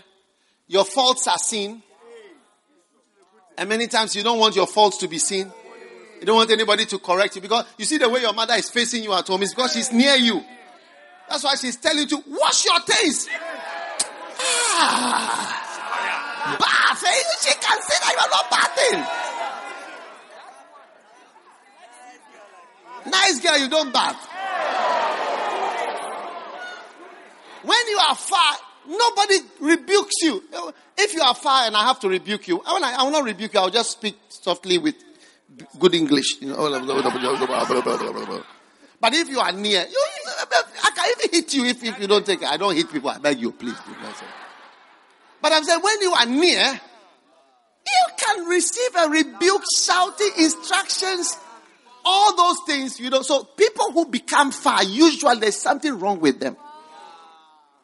Your 0.67 0.85
faults 0.85 1.27
are 1.27 1.37
seen. 1.37 1.81
And 3.57 3.69
many 3.69 3.87
times 3.87 4.15
you 4.15 4.23
don't 4.23 4.39
want 4.39 4.55
your 4.55 4.67
faults 4.67 4.97
to 4.97 5.07
be 5.07 5.17
seen. 5.17 5.51
You 6.19 6.25
don't 6.25 6.35
want 6.35 6.51
anybody 6.51 6.85
to 6.85 6.99
correct 6.99 7.35
you 7.35 7.41
because 7.41 7.65
you 7.77 7.85
see 7.85 7.97
the 7.97 8.09
way 8.09 8.21
your 8.21 8.33
mother 8.33 8.55
is 8.55 8.69
facing 8.69 9.03
you 9.03 9.13
at 9.13 9.27
home 9.27 9.43
is 9.43 9.53
because 9.53 9.73
she's 9.73 9.91
near 9.91 10.15
you. 10.15 10.43
That's 11.29 11.43
why 11.43 11.55
she's 11.55 11.77
telling 11.77 11.99
you 11.99 12.07
to 12.07 12.23
wash 12.27 12.65
your 12.65 12.79
face. 12.81 13.27
Ah, 14.77 16.57
bath. 16.59 17.03
She 17.41 17.53
can 17.53 17.81
say 17.81 17.97
that 18.01 18.11
you 18.11 18.19
are 18.19 18.29
not 18.29 18.49
bathing. 18.49 19.34
Nice 23.05 23.39
girl, 23.39 23.57
you 23.57 23.69
don't 23.69 23.93
bath. 23.93 24.27
When 27.63 27.87
you 27.89 27.97
are 27.97 28.15
far, 28.15 28.55
nobody 28.87 29.35
rebukes 29.59 30.21
you. 30.21 30.43
If 30.97 31.13
you 31.13 31.21
are 31.21 31.35
far 31.35 31.65
and 31.65 31.75
I 31.75 31.83
have 31.85 31.99
to 32.01 32.09
rebuke 32.09 32.47
you, 32.47 32.61
I 32.65 32.73
will 32.73 32.83
I 32.83 33.03
will 33.03 33.11
not 33.11 33.23
rebuke 33.23 33.53
you. 33.53 33.59
I'll 33.59 33.69
just 33.69 33.91
speak 33.91 34.17
softly 34.29 34.77
with 34.77 34.95
good 35.79 35.95
English. 35.95 36.37
But 39.01 39.13
if 39.13 39.29
you 39.29 39.39
are 39.39 39.51
near, 39.51 39.85
you, 39.89 40.05
I 40.83 40.91
can 40.95 41.05
even 41.17 41.29
hit 41.31 41.53
you 41.53 41.65
if, 41.65 41.83
if 41.83 41.99
you 41.99 42.07
don't 42.07 42.25
take 42.25 42.41
it. 42.41 42.47
I 42.49 42.57
don't 42.57 42.75
hit 42.75 42.91
people. 42.91 43.09
I 43.09 43.17
beg 43.17 43.39
you, 43.39 43.51
please. 43.51 43.75
But 45.41 45.51
I'm 45.51 45.63
saying 45.63 45.81
when 45.81 46.01
you 46.01 46.13
are 46.13 46.25
near, 46.25 46.79
you 47.85 48.07
can 48.17 48.45
receive 48.45 48.95
a 48.97 49.09
rebuke, 49.09 49.63
shouting 49.77 50.31
instructions, 50.39 51.37
all 52.05 52.35
those 52.35 52.57
things, 52.67 52.99
you 52.99 53.09
know. 53.09 53.23
So 53.23 53.43
people 53.43 53.91
who 53.91 54.05
become 54.05 54.51
far, 54.51 54.83
usually 54.83 55.39
there's 55.39 55.57
something 55.57 55.99
wrong 55.99 56.19
with 56.19 56.39
them. 56.39 56.55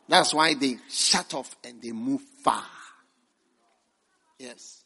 That's 0.07 0.33
why 0.33 0.53
they 0.53 0.77
shut 0.89 1.33
off 1.33 1.55
and 1.63 1.81
they 1.81 1.91
move 1.91 2.21
far. 2.43 2.63
Yes. 4.37 4.83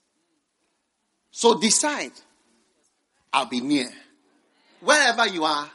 So 1.32 1.60
decide 1.60 2.12
I'll 3.36 3.48
be 3.48 3.60
near. 3.60 3.90
Wherever 4.80 5.28
you 5.28 5.44
are, 5.44 5.70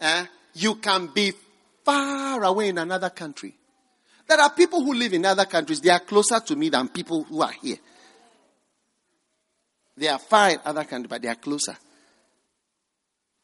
eh, 0.00 0.26
you 0.54 0.76
can 0.76 1.08
be 1.08 1.32
far 1.84 2.44
away 2.44 2.68
in 2.68 2.78
another 2.78 3.10
country. 3.10 3.54
There 4.28 4.40
are 4.40 4.50
people 4.50 4.84
who 4.84 4.94
live 4.94 5.12
in 5.12 5.24
other 5.24 5.46
countries, 5.46 5.80
they 5.80 5.90
are 5.90 6.00
closer 6.00 6.38
to 6.40 6.54
me 6.54 6.68
than 6.68 6.88
people 6.88 7.24
who 7.24 7.42
are 7.42 7.52
here. 7.62 7.78
They 9.96 10.08
are 10.08 10.18
far 10.18 10.50
in 10.50 10.58
other 10.64 10.84
countries, 10.84 11.08
but 11.08 11.22
they 11.22 11.28
are 11.28 11.36
closer. 11.36 11.76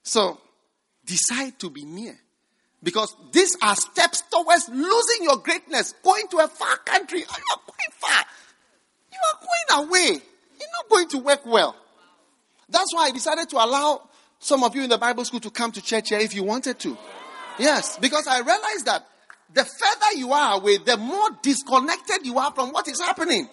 So, 0.02 0.38
decide 1.04 1.58
to 1.60 1.70
be 1.70 1.84
near. 1.84 2.18
Because 2.82 3.14
these 3.30 3.56
are 3.62 3.76
steps 3.76 4.22
towards 4.22 4.68
losing 4.68 5.22
your 5.22 5.36
greatness, 5.36 5.94
going 6.02 6.26
to 6.30 6.38
a 6.38 6.48
far 6.48 6.76
country. 6.78 7.22
Oh, 7.28 7.36
you 7.38 7.44
are 7.52 7.60
going 7.66 7.92
far. 7.98 8.24
You 9.12 9.18
are 9.30 9.84
going 9.84 9.88
away. 9.88 10.22
You're 10.58 10.70
not 10.72 10.88
going 10.90 11.08
to 11.10 11.18
work 11.18 11.46
well. 11.46 11.76
That's 12.68 12.92
why 12.94 13.06
I 13.06 13.10
decided 13.12 13.48
to 13.50 13.56
allow 13.56 14.08
some 14.38 14.64
of 14.64 14.74
you 14.74 14.82
in 14.82 14.90
the 14.90 14.98
Bible 14.98 15.24
school 15.24 15.40
to 15.40 15.50
come 15.50 15.70
to 15.72 15.82
church 15.82 16.08
here 16.08 16.18
if 16.18 16.34
you 16.34 16.42
wanted 16.42 16.78
to. 16.80 16.98
Yes, 17.58 17.98
because 17.98 18.26
I 18.26 18.38
realized 18.38 18.86
that 18.86 19.06
the 19.54 19.64
further 19.64 20.16
you 20.16 20.32
are 20.32 20.56
away, 20.58 20.78
the 20.78 20.96
more 20.96 21.30
disconnected 21.42 22.24
you 22.24 22.38
are 22.38 22.52
from 22.52 22.72
what 22.72 22.88
is 22.88 23.00
happening. 23.00 23.48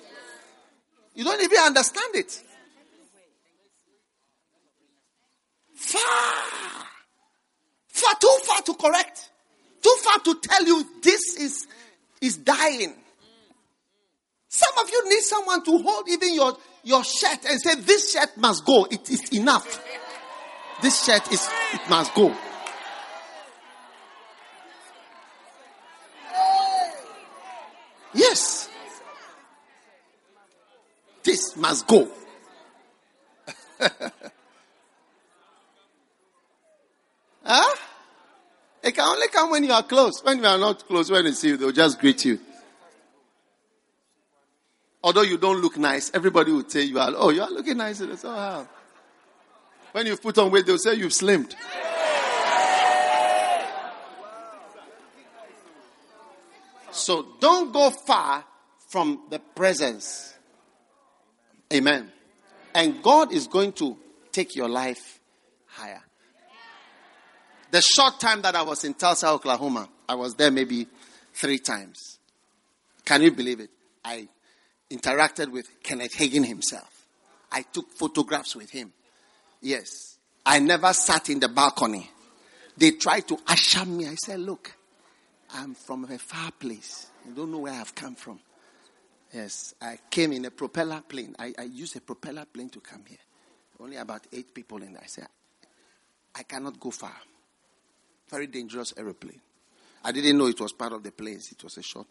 You 1.13 1.23
don't 1.25 1.41
even 1.43 1.59
understand 1.59 2.15
it. 2.15 2.41
Far. 5.79 6.01
Far, 7.87 8.15
too 8.19 8.37
far 8.43 8.61
to 8.61 8.73
correct. 8.75 9.29
Too 9.81 9.95
far 10.03 10.19
to 10.19 10.39
tell 10.41 10.65
you 10.65 10.85
this 11.01 11.37
is, 11.37 11.67
is 12.21 12.37
dying. 12.37 12.93
Some 14.49 14.77
of 14.77 14.89
you 14.89 15.09
need 15.09 15.21
someone 15.21 15.63
to 15.63 15.77
hold 15.77 16.09
even 16.09 16.35
your, 16.35 16.57
your 16.83 17.03
shirt 17.03 17.45
and 17.49 17.61
say, 17.61 17.75
This 17.75 18.11
shirt 18.11 18.37
must 18.37 18.65
go. 18.65 18.85
It 18.91 19.09
is 19.09 19.31
enough. 19.33 19.83
This 20.81 21.05
shirt 21.05 21.31
is, 21.31 21.49
it 21.73 21.89
must 21.89 22.13
go. 22.13 22.35
Yes. 28.13 28.69
This 31.23 31.55
must 31.55 31.87
go. 31.87 32.11
huh? 37.49 37.75
It 38.83 38.95
can 38.95 39.05
only 39.05 39.27
come 39.27 39.51
when 39.51 39.63
you 39.63 39.73
are 39.73 39.83
close. 39.83 40.23
When 40.23 40.39
you 40.39 40.45
are 40.45 40.57
not 40.57 40.87
close, 40.87 41.11
when 41.11 41.25
they 41.25 41.31
see 41.31 41.49
you, 41.49 41.57
they'll 41.57 41.71
just 41.71 41.99
greet 41.99 42.23
you. 42.23 42.39
Although 45.03 45.23
you 45.23 45.37
don't 45.37 45.61
look 45.61 45.77
nice, 45.77 46.11
everybody 46.13 46.51
will 46.51 46.67
say 46.67 46.83
you 46.83 46.99
are, 46.99 47.11
oh, 47.15 47.29
you 47.29 47.41
are 47.41 47.49
looking 47.49 47.77
nice. 47.77 47.99
And 48.01 48.17
oh, 48.23 48.35
how? 48.35 48.67
When 49.91 50.05
you 50.05 50.17
put 50.17 50.37
on 50.37 50.51
weight, 50.51 50.65
they'll 50.65 50.77
say 50.77 50.95
you've 50.95 51.11
slimmed. 51.11 51.55
So 56.91 57.25
don't 57.39 57.71
go 57.71 57.89
far 57.89 58.43
from 58.89 59.23
the 59.29 59.39
presence. 59.39 60.33
Amen. 61.73 62.11
And 62.75 63.01
God 63.01 63.31
is 63.31 63.47
going 63.47 63.73
to 63.73 63.97
take 64.31 64.55
your 64.55 64.67
life 64.67 65.19
higher. 65.65 66.03
The 67.71 67.81
short 67.81 68.19
time 68.19 68.41
that 68.41 68.55
I 68.55 68.63
was 68.63 68.83
in 68.83 68.95
Tulsa, 68.95 69.29
Oklahoma, 69.29 69.87
I 70.07 70.15
was 70.15 70.35
there 70.35 70.51
maybe 70.51 70.87
three 71.33 71.59
times. 71.59 72.17
Can 73.05 73.21
you 73.21 73.31
believe 73.31 73.59
it? 73.59 73.69
I 74.03 74.27
interacted 74.89 75.51
with 75.51 75.67
Kenneth 75.83 76.15
Hagin 76.15 76.45
himself. 76.45 77.05
I 77.51 77.61
took 77.61 77.91
photographs 77.91 78.55
with 78.55 78.69
him. 78.71 78.91
Yes. 79.61 80.17
I 80.45 80.59
never 80.59 80.93
sat 80.93 81.29
in 81.29 81.39
the 81.39 81.49
balcony. 81.49 82.09
They 82.77 82.91
tried 82.91 83.27
to 83.27 83.37
usher 83.47 83.85
me. 83.85 84.07
I 84.07 84.15
said, 84.15 84.39
Look, 84.39 84.73
I'm 85.53 85.75
from 85.75 86.05
a 86.05 86.17
far 86.17 86.51
place. 86.51 87.07
I 87.27 87.35
don't 87.35 87.51
know 87.51 87.59
where 87.59 87.73
I've 87.73 87.93
come 87.93 88.15
from. 88.15 88.39
Yes, 89.33 89.75
I 89.81 89.99
came 90.09 90.31
in 90.31 90.45
a 90.45 90.51
propeller 90.51 91.01
plane. 91.07 91.35
I, 91.37 91.53
I 91.57 91.63
used 91.63 91.95
a 91.95 92.01
propeller 92.01 92.45
plane 92.45 92.69
to 92.69 92.79
come 92.79 93.03
here. 93.07 93.17
Only 93.79 93.97
about 93.97 94.25
eight 94.33 94.53
people 94.53 94.81
in 94.81 94.93
there. 94.93 95.03
I 95.03 95.07
said, 95.07 95.27
I 96.35 96.43
cannot 96.43 96.79
go 96.79 96.89
far. 96.89 97.15
Very 98.29 98.47
dangerous 98.47 98.93
aeroplane. 98.97 99.41
I 100.03 100.11
didn't 100.11 100.37
know 100.37 100.47
it 100.47 100.59
was 100.59 100.71
part 100.71 100.93
of 100.93 101.03
the 101.03 101.11
planes. 101.11 101.51
It 101.51 101.63
was 101.63 101.77
a 101.77 101.83
short 101.83 102.07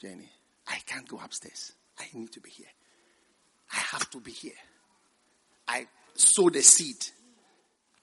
journey. 0.00 0.28
I 0.68 0.76
can't 0.86 1.08
go 1.08 1.18
upstairs. 1.22 1.72
I 1.98 2.04
need 2.14 2.30
to 2.32 2.40
be 2.40 2.50
here. 2.50 2.66
I 3.72 3.76
have 3.76 4.08
to 4.10 4.20
be 4.20 4.30
here. 4.30 4.52
I 5.66 5.86
sowed 6.14 6.56
a 6.56 6.62
seed. 6.62 6.96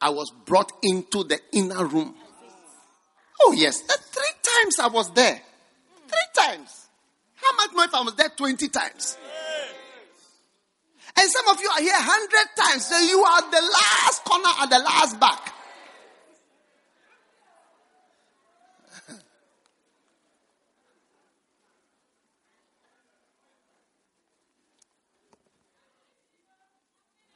I 0.01 0.10
was 0.10 0.31
brought 0.45 0.72
into 0.84 1.23
the 1.23 1.39
inner 1.51 1.85
room. 1.85 2.15
Oh, 3.41 3.53
yes. 3.53 3.84
Uh, 3.84 3.93
three 4.11 4.23
times 4.43 4.80
I 4.80 4.88
was 4.88 5.14
there. 5.14 5.39
Three 6.07 6.43
times. 6.43 6.88
How 7.35 7.56
much 7.56 7.69
more 7.73 7.85
if 7.85 7.93
I 7.93 8.01
was 8.01 8.15
there 8.15 8.30
20 8.30 8.68
times? 8.69 9.18
And 11.15 11.30
some 11.30 11.47
of 11.49 11.61
you 11.61 11.69
are 11.69 11.81
here 11.81 11.93
100 11.93 12.30
times. 12.57 12.85
So 12.85 12.97
you 12.97 13.19
are 13.22 13.41
the 13.41 13.61
last 13.61 14.23
corner 14.26 14.49
at 14.61 14.69
the 14.69 14.80
last 14.80 15.19
back. 15.19 15.53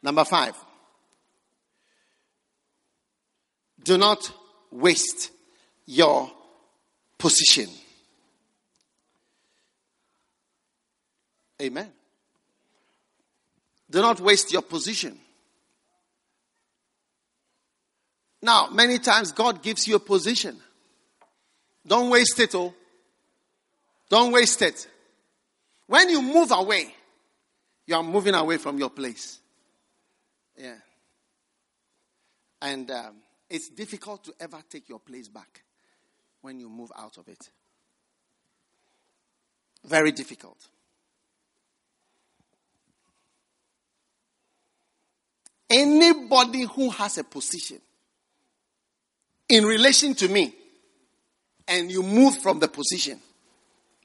Number 0.04 0.26
five. 0.26 0.56
Do 3.84 3.98
not 3.98 4.32
waste 4.72 5.32
your 5.86 6.30
position. 7.18 7.70
Amen. 11.62 11.90
Do 13.90 14.02
not 14.02 14.20
waste 14.20 14.52
your 14.52 14.62
position. 14.62 15.18
Now, 18.42 18.68
many 18.72 19.00
times 19.00 19.32
God 19.32 19.64
gives 19.64 19.88
you 19.88 19.96
a 19.96 20.00
position. 20.00 20.58
Don't 21.88 22.10
waste 22.10 22.40
it, 22.40 22.54
oh. 22.56 22.74
Don't 24.10 24.34
waste 24.34 24.62
it. 24.62 24.88
When 25.88 26.10
you 26.10 26.22
move 26.22 26.52
away, 26.52 26.94
you 27.86 27.96
are 27.96 28.04
moving 28.04 28.34
away 28.34 28.58
from 28.58 28.78
your 28.78 28.90
place. 28.90 29.40
Yeah. 30.58 30.76
And 32.62 32.90
um, 32.92 33.16
it's 33.50 33.70
difficult 33.70 34.24
to 34.26 34.34
ever 34.40 34.62
take 34.70 34.88
your 34.90 35.00
place 35.00 35.28
back 35.28 35.64
when 36.42 36.60
you 36.60 36.70
move 36.70 36.92
out 36.98 37.18
of 37.18 37.28
it. 37.28 37.50
Very 39.86 40.12
difficult. 40.12 40.58
Anybody 45.70 46.64
who 46.64 46.90
has 46.92 47.18
a 47.18 47.24
position 47.24 47.80
in 49.50 49.66
relation 49.66 50.14
to 50.16 50.28
me 50.28 50.54
and 51.68 51.92
you 51.92 52.04
move 52.04 52.38
from 52.38 52.60
the 52.60 52.68
position, 52.68 53.20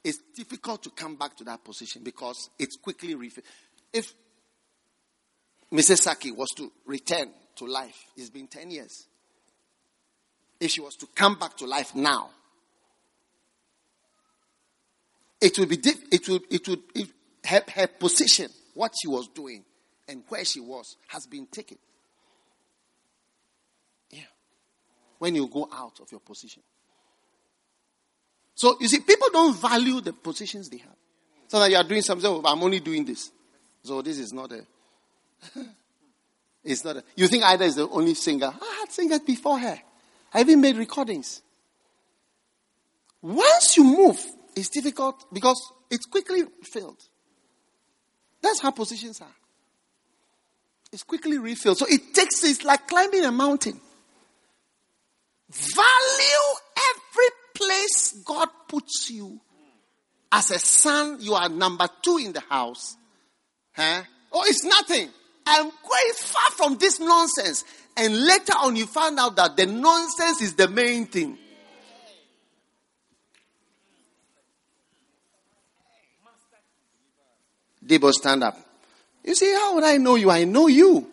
it's 0.03 0.19
difficult 0.35 0.83
to 0.85 0.91
come 0.91 1.17
back 1.17 1.37
to 1.37 1.45
that 1.45 1.63
position 1.63 2.03
because 2.03 2.51
it's 2.59 2.77
quickly 2.77 3.15
refilled. 3.15 3.47
If 3.93 4.15
Mrs. 5.73 5.99
Saki 5.99 6.33
was 6.33 6.49
to 6.57 6.73
return 6.87 7.31
to 7.57 7.67
life, 7.67 8.07
it's 8.17 8.31
been 8.31 8.47
10 8.47 8.71
years. 8.71 9.07
If 10.61 10.71
she 10.71 10.81
was 10.81 10.95
to 10.97 11.07
come 11.15 11.39
back 11.39 11.57
to 11.59 11.67
life 11.67 11.95
now, 11.95 12.31
it 15.41 15.59
would 15.59 15.69
be, 15.69 15.79
it 16.11 16.29
would, 16.29 16.43
it 16.51 16.69
would, 16.69 16.83
it, 16.95 17.09
her, 17.47 17.63
her 17.75 17.87
position, 17.87 18.49
what 18.75 18.93
she 19.01 19.09
was 19.09 19.29
doing, 19.29 19.65
and 20.09 20.23
where 20.29 20.45
she 20.45 20.61
was 20.61 20.97
has 21.09 21.27
been 21.27 21.47
taken. 21.47 21.79
Yeah. 24.11 24.21
When 25.19 25.35
you 25.35 25.47
go 25.47 25.69
out 25.73 26.01
of 26.01 26.11
your 26.11 26.21
position. 26.21 26.63
So 28.55 28.77
you 28.81 28.89
see, 28.89 29.01
people 29.01 29.29
don't 29.33 29.57
value 29.57 30.01
the 30.01 30.13
positions 30.13 30.69
they 30.69 30.79
have. 30.79 30.97
So 31.47 31.61
that 31.61 31.71
you 31.71 31.77
are 31.77 31.85
doing 31.85 32.03
something, 32.03 32.29
oh, 32.29 32.43
I'm 32.45 32.63
only 32.63 32.81
doing 32.81 33.05
this. 33.05 33.31
So 33.85 34.03
this 34.03 34.19
is 34.19 34.33
not 34.33 34.51
a 34.53 34.67
it's 36.65 36.85
not 36.85 36.99
a, 36.99 37.05
you 37.17 37.29
think 37.29 37.45
Ida 37.45 37.65
is 37.65 37.77
the 37.77 37.89
only 37.89 38.15
singer. 38.15 38.53
I 38.61 38.77
had 38.81 38.93
singers 38.93 39.21
before 39.21 39.59
her. 39.59 39.79
I 40.33 40.41
even 40.41 40.61
made 40.61 40.77
recordings. 40.77 41.43
Once 43.23 43.77
you 43.77 43.85
move, 43.85 44.25
it's 44.55 44.69
difficult 44.69 45.25
because 45.33 45.73
it's 45.91 46.07
quickly 46.07 46.43
filled. 46.63 47.03
That's 48.43 48.61
how 48.61 48.71
positions 48.71 49.21
are. 49.21 49.35
It's 50.93 51.03
quickly 51.03 51.39
refilled. 51.39 51.79
So 51.79 51.87
it 51.87 52.15
takes, 52.15 52.45
it's 52.45 52.65
like 52.65 52.87
climbing 52.87 53.25
a 53.25 53.33
mountain. 53.33 53.81
Value 55.51 56.55
every 56.77 57.29
place 57.55 58.13
God 58.25 58.49
puts 58.69 59.11
you. 59.11 59.41
As 60.31 60.51
a 60.51 60.59
son, 60.59 61.19
you 61.21 61.35
are 61.35 61.49
number 61.49 61.89
two 62.03 62.19
in 62.19 62.33
the 62.33 62.41
house. 62.41 62.97
Huh? 63.73 64.03
Oh, 64.33 64.45
it's 64.47 64.65
nothing. 64.65 65.09
I'm 65.49 65.65
going 65.65 66.13
far 66.15 66.51
from 66.53 66.77
this 66.77 67.01
nonsense. 67.01 67.65
And 67.97 68.27
later 68.27 68.53
on, 68.63 68.77
you 68.77 68.87
find 68.87 69.19
out 69.19 69.35
that 69.37 69.57
the 69.57 69.67
nonsense 69.67 70.43
is 70.43 70.55
the 70.55 70.69
main 70.69 71.07
thing. 71.07 71.39
Debo, 77.85 78.13
stand 78.13 78.45
up. 78.45 78.59
You 79.25 79.35
see, 79.35 79.53
how 79.55 79.75
would 79.75 79.85
I 79.85 79.97
know 79.97 80.17
you? 80.17 80.31
I 80.31 80.45
know 80.45 80.67
you. 80.67 81.11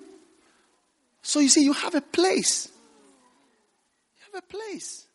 So 1.22 1.40
you 1.40 1.48
see, 1.48 1.64
you 1.64 1.72
have 1.72 1.96
a 1.96 2.02
place. 2.02 2.68
You 4.18 4.34
have 4.34 4.44
a 4.44 4.48
place. 4.48 5.08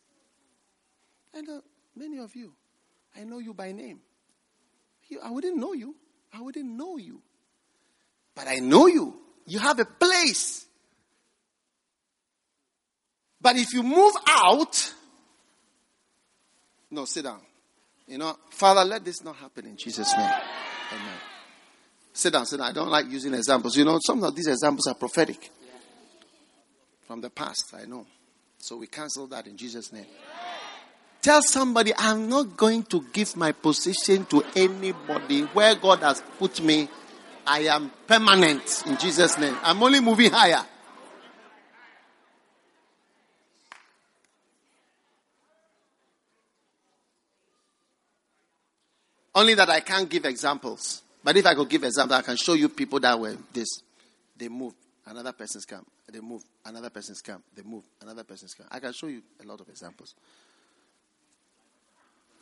And 1.33 1.47
uh, 1.47 1.61
many 1.95 2.17
of 2.17 2.35
you, 2.35 2.53
I 3.15 3.23
know 3.23 3.37
you 3.37 3.53
by 3.53 3.71
name. 3.71 3.99
I 5.23 5.29
wouldn't 5.29 5.57
know 5.57 5.73
you. 5.73 5.95
I 6.33 6.41
wouldn't 6.41 6.69
know 6.69 6.97
you. 6.97 7.21
But 8.35 8.47
I 8.47 8.55
know 8.55 8.87
you. 8.87 9.15
You 9.45 9.59
have 9.59 9.79
a 9.79 9.85
place. 9.85 10.65
But 13.41 13.55
if 13.55 13.73
you 13.73 13.83
move 13.83 14.13
out, 14.27 14.93
no, 16.91 17.05
sit 17.05 17.23
down. 17.23 17.41
You 18.07 18.17
know, 18.17 18.35
Father, 18.49 18.83
let 18.83 19.03
this 19.03 19.23
not 19.23 19.35
happen 19.37 19.65
in 19.65 19.77
Jesus' 19.77 20.13
name. 20.15 20.29
Amen. 20.91 21.17
Sit 22.13 22.33
down, 22.33 22.45
sit 22.45 22.57
down. 22.57 22.67
I 22.67 22.73
don't 22.73 22.89
like 22.89 23.07
using 23.07 23.33
examples. 23.33 23.75
You 23.77 23.85
know, 23.85 23.97
some 24.05 24.23
of 24.23 24.35
these 24.35 24.47
examples 24.47 24.87
are 24.87 24.95
prophetic 24.95 25.49
from 27.07 27.21
the 27.21 27.29
past, 27.29 27.73
I 27.73 27.85
know. 27.85 28.05
So 28.57 28.77
we 28.77 28.87
cancel 28.87 29.27
that 29.27 29.47
in 29.47 29.57
Jesus' 29.57 29.91
name. 29.91 30.05
Tell 31.21 31.41
somebody, 31.41 31.93
I'm 31.97 32.29
not 32.29 32.55
going 32.55 32.83
to 32.83 33.05
give 33.13 33.35
my 33.35 33.51
position 33.51 34.25
to 34.25 34.43
anybody 34.55 35.41
where 35.41 35.75
God 35.75 35.99
has 35.99 36.21
put 36.39 36.61
me 36.61 36.89
I 37.45 37.61
am 37.61 37.91
permanent 38.07 38.83
in 38.85 38.97
Jesus' 38.97 39.37
name. 39.37 39.55
I'm 39.63 39.81
only 39.81 39.99
moving 39.99 40.31
higher. 40.31 40.65
Only 49.33 49.53
that 49.53 49.69
I 49.69 49.79
can't 49.79 50.09
give 50.09 50.25
examples. 50.25 51.03
But 51.23 51.37
if 51.37 51.45
I 51.45 51.55
could 51.55 51.69
give 51.69 51.83
examples, 51.83 52.19
I 52.19 52.21
can 52.21 52.35
show 52.35 52.53
you 52.53 52.69
people 52.69 52.99
that 52.99 53.19
were 53.19 53.37
this. 53.53 53.81
They 54.37 54.49
move. 54.49 54.73
Another 55.05 55.31
person's 55.31 55.65
camp. 55.65 55.87
They 56.11 56.19
move. 56.19 56.43
Another 56.65 56.89
person's 56.89 57.21
camp. 57.21 57.43
They 57.55 57.63
move. 57.63 57.83
Another 58.01 58.23
person's 58.23 58.53
camp. 58.53 58.69
I 58.71 58.79
can 58.79 58.93
show 58.93 59.07
you 59.07 59.21
a 59.43 59.47
lot 59.47 59.61
of 59.61 59.69
examples. 59.69 60.15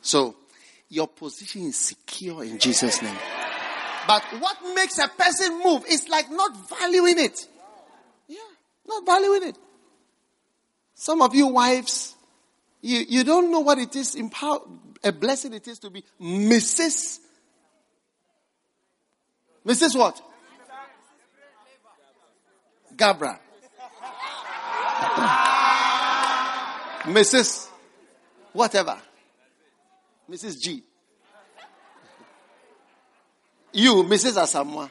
So, 0.01 0.35
your 0.89 1.07
position 1.07 1.63
is 1.63 1.75
secure 1.75 2.43
in 2.43 2.57
Jesus' 2.57 3.01
name. 3.01 3.17
But 4.07 4.23
what 4.39 4.57
makes 4.75 4.97
a 4.97 5.07
person 5.07 5.61
move 5.63 5.83
is 5.89 6.07
like 6.09 6.29
not 6.31 6.69
valuing 6.69 7.19
it. 7.19 7.47
Yeah, 8.27 8.37
not 8.87 9.05
valuing 9.05 9.49
it. 9.49 9.57
Some 10.95 11.21
of 11.21 11.33
you 11.33 11.47
wives, 11.47 12.15
you, 12.81 13.05
you 13.07 13.23
don't 13.23 13.51
know 13.51 13.61
what 13.61 13.77
it 13.77 13.95
is, 13.95 14.15
empower, 14.15 14.59
a 15.03 15.11
blessing 15.11 15.53
it 15.53 15.67
is 15.67 15.79
to 15.79 15.89
be 15.89 16.03
Mrs. 16.21 17.19
Mrs. 19.65 19.97
what? 19.97 20.21
Gabra. 22.95 23.39
Mrs. 27.03 27.69
Whatever. 28.51 28.99
Mrs. 30.29 30.61
G. 30.61 30.83
You, 33.73 34.03
Mrs. 34.03 34.37
Asamoah. 34.37 34.89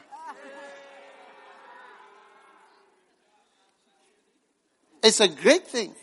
It's 5.01 5.19
a 5.19 5.27
great 5.27 5.67
thing 5.67 5.93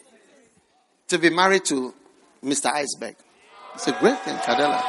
to 1.08 1.18
be 1.18 1.30
married 1.30 1.64
to 1.66 1.94
Mr. 2.42 2.72
Iceberg. 2.72 3.16
It's 3.74 3.88
a 3.88 3.92
great 3.92 4.18
thing, 4.20 4.36
Cadella. 4.38 4.82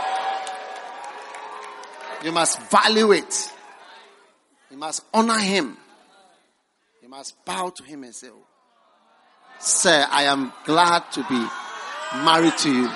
You 2.23 2.31
must 2.31 2.59
value 2.71 3.11
it. 3.11 3.51
You 4.71 4.77
must 4.77 5.03
honor 5.13 5.39
him. 5.39 5.77
You 7.01 7.09
must 7.09 7.43
bow 7.45 7.69
to 7.69 7.83
him 7.83 8.03
and 8.03 8.15
say, 8.15 8.27
oh, 8.29 8.45
Sir, 9.59 10.05
I 10.09 10.23
am 10.23 10.53
glad 10.65 11.11
to 11.13 11.23
be 11.27 11.45
married 12.23 12.57
to 12.59 12.73
you. 12.73 12.91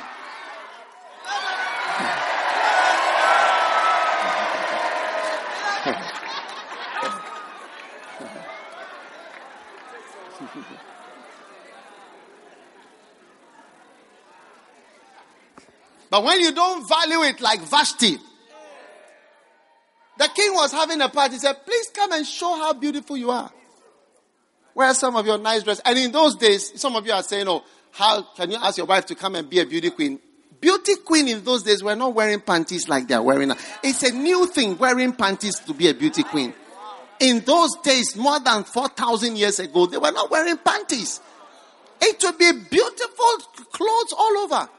But 16.11 16.25
when 16.25 16.41
you 16.41 16.51
don't 16.51 16.87
value 16.87 17.23
it 17.23 17.39
like 17.39 17.61
Vashti, 17.61 18.17
the 20.17 20.29
king 20.35 20.53
was 20.53 20.73
having 20.73 20.99
a 20.99 21.07
party. 21.07 21.35
He 21.35 21.39
said, 21.39 21.65
please 21.65 21.89
come 21.95 22.11
and 22.11 22.27
show 22.27 22.53
how 22.53 22.73
beautiful 22.73 23.15
you 23.15 23.31
are. 23.31 23.49
Where 24.73 24.89
are 24.89 24.93
some 24.93 25.15
of 25.15 25.25
your 25.25 25.37
nice 25.37 25.63
dress. 25.63 25.79
And 25.85 25.97
in 25.97 26.11
those 26.11 26.35
days, 26.35 26.79
some 26.79 26.97
of 26.97 27.07
you 27.07 27.13
are 27.13 27.23
saying, 27.23 27.47
oh, 27.47 27.63
how 27.91 28.23
can 28.35 28.51
you 28.51 28.57
ask 28.57 28.77
your 28.77 28.87
wife 28.87 29.05
to 29.05 29.15
come 29.15 29.35
and 29.35 29.49
be 29.49 29.59
a 29.59 29.65
beauty 29.65 29.89
queen? 29.89 30.19
Beauty 30.59 30.95
queen 31.05 31.29
in 31.29 31.45
those 31.45 31.63
days 31.63 31.81
were 31.81 31.95
not 31.95 32.13
wearing 32.13 32.41
panties 32.41 32.89
like 32.89 33.07
they're 33.07 33.23
wearing 33.23 33.47
now. 33.47 33.57
It's 33.81 34.03
a 34.03 34.11
new 34.11 34.47
thing, 34.47 34.77
wearing 34.77 35.13
panties 35.13 35.59
to 35.59 35.73
be 35.73 35.87
a 35.87 35.93
beauty 35.93 36.23
queen. 36.23 36.53
In 37.21 37.39
those 37.39 37.77
days, 37.83 38.17
more 38.17 38.39
than 38.41 38.65
4,000 38.65 39.37
years 39.37 39.59
ago, 39.59 39.85
they 39.85 39.97
were 39.97 40.11
not 40.11 40.29
wearing 40.29 40.57
panties. 40.57 41.21
It 42.01 42.21
would 42.21 42.37
be 42.37 42.51
beautiful 42.69 43.37
clothes 43.71 44.13
all 44.17 44.37
over. 44.39 44.69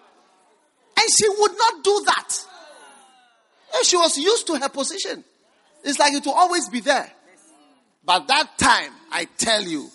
And 0.97 1.09
she 1.11 1.29
would 1.29 1.53
not 1.57 1.85
do 1.85 2.03
that. 2.07 2.39
And 3.75 3.87
she 3.87 3.97
was 3.97 4.17
used 4.19 4.47
to 4.49 4.57
her 4.57 4.69
position. 4.69 5.25
It's 5.85 5.99
like 5.99 6.13
it 6.13 6.25
will 6.25 6.35
always 6.35 6.69
be 6.69 6.81
there. 6.81 7.11
But 8.05 8.27
that 8.29 8.59
time, 8.59 8.93
I 9.11 9.27
tell 9.37 9.63
you, 9.63 9.89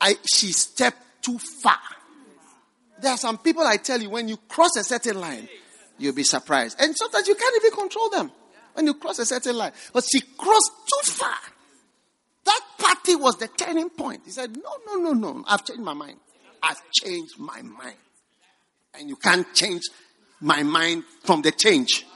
I, 0.00 0.14
she 0.32 0.52
stepped 0.52 1.22
too 1.22 1.38
far. 1.38 1.78
There 3.00 3.10
are 3.10 3.18
some 3.18 3.38
people 3.38 3.62
I 3.62 3.76
tell 3.76 4.00
you, 4.00 4.10
when 4.10 4.28
you 4.28 4.36
cross 4.36 4.76
a 4.76 4.84
certain 4.84 5.20
line, 5.20 5.48
you'll 5.98 6.14
be 6.14 6.22
surprised. 6.22 6.80
And 6.80 6.96
sometimes 6.96 7.28
you 7.28 7.34
can't 7.34 7.56
even 7.56 7.78
control 7.78 8.10
them 8.10 8.30
when 8.74 8.86
you 8.86 8.94
cross 8.94 9.18
a 9.18 9.26
certain 9.26 9.56
line. 9.56 9.72
But 9.92 10.04
she 10.10 10.20
crossed 10.20 10.72
too 10.86 11.12
far. 11.12 11.36
That 12.44 12.60
party 12.78 13.16
was 13.16 13.36
the 13.36 13.48
turning 13.48 13.90
point. 13.90 14.22
He 14.24 14.30
said, 14.30 14.56
No, 14.56 14.70
no, 14.86 15.12
no, 15.12 15.12
no. 15.12 15.44
I've 15.46 15.64
changed 15.64 15.82
my 15.82 15.94
mind. 15.94 16.18
I've 16.62 16.82
changed 16.90 17.38
my 17.38 17.62
mind. 17.62 17.96
And 18.98 19.08
you 19.08 19.16
can't 19.16 19.52
change 19.54 19.82
my 20.40 20.62
mind 20.62 21.04
from 21.22 21.42
the 21.42 21.52
change. 21.52 22.06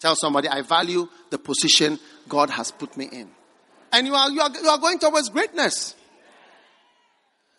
Tell 0.00 0.16
somebody, 0.16 0.48
I 0.48 0.62
value 0.62 1.08
the 1.28 1.38
position 1.38 1.98
God 2.26 2.48
has 2.50 2.70
put 2.70 2.96
me 2.96 3.04
in. 3.12 3.28
And 3.92 4.06
you 4.06 4.14
are, 4.14 4.30
you 4.30 4.40
are, 4.40 4.50
you 4.50 4.68
are 4.68 4.78
going 4.78 4.98
towards 4.98 5.28
greatness. 5.28 5.94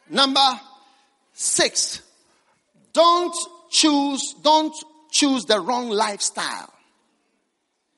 Number 0.10 0.60
six, 1.34 2.02
don't 2.94 3.36
choose, 3.70 4.34
don't 4.42 4.74
choose 5.12 5.46
the 5.46 5.60
wrong 5.60 5.90
lifestyle. 5.90 6.74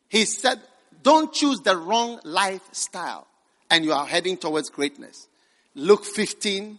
He 0.10 0.26
said, 0.26 0.60
don't 1.02 1.32
choose 1.32 1.60
the 1.62 1.78
wrong 1.78 2.20
lifestyle 2.24 3.28
and 3.74 3.84
you 3.84 3.92
are 3.92 4.06
heading 4.06 4.38
towards 4.38 4.70
greatness. 4.70 5.28
Luke 5.74 6.06
15, 6.06 6.78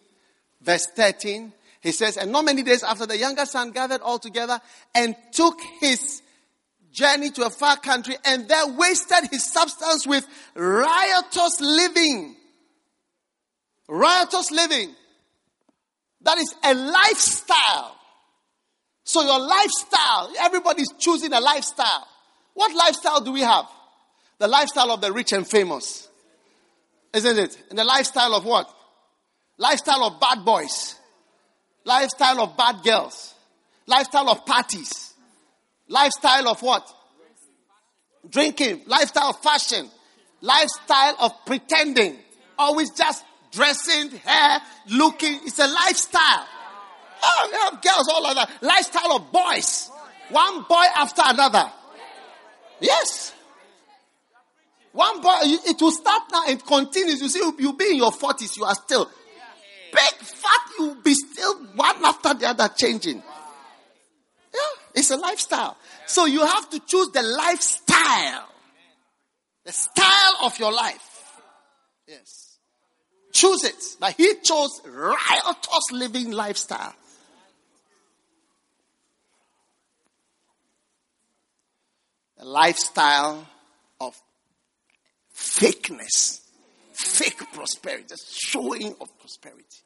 verse 0.63 0.87
13, 0.95 1.53
he 1.81 1.91
says, 1.91 2.17
And 2.17 2.31
not 2.31 2.45
many 2.45 2.63
days 2.63 2.85
after 2.85 3.05
the 3.05 3.19
younger 3.19 3.47
son 3.47 3.73
gathered 3.73 4.01
all 4.01 4.21
together 4.21 4.61
and 4.95 5.17
took 5.33 5.59
his 5.81 6.23
journey 6.93 7.31
to 7.31 7.47
a 7.47 7.51
far 7.51 7.79
country 7.79 8.15
and 8.25 8.49
there 8.49 8.69
wasted 8.69 9.29
his 9.33 9.45
substance 9.45 10.07
with 10.07 10.25
riotous 10.55 11.61
living. 11.61 12.37
Riotous 13.89 14.53
living. 14.53 14.95
That 16.21 16.39
is 16.39 16.55
a 16.63 16.75
lifestyle. 16.75 17.97
So 19.03 19.21
your 19.23 19.41
lifestyle, 19.41 20.33
everybody's 20.39 20.93
choosing 20.97 21.33
a 21.33 21.41
lifestyle. 21.41 22.07
What 22.55 22.73
lifestyle 22.73 23.21
do 23.21 23.33
we 23.33 23.41
have? 23.41 23.67
The 24.39 24.47
lifestyle 24.47 24.93
of 24.93 25.01
the 25.01 25.13
rich 25.13 25.33
and 25.33 25.45
famous. 25.45 26.09
Isn't 27.15 27.39
it? 27.39 27.57
In 27.71 27.77
the 27.77 27.85
lifestyle 27.85 28.35
of 28.35 28.45
what? 28.45 28.69
Lifestyle 29.57 30.03
of 30.05 30.21
bad 30.21 30.45
boys. 30.45 30.97
Lifestyle 31.85 32.41
of 32.41 32.57
bad 32.57 32.83
girls. 32.83 33.35
Lifestyle 33.87 34.29
of 34.31 34.45
parties. 34.45 35.15
Lifestyle 35.89 36.49
of 36.49 36.61
what? 36.61 36.93
Drinking. 38.29 38.83
Lifestyle 38.87 39.31
of 39.31 39.39
fashion. 39.41 39.89
Lifestyle 40.41 41.17
of 41.21 41.33
pretending. 41.47 42.17
Always 42.59 42.91
just 42.91 43.25
dressing, 43.53 44.11
hair, 44.11 44.61
looking. 44.91 45.39
It's 45.45 45.59
a 45.61 45.69
lifestyle. 45.69 46.47
Oh, 47.23 47.49
we 47.51 47.59
have 47.59 47.83
girls 47.83 48.09
all 48.13 48.23
like 48.23 48.37
that. 48.37 48.51
Lifestyle 48.61 49.13
of 49.13 49.31
boys. 49.31 49.91
One 50.31 50.63
boy 50.63 50.85
after 50.97 51.23
another. 51.25 51.71
Yes. 52.81 53.34
One 54.95 55.21
boy, 55.21 55.35
it 55.43 55.83
will 55.83 55.91
start 55.91 56.23
now 56.31 56.45
and 56.47 56.65
continues. 56.65 57.21
You 57.21 57.29
see, 57.29 57.41
you'll 57.59 57.73
be 57.73 57.91
in 57.91 57.97
your 57.97 58.13
40s, 58.13 58.57
you 58.57 58.63
are 58.65 58.77
still 58.77 59.11
big, 59.93 60.15
fat, 60.21 60.61
you'll 60.79 60.95
be 60.95 61.15
still 61.15 61.65
one 61.75 62.05
after 62.05 62.33
the 62.35 62.47
other 62.47 62.69
changing. 62.69 63.17
Yeah, 63.17 64.61
it's 64.95 65.11
a 65.11 65.17
lifestyle. 65.17 65.77
So 66.07 66.27
you 66.27 66.47
have 66.47 66.71
to 66.71 66.79
choose 66.79 67.09
the 67.09 67.23
lifestyle, 67.23 68.49
the 69.65 69.73
style 69.73 70.37
of 70.45 70.57
your 70.61 70.73
life. 70.73 71.41
Yes. 72.07 72.59
Choose 73.33 73.65
it. 73.65 73.97
But 73.99 74.13
he 74.13 74.33
chose 74.45 74.81
riotous 74.87 75.91
living 75.91 76.31
lifestyle. 76.31 76.95
A 82.39 82.45
lifestyle 82.45 83.45
of 84.01 84.21
fakeness, 85.45 86.41
fake 86.93 87.43
prosperity, 87.53 88.05
just 88.09 88.33
showing 88.33 88.95
of 89.01 89.19
prosperity, 89.19 89.83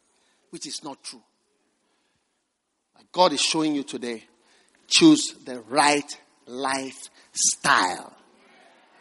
which 0.51 0.67
is 0.67 0.83
not 0.85 1.03
true. 1.03 1.23
God 3.13 3.33
is 3.33 3.41
showing 3.41 3.75
you 3.75 3.83
today, 3.83 4.25
choose 4.87 5.35
the 5.45 5.61
right 5.69 6.11
lifestyle. 6.47 8.15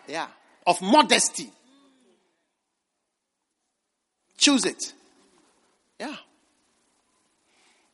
Yeah, 0.07 0.27
of 0.65 0.81
modesty. 0.81 1.51
Choose 4.37 4.65
it. 4.65 4.93
Yeah. 5.99 6.15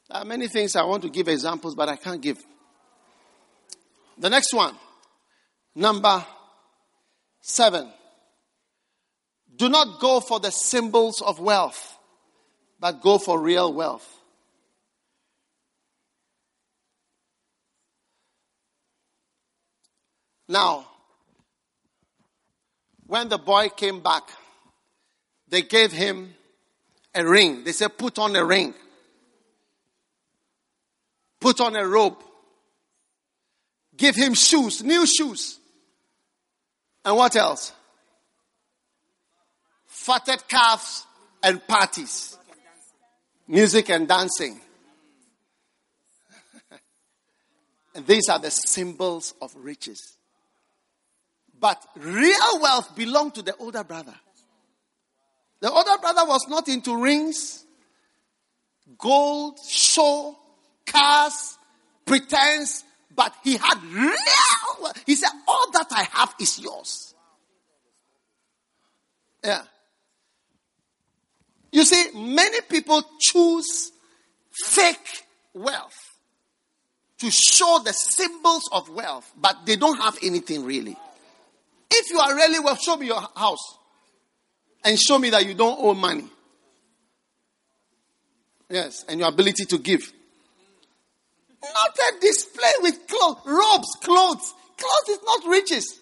There 0.09 0.21
are 0.21 0.25
many 0.25 0.47
things 0.47 0.75
I 0.75 0.83
want 0.83 1.03
to 1.03 1.09
give 1.09 1.27
examples, 1.27 1.73
but 1.73 1.89
I 1.89 1.95
can't 1.95 2.21
give. 2.21 2.37
The 4.17 4.29
next 4.29 4.53
one, 4.53 4.75
number 5.73 6.23
seven. 7.41 7.91
Do 9.55 9.69
not 9.69 9.99
go 9.99 10.19
for 10.19 10.39
the 10.39 10.51
symbols 10.51 11.21
of 11.21 11.39
wealth, 11.39 11.97
but 12.79 13.01
go 13.01 13.17
for 13.17 13.39
real 13.39 13.71
wealth. 13.71 14.09
Now, 20.47 20.85
when 23.07 23.29
the 23.29 23.37
boy 23.37 23.69
came 23.69 24.01
back, 24.01 24.23
they 25.47 25.61
gave 25.61 25.91
him 25.91 26.33
a 27.15 27.25
ring. 27.25 27.63
They 27.63 27.71
said, 27.71 27.97
put 27.97 28.17
on 28.19 28.35
a 28.35 28.43
ring. 28.43 28.73
Put 31.39 31.61
on 31.61 31.75
a 31.75 31.87
robe. 31.87 32.17
Give 33.95 34.15
him 34.15 34.33
shoes, 34.33 34.83
new 34.83 35.05
shoes. 35.05 35.59
And 37.05 37.15
what 37.15 37.35
else? 37.35 37.71
Fatted 40.03 40.45
calves 40.49 41.07
and 41.41 41.65
parties. 41.65 42.37
Music 43.47 43.89
and 43.89 44.05
dancing. 44.05 44.59
and 47.95 48.05
these 48.05 48.27
are 48.27 48.37
the 48.37 48.51
symbols 48.51 49.33
of 49.41 49.55
riches. 49.55 50.17
But 51.57 51.81
real 51.95 52.59
wealth 52.61 52.93
belonged 52.97 53.35
to 53.35 53.43
the 53.43 53.55
older 53.55 53.85
brother. 53.85 54.13
The 55.61 55.71
older 55.71 55.97
brother 56.01 56.25
was 56.25 56.47
not 56.49 56.67
into 56.67 57.01
rings, 57.01 57.63
gold, 58.97 59.57
show, 59.65 60.37
cars, 60.85 61.57
pretense, 62.05 62.83
but 63.15 63.33
he 63.41 63.55
had 63.55 63.81
real 63.81 64.81
wealth. 64.81 65.01
He 65.05 65.15
said, 65.15 65.31
All 65.47 65.71
that 65.71 65.87
I 65.91 66.03
have 66.11 66.35
is 66.41 66.59
yours. 66.59 67.15
Yeah. 69.41 69.61
You 71.73 71.83
see, 71.83 72.11
many 72.13 72.61
people 72.61 73.01
choose 73.19 73.91
fake 74.51 75.25
wealth 75.55 75.95
to 77.17 77.31
show 77.31 77.81
the 77.83 77.91
symbols 77.91 78.69
of 78.71 78.89
wealth, 78.89 79.29
but 79.41 79.65
they 79.65 79.75
don't 79.75 79.99
have 79.99 80.15
anything 80.21 80.65
really. 80.65 80.95
If 81.89 82.11
you 82.11 82.19
are 82.19 82.35
really 82.35 82.59
well, 82.59 82.75
show 82.75 82.95
me 82.95 83.07
your 83.07 83.21
house 83.35 83.77
and 84.85 84.99
show 84.99 85.17
me 85.17 85.31
that 85.31 85.47
you 85.47 85.55
don't 85.55 85.79
owe 85.79 85.95
money. 85.95 86.25
Yes, 88.69 89.03
and 89.09 89.19
your 89.19 89.29
ability 89.29 89.65
to 89.65 89.79
give. 89.79 90.13
Not 91.63 91.97
a 91.97 92.19
display 92.19 92.71
with 92.81 93.07
clothes, 93.07 93.37
robes, 93.45 93.87
clothes. 93.99 94.53
Clothes 94.77 95.09
is 95.09 95.19
not 95.25 95.49
riches. 95.49 95.99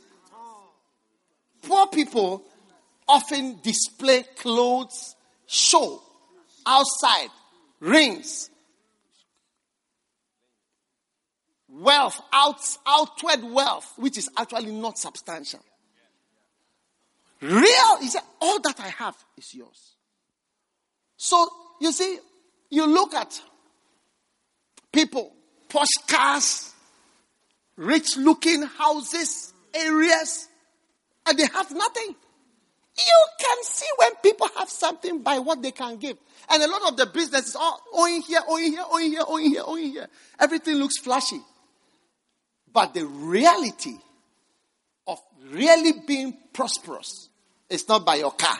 Poor 1.61 1.87
people 1.87 2.43
often 3.07 3.59
display 3.61 4.23
clothes, 4.37 5.15
show 5.51 6.01
outside, 6.65 7.27
rings, 7.81 8.49
wealth, 11.67 12.21
out, 12.31 12.61
outward 12.87 13.43
wealth, 13.43 13.91
which 13.97 14.17
is 14.17 14.29
actually 14.37 14.71
not 14.71 14.97
substantial. 14.97 15.59
Real, 17.41 17.97
he 17.99 18.07
said, 18.07 18.21
all 18.39 18.61
that 18.61 18.79
I 18.79 18.87
have 18.87 19.17
is 19.37 19.53
yours. 19.53 19.95
So, 21.17 21.49
you 21.81 21.91
see, 21.91 22.17
you 22.69 22.87
look 22.87 23.13
at 23.13 23.41
people, 24.93 25.33
posh 25.67 25.87
cars, 26.07 26.71
rich 27.75 28.15
looking 28.15 28.61
houses, 28.63 29.53
areas, 29.73 30.47
and 31.27 31.37
they 31.37 31.45
have 31.45 31.71
nothing. 31.71 32.15
You 32.97 33.27
can 33.39 33.63
see 33.63 33.87
when 33.97 34.11
people 34.21 34.47
have 34.61 34.69
something 34.69 35.21
by 35.21 35.39
what 35.39 35.61
they 35.61 35.71
can 35.71 35.97
give. 35.97 36.17
And 36.49 36.61
a 36.61 36.67
lot 36.67 36.91
of 36.91 36.97
the 36.97 37.07
businesses 37.07 37.55
are 37.55 37.77
owing 37.93 38.21
here, 38.21 38.41
owing 38.47 38.71
here, 38.71 38.83
owing 38.89 39.11
here, 39.11 39.23
owing 39.27 39.51
here, 39.51 39.63
owing 39.65 39.91
here. 39.91 40.07
Everything 40.39 40.75
looks 40.75 40.99
flashy. 40.99 41.41
But 42.71 42.93
the 42.93 43.05
reality 43.05 43.95
of 45.07 45.19
really 45.49 45.93
being 46.07 46.37
prosperous 46.53 47.29
is 47.69 47.87
not 47.89 48.05
by 48.05 48.15
your 48.15 48.31
car. 48.31 48.57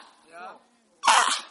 Ah. 1.08 1.46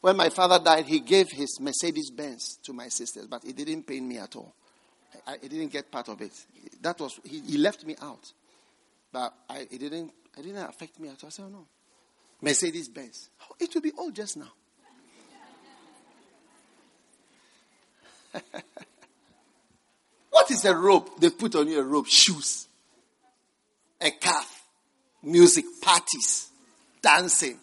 When 0.00 0.16
my 0.16 0.28
father 0.28 0.62
died, 0.62 0.84
he 0.84 1.00
gave 1.00 1.30
his 1.30 1.58
Mercedes 1.60 2.10
Benz 2.10 2.58
to 2.64 2.72
my 2.72 2.88
sisters, 2.88 3.26
but 3.26 3.44
it 3.44 3.56
didn't 3.56 3.86
pain 3.86 4.06
me 4.06 4.18
at 4.18 4.36
all. 4.36 4.54
I, 5.26 5.34
I 5.34 5.36
didn't 5.38 5.68
get 5.68 5.90
part 5.90 6.08
of 6.08 6.20
it. 6.20 6.32
That 6.82 7.00
was 7.00 7.18
he, 7.24 7.40
he 7.40 7.56
left 7.56 7.84
me 7.86 7.96
out, 8.02 8.30
but 9.10 9.32
I, 9.48 9.60
it 9.70 9.78
didn't. 9.78 10.12
It 10.36 10.42
didn't 10.42 10.68
affect 10.68 10.98
me 10.98 11.08
at 11.08 11.22
all. 11.22 11.28
I 11.28 11.30
said, 11.30 11.44
oh, 11.46 11.50
no, 11.50 11.66
Mercedes 12.42 12.88
Benz. 12.88 13.30
Oh, 13.42 13.54
it 13.60 13.72
will 13.74 13.82
be 13.82 13.92
all 13.92 14.10
just 14.10 14.36
now. 14.36 14.52
what 20.30 20.50
is 20.50 20.64
a 20.64 20.74
rope? 20.74 21.20
They 21.20 21.30
put 21.30 21.54
on 21.54 21.68
you 21.68 21.78
a 21.80 21.84
robe, 21.84 22.08
shoes 22.08 22.66
a 24.04 24.10
calf, 24.10 24.62
music, 25.22 25.64
parties, 25.80 26.50
dancing. 27.00 27.58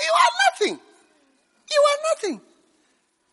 You 0.00 0.12
are 0.12 0.32
nothing. 0.50 0.80
You 1.70 1.84
are 1.88 1.98
nothing. 2.14 2.40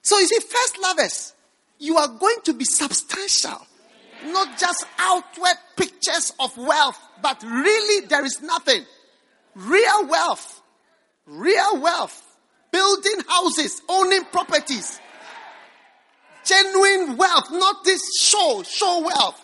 So 0.01 0.17
you 0.19 0.27
see, 0.27 0.39
first 0.39 0.79
lovers, 0.81 1.33
you 1.79 1.97
are 1.97 2.07
going 2.07 2.37
to 2.45 2.53
be 2.53 2.65
substantial. 2.65 3.65
Not 4.25 4.57
just 4.57 4.85
outward 4.97 5.55
pictures 5.75 6.33
of 6.39 6.55
wealth, 6.57 6.99
but 7.21 7.41
really 7.43 8.07
there 8.07 8.25
is 8.25 8.41
nothing. 8.41 8.83
Real 9.55 10.07
wealth. 10.07 10.61
Real 11.25 11.81
wealth. 11.81 12.23
Building 12.71 13.21
houses, 13.27 13.81
owning 13.87 14.23
properties. 14.25 14.99
Genuine 16.45 17.17
wealth, 17.17 17.49
not 17.51 17.83
this 17.83 18.01
show, 18.19 18.63
show 18.63 19.01
wealth 19.01 19.43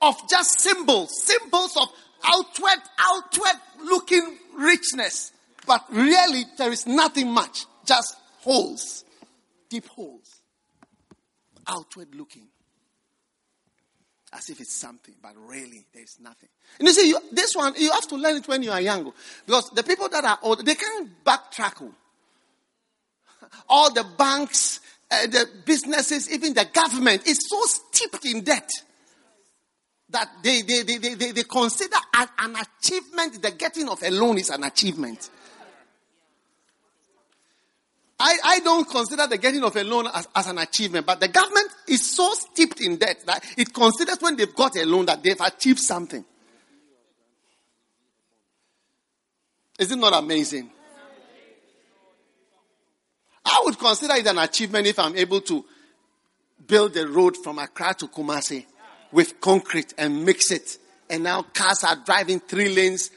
of 0.00 0.16
just 0.28 0.60
symbols, 0.60 1.22
symbols 1.22 1.76
of 1.76 1.88
outward, 2.24 2.78
outward 2.98 3.60
looking 3.84 4.38
richness. 4.56 5.32
But 5.66 5.84
really, 5.90 6.44
there 6.58 6.72
is 6.72 6.86
nothing 6.86 7.30
much, 7.32 7.66
just 7.84 8.16
holes, 8.40 9.04
deep 9.68 9.86
holes, 9.88 10.40
outward 11.66 12.14
looking. 12.14 12.48
As 14.36 14.50
if 14.50 14.60
it's 14.60 14.74
something, 14.74 15.14
but 15.22 15.32
really, 15.36 15.86
there 15.94 16.02
is 16.02 16.18
nothing. 16.20 16.50
And 16.78 16.86
you 16.86 16.92
see, 16.92 17.08
you, 17.08 17.18
this 17.32 17.56
one, 17.56 17.74
you 17.78 17.90
have 17.90 18.06
to 18.08 18.16
learn 18.16 18.36
it 18.36 18.46
when 18.46 18.62
you 18.62 18.70
are 18.70 18.80
young. 18.80 19.12
Because 19.46 19.70
the 19.70 19.82
people 19.82 20.10
that 20.10 20.24
are 20.24 20.38
old, 20.42 20.66
they 20.66 20.74
can't 20.74 21.24
backtrack. 21.24 21.80
All 23.68 23.92
the 23.92 24.04
banks, 24.18 24.80
uh, 25.10 25.26
the 25.26 25.48
businesses, 25.64 26.30
even 26.30 26.52
the 26.52 26.66
government 26.70 27.26
is 27.26 27.48
so 27.48 27.62
steeped 27.62 28.26
in 28.26 28.42
debt 28.42 28.68
that 30.10 30.28
they, 30.42 30.62
they, 30.62 30.82
they, 30.82 30.98
they, 30.98 31.32
they, 31.32 31.42
consider 31.42 31.96
as 32.14 32.28
an 32.38 32.56
achievement, 32.56 33.42
the 33.42 33.50
getting 33.52 33.88
of 33.88 34.02
a 34.02 34.10
loan 34.10 34.38
is 34.38 34.50
an 34.50 34.64
achievement. 34.64 35.30
I, 38.18 38.36
I 38.44 38.58
don't 38.60 38.88
consider 38.88 39.26
the 39.26 39.36
getting 39.36 39.62
of 39.62 39.76
a 39.76 39.84
loan 39.84 40.06
as, 40.14 40.26
as 40.34 40.46
an 40.46 40.58
achievement, 40.58 41.04
but 41.04 41.20
the 41.20 41.28
government 41.28 41.68
is 41.86 42.14
so 42.14 42.32
steeped 42.32 42.80
in 42.80 42.96
debt 42.96 43.22
that 43.26 43.44
it 43.58 43.74
considers 43.74 44.18
when 44.20 44.36
they've 44.36 44.54
got 44.54 44.76
a 44.76 44.86
loan 44.86 45.06
that 45.06 45.22
they've 45.22 45.40
achieved 45.40 45.80
something. 45.80 46.24
Is 49.78 49.92
it 49.92 49.96
not 49.96 50.14
amazing? 50.14 50.70
I 53.44 53.62
would 53.64 53.78
consider 53.78 54.14
it 54.14 54.26
an 54.26 54.38
achievement 54.38 54.86
if 54.86 54.98
I'm 54.98 55.14
able 55.14 55.42
to 55.42 55.64
build 56.66 56.96
a 56.96 57.06
road 57.06 57.36
from 57.36 57.58
Accra 57.58 57.94
to 57.98 58.08
Kumasi 58.08 58.64
with 59.12 59.40
concrete 59.40 59.92
and 59.98 60.24
mix 60.24 60.50
it. 60.50 60.78
And 61.08 61.22
now 61.22 61.42
cars 61.42 61.84
are 61.84 61.96
driving 61.96 62.40
three 62.40 62.74
lanes. 62.74 63.10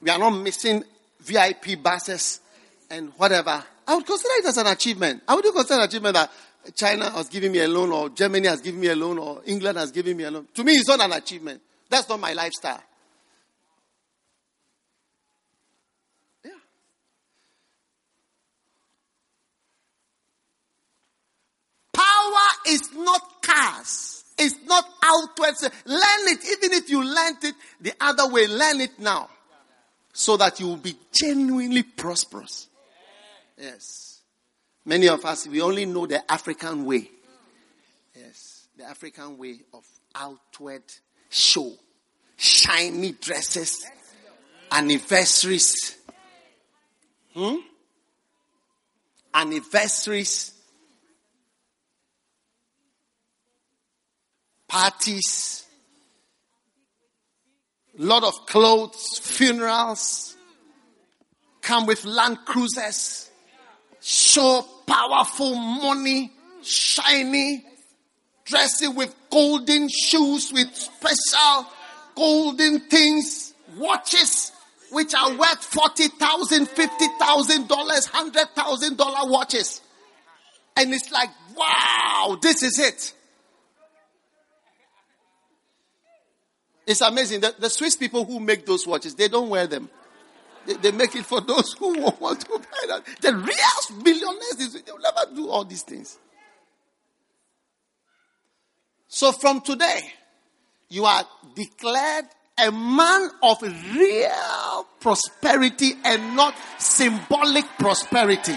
We 0.00 0.10
are 0.10 0.18
not 0.18 0.30
missing 0.30 0.84
VIP 1.20 1.82
buses 1.82 2.40
and 2.88 3.12
whatever. 3.16 3.62
I 3.86 3.96
would 3.96 4.06
consider 4.06 4.34
it 4.38 4.46
as 4.46 4.56
an 4.56 4.66
achievement. 4.66 5.22
I 5.28 5.34
would 5.34 5.44
consider 5.44 5.80
an 5.80 5.88
achievement 5.88 6.14
that 6.14 6.30
China 6.74 7.10
has 7.10 7.28
given 7.28 7.52
me 7.52 7.60
a 7.60 7.68
loan 7.68 7.92
or 7.92 8.08
Germany 8.08 8.48
has 8.48 8.60
given 8.60 8.80
me 8.80 8.88
a 8.88 8.96
loan 8.96 9.18
or 9.18 9.42
England 9.44 9.78
has 9.78 9.90
given 9.90 10.16
me 10.16 10.24
a 10.24 10.30
loan. 10.30 10.48
To 10.54 10.64
me, 10.64 10.72
it's 10.72 10.88
not 10.88 11.00
an 11.00 11.12
achievement. 11.12 11.60
That's 11.90 12.08
not 12.08 12.18
my 12.18 12.32
lifestyle. 12.32 12.82
Yeah. 16.44 16.50
Power 21.92 22.48
is 22.68 22.92
not 22.94 23.42
cars. 23.42 24.24
It's 24.38 24.56
not 24.66 24.84
outward. 25.02 25.54
Learn 25.84 26.00
it. 26.00 26.40
Even 26.56 26.72
if 26.78 26.88
you 26.88 27.04
learned 27.04 27.44
it 27.44 27.54
the 27.80 27.92
other 28.00 28.28
way, 28.28 28.46
learn 28.46 28.80
it 28.80 28.98
now. 28.98 29.28
So 30.12 30.36
that 30.38 30.58
you 30.60 30.68
will 30.68 30.76
be 30.76 30.96
genuinely 31.12 31.82
prosperous. 31.82 32.68
Yes. 33.58 34.20
Many 34.84 35.08
of 35.08 35.24
us, 35.24 35.46
we 35.46 35.60
only 35.60 35.86
know 35.86 36.06
the 36.06 36.30
African 36.30 36.84
way. 36.84 37.10
Yes. 38.14 38.68
The 38.76 38.84
African 38.84 39.38
way 39.38 39.60
of 39.72 39.84
outward 40.14 40.82
show. 41.30 41.72
Shiny 42.36 43.12
dresses. 43.12 43.86
Anniversaries. 44.70 45.96
Hmm? 47.34 47.56
Anniversaries, 49.34 50.52
parties, 54.68 55.64
lot 57.98 58.22
of 58.22 58.46
clothes, 58.46 59.18
funerals, 59.20 60.36
come 61.60 61.86
with 61.86 62.04
Land 62.04 62.38
Cruisers, 62.44 63.28
show 64.04 64.62
powerful 64.86 65.54
money, 65.54 66.30
shiny, 66.62 67.64
dressing 68.44 68.94
with 68.94 69.14
golden 69.30 69.88
shoes, 69.88 70.52
with 70.52 70.68
special 70.76 71.66
golden 72.14 72.80
things, 72.80 73.54
watches, 73.78 74.52
which 74.92 75.14
are 75.14 75.30
worth 75.36 75.64
forty 75.64 76.08
thousand, 76.08 76.68
fifty 76.68 77.06
thousand 77.18 77.66
dollars, 77.66 78.04
hundred 78.06 78.46
thousand 78.54 78.98
dollar 78.98 79.30
watches. 79.30 79.80
And 80.76 80.92
it's 80.92 81.10
like, 81.10 81.30
wow, 81.56 82.36
this 82.42 82.62
is 82.62 82.78
it. 82.78 83.14
It's 86.86 87.00
amazing. 87.00 87.40
that 87.40 87.58
the 87.58 87.70
Swiss 87.70 87.96
people 87.96 88.26
who 88.26 88.38
make 88.38 88.66
those 88.66 88.86
watches, 88.86 89.14
they 89.14 89.28
don't 89.28 89.48
wear 89.48 89.66
them. 89.66 89.88
They, 90.66 90.74
they 90.74 90.92
make 90.92 91.14
it 91.14 91.24
for 91.24 91.40
those 91.40 91.72
who 91.74 92.00
want 92.20 92.40
to 92.40 92.58
buy 92.58 92.86
that. 92.88 93.04
The 93.20 93.34
real 93.34 94.02
millionaires, 94.02 94.72
they 94.72 94.92
will 94.92 95.00
never 95.00 95.34
do 95.34 95.48
all 95.48 95.64
these 95.64 95.82
things. 95.82 96.18
So 99.08 99.32
from 99.32 99.60
today, 99.60 100.00
you 100.88 101.04
are 101.04 101.24
declared 101.54 102.24
a 102.58 102.70
man 102.70 103.30
of 103.42 103.62
real 103.62 104.86
prosperity 105.00 105.92
and 106.04 106.36
not 106.36 106.54
symbolic 106.78 107.64
prosperity 107.78 108.56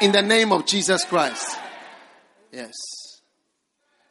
in 0.00 0.12
the 0.12 0.22
name 0.22 0.52
of 0.52 0.66
Jesus 0.66 1.04
Christ. 1.04 1.58
Yes. 2.52 2.74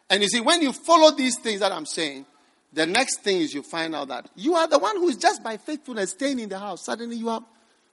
And 0.10 0.22
you 0.22 0.28
see, 0.28 0.42
when 0.42 0.62
you 0.62 0.74
follow 0.74 1.16
these 1.16 1.38
things 1.40 1.60
that 1.60 1.72
I'm 1.72 1.86
saying, 1.86 2.26
the 2.72 2.86
next 2.86 3.22
thing 3.22 3.38
is 3.38 3.54
you 3.54 3.64
find 3.64 3.96
out 3.96 4.10
that 4.10 4.30
you 4.36 4.56
are 4.56 4.68
the 4.68 4.80
one 4.80 4.96
who 4.98 5.10
is 5.10 5.18
just 5.18 5.44
by 5.44 5.58
faithfulness 5.58 6.12
staying 6.12 6.40
in 6.40 6.50
the 6.50 6.60
house. 6.60 6.86
Suddenly 6.86 7.16
you 7.16 7.30
are 7.30 7.44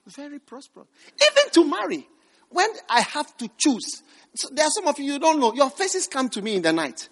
very 0.06 0.38
prosperous. 0.38 0.86
Even 1.14 1.50
to 1.52 1.64
marry, 1.64 2.06
when 2.50 2.68
I 2.88 3.00
have 3.00 3.36
to 3.38 3.48
choose, 3.56 4.02
so 4.34 4.48
there 4.52 4.66
are 4.66 4.70
some 4.70 4.86
of 4.86 4.98
you 4.98 5.12
you 5.14 5.18
don't 5.18 5.40
know. 5.40 5.54
Your 5.54 5.70
faces 5.70 6.06
come 6.06 6.28
to 6.30 6.42
me 6.42 6.56
in 6.56 6.62
the 6.62 6.72
night. 6.72 7.08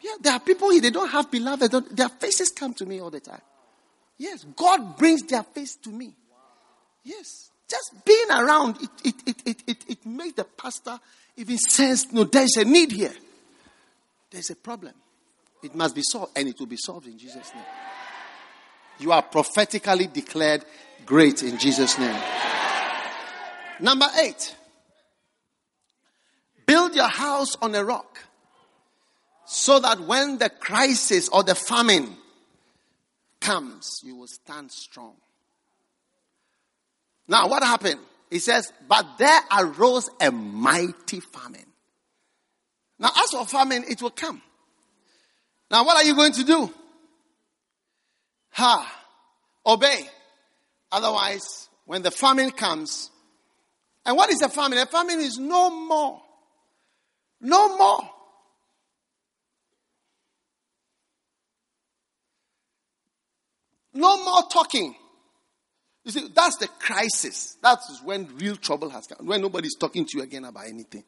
Yeah, 0.00 0.12
there 0.20 0.32
are 0.34 0.40
people 0.40 0.70
here, 0.70 0.82
they 0.82 0.90
don't 0.90 1.08
have 1.08 1.30
beloved. 1.30 1.96
Their 1.96 2.10
faces 2.10 2.50
come 2.50 2.74
to 2.74 2.86
me 2.86 3.00
all 3.00 3.10
the 3.10 3.20
time. 3.20 3.40
Yes, 4.18 4.44
God 4.54 4.96
brings 4.96 5.22
their 5.22 5.42
face 5.42 5.76
to 5.76 5.90
me. 5.90 6.14
Yes. 7.02 7.50
Just 7.68 8.04
being 8.04 8.30
around, 8.30 8.76
it, 8.80 8.90
it, 9.04 9.14
it, 9.26 9.42
it, 9.46 9.62
it, 9.66 9.84
it 9.88 10.06
makes 10.06 10.34
the 10.34 10.44
pastor 10.44 10.98
even 11.36 11.58
sense, 11.58 12.12
no, 12.12 12.24
there's 12.24 12.56
a 12.56 12.64
need 12.64 12.92
here. 12.92 13.12
There's 14.30 14.50
a 14.50 14.56
problem. 14.56 14.94
It 15.62 15.74
must 15.74 15.94
be 15.94 16.02
solved, 16.02 16.32
and 16.36 16.48
it 16.48 16.58
will 16.58 16.66
be 16.66 16.76
solved 16.76 17.06
in 17.06 17.18
Jesus' 17.18 17.52
name. 17.54 17.64
You 18.98 19.12
are 19.12 19.22
prophetically 19.22 20.06
declared 20.06 20.64
great 21.04 21.42
in 21.42 21.58
Jesus' 21.58 21.98
name. 21.98 22.20
Number 23.80 24.06
eight, 24.20 24.54
build 26.66 26.94
your 26.94 27.08
house 27.08 27.56
on 27.60 27.74
a 27.74 27.84
rock 27.84 28.18
so 29.46 29.78
that 29.78 30.00
when 30.00 30.38
the 30.38 30.50
crisis 30.50 31.28
or 31.28 31.42
the 31.42 31.54
famine 31.54 32.16
comes, 33.40 34.00
you 34.04 34.16
will 34.16 34.26
stand 34.26 34.72
strong. 34.72 35.14
Now, 37.28 37.48
what 37.48 37.62
happened? 37.62 38.00
He 38.30 38.38
says, 38.38 38.72
But 38.88 39.06
there 39.18 39.40
arose 39.56 40.10
a 40.20 40.30
mighty 40.30 41.20
famine. 41.20 41.66
Now, 42.98 43.10
as 43.16 43.30
for 43.30 43.44
famine, 43.44 43.84
it 43.88 44.00
will 44.00 44.10
come. 44.10 44.42
Now, 45.70 45.84
what 45.84 45.96
are 45.96 46.04
you 46.04 46.14
going 46.14 46.32
to 46.32 46.44
do? 46.44 46.72
Ha! 48.50 49.04
Obey. 49.66 50.06
Otherwise, 50.92 51.68
when 51.84 52.02
the 52.02 52.10
famine 52.10 52.50
comes, 52.50 53.10
and 54.04 54.16
what 54.16 54.30
is 54.30 54.40
a 54.42 54.48
famine? 54.48 54.78
A 54.78 54.86
famine 54.86 55.18
is 55.18 55.38
no 55.38 55.70
more. 55.70 56.22
No 57.40 57.76
more. 57.76 58.10
No 63.94 64.24
more 64.24 64.42
talking. 64.50 64.94
You 66.04 66.12
see, 66.12 66.28
that's 66.32 66.58
the 66.58 66.68
crisis. 66.68 67.56
That's 67.62 68.00
when 68.04 68.28
real 68.36 68.54
trouble 68.54 68.90
has 68.90 69.08
come. 69.08 69.26
When 69.26 69.40
nobody's 69.40 69.74
talking 69.74 70.06
to 70.06 70.18
you 70.18 70.22
again 70.22 70.44
about 70.44 70.66
anything. 70.66 71.02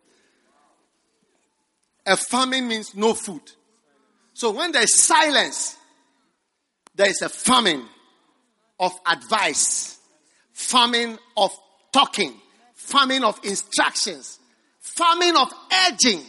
A 2.04 2.16
famine 2.16 2.66
means 2.66 2.96
no 2.96 3.14
food. 3.14 3.42
So 4.38 4.52
when 4.52 4.70
there's 4.70 4.94
silence, 4.94 5.76
there 6.94 7.10
is 7.10 7.22
a 7.22 7.28
famine 7.28 7.84
of 8.78 8.92
advice, 9.04 9.98
famine 10.52 11.18
of 11.36 11.50
talking, 11.92 12.34
famine 12.76 13.24
of 13.24 13.40
instructions, 13.42 14.38
famine 14.78 15.36
of 15.36 15.52
urging, 15.88 16.22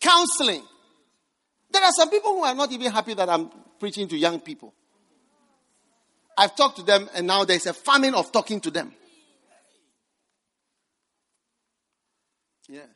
counseling. 0.00 0.62
There 1.70 1.82
are 1.82 1.92
some 1.92 2.08
people 2.08 2.30
who 2.30 2.44
are 2.44 2.54
not 2.54 2.72
even 2.72 2.90
happy 2.90 3.12
that 3.12 3.28
I'm 3.28 3.50
preaching 3.78 4.08
to 4.08 4.16
young 4.16 4.40
people. 4.40 4.72
I've 6.38 6.56
talked 6.56 6.76
to 6.76 6.84
them, 6.84 7.06
and 7.14 7.26
now 7.26 7.44
there's 7.44 7.66
a 7.66 7.74
famine 7.74 8.14
of 8.14 8.32
talking 8.32 8.62
to 8.62 8.70
them. 8.70 8.94
Yeah. 12.66 12.86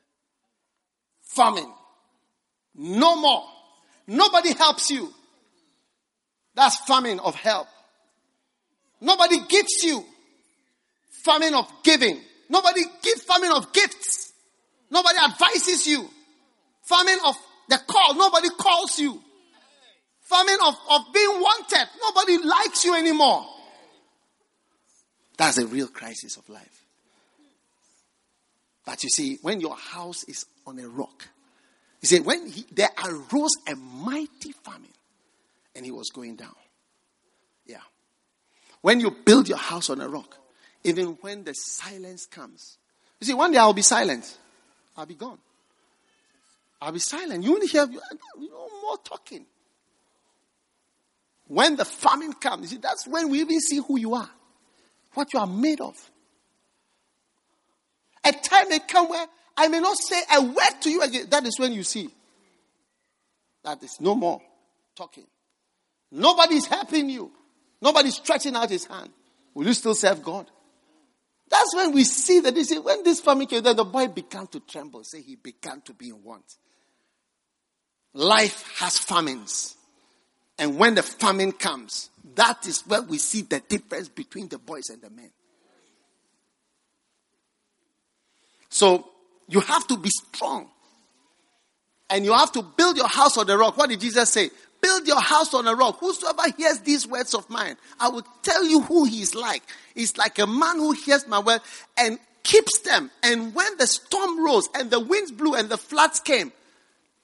Famine. 1.20 1.74
No 2.78 3.20
more. 3.20 3.44
Nobody 4.06 4.54
helps 4.54 4.90
you. 4.90 5.12
That's 6.54 6.78
famine 6.86 7.18
of 7.18 7.34
help. 7.34 7.66
Nobody 9.00 9.36
gives 9.48 9.82
you. 9.82 10.04
Famine 11.24 11.54
of 11.54 11.70
giving. 11.82 12.20
Nobody 12.48 12.82
gives 13.02 13.22
famine 13.24 13.50
of 13.52 13.72
gifts. 13.72 14.32
Nobody 14.90 15.18
advises 15.18 15.86
you. 15.86 16.08
Famine 16.88 17.18
of 17.26 17.36
the 17.68 17.78
call. 17.86 18.14
Nobody 18.14 18.48
calls 18.50 18.98
you. 18.98 19.20
Famine 20.22 20.58
of, 20.64 20.74
of 20.90 21.02
being 21.12 21.40
wanted. 21.40 21.88
Nobody 22.00 22.38
likes 22.46 22.84
you 22.84 22.94
anymore. 22.94 23.44
That's 25.36 25.58
a 25.58 25.66
real 25.66 25.88
crisis 25.88 26.36
of 26.36 26.48
life. 26.48 26.84
But 28.86 29.02
you 29.02 29.10
see, 29.10 29.38
when 29.42 29.60
your 29.60 29.76
house 29.76 30.24
is 30.24 30.46
on 30.66 30.78
a 30.78 30.88
rock, 30.88 31.28
he 32.00 32.06
said, 32.06 32.24
when 32.24 32.46
he, 32.46 32.64
there 32.72 32.90
arose 33.04 33.56
a 33.68 33.74
mighty 33.74 34.52
famine 34.64 34.88
and 35.74 35.84
he 35.84 35.90
was 35.90 36.10
going 36.10 36.36
down. 36.36 36.54
Yeah. 37.66 37.80
When 38.80 39.00
you 39.00 39.10
build 39.10 39.48
your 39.48 39.58
house 39.58 39.90
on 39.90 40.00
a 40.00 40.08
rock, 40.08 40.36
even 40.84 41.18
when 41.20 41.44
the 41.44 41.54
silence 41.54 42.26
comes, 42.26 42.78
you 43.20 43.26
see, 43.26 43.34
one 43.34 43.52
day 43.52 43.58
I'll 43.58 43.72
be 43.72 43.82
silent. 43.82 44.38
I'll 44.96 45.06
be 45.06 45.14
gone. 45.14 45.38
I'll 46.80 46.92
be 46.92 47.00
silent. 47.00 47.42
You 47.42 47.52
won't 47.52 47.68
hear, 47.68 47.86
no 47.86 48.68
more 48.82 48.98
talking. 49.02 49.44
When 51.48 51.76
the 51.76 51.84
famine 51.84 52.34
comes, 52.34 52.62
you 52.62 52.76
see, 52.76 52.80
that's 52.80 53.08
when 53.08 53.30
we 53.30 53.40
even 53.40 53.58
see 53.60 53.78
who 53.78 53.98
you 53.98 54.14
are, 54.14 54.30
what 55.14 55.32
you 55.32 55.40
are 55.40 55.46
made 55.46 55.80
of. 55.80 55.96
A 58.24 58.32
time 58.32 58.68
may 58.68 58.78
come 58.80 59.08
where 59.08 59.26
I 59.58 59.66
may 59.66 59.80
not 59.80 59.98
say 59.98 60.20
a 60.36 60.40
word 60.40 60.80
to 60.82 60.90
you 60.90 61.02
again. 61.02 61.26
That 61.30 61.44
is 61.44 61.58
when 61.58 61.72
you 61.72 61.82
see. 61.82 62.08
That 63.64 63.82
is 63.82 64.00
no 64.00 64.14
more 64.14 64.40
talking. 64.94 65.26
Nobody 66.12 66.54
is 66.54 66.66
helping 66.66 67.10
you. 67.10 67.32
Nobody 67.82 68.08
is 68.08 68.14
stretching 68.14 68.54
out 68.54 68.70
his 68.70 68.86
hand. 68.86 69.10
Will 69.54 69.66
you 69.66 69.72
still 69.72 69.96
serve 69.96 70.22
God? 70.22 70.48
That's 71.50 71.74
when 71.74 71.92
we 71.92 72.04
see 72.04 72.38
that 72.38 72.54
this 72.54 72.72
when 72.72 73.02
this 73.02 73.20
family 73.20 73.46
came, 73.46 73.64
then 73.64 73.74
the 73.74 73.84
boy 73.84 74.06
began 74.06 74.46
to 74.48 74.60
tremble. 74.60 75.02
Say 75.02 75.22
he 75.22 75.34
began 75.34 75.80
to 75.82 75.92
be 75.92 76.10
in 76.10 76.22
want. 76.22 76.54
Life 78.14 78.76
has 78.78 78.96
famines. 78.96 79.74
And 80.56 80.78
when 80.78 80.94
the 80.94 81.02
famine 81.02 81.50
comes, 81.50 82.10
that 82.36 82.64
is 82.66 82.82
where 82.86 83.02
we 83.02 83.18
see 83.18 83.42
the 83.42 83.58
difference 83.58 84.08
between 84.08 84.48
the 84.48 84.58
boys 84.58 84.88
and 84.90 85.02
the 85.02 85.10
men. 85.10 85.30
So 88.68 89.08
you 89.48 89.60
have 89.60 89.86
to 89.88 89.96
be 89.96 90.10
strong. 90.10 90.68
And 92.10 92.24
you 92.24 92.32
have 92.32 92.52
to 92.52 92.62
build 92.62 92.96
your 92.96 93.08
house 93.08 93.36
on 93.36 93.46
the 93.46 93.58
rock. 93.58 93.76
What 93.76 93.90
did 93.90 94.00
Jesus 94.00 94.30
say? 94.30 94.50
Build 94.80 95.06
your 95.06 95.20
house 95.20 95.52
on 95.54 95.66
a 95.66 95.74
rock. 95.74 95.98
Whosoever 95.98 96.42
hears 96.56 96.80
these 96.80 97.06
words 97.06 97.34
of 97.34 97.48
mine, 97.50 97.76
I 97.98 98.08
will 98.08 98.24
tell 98.42 98.64
you 98.64 98.80
who 98.82 99.04
he 99.04 99.22
is 99.22 99.34
like. 99.34 99.62
He's 99.94 100.16
like 100.16 100.38
a 100.38 100.46
man 100.46 100.76
who 100.76 100.92
hears 100.92 101.26
my 101.26 101.40
word 101.40 101.60
and 101.98 102.18
keeps 102.42 102.78
them. 102.80 103.10
And 103.22 103.54
when 103.54 103.76
the 103.76 103.86
storm 103.86 104.44
rose 104.44 104.68
and 104.74 104.90
the 104.90 105.00
winds 105.00 105.32
blew 105.32 105.54
and 105.54 105.68
the 105.68 105.76
floods 105.76 106.20
came, 106.20 106.52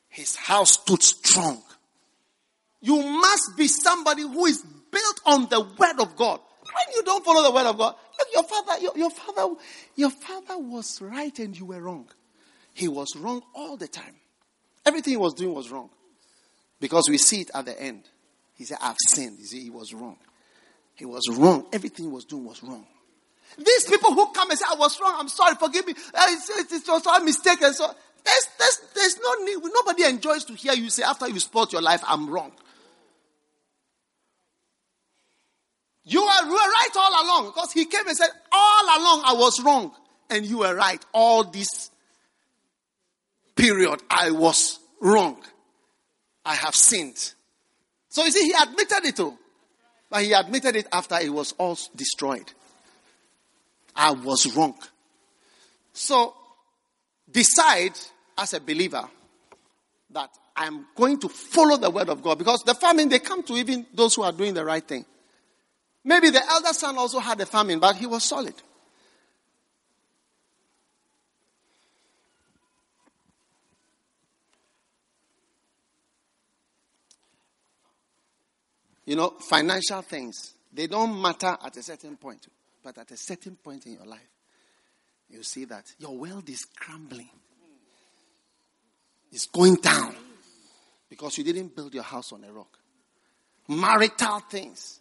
his 0.09 0.37
house 0.37 0.73
stood 0.73 1.03
strong. 1.03 1.63
You 2.81 3.03
must 3.03 3.57
be 3.57 3.67
somebody 3.69 4.23
who 4.23 4.47
is 4.47 4.63
built 4.63 5.21
on 5.25 5.49
the 5.49 5.61
word 5.61 6.01
of 6.01 6.17
God. 6.17 6.41
When 6.75 6.97
you 6.97 7.03
don't 7.05 7.25
follow 7.25 7.43
the 7.43 7.53
word 7.53 7.67
of 7.67 7.79
God, 7.79 7.95
look, 8.19 8.29
your 8.33 8.43
father, 8.43 8.81
your, 8.81 8.93
your 8.97 9.11
father, 9.11 9.55
your 9.95 10.11
father 10.11 10.59
was 10.59 11.01
right 11.01 11.39
and 11.39 11.57
you 11.59 11.67
were 11.67 11.81
wrong. 11.81 12.09
He 12.75 12.89
was 12.89 13.15
wrong 13.17 13.43
all 13.55 13.77
the 13.77 13.89
time. 13.89 14.17
Everything 14.85 15.13
he 15.13 15.17
was 15.17 15.35
doing 15.35 15.55
was 15.55 15.71
wrong. 15.71 15.91
Because 16.81 17.09
we 17.09 17.19
see 17.19 17.43
it 17.43 17.51
at 17.55 17.65
the 17.65 17.81
end. 17.81 18.03
He 18.57 18.65
said, 18.65 18.79
I've 18.81 18.97
sinned. 19.09 19.39
He 19.39 19.45
said, 19.45 19.61
he 19.61 19.71
was 19.71 19.95
wrong. 19.95 20.17
He 20.95 21.05
was 21.05 21.23
wrong. 21.31 21.67
Everything 21.73 22.07
he 22.07 22.11
was 22.11 22.25
doing 22.25 22.45
was 22.45 22.63
wrong. 22.63 22.87
These 23.57 23.85
people 23.85 24.13
who 24.13 24.33
come 24.33 24.51
and 24.51 24.59
say, 24.59 24.65
I 24.69 24.75
was 24.77 25.01
wrong, 25.01 25.15
I'm 25.17 25.29
sorry, 25.29 25.55
forgive 25.55 25.87
me. 25.87 25.95
Uh, 26.13 26.23
It's, 26.29 26.73
it's, 26.73 26.89
it's 26.89 27.07
a 27.07 27.25
mistake. 27.25 27.63
And 27.63 27.75
so 27.75 27.87
there's, 28.25 28.49
there's, 28.59 28.81
there's 28.95 29.19
no 29.19 29.45
need. 29.45 29.59
Nobody 29.63 30.05
enjoys 30.05 30.45
to 30.45 30.55
hear 30.55 30.73
you 30.73 30.91
say, 30.91 31.03
after 31.05 31.29
you 31.29 31.39
sport 31.41 31.73
your 31.73 31.83
life, 31.83 32.03
I'm 32.07 32.29
wrong. 32.29 32.53
You 36.05 36.21
were, 36.21 36.27
right 36.27 36.89
all 36.97 37.25
along 37.25 37.47
because 37.47 37.73
he 37.73 37.87
came 37.87 38.07
and 38.07 38.17
said, 38.17 38.29
All 38.53 38.85
along 38.85 39.23
I 39.25 39.33
was 39.35 39.63
wrong. 39.65 39.93
And 40.31 40.45
you 40.45 40.59
were 40.59 40.75
right. 40.75 41.03
All 41.13 41.45
this 41.45 41.91
period 43.57 44.03
I 44.11 44.31
was 44.31 44.79
wrong. 45.01 45.43
I 46.45 46.55
have 46.55 46.75
sinned. 46.75 47.33
So 48.09 48.25
you 48.25 48.31
see, 48.31 48.45
he 48.45 48.53
admitted 48.53 49.05
it 49.07 49.17
too. 49.17 49.37
But 50.11 50.23
he 50.23 50.33
admitted 50.33 50.77
it 50.77 50.87
after 50.93 51.17
it 51.17 51.33
was 51.33 51.53
all 51.59 51.79
destroyed. 51.97 52.53
I 53.97 54.13
was 54.13 54.55
wrong. 54.55 54.75
So 55.93 56.35
decide 57.31 57.93
as 58.37 58.53
a 58.53 58.61
believer 58.61 59.09
that 60.11 60.31
I'm 60.57 60.87
going 60.95 61.19
to 61.21 61.29
follow 61.29 61.77
the 61.77 61.91
word 61.91 62.09
of 62.09 62.23
God 62.23 62.39
because 62.39 62.63
the 62.63 62.75
famine, 62.75 63.09
they 63.09 63.19
come 63.21 63.43
to 63.45 63.55
even 63.55 63.87
those 63.95 64.15
who 64.15 64.23
are 64.23 64.33
doing 64.33 64.55
the 64.55 64.65
right 64.65 64.87
thing. 64.87 65.05
Maybe 66.05 66.31
the 66.31 66.47
elder 66.47 66.73
son 66.73 66.99
also 66.99 67.19
had 67.19 67.41
a 67.41 67.47
famine, 67.47 67.79
but 67.79 67.97
he 67.97 68.07
was 68.07 68.25
solid. 68.25 68.55
You 79.07 79.17
know, 79.17 79.35
financial 79.39 80.03
things, 80.03 80.55
they 80.73 80.87
don't 80.87 81.21
matter 81.21 81.57
at 81.63 81.77
a 81.77 81.83
certain 81.83 82.17
point, 82.17 82.47
but 82.83 82.97
at 82.99 83.11
a 83.11 83.17
certain 83.17 83.57
point 83.57 83.87
in 83.87 83.95
your 83.95 84.07
life, 84.07 84.21
you 85.29 85.43
see 85.43 85.65
that 85.67 85.85
your 85.99 86.17
world 86.17 86.49
is 86.49 86.65
crumbling. 86.77 87.31
It's 89.33 89.47
going 89.47 89.77
down 89.77 90.15
because 91.09 91.37
you 91.39 91.45
didn't 91.45 91.75
build 91.75 91.93
your 91.93 92.03
house 92.03 92.33
on 92.33 92.45
a 92.45 92.53
rock. 92.53 92.79
Marital 93.69 94.41
things. 94.41 95.01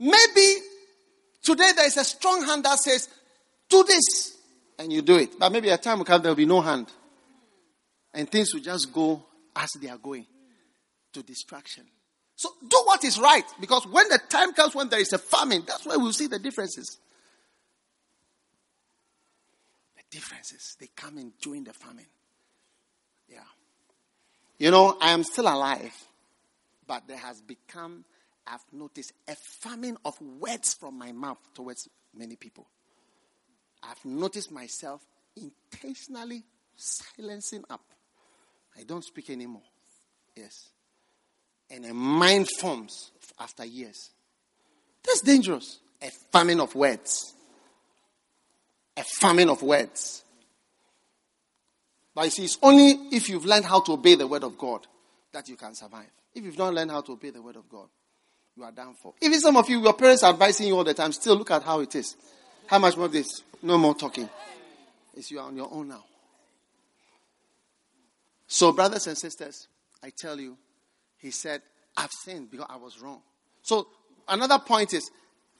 Maybe 0.00 0.56
today 1.42 1.70
there 1.76 1.86
is 1.86 1.96
a 1.96 2.04
strong 2.04 2.42
hand 2.44 2.64
that 2.64 2.78
says, 2.78 3.08
do 3.68 3.84
this, 3.84 4.36
and 4.78 4.92
you 4.92 5.02
do 5.02 5.16
it. 5.16 5.38
But 5.38 5.52
maybe 5.52 5.68
a 5.68 5.76
time 5.78 5.98
will 5.98 6.04
come 6.04 6.22
there 6.22 6.30
will 6.30 6.36
be 6.36 6.46
no 6.46 6.60
hand. 6.60 6.88
And 8.12 8.28
things 8.28 8.52
will 8.52 8.62
just 8.62 8.92
go 8.92 9.22
as 9.54 9.70
they 9.80 9.88
are 9.88 9.98
going 9.98 10.26
to 11.12 11.22
distraction. 11.22 11.84
So 12.34 12.48
do 12.66 12.82
what 12.84 13.04
is 13.04 13.18
right 13.18 13.44
because 13.60 13.86
when 13.86 14.08
the 14.08 14.18
time 14.30 14.54
comes 14.54 14.74
when 14.74 14.88
there 14.88 15.00
is 15.00 15.12
a 15.12 15.18
famine, 15.18 15.62
that's 15.66 15.84
where 15.84 15.98
we'll 15.98 16.14
see 16.14 16.26
the 16.26 16.38
differences. 16.38 16.98
The 19.96 20.02
differences, 20.10 20.76
they 20.80 20.88
come 20.96 21.18
in 21.18 21.32
during 21.42 21.64
the 21.64 21.74
famine. 21.74 22.06
Yeah. 23.28 23.40
You 24.58 24.70
know, 24.70 24.96
I 25.00 25.10
am 25.10 25.22
still 25.22 25.48
alive, 25.48 25.94
but 26.86 27.06
there 27.06 27.18
has 27.18 27.42
become, 27.42 28.06
I've 28.52 28.64
noticed, 28.72 29.12
a 29.28 29.34
famine 29.34 29.96
of 30.04 30.20
words 30.20 30.74
from 30.74 30.98
my 30.98 31.12
mouth 31.12 31.38
towards 31.54 31.88
many 32.14 32.36
people. 32.36 32.66
I've 33.82 34.04
noticed 34.04 34.50
myself 34.50 35.00
intentionally 35.36 36.42
silencing 36.76 37.64
up. 37.70 37.84
I 38.78 38.82
don't 38.82 39.04
speak 39.04 39.30
anymore. 39.30 39.62
Yes. 40.36 40.68
And 41.70 41.84
a 41.86 41.94
mind 41.94 42.48
forms 42.58 43.12
after 43.38 43.64
years. 43.64 44.10
That's 45.04 45.20
dangerous. 45.20 45.78
A 46.02 46.10
famine 46.32 46.60
of 46.60 46.74
words. 46.74 47.34
A 48.96 49.04
famine 49.04 49.48
of 49.48 49.62
words. 49.62 50.24
But 52.14 52.24
you 52.24 52.30
see, 52.30 52.44
it's 52.44 52.58
only 52.62 52.90
if 53.12 53.28
you've 53.28 53.44
learned 53.46 53.64
how 53.64 53.80
to 53.80 53.92
obey 53.92 54.16
the 54.16 54.26
word 54.26 54.44
of 54.44 54.58
God 54.58 54.86
that 55.32 55.48
you 55.48 55.56
can 55.56 55.74
survive. 55.74 56.10
If 56.34 56.44
you've 56.44 56.58
not 56.58 56.74
learned 56.74 56.90
how 56.90 57.00
to 57.02 57.12
obey 57.12 57.30
the 57.30 57.42
word 57.42 57.56
of 57.56 57.68
God, 57.68 57.88
you 58.56 58.64
are 58.64 58.72
done 58.72 58.94
for. 58.94 59.14
Even 59.20 59.40
some 59.40 59.56
of 59.56 59.68
you, 59.68 59.82
your 59.82 59.94
parents 59.94 60.22
are 60.22 60.32
advising 60.32 60.68
you 60.68 60.76
all 60.76 60.84
the 60.84 60.94
time, 60.94 61.12
still 61.12 61.36
look 61.36 61.50
at 61.50 61.62
how 61.62 61.80
it 61.80 61.94
is. 61.94 62.16
How 62.66 62.78
much 62.78 62.96
more 62.96 63.06
of 63.06 63.12
this? 63.12 63.42
No 63.62 63.78
more 63.78 63.94
talking. 63.94 64.28
It's 65.16 65.30
you 65.30 65.38
are 65.38 65.46
on 65.46 65.56
your 65.56 65.68
own 65.72 65.88
now. 65.88 66.04
So, 68.46 68.72
brothers 68.72 69.06
and 69.06 69.16
sisters, 69.16 69.68
I 70.02 70.10
tell 70.16 70.40
you, 70.40 70.56
he 71.18 71.30
said, 71.30 71.62
I've 71.96 72.10
sinned 72.10 72.50
because 72.50 72.66
I 72.68 72.76
was 72.76 73.00
wrong. 73.00 73.20
So, 73.62 73.86
another 74.28 74.58
point 74.58 74.94
is, 74.94 75.10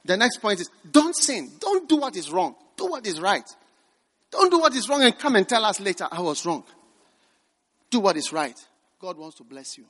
the 0.05 0.17
next 0.17 0.39
point 0.39 0.61
is, 0.61 0.71
don't 0.91 1.15
sin. 1.15 1.51
Don't 1.61 1.89
do 1.89 1.97
what 1.97 2.17
is 2.17 2.31
wrong. 2.31 2.55
Do 2.77 2.87
what 2.87 3.07
is 3.07 3.21
right. 3.21 3.45
Don't 4.31 4.51
do 4.51 4.59
what 4.59 4.75
is 4.75 4.89
wrong 4.89 5.03
and 5.03 5.19
come 5.19 5.37
and 5.37 5.49
tell 5.49 5.65
us 5.65 5.81
later, 5.81 6.07
I 6.11 6.21
was 6.21 6.47
wrong. 6.47 6.65
Do 7.91 8.01
what 8.01 8.17
is 8.17 8.33
right. 8.33 8.57
God 9.01 9.19
wants 9.19 9.37
to 9.39 9.45
bless 9.45 9.77
you. 9.77 9.87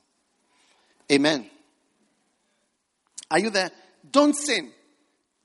Amen. 1.11 1.49
Are 3.31 3.39
you 3.39 3.49
there? 3.49 3.71
Don't 4.11 4.35
sin. 4.35 4.71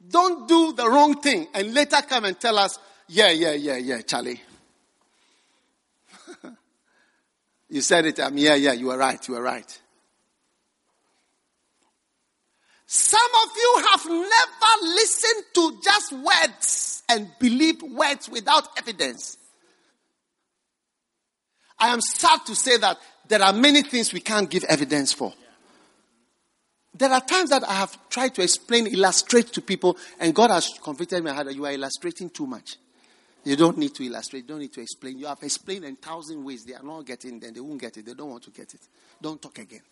Don't 0.07 0.47
do 0.47 0.73
the 0.73 0.89
wrong 0.89 1.21
thing 1.21 1.47
and 1.55 1.73
later 1.73 1.99
come 2.07 2.25
and 2.25 2.39
tell 2.39 2.59
us, 2.59 2.79
yeah, 3.09 3.31
yeah, 3.31 3.53
yeah, 3.53 3.77
yeah, 3.77 4.01
Charlie. 4.03 4.43
you 7.71 7.81
said 7.81 8.07
it, 8.07 8.21
um, 8.21 8.37
yeah, 8.37 8.57
yeah, 8.57 8.73
you 8.73 8.87
were 8.87 8.99
right, 8.99 9.27
you 9.27 9.35
were 9.35 9.43
right. 9.43 9.81
Some 12.87 13.31
of 13.43 13.51
you 13.57 13.85
have 13.91 14.05
never 14.07 14.95
listened 14.95 15.45
to 15.55 15.81
just 15.83 16.13
words 16.13 17.03
and 17.09 17.31
believed 17.39 17.83
words 17.83 18.29
without 18.29 18.69
evidence. 18.77 19.39
I 21.79 21.89
am 21.89 22.01
sad 22.01 22.41
to 22.47 22.55
say 22.55 22.77
that 22.79 22.99
there 23.29 23.43
are 23.43 23.53
many 23.53 23.83
things 23.83 24.13
we 24.13 24.21
can't 24.21 24.49
give 24.51 24.65
evidence 24.65 25.13
for. 25.13 25.33
There 26.97 27.11
are 27.11 27.21
times 27.21 27.51
that 27.51 27.69
I 27.69 27.75
have 27.75 28.09
tried 28.09 28.35
to 28.37 28.43
explain, 28.43 28.87
illustrate 28.87 29.53
to 29.53 29.61
people, 29.61 29.97
and 30.19 30.35
God 30.35 30.51
has 30.51 30.79
convicted 30.83 31.23
me 31.23 31.31
that 31.31 31.55
you 31.55 31.67
are 31.67 31.73
illustrating 31.73 32.31
too 32.31 32.47
much. 32.47 32.77
You 33.45 33.55
don't 33.55 33.79
need 33.79 33.95
to 33.95 34.05
illustrate, 34.05 34.41
you 34.41 34.49
don't 34.49 34.61
need 34.61 34.73
to 34.73 34.81
explain. 34.81 35.19
You 35.19 35.27
have 35.27 35.43
explained 35.43 35.85
in 35.85 35.97
thousand 35.97 36.43
ways. 36.43 36.65
They 36.65 36.75
are 36.75 36.83
not 36.83 37.05
getting 37.07 37.43
it, 37.43 37.55
they 37.55 37.61
won't 37.61 37.81
get 37.81 37.97
it. 37.97 38.07
They 38.07 38.15
don't 38.15 38.31
want 38.31 38.45
to 38.45 38.51
get 38.51 38.75
it. 38.75 38.81
Don't 39.21 39.41
talk 39.41 39.59
again. 39.59 39.83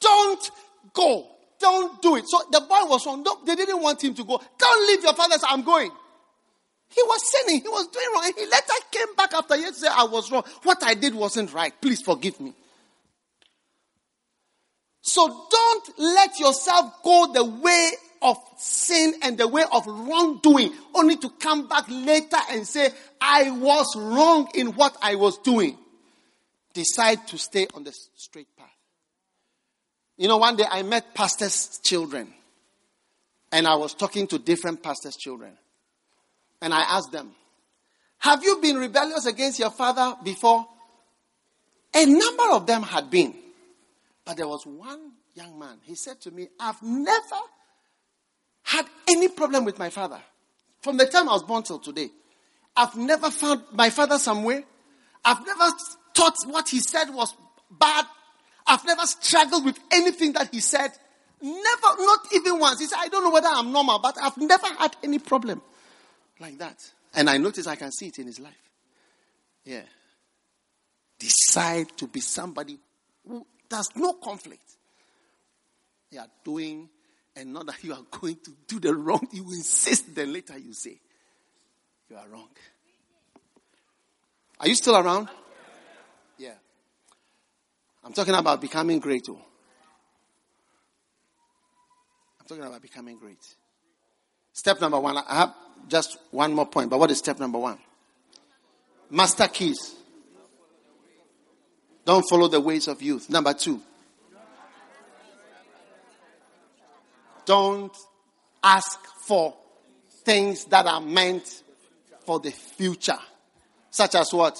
Don't 0.00 0.50
go. 0.92 1.26
Don't 1.58 2.00
do 2.00 2.16
it. 2.16 2.24
So 2.28 2.38
the 2.50 2.60
boy 2.60 2.84
was 2.84 3.04
wrong. 3.06 3.22
Don't, 3.22 3.44
they 3.44 3.56
didn't 3.56 3.82
want 3.82 4.02
him 4.02 4.14
to 4.14 4.24
go. 4.24 4.40
Don't 4.58 4.88
leave 4.88 5.02
your 5.02 5.14
father's. 5.14 5.42
I'm 5.48 5.62
going. 5.62 5.90
He 6.90 7.02
was 7.02 7.30
sinning. 7.30 7.62
He 7.62 7.68
was 7.68 7.86
doing 7.88 8.06
wrong. 8.14 8.24
And 8.26 8.34
he 8.34 8.44
later 8.44 8.72
came 8.90 9.14
back 9.16 9.34
after 9.34 9.56
years 9.56 9.76
say, 9.78 9.88
I 9.90 10.04
was 10.04 10.30
wrong. 10.30 10.44
What 10.62 10.82
I 10.82 10.94
did 10.94 11.14
wasn't 11.14 11.52
right. 11.52 11.72
Please 11.80 12.00
forgive 12.00 12.40
me. 12.40 12.54
So 15.08 15.46
don't 15.50 15.98
let 15.98 16.38
yourself 16.38 17.02
go 17.02 17.32
the 17.32 17.44
way 17.44 17.92
of 18.20 18.36
sin 18.58 19.14
and 19.22 19.38
the 19.38 19.48
way 19.48 19.64
of 19.72 19.86
wrongdoing, 19.86 20.70
only 20.94 21.16
to 21.16 21.30
come 21.30 21.66
back 21.66 21.84
later 21.88 22.36
and 22.50 22.66
say, 22.66 22.90
I 23.18 23.50
was 23.50 23.96
wrong 23.96 24.50
in 24.54 24.68
what 24.74 24.96
I 25.00 25.14
was 25.14 25.38
doing. 25.38 25.78
Decide 26.74 27.26
to 27.28 27.38
stay 27.38 27.66
on 27.72 27.84
the 27.84 27.94
straight 28.16 28.54
path. 28.56 28.66
You 30.18 30.28
know, 30.28 30.36
one 30.36 30.56
day 30.56 30.64
I 30.70 30.82
met 30.82 31.14
pastors' 31.14 31.80
children, 31.82 32.34
and 33.50 33.66
I 33.66 33.76
was 33.76 33.94
talking 33.94 34.26
to 34.26 34.38
different 34.38 34.82
pastors' 34.82 35.16
children. 35.16 35.52
And 36.60 36.74
I 36.74 36.82
asked 36.82 37.12
them, 37.12 37.30
Have 38.18 38.42
you 38.44 38.58
been 38.60 38.76
rebellious 38.76 39.24
against 39.24 39.58
your 39.58 39.70
father 39.70 40.16
before? 40.22 40.66
A 41.94 42.04
number 42.04 42.50
of 42.50 42.66
them 42.66 42.82
had 42.82 43.10
been. 43.10 43.34
But 44.28 44.36
there 44.36 44.46
was 44.46 44.66
one 44.66 45.12
young 45.32 45.58
man, 45.58 45.78
he 45.84 45.94
said 45.94 46.20
to 46.20 46.30
me, 46.30 46.48
I've 46.60 46.82
never 46.82 47.40
had 48.62 48.84
any 49.08 49.28
problem 49.28 49.64
with 49.64 49.78
my 49.78 49.88
father. 49.88 50.20
From 50.82 50.98
the 50.98 51.06
time 51.06 51.30
I 51.30 51.32
was 51.32 51.44
born 51.44 51.62
till 51.62 51.78
today. 51.78 52.10
I've 52.76 52.94
never 52.94 53.30
found 53.30 53.62
my 53.72 53.88
father 53.88 54.18
somewhere. 54.18 54.64
I've 55.24 55.46
never 55.46 55.70
thought 56.14 56.34
what 56.44 56.68
he 56.68 56.78
said 56.80 57.08
was 57.08 57.32
bad. 57.70 58.04
I've 58.66 58.84
never 58.84 59.06
struggled 59.06 59.64
with 59.64 59.78
anything 59.90 60.34
that 60.34 60.52
he 60.52 60.60
said. 60.60 60.90
Never, 61.40 61.88
not 61.96 62.26
even 62.34 62.58
once. 62.58 62.80
He 62.80 62.86
said, 62.86 62.98
I 63.00 63.08
don't 63.08 63.24
know 63.24 63.30
whether 63.30 63.48
I'm 63.50 63.72
normal, 63.72 63.98
but 63.98 64.18
I've 64.22 64.36
never 64.36 64.66
had 64.78 64.94
any 65.02 65.20
problem 65.20 65.62
like 66.38 66.58
that. 66.58 66.76
And 67.14 67.30
I 67.30 67.38
notice 67.38 67.66
I 67.66 67.76
can 67.76 67.92
see 67.92 68.08
it 68.08 68.18
in 68.18 68.26
his 68.26 68.40
life. 68.40 68.70
Yeah. 69.64 69.84
Decide 71.18 71.96
to 71.96 72.06
be 72.06 72.20
somebody 72.20 72.78
who 73.26 73.46
does 73.68 73.90
no 73.96 74.14
conflict. 74.14 74.62
You 76.10 76.20
are 76.20 76.28
doing 76.44 76.88
And 77.38 77.52
not 77.52 77.66
that 77.66 77.84
you 77.84 77.92
are 77.92 78.02
going 78.20 78.36
to 78.44 78.52
do 78.66 78.80
the 78.80 78.94
wrong, 78.94 79.26
you 79.32 79.44
insist, 79.52 80.14
then 80.14 80.32
later 80.32 80.58
you 80.58 80.72
say, 80.72 80.98
you 82.10 82.16
are 82.16 82.28
wrong. 82.28 82.48
Are 84.60 84.66
you 84.66 84.74
still 84.74 84.96
around? 84.96 85.28
Yeah. 86.36 86.54
I'm 88.02 88.12
talking 88.12 88.34
about 88.34 88.60
becoming 88.60 88.98
great. 88.98 89.26
Oh. 89.30 89.40
I'm 92.40 92.46
talking 92.48 92.64
about 92.64 92.82
becoming 92.82 93.18
great. 93.18 93.38
Step 94.52 94.80
number 94.80 94.98
one, 94.98 95.16
I 95.16 95.38
have 95.38 95.54
just 95.86 96.18
one 96.32 96.52
more 96.52 96.66
point, 96.66 96.90
but 96.90 96.98
what 96.98 97.10
is 97.12 97.18
step 97.18 97.38
number 97.38 97.58
one? 97.58 97.78
Master 99.10 99.46
keys. 99.46 99.94
Don't 102.08 102.24
follow 102.26 102.48
the 102.48 102.58
ways 102.58 102.88
of 102.88 103.02
youth. 103.02 103.28
Number 103.28 103.52
two, 103.52 103.82
don't 107.44 107.94
ask 108.64 108.98
for 109.26 109.54
things 110.24 110.64
that 110.70 110.86
are 110.86 111.02
meant 111.02 111.62
for 112.24 112.40
the 112.40 112.50
future. 112.50 113.18
Such 113.90 114.14
as 114.14 114.32
what? 114.32 114.58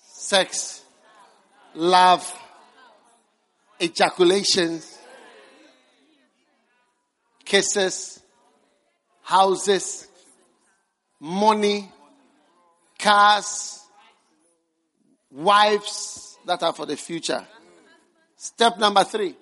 Sex, 0.00 0.82
love, 1.74 2.26
ejaculations, 3.78 4.98
kisses, 7.44 8.18
houses, 9.20 10.08
money, 11.20 11.92
cars, 12.98 13.77
wives 15.30 16.38
that 16.46 16.62
are 16.62 16.72
for 16.72 16.86
the 16.86 16.96
future. 16.96 17.44
Step 18.36 18.78
number 18.78 19.04
three. 19.04 19.34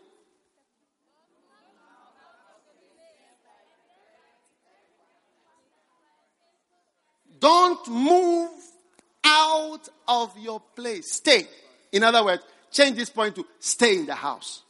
Don't 7.39 7.87
move 7.89 8.51
out 9.25 9.89
of 10.09 10.37
your 10.39 10.61
place. 10.75 11.15
Stay. 11.15 11.47
In 11.93 12.03
other 12.03 12.25
words, 12.25 12.43
change 12.73 12.97
this 12.97 13.11
point 13.11 13.35
to 13.37 13.47
stay 13.61 13.99
in 13.99 14.07
the 14.07 14.15
house. 14.15 14.63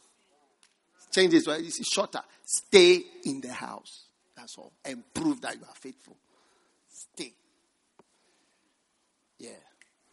Change 1.11 1.31
this 1.31 1.47
one. 1.47 1.59
It's 1.61 1.91
shorter. 1.91 2.21
Stay 2.45 3.01
in 3.25 3.41
the 3.41 3.53
house. 3.53 4.03
That's 4.35 4.57
all. 4.57 4.73
And 4.85 5.03
prove 5.13 5.41
that 5.41 5.55
you 5.55 5.63
are 5.63 5.75
faithful. 5.75 6.17
Stay. 6.89 7.33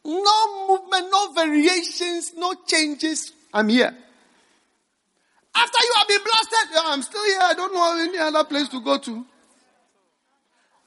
No 0.04 0.68
movement, 0.68 1.08
no 1.10 1.32
variations, 1.32 2.32
no 2.36 2.54
changes. 2.66 3.32
I'm 3.52 3.68
here. 3.68 3.94
After 5.54 5.78
you 5.80 5.94
have 5.96 6.08
been 6.08 6.20
blasted, 6.24 6.78
I'm 6.84 7.02
still 7.02 7.24
here. 7.24 7.38
I 7.40 7.54
don't 7.54 7.72
know 7.72 7.96
any 7.98 8.18
other 8.18 8.44
place 8.44 8.68
to 8.68 8.80
go 8.80 8.98
to. 8.98 9.26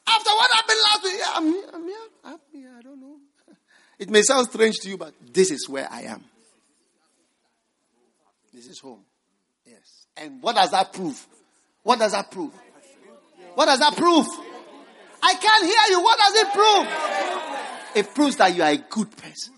After 0.06 0.30
what 0.30 0.50
happened 0.52 0.78
last 0.82 1.04
week, 1.04 1.20
I'm 1.34 1.46
here. 1.46 1.64
I'm 1.74 1.84
here. 1.84 1.96
I'm 2.24 2.38
here. 2.52 2.70
I 2.78 2.82
don't 2.82 3.00
know. 3.00 3.16
It 3.98 4.10
may 4.10 4.22
sound 4.22 4.46
strange 4.48 4.76
to 4.82 4.88
you, 4.88 4.96
but 4.96 5.12
this 5.32 5.50
is 5.50 5.68
where 5.68 5.88
I 5.90 6.02
am. 6.02 6.22
This 8.54 8.68
is 8.68 8.78
home. 8.78 9.00
Yes. 9.66 10.06
And 10.16 10.40
what 10.40 10.54
does 10.54 10.70
that 10.70 10.92
prove? 10.92 11.26
What 11.82 11.98
does 11.98 12.12
that 12.12 12.30
prove? 12.30 12.52
What 13.54 13.66
does 13.66 13.80
that 13.80 13.96
prove? 13.96 14.26
I 15.20 15.34
can't 15.34 15.64
hear 15.64 15.96
you. 15.96 16.02
What 16.02 16.18
does 16.18 16.34
it 16.36 16.52
prove? 16.52 17.57
It 17.94 18.14
proves 18.14 18.36
that 18.36 18.54
you 18.54 18.62
are 18.62 18.70
a 18.70 18.76
good 18.76 19.10
person. 19.16 19.54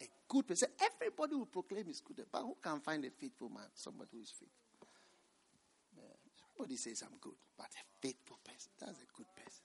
A 0.00 0.06
good 0.28 0.46
person. 0.46 0.68
Everybody 0.80 1.34
will 1.34 1.46
proclaim 1.46 1.88
is 1.88 2.00
good, 2.00 2.24
but 2.30 2.42
who 2.42 2.56
can 2.62 2.80
find 2.80 3.04
a 3.04 3.10
faithful 3.10 3.48
man? 3.48 3.66
Somebody 3.74 4.10
who 4.12 4.20
is 4.20 4.30
faithful. 4.30 4.54
Everybody 6.56 6.76
says 6.76 7.02
I'm 7.02 7.18
good, 7.20 7.34
but 7.56 7.66
a 7.66 8.00
faithful 8.00 8.38
person. 8.44 8.70
That's 8.78 8.98
a 8.98 9.16
good 9.16 9.26
person. 9.34 9.62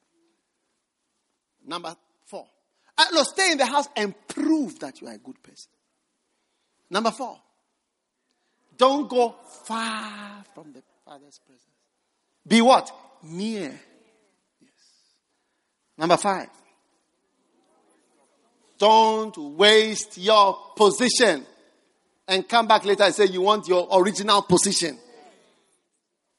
Number 1.68 1.96
four. 2.26 2.48
Uh, 2.98 3.06
no, 3.14 3.24
stay 3.24 3.52
in 3.52 3.58
the 3.58 3.66
house 3.66 3.88
and 3.96 4.14
prove 4.28 4.80
that 4.80 5.00
you 5.00 5.08
are 5.08 5.14
a 5.14 5.18
good 5.18 5.42
person. 5.44 5.70
Number 6.90 7.12
four. 7.12 7.38
Don't 8.76 9.10
go 9.10 9.36
far 9.66 10.44
from 10.56 10.72
the 10.74 10.82
Father's 11.06 11.40
presence. 11.46 11.66
Be 12.48 12.62
what? 12.62 12.92
Near. 13.24 13.80
Yes. 14.62 14.72
Number 15.98 16.18
five. 16.18 16.50
Don't 18.80 19.38
waste 19.58 20.18
your 20.18 20.58
position 20.76 21.46
and 22.28 22.48
come 22.48 22.66
back 22.66 22.86
later 22.86 23.04
and 23.04 23.14
say 23.14 23.26
you 23.26 23.42
want 23.42 23.68
your 23.68 23.88
original 23.92 24.42
position. 24.42 24.98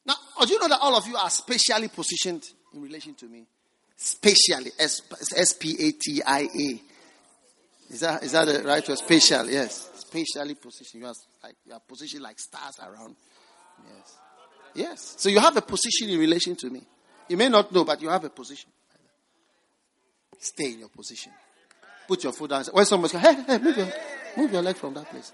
Now, 0.07 0.15
do 0.41 0.53
you 0.53 0.59
know 0.59 0.69
that 0.69 0.81
all 0.81 0.97
of 0.97 1.07
you 1.07 1.17
are 1.17 1.31
specially 1.31 1.89
positioned 1.89 2.43
in 2.75 2.81
relation 2.81 3.15
to 3.15 3.27
me? 3.27 3.47
Spatially. 3.95 4.71
S 4.79 5.53
P 5.53 5.77
A 5.79 5.93
T 5.93 6.23
I 6.27 6.41
A. 6.41 6.83
Is 7.93 8.01
that, 8.01 8.23
is 8.23 8.33
that 8.33 8.47
the 8.47 8.63
right 8.63 8.89
word? 8.89 8.99
Spatial, 8.99 9.51
yes. 9.51 9.91
Spatially 9.97 10.55
positioned. 10.55 11.03
You 11.03 11.09
are, 11.09 11.15
like, 11.43 11.57
you 11.67 11.73
are 11.75 11.81
positioned 11.87 12.23
like 12.23 12.39
stars 12.39 12.79
around. 12.81 13.17
Yes. 13.85 14.17
Yes. 14.75 15.15
So 15.19 15.29
you 15.29 15.41
have 15.41 15.57
a 15.57 15.63
position 15.63 16.09
in 16.09 16.19
relation 16.19 16.57
to 16.57 16.71
me. 16.71 16.83
You 17.29 17.37
may 17.37 17.49
not 17.49 17.71
know, 17.73 17.85
but 17.85 18.01
you 18.01 18.09
have 18.09 18.25
a 18.25 18.31
position. 18.31 18.71
Stay 20.39 20.73
in 20.73 20.79
your 20.79 20.89
position. 20.89 21.33
Put 22.11 22.25
your 22.25 22.33
foot 22.33 22.51
down. 22.51 22.65
When 22.73 22.85
somebody 22.85 23.13
says, 23.13 23.21
hey, 23.21 23.41
hey, 23.47 23.59
move 23.59 23.77
your, 23.77 23.87
move 24.37 24.53
your 24.53 24.63
leg 24.63 24.75
from 24.75 24.95
that 24.95 25.09
place. 25.09 25.31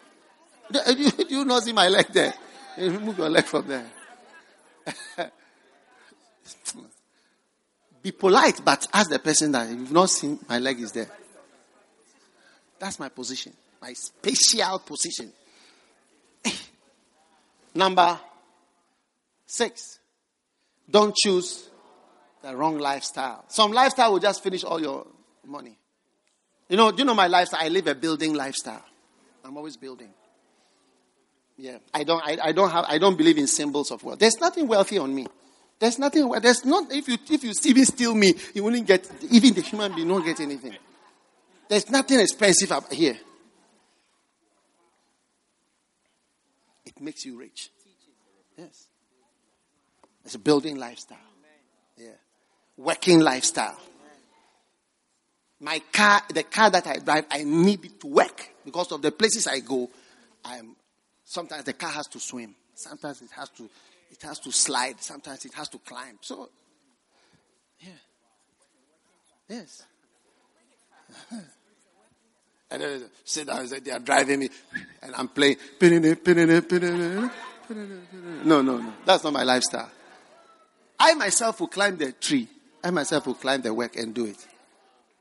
Do 0.71 0.79
you, 0.93 1.11
do 1.25 1.35
you 1.35 1.43
not 1.47 1.63
see 1.63 1.73
my 1.73 1.89
leg 1.89 2.09
there? 2.13 2.35
Move 2.77 3.17
your 3.17 3.31
leg 3.31 3.47
from 3.47 3.67
there. 3.67 3.87
Be 8.03 8.13
polite, 8.13 8.61
but 8.63 8.87
ask 8.93 9.09
the 9.09 9.19
person 9.19 9.53
that 9.53 9.71
you've 9.71 9.91
not 9.91 10.11
seen 10.11 10.39
my 10.47 10.59
leg 10.59 10.79
is 10.79 10.93
there. 10.93 11.09
That's 12.79 12.99
my 12.99 13.09
position, 13.09 13.55
my 13.81 13.95
special 13.95 14.79
position. 14.81 15.33
Number 17.75 18.21
six, 19.47 19.99
don't 20.91 21.17
choose 21.17 21.71
the 22.43 22.55
wrong 22.55 22.79
lifestyle. 22.79 23.47
Some 23.49 23.73
lifestyle 23.73 24.13
will 24.13 24.21
just 24.21 24.43
finish 24.43 24.63
all 24.63 24.79
your 24.79 25.07
money. 25.47 25.79
You 26.69 26.77
know, 26.77 26.91
do 26.91 26.99
you 26.99 27.05
know 27.05 27.15
my 27.15 27.27
lifestyle? 27.29 27.61
I 27.63 27.69
live 27.69 27.87
a 27.87 27.95
building 27.95 28.35
lifestyle. 28.35 28.85
I'm 29.45 29.57
always 29.57 29.77
building. 29.77 30.11
Yeah, 31.57 31.79
I 31.95 32.05
don't, 32.05 32.23
I, 32.23 32.37
I 32.43 32.53
don't 32.53 32.71
have, 32.71 32.85
I 32.87 32.99
don't 32.99 33.17
believe 33.17 33.39
in 33.39 33.47
symbols 33.47 33.91
of 33.91 34.03
wealth. 34.05 34.19
There's 34.19 34.39
nothing 34.41 34.67
wealthy 34.67 34.99
on 34.99 35.15
me. 35.15 35.27
There's 35.79 35.99
nothing. 35.99 36.31
There's 36.41 36.65
not. 36.65 36.91
If 36.91 37.07
you 37.09 37.19
if 37.31 37.45
you 37.45 37.53
even 37.65 37.85
steal 37.85 38.15
me, 38.15 38.35
you 38.55 38.65
wouldn't 38.65 38.87
get. 38.87 39.11
Even 39.31 39.53
the 39.55 39.61
human 39.61 39.95
being 39.95 40.09
won't 40.09 40.25
get 40.25 40.41
anything. 40.41 40.75
There's 41.69 41.91
nothing 41.91 42.21
expensive 42.21 42.73
up 42.73 42.91
here. 42.93 43.19
It 46.87 47.01
makes 47.01 47.25
you 47.27 47.39
rich. 47.39 47.71
Yes. 48.57 48.87
It's 50.25 50.35
a 50.35 50.39
building 50.39 50.77
lifestyle. 50.77 51.19
Yeah. 51.99 52.09
Working 52.77 53.21
lifestyle. 53.21 53.79
My 55.61 55.81
car, 55.93 56.23
the 56.33 56.43
car 56.43 56.71
that 56.71 56.87
I 56.87 56.99
drive, 56.99 57.25
I 57.31 57.45
need 57.45 57.85
it 57.85 58.01
to 58.01 58.07
work 58.09 58.51
because 58.65 58.93
of 58.93 59.01
the 59.01 59.11
places 59.11 59.47
I 59.47 59.61
go. 59.61 59.91
I'm 60.45 60.77
sometimes 61.25 61.65
the 61.65 61.73
car 61.73 61.91
has 61.91 62.07
to 62.09 62.21
swim. 62.21 62.55
Sometimes 62.75 63.23
it 63.23 63.31
has 63.31 63.49
to 63.51 63.69
it 64.11 64.23
has 64.23 64.39
to 64.41 64.53
slide. 64.53 65.01
Sometimes 65.01 65.45
it 65.45 65.55
has 65.55 65.69
to 65.71 65.79
climb. 65.79 66.19
So, 66.21 66.51
yeah. 67.81 67.89
Yes. 69.49 69.83
and 72.71 72.83
then 72.83 73.05
sit 73.25 73.47
down 73.47 73.61
and 73.61 73.69
say, 73.69 73.81
they 73.81 73.91
are 73.91 73.99
driving 73.99 74.41
me. 74.41 74.49
And 75.03 75.15
I'm 75.15 75.29
playing. 75.29 75.57
No, 75.81 77.31
no, 78.45 78.63
no. 78.63 78.93
That's 79.05 79.25
not 79.25 79.33
my 79.33 79.43
lifestyle. 79.43 79.91
I 80.99 81.15
myself 81.15 81.61
will 81.61 81.69
climb 81.69 81.97
the 81.97 82.13
tree. 82.13 82.49
I 82.83 82.91
myself 82.91 83.27
will 83.27 83.35
climb 83.35 83.63
the 83.63 83.75
work 83.75 83.97
and 83.97 84.15
do 84.15 84.27
it. 84.27 84.47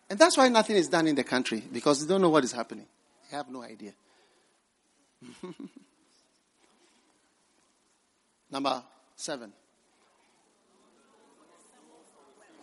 And 0.09 0.19
that's 0.19 0.37
why 0.37 0.47
nothing 0.49 0.75
is 0.75 0.87
done 0.87 1.07
in 1.07 1.15
the 1.15 1.23
country 1.23 1.63
because 1.71 2.05
they 2.05 2.13
don't 2.13 2.21
know 2.21 2.29
what 2.29 2.43
is 2.43 2.51
happening. 2.51 2.85
They 3.29 3.37
have 3.37 3.49
no 3.49 3.63
idea. 3.63 3.93
Number 8.51 8.83
seven. 9.15 9.51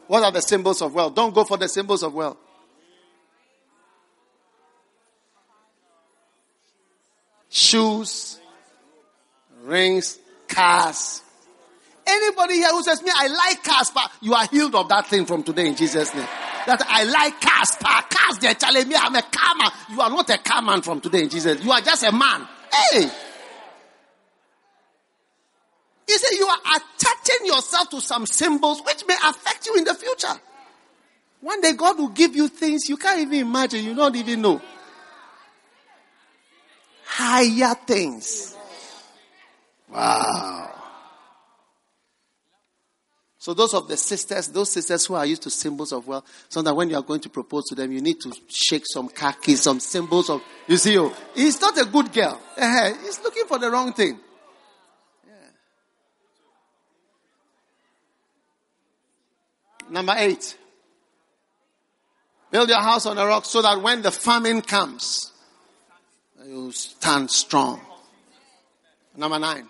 What 0.06 0.22
are 0.22 0.30
the 0.30 0.42
symbols 0.42 0.82
of 0.82 0.94
wealth? 0.94 1.14
Don't 1.14 1.34
go 1.34 1.44
for 1.44 1.56
the 1.56 1.68
symbols 1.68 2.02
of 2.02 2.14
wealth. 2.14 2.36
Shoes, 7.48 8.38
rings, 9.62 10.18
cars. 10.48 11.22
Anybody 12.06 12.54
here 12.54 12.70
who 12.70 12.82
says, 12.82 13.02
Me, 13.02 13.10
I 13.14 13.26
like 13.28 13.62
cars, 13.62 13.90
but 13.94 14.10
you 14.20 14.34
are 14.34 14.46
healed 14.46 14.74
of 14.74 14.88
that 14.88 15.06
thing 15.06 15.26
from 15.26 15.42
today 15.42 15.68
in 15.68 15.76
Jesus' 15.76 16.14
name. 16.14 16.28
That 16.66 16.82
I 16.88 17.04
like 17.04 17.40
cars, 17.40 17.76
but 17.80 18.10
cars, 18.10 18.38
they're 18.38 18.54
telling 18.54 18.88
me 18.88 18.94
I'm 18.96 19.14
a 19.14 19.22
car 19.22 19.54
man. 19.56 19.70
You 19.90 20.00
are 20.00 20.10
not 20.10 20.30
a 20.30 20.38
car 20.38 20.62
man 20.62 20.82
from 20.82 21.00
today 21.00 21.26
Jesus. 21.28 21.64
You 21.64 21.72
are 21.72 21.80
just 21.80 22.04
a 22.04 22.12
man. 22.12 22.46
Hey! 22.72 23.10
You 26.08 26.18
see, 26.18 26.36
you 26.36 26.46
are 26.46 26.58
attaching 26.76 27.46
yourself 27.46 27.90
to 27.90 28.00
some 28.00 28.26
symbols 28.26 28.82
which 28.84 29.04
may 29.06 29.16
affect 29.24 29.66
you 29.66 29.76
in 29.76 29.84
the 29.84 29.94
future. 29.94 30.34
One 31.40 31.60
day 31.60 31.72
God 31.72 31.98
will 31.98 32.08
give 32.08 32.36
you 32.36 32.48
things 32.48 32.88
you 32.88 32.96
can't 32.96 33.20
even 33.20 33.40
imagine, 33.40 33.84
you 33.84 33.94
don't 33.94 34.14
even 34.14 34.42
know. 34.42 34.60
Higher 37.04 37.74
things. 37.86 38.56
Wow. 39.90 40.81
So 43.42 43.54
those 43.54 43.74
of 43.74 43.88
the 43.88 43.96
sisters, 43.96 44.46
those 44.46 44.70
sisters 44.70 45.04
who 45.04 45.14
are 45.14 45.26
used 45.26 45.42
to 45.42 45.50
symbols 45.50 45.92
of 45.92 46.06
wealth, 46.06 46.46
so 46.48 46.62
that 46.62 46.76
when 46.76 46.88
you 46.88 46.94
are 46.94 47.02
going 47.02 47.18
to 47.22 47.28
propose 47.28 47.64
to 47.70 47.74
them, 47.74 47.90
you 47.90 48.00
need 48.00 48.20
to 48.20 48.32
shake 48.46 48.84
some 48.86 49.08
khaki, 49.08 49.56
some 49.56 49.80
symbols 49.80 50.30
of, 50.30 50.40
you 50.68 50.76
see, 50.76 50.96
oh, 50.96 51.12
he's 51.34 51.60
not 51.60 51.76
a 51.76 51.84
good 51.84 52.12
girl. 52.12 52.40
Uh-huh. 52.56 52.94
He's 53.02 53.20
looking 53.20 53.46
for 53.46 53.58
the 53.58 53.68
wrong 53.68 53.94
thing. 53.94 54.16
Yeah. 55.26 55.32
Number 59.90 60.14
eight. 60.18 60.56
Build 62.52 62.68
your 62.68 62.80
house 62.80 63.06
on 63.06 63.18
a 63.18 63.26
rock 63.26 63.44
so 63.44 63.60
that 63.60 63.82
when 63.82 64.02
the 64.02 64.12
famine 64.12 64.62
comes, 64.62 65.32
you 66.46 66.70
stand 66.70 67.28
strong. 67.28 67.80
Number 69.16 69.40
nine. 69.40 69.66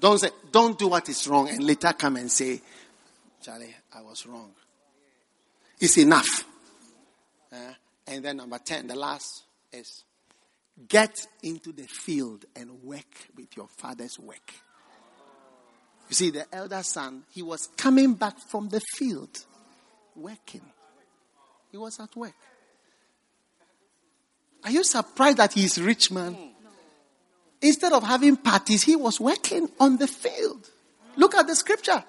Don't 0.00 0.18
say, 0.18 0.30
don't 0.50 0.78
do 0.78 0.88
what 0.88 1.08
is 1.08 1.26
wrong 1.28 1.48
and 1.48 1.62
later 1.62 1.92
come 1.92 2.16
and 2.16 2.30
say, 2.30 2.60
Charlie, 3.42 3.74
I 3.92 4.02
was 4.02 4.26
wrong. 4.26 4.50
It's 5.80 5.98
enough. 5.98 6.44
Uh, 7.52 7.56
and 8.06 8.24
then 8.24 8.38
number 8.38 8.58
10, 8.58 8.86
the 8.86 8.94
last 8.94 9.44
is 9.72 10.04
get 10.88 11.26
into 11.42 11.72
the 11.72 11.84
field 11.84 12.44
and 12.56 12.82
work 12.82 13.28
with 13.36 13.56
your 13.56 13.68
father's 13.68 14.18
work. 14.18 14.52
You 16.08 16.14
see, 16.14 16.30
the 16.30 16.46
elder 16.54 16.82
son, 16.82 17.24
he 17.30 17.42
was 17.42 17.68
coming 17.76 18.14
back 18.14 18.38
from 18.38 18.68
the 18.68 18.80
field, 18.96 19.44
working. 20.14 20.60
He 21.70 21.78
was 21.78 21.98
at 21.98 22.14
work. 22.14 22.34
Are 24.64 24.70
you 24.70 24.84
surprised 24.84 25.38
that 25.38 25.52
he 25.52 25.64
is 25.64 25.80
rich 25.80 26.10
man? 26.10 26.53
Instead 27.64 27.94
of 27.94 28.02
having 28.02 28.36
parties, 28.36 28.82
he 28.82 28.94
was 28.94 29.18
working 29.18 29.70
on 29.80 29.96
the 29.96 30.06
field. 30.06 30.68
Look 31.16 31.34
at 31.34 31.46
the 31.46 31.56
scripture. 31.56 32.04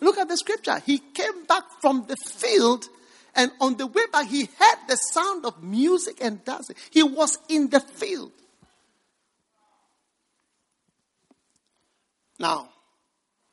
Look 0.00 0.16
at 0.16 0.28
the 0.28 0.36
scripture. 0.36 0.78
He 0.78 0.98
came 0.98 1.44
back 1.44 1.64
from 1.80 2.06
the 2.08 2.16
field 2.16 2.86
and 3.34 3.52
on 3.60 3.76
the 3.76 3.86
way 3.86 4.02
back, 4.12 4.26
he 4.26 4.48
heard 4.58 4.78
the 4.88 4.96
sound 4.96 5.44
of 5.44 5.62
music 5.62 6.18
and 6.20 6.44
dancing. 6.44 6.74
He 6.90 7.02
was 7.02 7.38
in 7.48 7.68
the 7.68 7.78
field. 7.78 8.32
Now, 12.38 12.70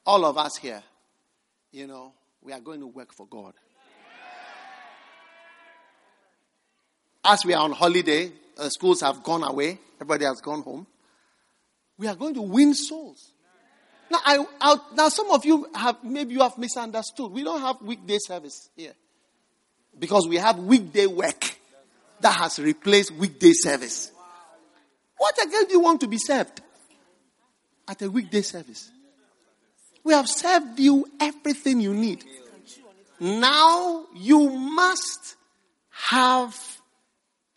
all 0.06 0.26
of 0.26 0.38
us 0.38 0.56
here, 0.56 0.82
you 1.72 1.86
know, 1.86 2.14
we 2.42 2.54
are 2.54 2.62
going 2.62 2.80
to 2.80 2.88
work 2.88 3.14
for 3.14 3.28
God. 3.28 3.54
As 7.24 7.44
we 7.46 7.54
are 7.54 7.62
on 7.62 7.74
holiday, 7.74 8.32
uh, 8.58 8.70
schools 8.70 9.02
have 9.02 9.22
gone 9.22 9.44
away, 9.44 9.80
everybody 9.98 10.26
has 10.26 10.40
gone 10.42 10.62
home. 10.62 10.88
We 11.98 12.08
are 12.08 12.16
going 12.16 12.34
to 12.36 12.42
win 12.42 12.74
souls. 12.74 13.32
Now, 14.12 14.20
I, 14.24 14.46
I, 14.62 14.76
now 14.94 15.10
some 15.10 15.32
of 15.32 15.46
you 15.46 15.68
have, 15.74 16.04
maybe 16.04 16.34
you 16.34 16.42
have 16.42 16.58
misunderstood. 16.58 17.32
We 17.32 17.44
don't 17.44 17.62
have 17.62 17.82
weekday 17.82 18.18
service 18.20 18.70
here. 18.76 18.94
Because 19.98 20.28
we 20.28 20.36
have 20.38 20.60
weekday 20.60 21.08
work 21.08 21.58
that 22.20 22.34
has 22.34 22.60
replaced 22.60 23.12
weekday 23.12 23.54
service. 23.54 24.12
What 25.18 25.42
again 25.44 25.66
do 25.66 25.72
you 25.72 25.80
want 25.80 26.02
to 26.02 26.08
be 26.08 26.18
served 26.18 26.62
at 27.88 28.02
a 28.02 28.12
weekday 28.12 28.42
service? 28.42 28.92
We 30.04 30.14
have 30.14 30.28
served 30.28 30.80
you 30.80 31.08
everything 31.20 31.80
you 31.80 31.94
need. 31.94 32.24
Now 33.20 34.06
you 34.16 34.50
must 34.50 35.36
have 35.90 36.56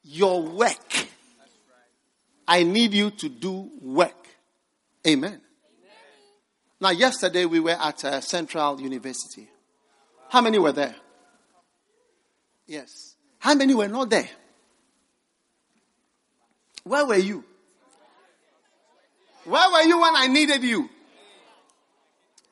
your 0.04 0.42
work. 0.42 1.08
I 2.46 2.62
need 2.62 2.94
you 2.94 3.10
to 3.10 3.28
do 3.28 3.70
work. 3.82 4.27
Amen. 5.06 5.30
Amen. 5.30 5.40
Now, 6.80 6.90
yesterday 6.90 7.44
we 7.44 7.60
were 7.60 7.76
at 7.78 8.04
uh, 8.04 8.20
Central 8.20 8.80
University. 8.80 9.48
How 10.28 10.40
many 10.40 10.58
were 10.58 10.72
there? 10.72 10.94
Yes. 12.66 13.16
How 13.38 13.54
many 13.54 13.74
were 13.74 13.88
not 13.88 14.10
there? 14.10 14.28
Where 16.84 17.06
were 17.06 17.16
you? 17.16 17.44
Where 19.44 19.70
were 19.70 19.82
you 19.82 20.00
when 20.00 20.14
I 20.14 20.26
needed 20.26 20.62
you? 20.62 20.88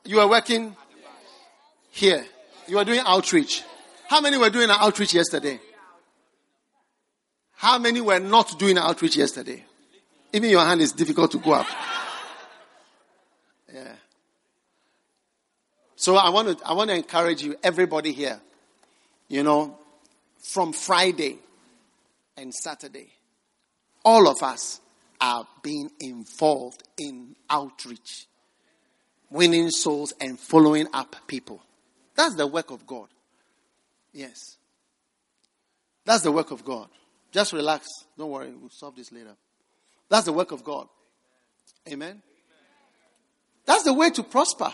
You 0.04 0.16
were 0.16 0.28
working 0.28 0.74
here. 1.90 2.24
You 2.68 2.76
were 2.76 2.84
doing 2.84 3.00
outreach. 3.04 3.62
How 4.08 4.20
many 4.20 4.38
were 4.38 4.50
doing 4.50 4.68
outreach 4.70 5.14
yesterday? 5.14 5.60
How 7.56 7.78
many 7.78 8.00
were 8.00 8.20
not 8.20 8.58
doing 8.58 8.78
outreach 8.78 9.16
yesterday? 9.16 9.64
Even 10.32 10.50
your 10.50 10.64
hand 10.64 10.80
is 10.80 10.92
difficult 10.92 11.32
to 11.32 11.38
go 11.38 11.52
up. 11.52 11.66
Yeah. 13.72 13.92
So 16.06 16.14
I 16.14 16.30
want 16.30 16.56
to 16.56 16.64
I 16.64 16.72
want 16.72 16.88
to 16.90 16.94
encourage 16.94 17.42
you, 17.42 17.56
everybody 17.64 18.12
here. 18.12 18.40
You 19.26 19.42
know, 19.42 19.76
from 20.52 20.72
Friday 20.72 21.36
and 22.36 22.54
Saturday, 22.54 23.08
all 24.04 24.28
of 24.28 24.40
us 24.40 24.80
are 25.20 25.48
being 25.64 25.90
involved 25.98 26.84
in 26.96 27.34
outreach, 27.50 28.28
winning 29.30 29.70
souls 29.70 30.12
and 30.20 30.38
following 30.38 30.86
up 30.92 31.16
people. 31.26 31.60
That's 32.14 32.36
the 32.36 32.46
work 32.46 32.70
of 32.70 32.86
God. 32.86 33.08
Yes. 34.12 34.58
That's 36.04 36.22
the 36.22 36.30
work 36.30 36.52
of 36.52 36.64
God. 36.64 36.86
Just 37.32 37.52
relax. 37.52 37.88
Don't 38.16 38.30
worry. 38.30 38.52
We'll 38.52 38.70
solve 38.70 38.94
this 38.94 39.10
later. 39.10 39.34
That's 40.08 40.26
the 40.26 40.32
work 40.32 40.52
of 40.52 40.62
God. 40.62 40.86
Amen. 41.90 42.22
That's 43.64 43.82
the 43.82 43.92
way 43.92 44.10
to 44.10 44.22
prosper. 44.22 44.72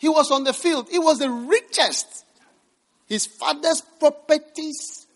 He 0.00 0.08
was 0.08 0.30
on 0.30 0.44
the 0.44 0.54
field. 0.54 0.88
He 0.90 0.98
was 0.98 1.18
the 1.18 1.30
richest. 1.30 2.24
His 3.06 3.26
father's 3.26 3.82
properties, 3.82 5.06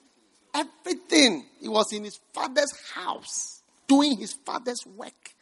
everything. 0.54 1.46
He 1.58 1.68
was 1.68 1.90
in 1.94 2.04
his 2.04 2.20
father's 2.34 2.70
house, 2.92 3.62
doing 3.88 4.18
his 4.18 4.34
father's 4.34 4.84
work. 4.84 5.32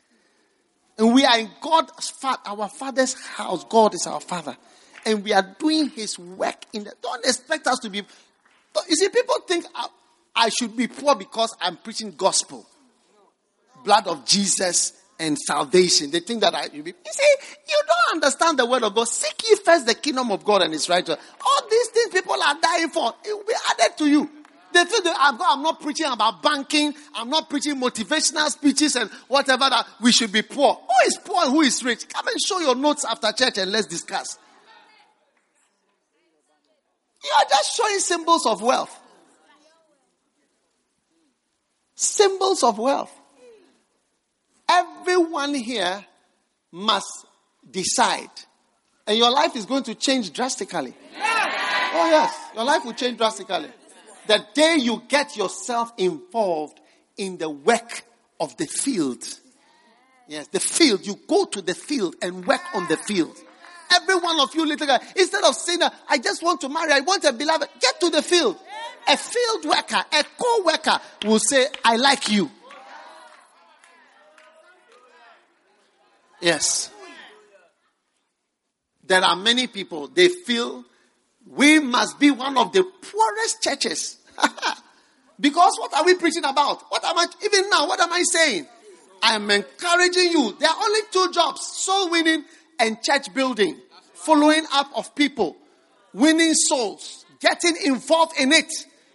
And 0.97 1.13
we 1.13 1.25
are 1.25 1.41
in 1.41 1.51
God's 1.61 2.11
father, 2.11 2.41
our 2.47 2.69
father's 2.69 3.15
house. 3.15 3.65
God 3.65 3.95
is 3.95 4.07
our 4.07 4.21
father. 4.21 4.57
And 5.05 5.25
we 5.25 5.33
are 5.33 5.57
doing 5.59 5.89
his 5.89 6.17
work 6.21 6.65
in 6.73 6.85
the, 6.85 6.93
don't 7.03 7.25
expect 7.27 7.67
us 7.67 7.81
to 7.81 7.91
be, 7.91 7.99
you 7.99 8.97
see, 8.97 9.09
people 9.09 9.41
think 9.49 9.65
I, 9.75 9.89
I 10.37 10.49
should 10.51 10.77
be 10.77 10.87
poor 10.87 11.17
because 11.17 11.57
I'm 11.61 11.79
preaching 11.79 12.13
gospel. 12.13 12.65
Blood 13.83 14.07
of 14.07 14.25
Jesus 14.25 15.02
and 15.23 15.39
salvation. 15.39 16.11
They 16.11 16.21
think 16.21 16.41
that 16.41 16.55
I, 16.55 16.65
you, 16.73 16.83
see, 16.83 17.35
you 17.69 17.83
don't 17.87 18.15
understand 18.15 18.59
the 18.59 18.67
word 18.67 18.83
of 18.83 18.95
God. 18.95 19.07
Seek 19.09 19.41
ye 19.49 19.57
first 19.65 19.87
the 19.87 19.95
kingdom 19.95 20.33
of 20.33 20.45
God 20.45 20.63
and 20.63 20.73
His 20.73 20.89
righteousness. 20.89 21.25
All 21.41 21.69
these 21.71 21.89
things 21.89 22.13
people 22.13 22.35
are 22.35 22.57
dying 22.61 22.89
for, 22.89 23.15
it 23.25 23.33
will 23.33 23.45
be 23.45 23.55
added 23.71 23.97
to 23.99 24.07
you. 24.07 24.31
They 24.73 24.85
think 24.85 25.05
that 25.05 25.15
ah, 25.17 25.29
I'm, 25.33 25.59
I'm 25.59 25.63
not 25.63 25.81
preaching 25.81 26.07
about 26.07 26.43
banking. 26.43 26.95
I'm 27.15 27.29
not 27.29 27.49
preaching 27.51 27.77
motivational 27.77 28.49
speeches 28.49 28.97
and 28.97 29.11
whatever 29.29 29.69
that 29.69 29.87
we 30.01 30.13
should 30.13 30.33
be 30.33 30.43
poor. 30.43 30.75
Who 30.75 31.07
is 31.07 31.19
poor 31.23 31.43
who 31.43 31.61
is 31.61 31.85
rich? 31.85 32.09
Come 32.09 32.27
and 32.27 32.41
show 32.41 32.59
your 32.59 32.75
notes 32.75 33.05
after 33.05 33.31
church 33.33 33.59
and 33.59 33.71
let's 33.71 33.87
discuss. 33.87 34.39
You 37.23 37.31
are 37.39 37.45
just 37.49 37.77
showing 37.77 37.99
symbols 37.99 38.47
of 38.47 38.63
wealth. 38.63 38.99
Symbols 41.95 42.63
of 42.65 42.79
wealth. 42.79 43.13
Everyone 44.73 45.55
here 45.55 46.05
must 46.71 47.27
decide. 47.71 48.31
And 49.07 49.19
your 49.19 49.31
life 49.31 49.55
is 49.57 49.67
going 49.67 49.83
to 49.85 49.95
change 49.95 50.33
drastically. 50.33 50.95
Oh, 51.15 52.09
yes. 52.11 52.35
Your 52.55 52.65
life 52.65 52.85
will 52.85 52.95
change 52.95 53.19
drastically. 53.19 53.69
The 54.27 54.45
day 54.55 54.77
you 54.79 55.03
get 55.09 55.37
yourself 55.37 55.93
involved 55.99 56.81
in 57.17 57.37
the 57.37 57.51
work 57.51 58.05
of 58.41 58.57
the 58.57 58.67
field. 58.67 59.23
Yes, 60.29 60.47
the 60.49 60.61
field. 60.61 61.07
You 61.07 61.19
go 61.29 61.45
to 61.45 61.61
the 61.61 61.75
field 61.75 62.17
and 62.23 62.47
work 62.47 62.63
on 62.75 62.87
the 62.89 62.97
field. 62.97 63.37
Every 63.93 64.15
one 64.15 64.41
of 64.41 64.55
you 64.55 64.65
little 64.65 64.87
guys, 64.87 65.03
instead 65.17 65.45
of 65.45 65.55
saying, 65.55 65.81
I 66.09 66.17
just 66.17 66.43
want 66.43 66.63
to 66.63 66.69
marry, 66.71 66.93
I 66.93 67.01
want 67.01 67.25
a 67.25 67.33
beloved, 67.33 67.69
get 67.81 68.01
to 68.01 68.09
the 68.09 68.23
field. 68.23 68.57
A 69.09 69.17
field 69.17 69.65
worker, 69.67 70.03
a 70.13 70.25
co-worker 70.39 70.99
will 71.27 71.41
say, 71.41 71.67
I 71.85 71.97
like 71.97 72.31
you. 72.31 72.51
Yes. 76.43 76.91
There 79.05 79.23
are 79.23 79.37
many 79.37 79.67
people, 79.67 80.09
they 80.09 80.29
feel 80.29 80.85
we 81.47 81.79
must 81.79 82.19
be 82.19 82.31
one 82.31 82.57
of 82.59 82.73
the 82.73 82.85
poorest 82.85 83.63
churches. 83.63 84.19
because 85.41 85.77
what 85.79 85.95
are 85.95 86.05
we 86.05 86.15
preaching 86.15 86.45
about? 86.45 86.83
What 86.89 87.05
am 87.05 87.19
I, 87.19 87.27
even 87.45 87.71
now, 87.71 87.87
what 87.87 88.01
am 88.01 88.13
I 88.13 88.23
saying? 88.23 88.67
I 89.23 89.37
am 89.37 89.51
encouraging 89.51 90.33
you. 90.33 90.57
There 90.59 90.69
are 90.69 90.77
only 90.83 91.01
two 91.13 91.31
jobs 91.33 91.65
soul 91.67 92.11
winning 92.11 92.45
and 92.79 93.01
church 93.03 93.33
building. 93.33 93.77
Following 94.15 94.65
up 94.73 94.89
of 94.97 95.15
people, 95.15 95.57
winning 96.13 96.55
souls, 96.55 97.25
getting 97.41 97.77
involved 97.85 98.39
in 98.39 98.53
it. 98.53 98.73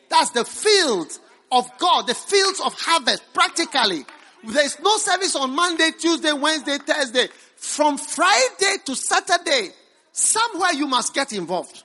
That's 0.09 0.31
the 0.31 0.45
field 0.45 1.17
of 1.51 1.69
God, 1.77 2.07
the 2.07 2.13
fields 2.13 2.61
of 2.63 2.73
harvest, 2.77 3.23
practically. 3.33 4.05
There's 4.43 4.79
no 4.79 4.97
service 4.97 5.35
on 5.35 5.55
Monday, 5.55 5.91
Tuesday, 5.99 6.31
Wednesday, 6.33 6.77
Thursday. 6.77 7.27
From 7.55 7.97
Friday 7.97 8.75
to 8.85 8.95
Saturday, 8.95 9.69
somewhere 10.11 10.73
you 10.73 10.87
must 10.87 11.13
get 11.13 11.33
involved. 11.33 11.83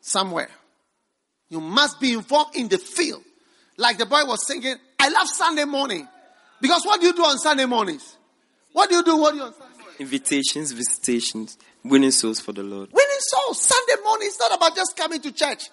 Somewhere. 0.00 0.50
You 1.48 1.60
must 1.60 2.00
be 2.00 2.12
involved 2.14 2.56
in 2.56 2.68
the 2.68 2.78
field. 2.78 3.22
Like 3.76 3.98
the 3.98 4.06
boy 4.06 4.24
was 4.24 4.46
singing, 4.46 4.76
I 4.98 5.08
love 5.08 5.28
Sunday 5.28 5.64
morning. 5.64 6.06
Because 6.60 6.84
what 6.84 7.00
do 7.00 7.06
you 7.06 7.12
do 7.12 7.22
on 7.22 7.38
Sunday 7.38 7.64
mornings? 7.64 8.16
What 8.72 8.90
do 8.90 8.96
you 8.96 9.04
do? 9.04 9.16
What 9.16 9.32
do 9.32 9.38
you 9.38 9.44
on 9.44 9.52
Sunday 9.52 9.78
morning? 9.78 9.96
Invitations, 9.98 10.72
visitations, 10.72 11.58
winning 11.84 12.10
souls 12.10 12.40
for 12.40 12.52
the 12.52 12.62
Lord. 12.62 12.90
Winning 12.92 13.18
souls. 13.18 13.62
Sunday 13.62 14.02
morning 14.02 14.28
is 14.28 14.38
not 14.38 14.54
about 14.56 14.76
just 14.76 14.96
coming 14.96 15.20
to 15.22 15.32
church. 15.32 15.70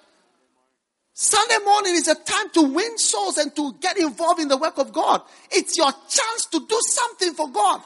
Sunday 1.20 1.66
morning 1.66 1.96
is 1.96 2.08
a 2.08 2.14
time 2.14 2.48
to 2.52 2.62
win 2.62 2.96
souls 3.00 3.40
and 3.40 3.56
to 3.56 3.74
get 3.82 3.98
involved 3.98 4.40
in 4.40 4.50
the 4.50 4.56
work 4.56 4.78
of 4.78 4.94
God. 4.94 5.24
It's 5.50 5.76
your 5.76 5.92
chance 5.92 6.46
to 6.52 6.60
do 6.60 6.80
something 6.86 7.34
for 7.34 7.50
God. 7.50 7.82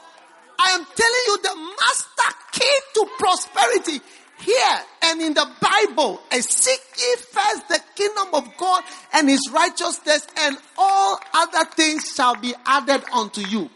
I 0.58 0.72
am 0.72 0.84
telling 0.84 1.22
you 1.28 1.38
the 1.38 1.56
master 1.56 2.38
key 2.52 2.78
to 2.92 3.06
prosperity 3.16 4.00
here 4.40 4.80
and 5.04 5.22
in 5.22 5.32
the 5.32 5.48
Bible. 5.62 6.20
And 6.30 6.44
seek 6.44 6.78
ye 6.98 7.16
first 7.16 7.68
the 7.68 7.80
kingdom 7.94 8.34
of 8.34 8.54
God 8.58 8.84
and 9.14 9.30
his 9.30 9.40
righteousness 9.50 10.26
and 10.36 10.58
all 10.76 11.18
other 11.32 11.64
things 11.70 12.12
shall 12.14 12.36
be 12.36 12.54
added 12.66 13.02
unto 13.14 13.40
you. 13.40 13.70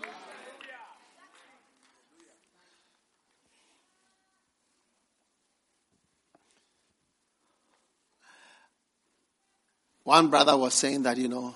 One 10.06 10.28
brother 10.28 10.56
was 10.56 10.74
saying 10.74 11.02
that, 11.02 11.16
you 11.16 11.26
know, 11.26 11.52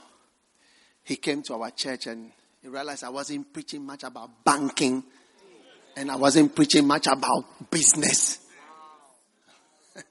he 1.05 1.15
came 1.15 1.41
to 1.43 1.55
our 1.55 1.71
church 1.71 2.09
and 2.09 2.33
he 2.61 2.67
realized 2.67 3.05
I 3.05 3.09
wasn't 3.09 3.53
preaching 3.53 3.87
much 3.87 4.03
about 4.03 4.45
banking 4.45 5.05
and 5.97 6.11
I 6.11 6.17
wasn't 6.17 6.53
preaching 6.53 6.85
much 6.85 7.07
about 7.07 7.71
business. 7.71 8.41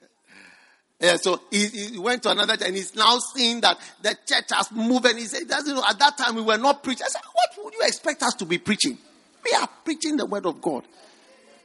yeah, 1.00 1.16
so 1.16 1.38
he, 1.50 1.66
he, 1.66 1.98
went 1.98 2.22
to 2.22 2.30
another 2.30 2.56
church 2.56 2.68
and 2.68 2.76
he's 2.76 2.94
now 2.94 3.18
seeing 3.18 3.60
that 3.60 3.76
the 4.00 4.16
church 4.26 4.46
has 4.52 4.72
moved 4.72 5.04
and 5.04 5.18
he 5.18 5.26
said, 5.26 5.46
doesn't 5.46 5.74
know, 5.74 5.84
at 5.86 5.98
that 5.98 6.16
time 6.16 6.34
we 6.34 6.40
were 6.40 6.56
not 6.56 6.82
preaching. 6.82 7.04
I 7.04 7.10
said, 7.10 7.20
what 7.34 7.62
would 7.62 7.74
you 7.74 7.82
expect 7.82 8.22
us 8.22 8.32
to 8.36 8.46
be 8.46 8.56
preaching? 8.56 8.96
We 9.44 9.52
are 9.52 9.68
preaching 9.84 10.16
the 10.16 10.24
word 10.24 10.46
of 10.46 10.62
God. 10.62 10.84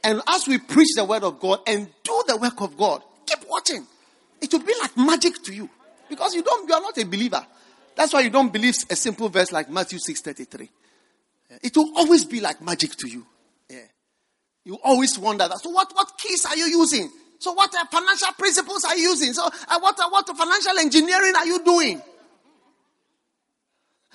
And 0.04 0.20
as 0.28 0.46
we 0.46 0.58
preach 0.58 0.90
the 0.94 1.06
word 1.06 1.22
of 1.22 1.40
God 1.40 1.60
and 1.66 1.88
do 2.02 2.22
the 2.26 2.36
work 2.36 2.60
of 2.60 2.76
God, 2.76 3.02
keep 3.24 3.38
watching. 3.48 3.86
It 4.42 4.52
will 4.52 4.60
be 4.60 4.74
like 4.78 4.94
magic 4.98 5.42
to 5.44 5.54
you. 5.54 5.70
Because 6.08 6.34
you 6.34 6.42
don't, 6.42 6.68
you 6.68 6.74
are 6.74 6.80
not 6.80 6.96
a 6.98 7.04
believer. 7.04 7.44
That's 7.94 8.12
why 8.12 8.20
you 8.20 8.30
don't 8.30 8.52
believe 8.52 8.74
a 8.90 8.96
simple 8.96 9.28
verse 9.28 9.52
like 9.52 9.70
Matthew 9.70 9.98
6:33. 9.98 10.68
It 11.62 11.76
will 11.76 11.92
always 11.96 12.24
be 12.24 12.40
like 12.40 12.60
magic 12.60 12.96
to 12.96 13.08
you. 13.08 13.26
Yeah. 13.70 13.78
You 14.64 14.78
always 14.82 15.18
wonder 15.18 15.46
that. 15.48 15.60
So 15.60 15.70
what, 15.70 15.92
what 15.94 16.12
keys 16.18 16.44
are 16.44 16.56
you 16.56 16.66
using? 16.66 17.10
So 17.38 17.52
what 17.52 17.74
uh, 17.74 17.84
financial 17.86 18.32
principles 18.36 18.84
are 18.84 18.96
you 18.96 19.10
using? 19.10 19.32
So 19.32 19.46
uh, 19.46 19.78
what, 19.78 19.98
uh, 19.98 20.08
what 20.08 20.26
financial 20.26 20.78
engineering 20.78 21.34
are 21.36 21.46
you 21.46 21.64
doing? 21.64 22.02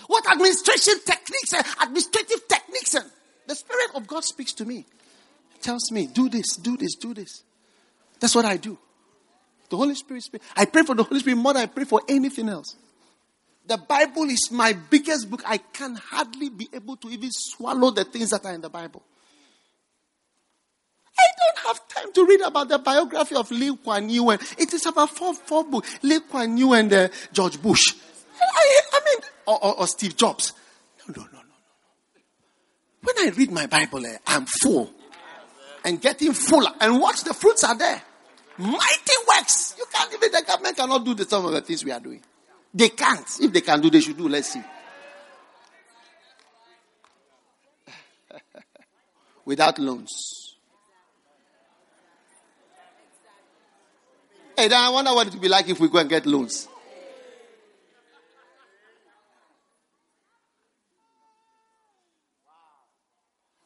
What 0.08 0.30
administration 0.32 0.96
techniques, 1.06 1.54
uh, 1.54 1.64
administrative 1.84 2.48
techniques? 2.48 2.96
Uh, 2.96 3.02
the 3.48 3.56
Spirit 3.56 3.92
of 3.96 4.08
God 4.08 4.24
speaks 4.24 4.54
to 4.54 4.66
me. 4.66 4.86
tells 5.62 5.92
me, 5.92 6.08
do 6.08 6.28
this, 6.30 6.56
do 6.58 6.76
this, 6.76 6.96
do 6.96 7.14
this. 7.14 7.44
That's 8.20 8.36
what 8.36 8.46
I 8.46 8.58
do. 8.58 8.78
The 9.72 9.78
Holy 9.78 9.96
Spirit 9.96 10.22
speaks. 10.22 10.46
I 10.54 10.66
pray 10.66 10.84
for 10.84 10.94
the 10.94 11.04
Holy 11.04 11.22
Spirit 11.22 11.38
more 11.38 11.54
than 11.54 11.64
I 11.64 11.66
pray 11.68 11.86
for 11.86 12.02
anything 12.10 12.50
else. 12.50 12.76
The 13.66 13.78
Bible 13.78 14.24
is 14.24 14.52
my 14.52 14.74
biggest 14.74 15.30
book. 15.30 15.42
I 15.46 15.60
can 15.60 15.96
hardly 15.96 16.50
be 16.50 16.68
able 16.74 16.98
to 16.98 17.08
even 17.10 17.30
swallow 17.32 17.90
the 17.90 18.04
things 18.04 18.32
that 18.32 18.46
are 18.46 18.54
in 18.54 18.60
the 18.60 18.70
Bible. 18.70 19.02
I 21.18 21.24
don't 21.40 21.68
have 21.68 21.88
time 21.88 22.12
to 22.12 22.26
read 22.26 22.42
about 22.42 22.68
the 22.68 22.80
biography 22.80 23.34
of 23.36 23.50
Lee 23.50 23.74
Kuan 23.78 24.10
Yew. 24.10 24.32
And 24.32 24.42
it 24.58 24.74
is 24.74 24.86
about 24.86 25.10
four, 25.10 25.34
four 25.34 25.64
books. 25.64 26.00
Lee 26.02 26.20
Kuan 26.20 26.58
Yew 26.58 26.74
and 26.74 26.92
uh, 26.92 27.08
George 27.32 27.62
Bush. 27.62 27.96
I, 28.42 28.82
I 28.92 29.00
mean, 29.06 29.24
or, 29.46 29.64
or, 29.64 29.80
or, 29.80 29.88
Steve 29.88 30.18
Jobs. 30.18 30.52
No, 31.08 31.14
no, 31.16 31.24
no, 31.24 31.38
no, 31.38 31.40
no. 31.40 32.22
When 33.04 33.26
I 33.26 33.32
read 33.38 33.52
my 33.52 33.68
Bible, 33.68 34.06
eh, 34.06 34.18
I'm 34.28 34.46
full. 34.46 34.92
And 35.86 36.02
getting 36.02 36.34
fuller. 36.34 36.72
And 36.82 37.00
watch, 37.00 37.24
the 37.24 37.34
fruits 37.34 37.64
are 37.64 37.78
there. 37.78 38.02
Mighty 38.58 39.14
works. 39.28 39.76
You 39.78 39.86
can't 39.92 40.14
even, 40.14 40.32
the 40.32 40.44
government 40.46 40.78
cannot 40.78 41.06
do 41.06 41.14
the, 41.14 41.26
some 41.26 41.46
of 41.46 41.52
the 41.52 41.62
things 41.62 41.84
we 41.84 41.92
are 41.92 42.00
doing. 42.00 42.22
They 42.74 42.90
can't. 42.90 43.26
If 43.42 43.52
they 43.52 43.62
can 43.62 43.82
do, 43.82 43.90
they 43.90 44.02
should 44.02 44.18
do. 44.18 44.28
Let's 44.28 44.54
see. 44.54 44.62
Without 49.46 49.80
loans. 49.80 50.56
Hey, 54.56 54.68
then 54.68 54.80
I 54.80 54.90
wonder 54.90 55.14
what 55.14 55.28
it 55.28 55.34
would 55.34 55.42
be 55.42 55.48
like 55.50 55.70
if 55.70 55.80
we 55.80 55.90
go 55.90 55.98
and 55.98 56.10
get 56.10 56.26
loans. 56.26 56.68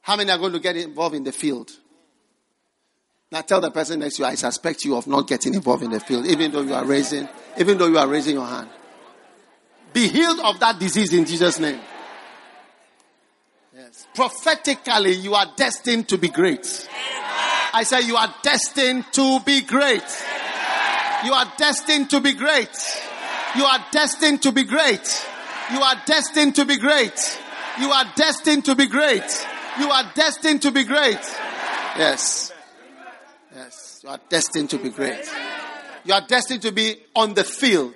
How 0.01 0.15
many 0.15 0.31
are 0.31 0.37
going 0.37 0.53
to 0.53 0.59
get 0.59 0.77
involved 0.77 1.15
in 1.15 1.23
the 1.23 1.31
field? 1.31 1.71
Now 3.31 3.41
tell 3.41 3.60
the 3.60 3.72
person 3.72 3.99
next 3.99 4.18
to 4.18 4.23
you, 4.23 4.27
I 4.27 4.35
suspect 4.35 4.85
you 4.85 4.95
of 4.95 5.07
not 5.07 5.27
getting 5.27 5.53
involved 5.53 5.84
in 5.84 5.91
the 5.91 5.99
field, 5.99 6.27
even 6.27 6.52
though 6.52 6.61
you 6.61 6.73
are 6.73 6.85
raising, 6.85 7.27
even 7.57 7.77
though 7.77 7.88
you 7.88 7.97
are 7.97 8.07
raising 8.07 8.35
your 8.35 8.45
hand. 8.45 8.69
Be 9.93 10.07
healed 10.07 10.39
of 10.41 10.60
that 10.60 10.80
disease 10.80 11.14
in 11.14 11.26
Jesus' 11.26 11.60
name. 11.60 11.80
Yes. 13.76 14.07
Prophetically, 14.14 15.14
you 15.14 15.34
are 15.34 15.47
destined 15.56 16.07
to 16.10 16.18
be 16.18 16.30
great. 16.30 16.88
I 17.73 17.84
say 17.84 18.02
you 18.02 18.15
are 18.15 18.34
destined 18.43 19.06
to 19.14 19.41
be 19.45 19.61
great. 19.61 20.03
You 21.26 21.34
are 21.34 21.52
destined 21.57 22.10
to 22.11 22.22
be 22.22 22.34
great. 22.34 22.69
You 23.56 23.65
are 23.65 23.80
destined 23.91 24.43
to 24.43 24.52
be 24.52 24.64
great. 24.64 25.27
You 25.73 25.81
are 25.81 25.95
destined 26.06 26.56
to 26.56 26.65
be 26.65 26.77
great. 26.77 27.41
You 27.81 27.91
are 27.91 28.06
destined 28.15 28.65
to 28.65 28.76
be 28.76 28.88
great. 28.88 29.47
You 29.80 29.89
are 29.89 30.03
destined 30.14 30.61
to 30.61 30.72
be 30.72 30.84
great. 30.84 31.19
Yes. 31.97 32.52
You 34.06 34.11
are 34.11 34.19
destined 34.30 34.69
to 34.69 34.77
be 34.77 34.91
great. 34.91 35.27
You 36.03 36.14
are 36.14 36.22
destined 36.22 36.61
to 36.61 36.72
be 36.72 36.95
on 37.15 37.34
the 37.34 37.44
field, 37.44 37.95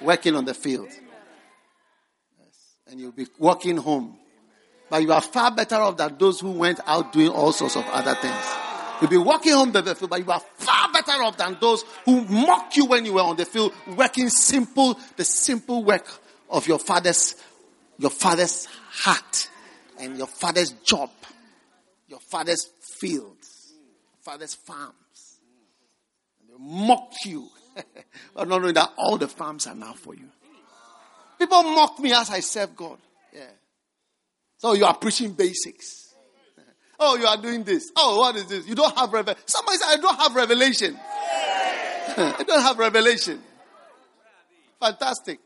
working 0.00 0.34
on 0.34 0.46
the 0.46 0.54
field. 0.54 0.88
Yes. 0.88 2.76
And 2.88 2.98
you'll 2.98 3.12
be 3.12 3.26
walking 3.38 3.76
home. 3.76 4.16
But 4.88 5.02
you 5.02 5.12
are 5.12 5.20
far 5.20 5.54
better 5.54 5.74
off 5.74 5.98
than 5.98 6.16
those 6.16 6.40
who 6.40 6.52
went 6.52 6.80
out 6.86 7.12
doing 7.12 7.28
all 7.28 7.52
sorts 7.52 7.76
of 7.76 7.84
other 7.88 8.14
things. 8.14 8.46
You'll 8.98 9.10
be 9.10 9.18
walking 9.18 9.52
home 9.52 9.72
the 9.72 9.94
field, 9.94 10.08
but 10.08 10.24
you 10.24 10.32
are 10.32 10.40
far 10.54 10.90
better 10.90 11.22
off 11.22 11.36
than 11.36 11.58
those 11.60 11.84
who 12.06 12.22
mock 12.22 12.74
you 12.74 12.86
when 12.86 13.04
you 13.04 13.12
were 13.12 13.20
on 13.20 13.36
the 13.36 13.44
field, 13.44 13.74
working 13.94 14.30
simple, 14.30 14.98
the 15.16 15.24
simple 15.24 15.84
work 15.84 16.08
of 16.48 16.66
your 16.66 16.78
father's, 16.78 17.34
your 17.98 18.08
father's 18.08 18.64
heart 18.88 19.50
and 20.00 20.16
your 20.16 20.28
father's 20.28 20.70
job, 20.82 21.10
your 22.08 22.20
father's 22.20 22.70
fields, 22.80 23.74
father's 24.22 24.54
farm 24.54 24.94
mock 26.58 27.12
you. 27.24 27.48
Oh, 28.34 28.40
but 28.40 28.48
not 28.48 28.62
knowing 28.62 28.74
that 28.74 28.92
all 28.96 29.18
the 29.18 29.28
farms 29.28 29.66
are 29.66 29.74
now 29.74 29.92
for 29.92 30.14
you. 30.14 30.28
People 31.38 31.62
mock 31.62 31.98
me 31.98 32.12
as 32.12 32.30
I 32.30 32.40
serve 32.40 32.74
God. 32.74 32.98
Yeah. 33.32 33.42
So 34.58 34.72
you 34.72 34.84
are 34.84 34.96
preaching 34.96 35.32
basics. 35.32 36.14
oh, 37.00 37.16
you 37.16 37.26
are 37.26 37.36
doing 37.36 37.64
this. 37.64 37.90
Oh, 37.96 38.18
what 38.18 38.36
is 38.36 38.46
this? 38.46 38.66
You 38.66 38.74
don't 38.74 38.96
have 38.96 39.12
revelation. 39.12 39.42
Somebody 39.46 39.78
said, 39.78 39.88
I 39.88 39.96
don't 40.00 40.18
have 40.18 40.34
revelation. 40.34 40.98
I 42.16 42.44
don't 42.46 42.62
have 42.62 42.78
revelation. 42.78 43.42
Fantastic. 44.80 45.40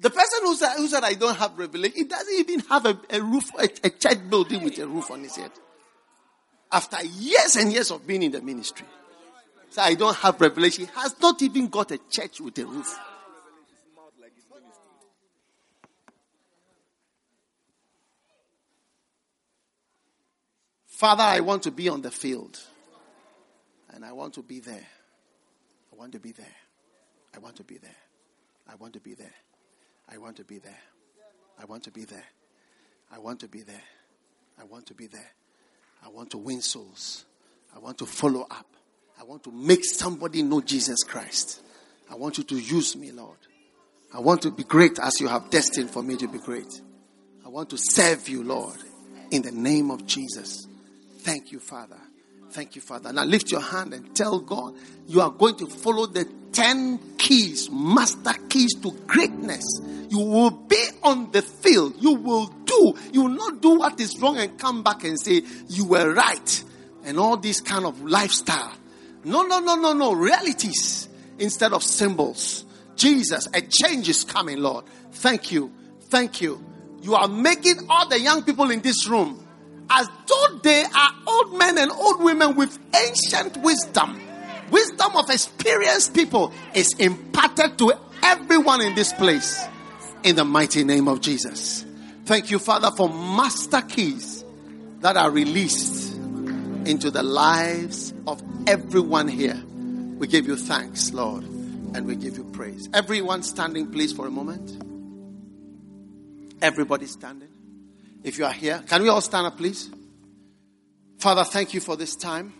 The 0.00 0.10
person 0.10 0.38
who 0.42 0.54
said, 0.54 0.76
who 0.76 0.88
said 0.88 1.04
I 1.04 1.14
don't 1.14 1.36
have 1.36 1.58
revelation, 1.58 1.96
he 1.96 2.04
doesn't 2.04 2.34
even 2.38 2.60
have 2.60 2.86
a, 2.86 2.98
a 3.10 3.20
roof, 3.20 3.50
a, 3.58 3.68
a 3.84 3.90
church 3.90 4.18
building 4.30 4.62
with 4.62 4.78
a 4.78 4.86
roof 4.86 5.10
on 5.10 5.22
his 5.22 5.36
head 5.36 5.50
after 6.70 7.04
years 7.04 7.56
and 7.56 7.72
years 7.72 7.90
of 7.90 8.06
being 8.06 8.22
in 8.22 8.32
the 8.32 8.40
ministry. 8.40 8.86
So 9.70 9.82
I 9.82 9.94
don't 9.94 10.16
have 10.16 10.40
revelation. 10.40 10.86
He 10.86 10.90
has 10.94 11.14
not 11.20 11.40
even 11.42 11.68
got 11.68 11.90
a 11.90 11.98
church 12.10 12.40
with 12.40 12.58
a 12.58 12.66
roof. 12.66 12.98
Father, 20.86 21.22
I 21.22 21.40
want 21.40 21.62
to 21.62 21.70
be 21.70 21.88
on 21.88 22.02
the 22.02 22.10
field. 22.10 22.58
And 23.94 24.04
I 24.04 24.12
want 24.12 24.34
to 24.34 24.42
be 24.42 24.58
there. 24.58 24.86
I 25.92 25.96
want 25.96 26.12
to 26.12 26.18
be 26.18 26.32
there. 26.32 26.56
I 27.34 27.38
want 27.38 27.56
to 27.56 27.62
be 27.62 27.78
there. 27.78 27.94
I 28.68 28.74
want 28.74 28.94
to 28.94 29.00
be 29.00 29.14
there. 29.14 29.34
I 30.08 30.16
want 30.16 30.36
to 30.36 30.44
be 30.44 30.58
there. 30.58 30.78
I 31.60 31.64
want 31.66 31.84
to 31.84 31.90
be 31.92 32.04
there. 32.04 32.24
I 33.12 33.18
want 33.18 33.38
to 33.40 33.48
be 33.48 33.62
there. 33.62 33.82
I 34.60 34.64
want 34.64 34.86
to 34.86 34.94
be 34.94 35.06
there. 35.06 35.30
I 36.04 36.08
want 36.08 36.30
to 36.30 36.38
win 36.38 36.60
souls. 36.62 37.24
I 37.74 37.78
want 37.78 37.98
to 37.98 38.06
follow 38.06 38.42
up. 38.42 38.66
I 39.20 39.24
want 39.24 39.44
to 39.44 39.52
make 39.52 39.84
somebody 39.84 40.42
know 40.42 40.60
Jesus 40.60 41.02
Christ. 41.02 41.62
I 42.10 42.14
want 42.14 42.38
you 42.38 42.44
to 42.44 42.58
use 42.58 42.96
me, 42.96 43.12
Lord. 43.12 43.36
I 44.12 44.20
want 44.20 44.42
to 44.42 44.50
be 44.50 44.64
great 44.64 44.98
as 44.98 45.20
you 45.20 45.28
have 45.28 45.50
destined 45.50 45.90
for 45.90 46.02
me 46.02 46.16
to 46.16 46.28
be 46.28 46.38
great. 46.38 46.80
I 47.44 47.48
want 47.48 47.70
to 47.70 47.76
serve 47.78 48.28
you, 48.28 48.42
Lord, 48.42 48.78
in 49.30 49.42
the 49.42 49.52
name 49.52 49.90
of 49.90 50.06
Jesus. 50.06 50.66
Thank 51.18 51.52
you, 51.52 51.60
Father. 51.60 51.98
Thank 52.50 52.76
you, 52.76 52.82
Father. 52.82 53.12
Now 53.12 53.24
lift 53.24 53.50
your 53.50 53.60
hand 53.60 53.92
and 53.92 54.14
tell 54.14 54.40
God 54.40 54.74
you 55.06 55.20
are 55.20 55.30
going 55.30 55.56
to 55.56 55.66
follow 55.66 56.06
the 56.06 56.26
10 56.52 57.16
keys, 57.18 57.70
master 57.70 58.32
keys 58.48 58.74
to 58.82 58.90
greatness. 59.06 59.64
You 60.08 60.18
will 60.18 60.50
be 60.50 60.82
on 61.02 61.30
the 61.30 61.42
field. 61.42 61.94
You 61.98 62.14
will 62.14 62.46
do. 62.46 62.94
You 63.12 63.22
will 63.22 63.30
not 63.30 63.60
do 63.60 63.78
what 63.78 64.00
is 64.00 64.18
wrong 64.20 64.38
and 64.38 64.58
come 64.58 64.82
back 64.82 65.04
and 65.04 65.20
say 65.20 65.42
you 65.68 65.84
were 65.84 66.12
right 66.12 66.64
and 67.04 67.18
all 67.18 67.36
this 67.36 67.60
kind 67.60 67.84
of 67.84 68.02
lifestyle. 68.02 68.72
No, 69.24 69.42
no, 69.42 69.60
no, 69.60 69.76
no, 69.76 69.92
no. 69.92 70.12
Realities 70.14 71.08
instead 71.38 71.72
of 71.72 71.82
symbols. 71.82 72.64
Jesus, 72.96 73.46
a 73.52 73.60
change 73.60 74.08
is 74.08 74.24
coming, 74.24 74.58
Lord. 74.58 74.84
Thank 75.12 75.52
you. 75.52 75.72
Thank 76.08 76.40
you. 76.40 76.64
You 77.02 77.14
are 77.14 77.28
making 77.28 77.86
all 77.88 78.08
the 78.08 78.18
young 78.18 78.42
people 78.42 78.70
in 78.70 78.80
this 78.80 79.06
room 79.06 79.46
as 79.90 80.08
though 80.26 80.58
they 80.62 80.82
are 80.84 81.10
old 81.26 81.58
men 81.58 81.78
and 81.78 81.90
old 81.90 82.22
women 82.22 82.56
with 82.56 82.78
ancient 82.94 83.56
wisdom. 83.58 84.20
Wisdom 84.70 85.16
of 85.16 85.30
experienced 85.30 86.14
people 86.14 86.52
is 86.74 86.92
imparted 86.98 87.78
to 87.78 87.92
everyone 88.22 88.82
in 88.82 88.94
this 88.94 89.12
place 89.14 89.64
in 90.22 90.36
the 90.36 90.44
mighty 90.44 90.84
name 90.84 91.08
of 91.08 91.20
Jesus. 91.20 91.84
Thank 92.24 92.50
you, 92.50 92.58
Father, 92.58 92.90
for 92.90 93.08
master 93.08 93.80
keys 93.80 94.44
that 95.00 95.16
are 95.16 95.30
released 95.30 96.14
into 96.84 97.10
the 97.10 97.22
lives 97.22 98.12
of 98.26 98.42
everyone 98.66 99.28
here. 99.28 99.60
We 100.18 100.26
give 100.26 100.46
you 100.46 100.56
thanks, 100.56 101.12
Lord, 101.12 101.44
and 101.44 102.04
we 102.04 102.16
give 102.16 102.36
you 102.36 102.44
praise. 102.44 102.88
Everyone 102.92 103.42
standing, 103.42 103.90
please, 103.90 104.12
for 104.12 104.26
a 104.26 104.30
moment. 104.30 104.84
Everybody 106.60 107.06
standing. 107.06 107.48
If 108.24 108.38
you 108.38 108.44
are 108.44 108.52
here, 108.52 108.82
can 108.86 109.02
we 109.02 109.08
all 109.08 109.20
stand 109.20 109.46
up, 109.46 109.56
please? 109.56 109.90
Father, 111.18 111.44
thank 111.44 111.74
you 111.74 111.80
for 111.80 111.96
this 111.96 112.14
time. 112.14 112.52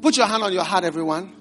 Put 0.00 0.16
your 0.16 0.26
hand 0.26 0.42
on 0.42 0.52
your 0.52 0.64
heart, 0.64 0.84
everyone, 0.84 1.32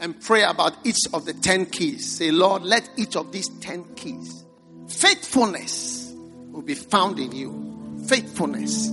and 0.00 0.20
pray 0.20 0.42
about 0.42 0.76
each 0.84 1.00
of 1.12 1.24
the 1.24 1.32
10 1.32 1.66
keys. 1.66 2.16
Say, 2.16 2.30
Lord, 2.30 2.62
let 2.62 2.88
each 2.96 3.16
of 3.16 3.32
these 3.32 3.48
10 3.48 3.94
keys, 3.94 4.44
faithfulness 4.88 6.12
will 6.50 6.62
be 6.62 6.74
found 6.74 7.18
in 7.18 7.32
you. 7.32 8.04
Faithfulness. 8.08 8.90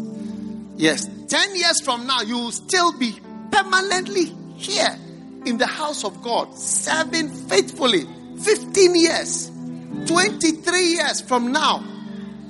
Yes, 0.76 1.08
10 1.28 1.56
years 1.56 1.82
from 1.82 2.08
now, 2.08 2.22
you 2.22 2.38
will 2.38 2.52
still 2.52 2.98
be 2.98 3.20
permanently 3.52 4.26
here 4.58 4.98
in 5.46 5.58
the 5.58 5.68
house 5.68 6.04
of 6.04 6.22
God, 6.24 6.58
serving 6.58 7.30
faithfully. 7.30 8.06
15 8.42 8.96
years, 8.96 9.52
23 10.08 10.86
years 10.88 11.22
from 11.22 11.52
now, 11.52 11.84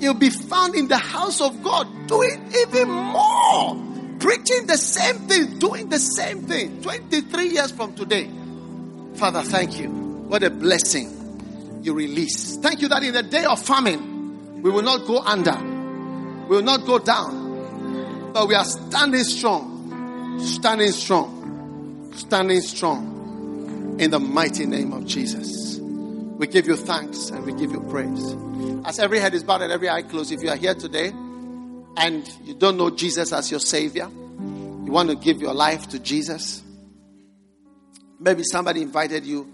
you'll 0.03 0.13
be 0.13 0.29
found 0.29 0.75
in 0.75 0.87
the 0.87 0.97
house 0.97 1.41
of 1.41 1.63
God 1.63 1.87
doing 2.07 2.51
even 2.55 2.89
more. 2.89 3.75
Preaching 4.19 4.67
the 4.67 4.77
same 4.77 5.15
thing, 5.27 5.57
doing 5.59 5.89
the 5.89 5.99
same 5.99 6.43
thing. 6.43 6.81
23 6.81 7.49
years 7.49 7.71
from 7.71 7.93
today. 7.95 8.29
Father, 9.15 9.41
thank 9.41 9.79
you. 9.79 9.89
What 9.89 10.43
a 10.43 10.49
blessing 10.49 11.79
you 11.83 11.93
release. 11.93 12.57
Thank 12.57 12.81
you 12.81 12.87
that 12.89 13.03
in 13.03 13.13
the 13.13 13.23
day 13.23 13.45
of 13.45 13.61
famine, 13.61 14.61
we 14.61 14.71
will 14.71 14.81
not 14.81 15.05
go 15.05 15.19
under, 15.19 15.57
we 16.47 16.55
will 16.55 16.63
not 16.63 16.85
go 16.85 16.97
down, 16.99 18.31
but 18.33 18.47
we 18.47 18.55
are 18.55 18.63
standing 18.63 19.23
strong, 19.23 20.39
standing 20.39 20.91
strong, 20.91 22.11
standing 22.15 22.61
strong 22.61 23.97
in 23.99 24.09
the 24.09 24.19
mighty 24.19 24.65
name 24.65 24.93
of 24.93 25.05
Jesus. 25.05 25.72
We 26.43 26.47
give 26.47 26.67
you 26.67 26.75
thanks 26.75 27.29
and 27.29 27.45
we 27.45 27.53
give 27.53 27.71
you 27.71 27.79
praise. 27.89 28.35
As 28.83 28.99
every 28.99 29.21
head 29.21 29.33
is 29.33 29.45
bowed 29.45 29.61
and 29.61 29.71
every 29.71 29.89
eye 29.89 30.01
closed, 30.01 30.29
if 30.33 30.43
you 30.43 30.49
are 30.49 30.57
here 30.57 30.75
today 30.75 31.07
and 31.95 32.29
you 32.43 32.53
don't 32.53 32.75
know 32.75 32.89
Jesus 32.89 33.31
as 33.31 33.49
your 33.49 33.61
Savior, 33.61 34.09
you 34.11 34.91
want 34.91 35.09
to 35.09 35.15
give 35.15 35.39
your 35.39 35.53
life 35.53 35.87
to 35.87 35.99
Jesus, 35.99 36.61
maybe 38.19 38.43
somebody 38.43 38.81
invited 38.81 39.23
you, 39.23 39.49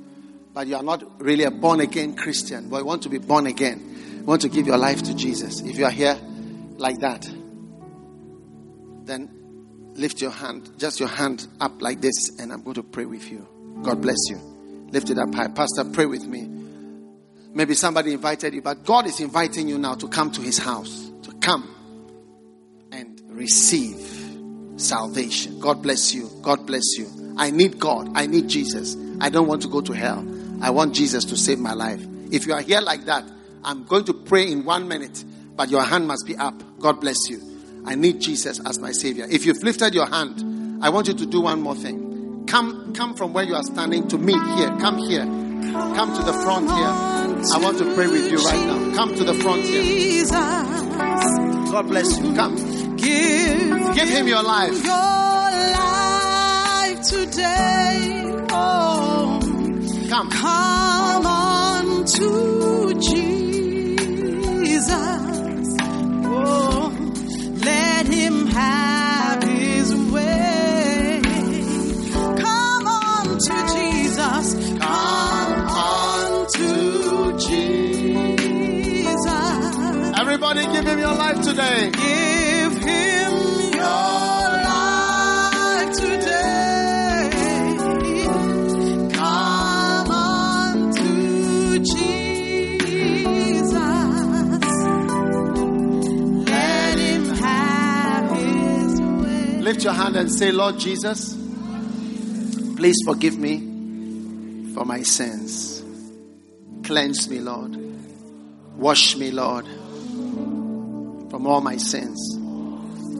but 0.51 0.65
you 0.65 0.75
are 0.77 0.81
not 0.81 1.21
really 1.21 1.43
a 1.43 1.51
born 1.51 1.79
again 1.79 2.15
Christian, 2.15 2.69
but 2.69 2.79
you 2.79 2.85
want 2.85 3.03
to 3.03 3.09
be 3.09 3.19
born 3.19 3.45
again, 3.45 4.17
you 4.17 4.23
want 4.23 4.41
to 4.41 4.49
give 4.49 4.65
your 4.65 4.79
life 4.79 5.03
to 5.03 5.13
Jesus. 5.13 5.61
If 5.61 5.77
you 5.77 5.85
are 5.85 5.91
here 5.91 6.19
like 6.77 6.97
that, 7.01 7.21
then 9.03 9.93
lift 9.93 10.21
your 10.23 10.31
hand, 10.31 10.71
just 10.79 10.99
your 10.99 11.09
hand 11.09 11.47
up 11.61 11.83
like 11.83 12.01
this, 12.01 12.39
and 12.39 12.51
I'm 12.51 12.63
going 12.63 12.73
to 12.73 12.83
pray 12.83 13.05
with 13.05 13.29
you. 13.31 13.47
God 13.83 14.01
bless 14.01 14.27
you. 14.31 14.37
Lift 14.89 15.11
it 15.11 15.19
up 15.19 15.35
high. 15.35 15.49
Pastor, 15.49 15.85
pray 15.85 16.07
with 16.07 16.25
me. 16.25 16.58
Maybe 17.53 17.73
somebody 17.73 18.13
invited 18.13 18.53
you, 18.53 18.61
but 18.61 18.85
God 18.85 19.07
is 19.07 19.19
inviting 19.19 19.67
you 19.67 19.77
now 19.77 19.95
to 19.95 20.07
come 20.07 20.31
to 20.31 20.41
his 20.41 20.57
house, 20.57 21.11
to 21.23 21.31
come 21.41 21.75
and 22.91 23.19
receive 23.27 24.19
salvation. 24.77 25.59
God 25.59 25.81
bless 25.81 26.13
you. 26.13 26.29
God 26.41 26.65
bless 26.65 26.97
you. 26.97 27.33
I 27.37 27.51
need 27.51 27.79
God. 27.79 28.11
I 28.15 28.27
need 28.27 28.47
Jesus. 28.47 28.95
I 29.19 29.29
don't 29.29 29.47
want 29.47 29.61
to 29.63 29.67
go 29.67 29.81
to 29.81 29.93
hell. 29.93 30.25
I 30.61 30.69
want 30.69 30.93
Jesus 30.93 31.25
to 31.25 31.37
save 31.37 31.59
my 31.59 31.73
life. 31.73 32.05
If 32.31 32.45
you 32.45 32.53
are 32.53 32.61
here 32.61 32.81
like 32.81 33.05
that, 33.05 33.23
I'm 33.63 33.83
going 33.85 34.05
to 34.05 34.13
pray 34.13 34.49
in 34.51 34.63
one 34.63 34.87
minute, 34.87 35.23
but 35.55 35.69
your 35.69 35.83
hand 35.83 36.07
must 36.07 36.25
be 36.25 36.35
up. 36.37 36.53
God 36.79 37.01
bless 37.01 37.29
you. 37.29 37.41
I 37.85 37.95
need 37.95 38.21
Jesus 38.21 38.59
as 38.65 38.79
my 38.79 38.91
Savior. 38.91 39.25
If 39.29 39.45
you've 39.45 39.63
lifted 39.63 39.93
your 39.93 40.05
hand, 40.05 40.83
I 40.83 40.89
want 40.89 41.07
you 41.07 41.13
to 41.15 41.25
do 41.25 41.41
one 41.41 41.61
more 41.61 41.75
thing. 41.75 42.45
Come, 42.47 42.93
come 42.93 43.15
from 43.15 43.33
where 43.33 43.43
you 43.43 43.55
are 43.55 43.63
standing 43.63 44.07
to 44.09 44.17
me 44.17 44.33
here. 44.33 44.69
Come 44.79 44.97
here. 44.97 45.48
Come 45.61 46.15
to 46.15 46.23
the 46.23 46.33
front 46.33 46.65
here. 46.71 46.93
I 47.53 47.57
want 47.61 47.77
to 47.79 47.93
pray 47.93 48.07
with 48.07 48.31
you 48.31 48.37
right 48.37 48.65
now. 48.65 48.95
Come 48.95 49.15
to 49.15 49.23
the 49.23 49.33
front 49.33 49.63
here. 49.63 50.25
God 51.71 51.87
bless 51.87 52.17
you. 52.19 52.33
Come. 52.33 52.55
Give, 52.95 53.95
Give 53.95 54.09
him 54.09 54.27
your 54.27 54.43
life. 54.43 54.83
your 54.83 54.93
life 55.73 57.01
today. 57.01 58.45
Oh, 58.51 59.39
Come. 60.09 60.29
come 60.31 61.25
on 61.27 62.05
to 62.05 62.93
Jesus. 62.99 64.89
Oh, 66.25 66.91
let 67.63 68.05
him 68.07 68.47
have 68.47 68.98
Everybody 80.49 80.73
give 80.73 80.87
him 80.87 80.97
your 80.97 81.13
life 81.13 81.41
today. 81.41 81.91
Give 81.91 82.77
him 82.81 83.33
your 83.75 84.49
life 84.65 85.95
today. 85.95 87.29
Come 89.13 90.09
on 90.09 90.91
to 90.95 91.79
Jesus. 91.79 93.73
Let 96.49 96.97
him 96.97 97.25
have 97.35 98.31
his 98.31 99.01
way. 99.01 99.61
Lift 99.61 99.83
your 99.83 99.93
hand 99.93 100.15
and 100.15 100.33
say, 100.33 100.51
Lord 100.51 100.79
Jesus, 100.79 101.35
please 102.75 102.97
forgive 103.05 103.37
me 103.37 104.73
for 104.73 104.83
my 104.83 105.03
sins. 105.03 105.83
Cleanse 106.83 107.29
me, 107.29 107.39
Lord. 107.39 107.77
Wash 108.77 109.15
me, 109.15 109.29
Lord, 109.29 109.67
from 111.39 111.47
all 111.47 111.61
my 111.61 111.77
sins. 111.77 112.35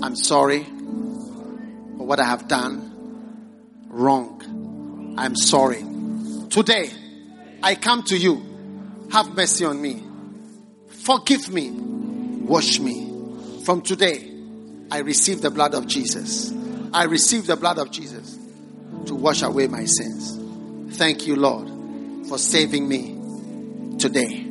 I'm 0.03 0.13
sorry 0.13 0.65
for 0.65 2.05
what 2.05 2.19
I 2.19 2.25
have 2.25 2.49
done 2.49 3.87
wrong. 3.87 5.15
I'm 5.17 5.37
sorry. 5.37 5.85
Today, 6.49 6.91
I 7.63 7.75
come 7.75 8.03
to 8.03 8.17
you. 8.17 8.43
Have 9.13 9.33
mercy 9.33 9.63
on 9.63 9.81
me. 9.81 10.03
Forgive 10.89 11.49
me. 11.49 11.71
Wash 11.71 12.81
me. 12.81 13.09
From 13.63 13.81
today, 13.83 14.29
I 14.91 14.97
receive 14.97 15.41
the 15.41 15.49
blood 15.49 15.73
of 15.73 15.87
Jesus. 15.87 16.53
I 16.91 17.05
receive 17.05 17.47
the 17.47 17.55
blood 17.55 17.77
of 17.77 17.89
Jesus 17.89 18.37
to 19.05 19.15
wash 19.15 19.43
away 19.43 19.67
my 19.67 19.85
sins. 19.85 20.97
Thank 20.97 21.25
you, 21.25 21.37
Lord, 21.37 22.27
for 22.27 22.37
saving 22.37 22.85
me 22.85 23.97
today. 23.97 24.45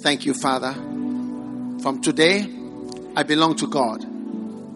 Thank 0.00 0.26
you, 0.26 0.34
Father. 0.34 0.74
From 0.74 2.02
today, 2.02 2.58
I 3.14 3.22
belong 3.24 3.56
to 3.56 3.66
God. 3.66 4.04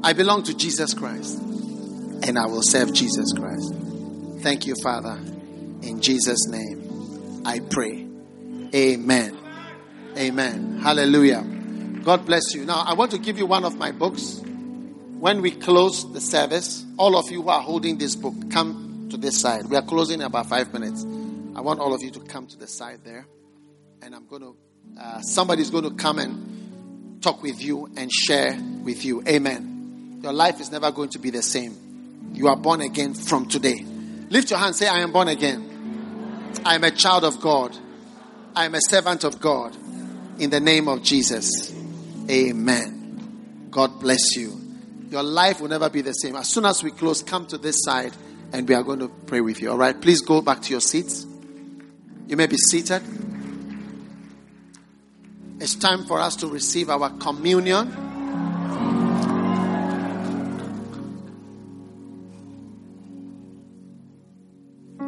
I 0.03 0.13
belong 0.13 0.43
to 0.45 0.55
Jesus 0.55 0.93
Christ. 0.93 1.39
And 1.39 2.39
I 2.39 2.47
will 2.47 2.63
serve 2.63 2.93
Jesus 2.93 3.33
Christ. 3.33 3.75
Thank 4.41 4.67
you, 4.67 4.75
Father. 4.83 5.19
In 5.83 6.01
Jesus' 6.01 6.47
name, 6.49 7.43
I 7.45 7.61
pray. 7.61 8.07
Amen. 8.75 9.39
Amen. 10.17 10.79
Hallelujah. 10.83 11.43
God 12.03 12.27
bless 12.27 12.55
you. 12.55 12.65
Now, 12.65 12.85
I 12.87 12.95
want 12.95 13.11
to 13.13 13.19
give 13.19 13.39
you 13.39 13.47
one 13.47 13.65
of 13.65 13.77
my 13.77 13.93
books. 13.93 14.41
When 14.45 15.41
we 15.41 15.51
close 15.51 16.13
the 16.13 16.21
service, 16.21 16.85
all 16.99 17.17
of 17.17 17.31
you 17.31 17.43
who 17.43 17.49
are 17.49 17.63
holding 17.63 17.97
this 17.97 18.17
book, 18.17 18.35
come 18.51 19.09
to 19.11 19.17
this 19.17 19.41
side. 19.41 19.67
We 19.67 19.77
are 19.77 19.83
closing 19.83 20.21
in 20.21 20.27
about 20.27 20.47
five 20.47 20.73
minutes. 20.73 21.05
I 21.55 21.63
want 21.63 21.81
all 21.81 21.95
of 21.95 22.03
you 22.03 22.11
to 22.11 22.21
come 22.21 22.47
to 22.49 22.57
the 22.57 22.67
side 22.67 23.01
there. 23.03 23.27
And 24.03 24.15
I'm 24.15 24.27
going 24.27 24.43
to, 24.43 24.57
uh, 25.01 25.21
somebody's 25.23 25.71
going 25.71 25.85
to 25.85 25.95
come 25.95 26.19
and 26.19 26.57
talk 27.27 27.43
with 27.43 27.61
you 27.61 27.91
and 27.97 28.09
share 28.13 28.57
with 28.85 29.05
you. 29.05 29.21
Amen. 29.27 30.21
Your 30.23 30.33
life 30.33 30.61
is 30.61 30.71
never 30.71 30.93
going 30.93 31.09
to 31.09 31.19
be 31.19 31.31
the 31.31 31.43
same. 31.43 32.31
You 32.33 32.47
are 32.47 32.57
born 32.57 32.81
again 32.81 33.15
from 33.15 33.49
today. 33.49 33.85
Lift 34.31 34.51
your 34.51 34.61
hand, 34.61 34.77
say, 34.77 34.87
I 34.87 35.01
am 35.01 35.11
born 35.11 35.27
again. 35.27 36.53
I 36.65 36.77
am 36.77 36.85
a 36.85 36.93
child 36.93 37.25
of 37.25 37.41
God. 37.41 37.77
I 38.55 38.67
am 38.67 38.77
a 38.77 38.81
servant 38.81 39.25
of 39.25 39.41
God. 39.41 39.77
In 40.39 40.51
the 40.51 40.61
name 40.61 40.87
of 40.87 41.03
Jesus. 41.03 41.75
Amen. 42.31 43.69
God 43.73 43.99
bless 43.99 44.37
you. 44.37 44.61
Your 45.11 45.25
life 45.25 45.61
will 45.61 45.69
never 45.69 45.91
be 45.91 46.03
the 46.03 46.13
same. 46.13 46.37
As 46.37 46.49
soon 46.49 46.65
as 46.65 46.85
we 46.85 46.93
close, 46.93 47.25
come 47.25 47.47
to 47.47 47.59
this 47.59 47.83
side 47.83 48.13
and 48.53 48.69
we 48.69 48.75
are 48.77 48.85
going 48.85 49.01
to 49.01 49.09
pray 49.09 49.41
with 49.41 49.61
you. 49.61 49.73
All 49.73 49.79
right? 49.79 50.01
Please 50.01 50.21
go 50.21 50.43
back 50.43 50.63
to 50.63 50.71
your 50.71 50.81
seats. 50.81 51.27
You 52.29 52.37
may 52.37 52.47
be 52.47 52.57
seated. 52.57 53.03
It's 55.59 55.75
time 55.75 56.05
for 56.05 56.21
us 56.21 56.37
to 56.37 56.49
receive 56.49 56.91
our 56.91 57.09
communion. 57.19 57.89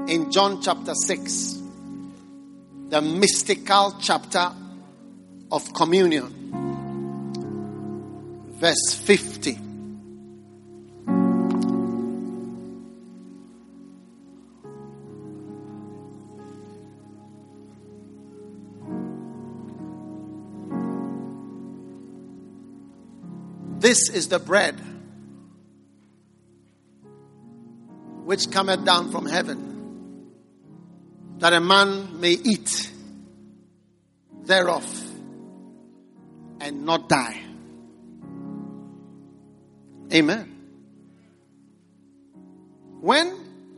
In 0.09 0.31
John 0.33 0.62
chapter 0.62 0.94
6, 0.94 1.62
the 2.89 3.02
mystical 3.02 3.97
chapter 4.01 4.51
of 5.52 5.75
communion, 5.75 6.33
verse 8.59 8.94
50. 8.94 9.68
This 23.89 24.10
is 24.10 24.28
the 24.28 24.39
bread 24.39 24.78
which 28.26 28.50
cometh 28.50 28.84
down 28.84 29.10
from 29.10 29.25
heaven, 29.25 30.34
that 31.39 31.55
a 31.55 31.60
man 31.60 32.20
may 32.20 32.33
eat 32.33 32.92
thereof 34.42 34.84
and 36.60 36.84
not 36.84 37.08
die. 37.08 37.41
Amen. 40.12 40.55
When 43.00 43.34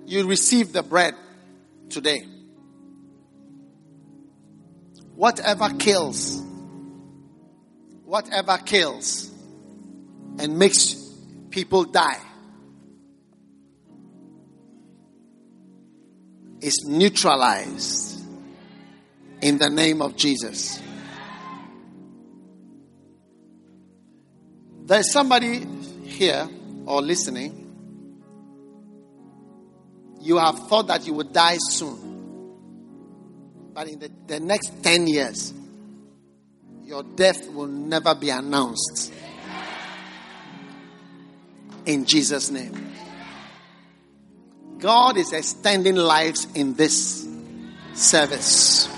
you 0.06 0.26
receive 0.26 0.72
the 0.72 0.82
bread 0.82 1.14
today, 1.88 2.26
whatever 5.14 5.68
kills, 5.78 6.42
whatever 8.04 8.58
kills 8.58 9.29
and 10.38 10.58
makes 10.58 10.94
people 11.50 11.84
die 11.84 12.20
is 16.60 16.84
neutralized 16.86 18.22
in 19.40 19.58
the 19.58 19.70
name 19.70 20.02
of 20.02 20.16
Jesus. 20.16 20.80
There's 24.84 25.10
somebody 25.12 25.66
here 26.04 26.48
or 26.86 27.00
listening. 27.00 27.56
You 30.20 30.36
have 30.38 30.68
thought 30.68 30.88
that 30.88 31.06
you 31.06 31.14
would 31.14 31.32
die 31.32 31.56
soon. 31.58 32.10
But 33.72 33.88
in 33.88 33.98
the, 34.00 34.10
the 34.26 34.40
next 34.40 34.82
10 34.82 35.06
years, 35.06 35.54
your 36.84 37.02
death 37.04 37.48
will 37.50 37.68
never 37.68 38.14
be 38.14 38.30
announced. 38.30 39.12
In 41.86 42.04
Jesus' 42.04 42.50
name. 42.50 42.92
God 44.78 45.16
is 45.16 45.32
extending 45.32 45.96
lives 45.96 46.46
in 46.54 46.74
this 46.74 47.28
service. 47.94 48.88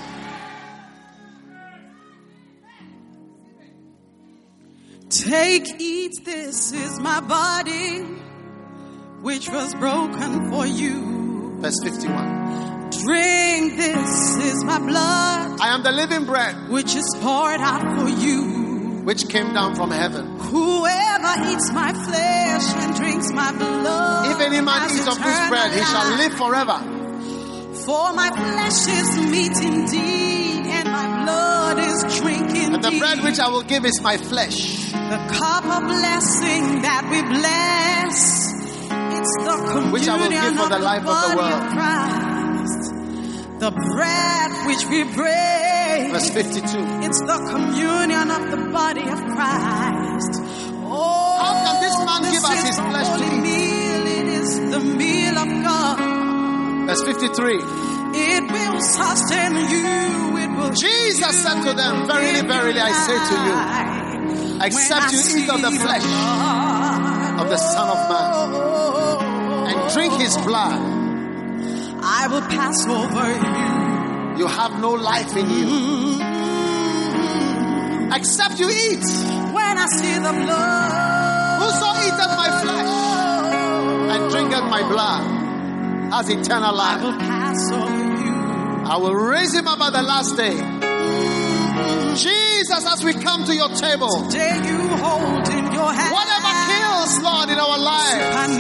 Take, 5.11 5.81
eat, 5.81 6.25
this 6.25 6.73
is 6.73 6.99
my 7.01 7.21
body, 7.21 8.01
which 9.21 9.49
was 9.49 9.75
broken 9.75 10.51
for 10.51 10.67
you. 10.67 11.59
Verse 11.61 11.79
51. 11.85 12.91
Drink, 12.91 13.77
this 13.77 14.37
is 14.37 14.65
my 14.65 14.79
blood. 14.79 15.61
I 15.61 15.75
am 15.75 15.83
the 15.83 15.93
living 15.93 16.25
bread, 16.25 16.71
which 16.71 16.95
is 16.95 17.17
poured 17.21 17.61
out 17.61 18.01
for 18.01 18.09
you. 18.09 18.62
Which 19.05 19.29
came 19.29 19.53
down 19.53 19.75
from 19.75 19.91
heaven. 19.91 20.39
Whoever 20.39 21.33
eats 21.51 21.73
my 21.73 21.93
flesh 21.93 22.67
and 22.83 22.97
drinks 22.97 23.31
my 23.33 23.53
blood. 23.53 24.31
If 24.33 24.41
any 24.41 24.61
man 24.61 24.91
eats 24.91 25.09
of 25.09 25.19
this 25.19 25.49
bread, 25.49 25.73
he 25.73 25.83
shall 25.83 26.17
live 26.17 26.35
forever. 26.35 26.79
For 27.85 28.13
my 28.13 28.31
flesh 28.31 28.87
is 28.87 29.17
meat 29.31 29.57
indeed, 29.61 30.67
and 30.67 30.89
my 30.89 31.25
blood 31.25 31.79
is 31.79 32.21
drink 32.21 32.49
indeed. 32.51 32.75
And 32.75 32.85
the 32.85 32.99
bread 32.99 33.25
which 33.25 33.41
I 33.41 33.49
will 33.49 33.63
give 33.63 33.85
is 33.85 34.01
my 34.01 34.17
flesh, 34.17 34.93
The 34.93 35.21
cup 35.39 35.65
of 35.65 35.83
blessing 35.89 36.83
that 36.83 37.03
we 37.11 37.23
bless. 37.23 38.53
It's 39.19 39.37
the 39.45 39.57
communion 39.57 39.93
Which 39.93 40.09
I 40.09 40.17
will 40.17 40.31
give 40.31 40.57
for 40.57 40.63
of 40.63 40.71
the 40.71 40.79
life 40.79 41.07
of 41.07 41.31
the 41.31 41.37
world. 41.37 42.32
The 43.63 43.71
bread 43.71 44.51
which 44.67 44.83
we 44.91 45.05
break. 45.15 46.11
verse 46.11 46.31
52. 46.31 46.67
It's 47.07 47.21
the 47.21 47.39
communion 47.47 48.27
of 48.31 48.51
the 48.51 48.57
body 48.75 49.03
of 49.07 49.19
Christ. 49.35 50.33
Oh, 50.83 51.39
How 51.39 51.53
can 51.63 51.77
this 51.79 51.97
man 52.03 52.21
give 52.35 52.43
us 52.43 52.61
his 52.67 52.79
flesh 52.91 53.07
to 53.07 53.23
holy 53.23 53.39
eat? 53.39 53.43
meal. 53.47 54.03
It 54.19 54.27
is 54.43 54.51
the 54.75 54.81
meal 54.81 55.39
of 55.39 55.49
God. 55.63 56.87
Verse 56.89 57.03
53. 57.05 57.55
It 58.19 58.43
will 58.51 58.81
sustain 58.83 59.55
you. 59.55 60.39
It 60.43 60.51
will 60.59 60.73
Jesus 60.75 61.43
said 61.43 61.63
to 61.63 61.73
them, 61.73 62.07
Verily, 62.09 62.43
verily, 62.43 62.81
I 62.81 62.93
say 63.07 63.15
to 63.31 63.37
you, 63.47 63.55
except 64.67 65.13
you 65.13 65.21
eat 65.39 65.49
of 65.49 65.63
the 65.63 65.71
flesh 65.71 66.03
of 67.39 67.47
the 67.49 67.57
Son 67.59 67.89
of 67.95 68.01
Man 68.11 69.71
and 69.71 69.93
drink 69.95 70.15
his 70.21 70.37
blood, 70.39 70.83
I 72.05 72.27
will 72.29 72.43
pass 72.43 72.87
over 72.87 73.27
you. 73.33 74.39
you 74.39 74.47
have 74.47 74.81
no 74.81 74.91
life 74.93 75.37
in 75.37 75.49
you. 75.51 76.19
Except 78.15 78.59
you 78.59 78.69
eat. 78.69 79.05
When 79.53 79.79
I 79.79 79.87
see 79.87 80.15
the 80.15 80.33
blood, 80.45 81.61
Whoso 81.63 81.89
eateth 82.07 82.35
my 82.37 82.51
flesh 82.63 82.93
and 84.13 84.31
drinketh 84.31 84.65
my 84.65 84.83
blood 84.89 85.23
has 86.13 86.29
eternal 86.29 86.75
life. 86.75 87.01
I 87.01 87.05
will 87.05 87.19
pass 87.19 87.73
over 87.73 88.05
you. 88.25 88.35
I 88.93 88.97
will 88.99 89.15
raise 89.15 89.55
him 89.55 89.67
up 89.69 89.81
at 89.81 89.93
the 89.93 90.03
last 90.03 90.37
day. 90.37 90.57
Jesus, 92.17 92.85
as 92.87 93.03
we 93.03 93.15
come 93.15 93.45
to 93.47 93.55
your 93.55 93.71
table, 93.71 94.29
Today 94.29 94.61
you 94.69 94.79
hold 95.01 95.49
in 95.49 95.73
your 95.73 95.91
hand 95.93 96.13
whatever 96.13 96.52
kills, 97.03 97.23
Lord, 97.23 97.49
in 97.51 97.59
our 97.59 97.79
lives, 97.79 98.59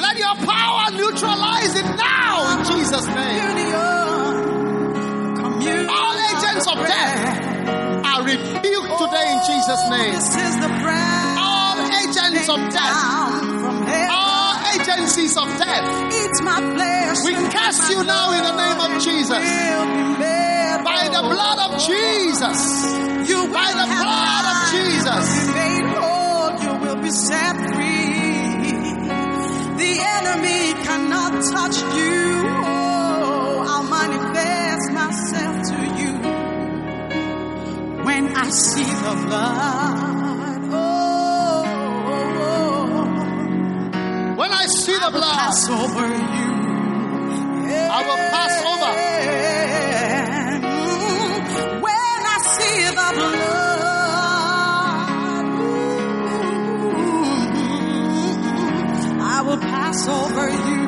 let 0.00 0.18
your 0.18 0.34
power 0.46 0.90
neutralize 0.92 1.74
it 1.76 1.84
now 1.96 2.58
in 2.58 2.64
Jesus' 2.66 3.06
name. 3.06 3.40
All 5.88 6.16
agents 6.30 6.66
of 6.66 6.78
death 6.86 7.66
are 8.06 8.22
rebuked 8.24 8.98
today 8.98 9.26
in 9.32 9.40
Jesus' 9.46 9.82
oh, 9.84 9.90
name. 9.90 10.12
This 10.14 10.36
is 10.36 10.54
the 10.56 10.68
bread 10.82 11.38
All 11.38 11.78
agents 12.02 12.48
of 12.48 12.58
death, 12.72 12.96
down 12.96 13.40
from 13.60 13.86
heaven. 13.86 14.10
all 14.10 14.54
agencies 14.74 15.36
of 15.36 15.46
death, 15.58 16.12
Eat 16.12 16.44
my 16.44 16.58
flesh. 16.74 17.18
we 17.24 17.34
cast 17.52 17.90
you 17.90 18.02
now 18.04 18.32
in 18.32 18.42
the 18.42 18.56
name 18.56 18.80
of 18.80 19.02
Jesus. 19.02 19.30
Will 19.30 19.86
be 19.86 20.18
made 20.18 20.80
By 20.84 21.08
the 21.08 21.22
blood 21.22 21.58
of 21.70 21.78
Jesus. 21.86 22.58
You 23.28 23.46
By 23.52 23.70
the 23.72 23.86
blood 23.86 24.44
of. 24.46 24.50
Jesus. 24.70 25.49
Be 27.10 27.16
set 27.16 27.56
free. 27.72 28.68
The 29.82 29.92
enemy 30.16 30.62
cannot 30.86 31.32
touch 31.52 31.76
you. 31.96 32.22
Oh, 32.46 33.66
I'll 33.70 33.88
manifest 33.98 34.86
myself 34.92 35.54
to 35.70 35.78
you 36.00 36.12
when 38.04 38.24
I 38.36 38.48
see 38.50 38.90
the 39.06 39.14
blood. 39.26 40.60
Oh, 40.72 41.64
oh. 42.52 42.74
When 44.36 44.52
I 44.52 44.66
see 44.66 44.98
the 45.04 45.10
blood, 45.10 45.38
pass 45.38 45.68
over 45.68 46.06
you. 46.06 46.50
I 47.96 48.00
will 48.06 48.22
pass 48.34 48.54
over. 48.72 49.09
over 60.10 60.48
you. 60.50 60.82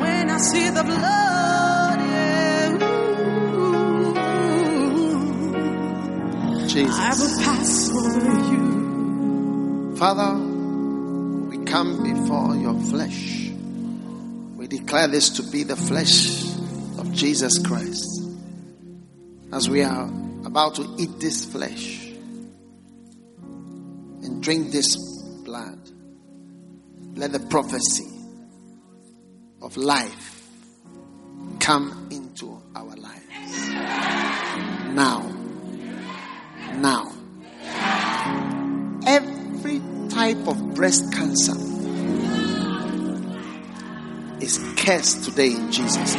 When 0.00 0.30
I 0.30 0.38
see 0.38 0.68
the 0.70 0.84
blood, 0.84 2.00
yeah, 2.00 2.78
ooh, 6.60 6.68
Jesus. 6.68 6.96
I 6.98 7.14
will 7.18 7.36
pass 7.44 7.90
over 7.90 8.34
you. 8.52 9.96
Father, 9.96 10.32
we 11.48 11.56
come 11.64 12.02
before 12.02 12.56
your 12.56 12.78
flesh. 12.90 13.50
We 14.56 14.66
declare 14.66 15.08
this 15.08 15.30
to 15.36 15.42
be 15.50 15.62
the 15.62 15.76
flesh 15.76 16.44
of 16.98 17.12
Jesus 17.12 17.58
Christ. 17.58 18.06
As 19.52 19.68
we 19.70 19.82
are 19.82 20.10
about 20.44 20.74
to 20.76 20.94
eat 20.98 21.20
this 21.20 21.44
flesh, 21.44 22.03
drink 24.44 24.70
this 24.72 24.94
blood, 25.42 25.78
let 27.14 27.32
the 27.32 27.40
prophecy 27.40 28.06
of 29.62 29.74
life 29.78 30.46
come 31.60 32.08
into 32.10 32.60
our 32.76 32.94
lives. 32.94 33.68
Now. 34.92 35.22
Now. 36.74 37.10
Every 39.06 39.80
type 40.10 40.46
of 40.46 40.74
breast 40.74 41.10
cancer 41.10 41.56
is 44.44 44.58
cursed 44.76 45.24
today 45.24 45.52
in 45.52 45.72
Jesus. 45.72 46.14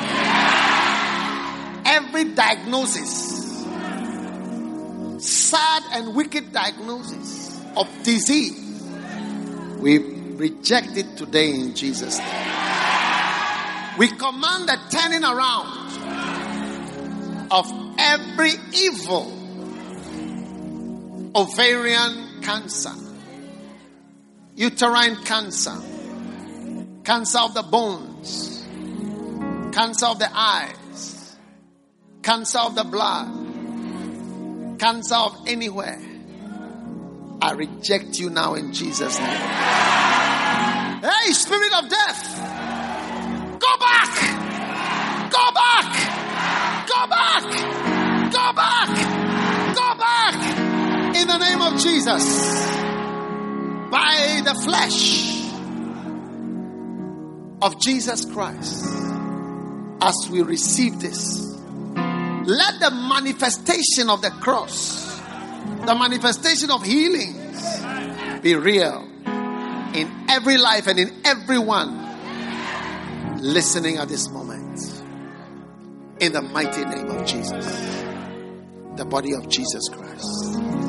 Every 1.85 2.33
diagnosis, 2.33 3.63
sad 5.19 5.83
and 5.91 6.15
wicked 6.15 6.51
diagnosis 6.51 7.44
of 7.77 7.87
disease, 8.03 8.83
we 9.79 9.97
reject 9.97 10.97
it 10.97 11.17
today 11.17 11.51
in 11.51 11.75
Jesus' 11.75 12.17
name. 12.19 12.55
We 13.97 14.09
command 14.09 14.67
the 14.67 14.77
turning 14.89 15.23
around 15.23 15.85
of 17.51 17.71
every 17.97 18.51
evil 18.73 19.31
ovarian 21.35 22.41
cancer, 22.41 22.93
uterine 24.55 25.15
cancer, 25.23 25.77
cancer 27.03 27.39
of 27.39 27.53
the 27.53 27.63
bones, 27.63 28.65
cancer 29.73 30.05
of 30.07 30.19
the 30.19 30.29
eyes, 30.33 31.37
cancer 32.21 32.59
of 32.59 32.75
the 32.75 32.83
blood, 32.83 34.79
cancer 34.79 35.15
of 35.15 35.37
anywhere. 35.47 36.14
I 37.41 37.53
reject 37.53 38.19
you 38.19 38.29
now 38.29 38.55
in 38.55 38.73
Jesus' 38.73 39.17
name. 39.19 39.27
Hey, 41.01 41.31
spirit 41.31 41.73
of 41.73 41.89
death, 41.89 42.39
go 43.59 43.77
back, 43.77 44.09
go 45.31 45.51
back, 45.53 45.91
go 46.87 47.07
back, 47.07 47.43
go 48.31 48.53
back, 48.53 48.89
go 49.75 49.95
back. 49.97 51.15
In 51.15 51.27
the 51.27 51.37
name 51.37 51.61
of 51.61 51.79
Jesus. 51.81 52.75
By 53.91 54.41
the 54.43 54.55
flesh 54.55 55.45
of 57.61 57.79
Jesus 57.79 58.25
Christ, 58.25 58.83
as 60.01 60.29
we 60.29 60.41
receive 60.41 60.99
this, 60.99 61.55
let 61.95 62.79
the 62.79 62.91
manifestation 62.91 64.09
of 64.09 64.21
the 64.21 64.31
cross, 64.31 65.04
the 65.85 65.95
manifestation 65.95 66.71
of 66.71 66.83
healings 66.83 67.81
be 68.41 68.55
real 68.55 69.07
in 69.93 70.11
every 70.29 70.57
life 70.57 70.87
and 70.87 70.99
in 70.99 71.11
everyone 71.25 72.01
listening 73.41 73.97
at 73.97 74.07
this 74.07 74.29
moment. 74.29 75.03
In 76.19 76.31
the 76.31 76.41
mighty 76.41 76.85
name 76.85 77.09
of 77.09 77.25
Jesus, 77.25 77.65
the 78.95 79.05
body 79.05 79.33
of 79.33 79.49
Jesus 79.49 79.89
Christ. 79.89 80.84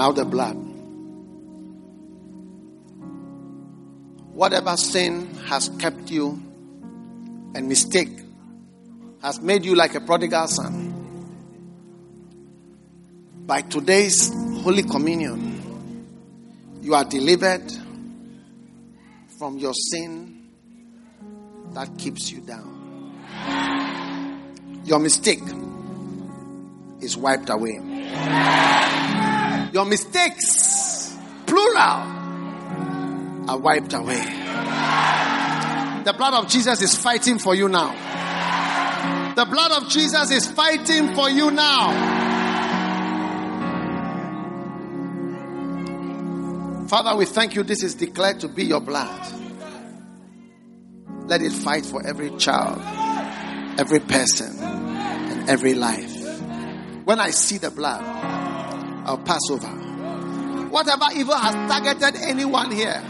Now 0.00 0.12
the 0.12 0.24
blood. 0.24 0.56
Whatever 4.32 4.74
sin 4.78 5.34
has 5.44 5.68
kept 5.78 6.10
you 6.10 6.42
and 7.54 7.68
mistake 7.68 8.08
has 9.20 9.42
made 9.42 9.66
you 9.66 9.74
like 9.74 9.94
a 9.94 10.00
prodigal 10.00 10.48
son. 10.48 10.94
By 13.44 13.60
today's 13.60 14.32
Holy 14.62 14.84
Communion, 14.84 16.06
you 16.80 16.94
are 16.94 17.04
delivered 17.04 17.70
from 19.38 19.58
your 19.58 19.74
sin 19.74 20.48
that 21.74 21.98
keeps 21.98 22.32
you 22.32 22.40
down. 22.40 23.12
Your 24.86 24.98
mistake 24.98 25.42
is 27.02 27.18
wiped 27.18 27.50
away. 27.50 28.99
Your 29.72 29.84
mistakes, 29.84 31.16
plural, 31.46 31.78
are 33.48 33.58
wiped 33.58 33.92
away. 33.92 34.24
The 36.04 36.14
blood 36.16 36.34
of 36.34 36.48
Jesus 36.48 36.82
is 36.82 36.94
fighting 36.94 37.38
for 37.38 37.54
you 37.54 37.68
now. 37.68 37.92
The 39.34 39.44
blood 39.44 39.82
of 39.82 39.88
Jesus 39.88 40.30
is 40.32 40.50
fighting 40.50 41.14
for 41.14 41.30
you 41.30 41.50
now. 41.50 42.18
Father, 46.88 47.16
we 47.16 47.24
thank 47.24 47.54
you. 47.54 47.62
This 47.62 47.84
is 47.84 47.94
declared 47.94 48.40
to 48.40 48.48
be 48.48 48.64
your 48.64 48.80
blood. 48.80 49.24
Let 51.26 51.42
it 51.42 51.52
fight 51.52 51.86
for 51.86 52.04
every 52.04 52.36
child, 52.38 52.80
every 53.78 54.00
person, 54.00 54.58
and 54.58 55.48
every 55.48 55.74
life. 55.74 56.16
When 57.04 57.20
I 57.20 57.30
see 57.30 57.58
the 57.58 57.70
blood, 57.70 58.02
I'll 59.04 59.18
pass 59.18 59.42
over. 59.50 59.66
Whatever 60.70 61.06
evil 61.14 61.34
has 61.36 61.54
targeted 61.70 62.20
anyone 62.22 62.70
here, 62.70 63.02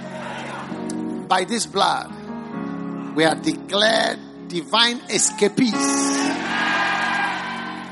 by 1.29 1.45
this 1.45 1.67
blood, 1.67 2.11
we 3.15 3.25
are 3.25 3.35
declared 3.35 4.19
divine 4.49 4.99
escapees 5.11 5.73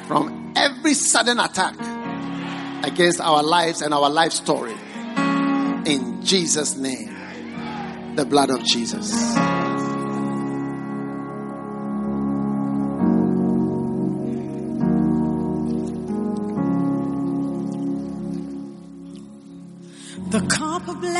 from 0.06 0.52
every 0.56 0.94
sudden 0.94 1.38
attack 1.38 1.74
against 2.84 3.20
our 3.20 3.42
lives 3.42 3.82
and 3.82 3.92
our 3.94 4.10
life 4.10 4.32
story. 4.32 4.74
In 5.86 6.20
Jesus' 6.22 6.76
name, 6.76 7.14
the 8.16 8.24
blood 8.24 8.50
of 8.50 8.64
Jesus. 8.64 9.57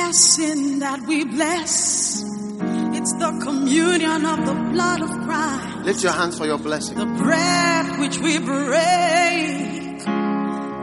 Blessing 0.08 0.78
that 0.78 1.02
we 1.02 1.22
bless. 1.22 2.22
It's 2.96 3.12
the 3.20 3.40
communion 3.44 4.24
of 4.24 4.38
the 4.46 4.54
blood 4.72 5.02
of 5.02 5.10
Christ. 5.26 5.84
Lift 5.84 6.02
your 6.02 6.12
hands 6.12 6.38
for 6.38 6.46
your 6.46 6.56
blessing. 6.56 6.96
The 6.96 7.04
bread 7.04 8.00
which 8.00 8.16
we 8.16 8.38
break. 8.38 10.00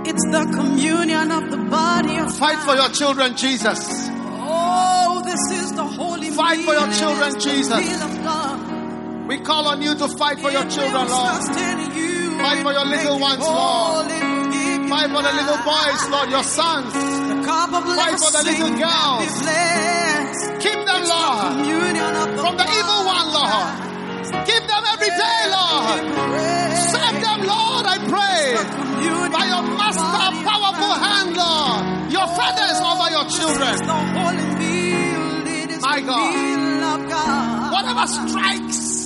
It's 0.05 0.25
the 0.29 0.45
communion 0.53 1.31
of 1.31 1.49
the 1.49 1.57
body 1.57 2.17
of 2.17 2.37
Fight 2.37 2.59
for 2.59 2.75
your 2.75 2.89
children, 2.89 3.35
Jesus. 3.35 3.79
Oh, 4.45 5.23
this 5.25 5.59
is 5.59 5.73
the 5.73 5.83
holy 5.83 6.29
Fight 6.29 6.63
for 6.63 6.73
your 6.73 6.91
children, 6.91 7.35
It 7.35 7.41
Jesus. 7.41 7.81
meal. 7.81 9.27
We 9.27 9.39
call 9.39 9.67
on 9.69 9.81
you 9.81 9.95
to 9.95 10.07
fight 10.07 10.39
for 10.39 10.51
your 10.51 10.69
children, 10.69 11.07
Lord. 11.07 11.97
you. 11.97 12.37
Fight 12.37 12.61
for 12.61 12.73
your 12.73 12.85
little 12.85 13.19
ones. 13.19 13.39
Lord. 13.39 14.34
Fight 14.89 15.09
for 15.09 15.21
the 15.21 15.33
little 15.33 15.61
boys, 15.65 16.01
Lord, 16.09 16.29
your 16.29 16.43
sons. 16.43 16.93
The 16.93 17.41
cup 17.45 17.73
of 17.73 17.83
Fight 17.95 18.19
for 18.21 18.31
the 18.31 18.43
little 18.45 18.69
blessing 18.69 18.77
that 18.77 19.17
we 19.17 20.57
girls. 20.57 20.63
Keep 20.63 20.79
them, 20.85 21.01
Lord, 21.09 21.57
Communion 21.57 22.13
of 22.15 22.27
the 22.29 22.37
from 22.41 22.55
the 22.57 22.67
evil 22.69 23.01
one, 23.05 23.27
Lord. 23.33 23.73
Keep 24.45 24.63
them 24.69 24.83
every 24.93 25.09
day, 25.09 25.41
Lord. 25.57 25.99
Save 26.93 27.17
them, 27.21 27.39
Lord, 27.49 27.85
I 27.89 27.97
pray. 28.13 28.43
By 29.33 29.45
your 29.49 29.63
master, 29.73 30.29
powerful 30.45 30.93
hand, 31.05 31.33
Lord. 31.35 32.11
Your 32.11 32.27
feathers 32.37 32.79
over 32.81 33.07
your 33.09 33.25
children. 33.25 33.75
My 35.81 35.99
God. 36.01 37.73
Whatever 37.73 38.05
strikes 38.07 39.04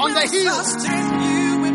on 0.00 0.14
the 0.14 0.24
heels, 0.30 0.68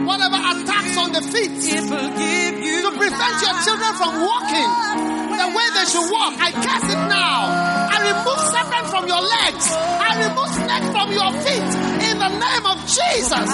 whatever 0.08 0.40
attacks 0.40 0.98
on 0.98 1.12
the 1.12 1.22
feet, 1.22 1.52
to 1.84 2.90
prevent 2.98 3.36
your 3.44 3.56
children 3.64 3.94
from 4.00 4.14
walking 4.22 5.14
the 5.44 5.52
way 5.52 5.68
they 5.76 5.86
should 5.92 6.08
walk, 6.08 6.34
I 6.40 6.56
curse 6.56 6.88
it 6.88 7.02
now. 7.12 7.52
I 7.92 7.98
remove 8.00 8.40
serpent 8.48 8.86
from 8.88 9.04
your 9.12 9.20
legs. 9.20 9.66
I 9.76 10.12
remove 10.24 10.52
snake 10.56 10.88
from 10.96 11.08
your 11.12 11.32
feet. 11.44 11.72
In 12.08 12.16
the 12.24 12.32
name 12.32 12.66
of 12.66 12.78
Jesus. 12.88 13.48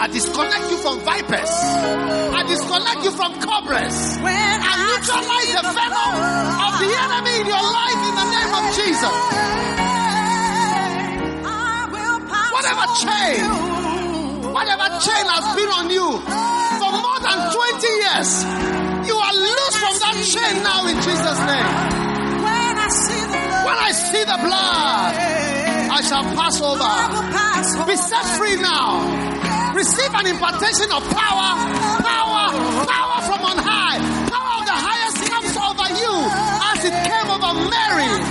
I 0.00 0.08
disconnect 0.08 0.70
you 0.70 0.78
from 0.80 1.00
vipers. 1.04 1.52
I 1.52 2.40
disconnect 2.48 3.04
you 3.04 3.12
from 3.12 3.36
cobras. 3.44 4.16
I 4.16 4.74
neutralize 4.88 5.52
the 5.60 5.64
venom 5.76 6.14
of 6.64 6.72
the 6.80 6.88
enemy 7.04 7.34
in 7.40 7.46
your 7.52 7.64
life 7.68 8.00
in 8.08 8.14
the 8.16 8.28
name 8.32 8.52
of 8.56 8.64
Jesus. 8.80 9.89
Whatever 12.70 12.94
chain, 13.02 13.42
whatever 14.54 14.86
chain 15.02 15.24
has 15.26 15.46
been 15.58 15.70
on 15.74 15.90
you 15.90 16.06
for 16.78 16.90
more 17.02 17.18
than 17.18 17.38
20 17.50 17.82
years, 17.98 18.30
you 19.10 19.16
are 19.18 19.34
loose 19.34 19.74
from 19.74 19.94
that 19.98 20.14
chain 20.22 20.54
now 20.62 20.86
in 20.86 20.94
Jesus' 21.02 21.40
name. 21.50 21.66
When 23.66 23.74
I 23.74 23.90
see 23.90 24.22
the 24.22 24.38
blood, 24.38 25.12
I 25.18 26.00
shall 26.06 26.22
pass 26.38 26.62
over. 26.62 26.94
Be 27.90 27.96
set 27.98 28.22
free 28.38 28.54
now. 28.62 29.02
Receive 29.74 30.14
an 30.14 30.30
impartation 30.30 30.94
of 30.94 31.02
power, 31.10 31.50
power, 32.06 32.54
power 32.86 33.18
from 33.26 33.40
on 33.50 33.58
high. 33.66 33.98
Power 34.30 34.52
of 34.62 34.64
the 34.70 34.78
highest 34.78 35.18
comes 35.26 35.58
over 35.58 35.90
you 35.90 36.14
as 36.70 36.86
it 36.86 36.94
came 37.02 37.34
over 37.34 37.50
Mary. 37.66 38.29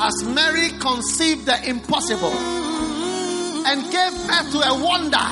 As 0.00 0.24
Mary 0.24 0.70
conceived 0.80 1.44
the 1.44 1.68
impossible 1.68 2.32
and 2.32 3.84
gave 3.92 4.12
birth 4.26 4.48
to 4.52 4.58
a 4.64 4.74
wonder, 4.80 5.28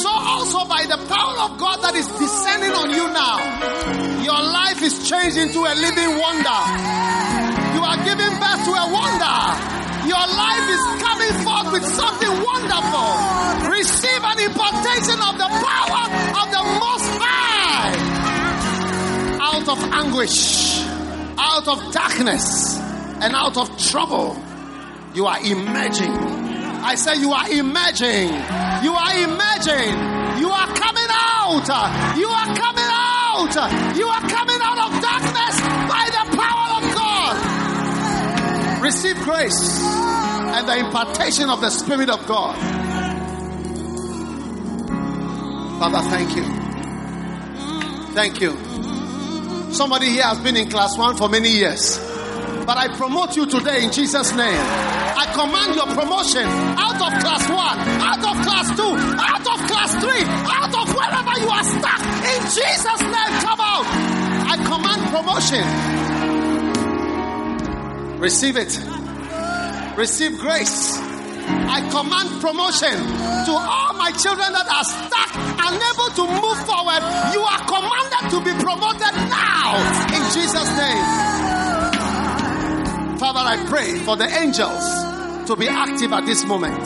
so 0.00 0.08
also 0.08 0.64
by 0.64 0.88
the 0.88 0.96
power 1.12 1.36
of 1.44 1.60
God 1.60 1.76
that 1.84 1.94
is 1.94 2.08
descending 2.16 2.72
on 2.72 2.88
you 2.88 3.04
now, 3.12 3.36
your 4.24 4.40
life 4.40 4.80
is 4.80 5.06
changed 5.06 5.36
into 5.36 5.60
a 5.60 5.74
living 5.76 6.16
wonder. 6.16 6.60
You 7.76 7.84
are 7.84 8.00
giving 8.00 8.32
birth 8.40 8.64
to 8.64 8.72
a 8.72 8.86
wonder. 8.88 9.36
Your 10.08 10.24
life 10.24 10.66
is 10.72 10.82
coming 11.04 11.34
forth 11.44 11.68
with 11.76 11.84
something 11.84 12.32
wonderful. 12.40 13.12
Receive 13.68 14.22
an 14.24 14.40
impartation 14.40 15.20
of 15.20 15.36
the 15.36 15.50
power 15.60 16.08
of 16.40 16.46
the 16.48 16.62
Most 16.80 17.12
High. 17.20 17.92
Out 19.36 19.68
of 19.68 19.78
anguish, 19.92 20.80
out 21.36 21.68
of 21.68 21.92
darkness, 21.92 22.79
and 23.22 23.34
out 23.34 23.56
of 23.56 23.76
trouble, 23.78 24.36
you 25.14 25.26
are 25.26 25.38
emerging. 25.44 26.12
I 26.82 26.94
say 26.94 27.16
you 27.20 27.32
are 27.32 27.48
emerging. 27.50 28.32
You 28.82 28.92
are 28.94 29.14
emerging. 29.20 29.92
You 30.40 30.48
are 30.48 30.68
coming 30.74 31.10
out. 31.10 31.68
You 32.16 32.28
are 32.28 32.56
coming 32.56 32.88
out. 32.88 33.54
You 33.96 34.08
are 34.08 34.20
coming 34.28 34.60
out 34.62 34.78
of 34.78 35.00
darkness 35.02 35.60
by 35.88 36.08
the 36.10 36.24
power 36.36 36.68
of 36.78 36.94
God. 36.94 38.82
Receive 38.82 39.16
grace 39.20 39.82
and 39.84 40.66
the 40.66 40.78
impartation 40.78 41.50
of 41.50 41.60
the 41.60 41.70
Spirit 41.70 42.08
of 42.08 42.26
God. 42.26 42.56
Father, 45.78 46.02
thank 46.08 46.34
you. 46.36 46.44
Thank 48.14 48.40
you. 48.40 49.72
Somebody 49.72 50.06
here 50.06 50.24
has 50.24 50.38
been 50.40 50.56
in 50.56 50.68
class 50.70 50.96
one 50.96 51.16
for 51.16 51.28
many 51.28 51.50
years. 51.50 52.09
But 52.70 52.78
I 52.78 52.86
promote 52.86 53.34
you 53.34 53.46
today 53.46 53.82
in 53.82 53.90
Jesus' 53.90 54.30
name. 54.30 54.62
I 55.18 55.26
command 55.34 55.74
your 55.74 55.86
promotion 55.90 56.46
out 56.78 57.02
of 57.02 57.10
class 57.18 57.42
one, 57.50 57.78
out 57.98 58.22
of 58.22 58.46
class 58.46 58.70
two, 58.78 58.94
out 59.18 59.42
of 59.42 59.58
class 59.66 59.90
three, 59.98 60.22
out 60.22 60.70
of 60.70 60.86
wherever 60.94 61.34
you 61.42 61.50
are 61.50 61.66
stuck. 61.66 61.98
In 62.30 62.42
Jesus' 62.46 63.02
name, 63.10 63.32
come 63.42 63.58
out. 63.58 63.86
I 64.46 64.54
command 64.70 65.02
promotion. 65.10 65.66
Receive 68.20 68.56
it. 68.56 68.78
Receive 69.98 70.38
grace. 70.38 70.94
I 70.94 71.82
command 71.90 72.40
promotion 72.40 72.94
to 73.50 73.52
all 73.52 73.94
my 73.98 74.12
children 74.12 74.52
that 74.52 74.68
are 74.70 74.84
stuck, 74.86 75.34
and 75.58 75.74
unable 75.74 76.14
to 76.14 76.24
move 76.38 76.58
forward. 76.62 77.02
You 77.34 77.42
are 77.42 77.66
commanded 77.66 78.30
to 78.30 78.38
be 78.46 78.54
promoted 78.62 79.10
now 79.26 79.74
in 80.14 80.22
Jesus' 80.30 80.70
name. 80.78 81.59
Father, 83.20 83.44
I 83.44 83.68
pray 83.68 84.00
for 84.00 84.16
the 84.16 84.24
angels 84.24 84.80
to 85.44 85.52
be 85.54 85.68
active 85.68 86.10
at 86.10 86.24
this 86.24 86.40
moment. 86.48 86.80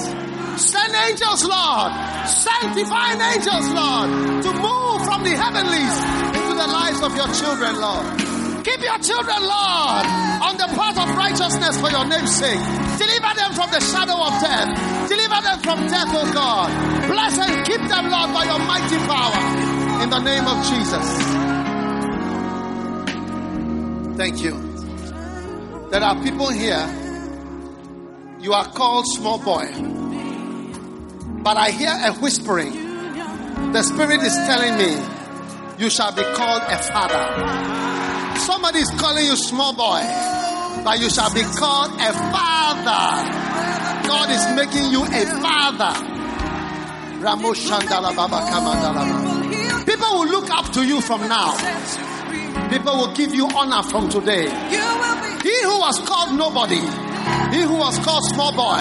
Send 0.59 0.91
angels, 0.91 1.47
Lord. 1.47 1.95
Sanctifying 2.27 3.23
angels, 3.23 3.71
Lord, 3.71 4.43
to 4.43 4.51
move 4.51 4.99
from 5.07 5.23
the 5.23 5.31
heavenlies 5.31 5.95
into 6.35 6.59
the 6.59 6.67
lives 6.67 6.99
of 7.07 7.15
your 7.15 7.31
children, 7.39 7.79
Lord. 7.79 8.19
Keep 8.67 8.83
your 8.83 8.99
children, 8.99 9.47
Lord, 9.47 10.05
on 10.43 10.59
the 10.59 10.67
path 10.75 10.99
of 10.99 11.15
righteousness 11.15 11.79
for 11.79 11.95
your 11.95 12.03
name's 12.03 12.35
sake. 12.35 12.67
Deliver 12.99 13.31
them 13.39 13.55
from 13.55 13.71
the 13.71 13.79
shadow 13.95 14.19
of 14.19 14.35
death. 14.43 14.75
Deliver 15.07 15.39
them 15.39 15.59
from 15.63 15.87
death, 15.87 16.11
oh 16.19 16.27
God. 16.35 16.67
Bless 17.15 17.39
and 17.39 17.63
keep 17.63 17.79
them, 17.87 18.11
Lord, 18.11 18.35
by 18.35 18.43
your 18.43 18.59
mighty 18.59 18.99
power. 19.07 19.39
In 20.03 20.11
the 20.11 20.19
name 20.19 20.51
of 20.51 20.59
Jesus. 20.67 21.07
Thank 24.19 24.43
you. 24.43 24.64
There 25.95 26.03
are 26.03 26.21
people 26.25 26.51
here. 26.51 26.83
You 28.41 28.53
are 28.53 28.67
called 28.67 29.07
small 29.07 29.39
boy. 29.39 29.71
But 31.45 31.57
I 31.57 31.71
hear 31.71 31.95
a 31.95 32.13
whispering. 32.15 32.73
The 33.71 33.81
Spirit 33.85 34.21
is 34.23 34.35
telling 34.35 34.77
me, 34.77 34.91
you 35.79 35.89
shall 35.89 36.11
be 36.11 36.25
called 36.35 36.63
a 36.67 36.79
father. 36.83 38.41
Somebody 38.41 38.81
is 38.81 38.91
calling 38.99 39.25
you 39.25 39.37
small 39.37 39.73
boy, 39.73 40.03
but 40.83 40.99
you 40.99 41.09
shall 41.11 41.33
be 41.33 41.43
called 41.43 41.93
a 42.01 42.13
father. 42.13 43.31
God 44.09 44.31
is 44.35 44.45
making 44.57 44.91
you 44.91 45.05
a 45.05 45.25
father. 45.39 45.95
People 49.87 50.19
will 50.19 50.27
look 50.27 50.51
up 50.51 50.73
to 50.73 50.85
you 50.85 51.01
from 51.01 51.29
now. 51.29 52.14
People 52.71 52.97
will 52.99 53.15
give 53.15 53.35
you 53.35 53.49
honor 53.55 53.83
from 53.83 54.09
today. 54.09 54.49
He 54.49 55.63
who 55.63 55.79
was 55.79 55.99
called 56.01 56.37
nobody, 56.37 56.81
he 57.55 57.63
who 57.63 57.77
was 57.77 57.99
called 58.01 58.25
small 58.25 58.53
boy, 58.53 58.81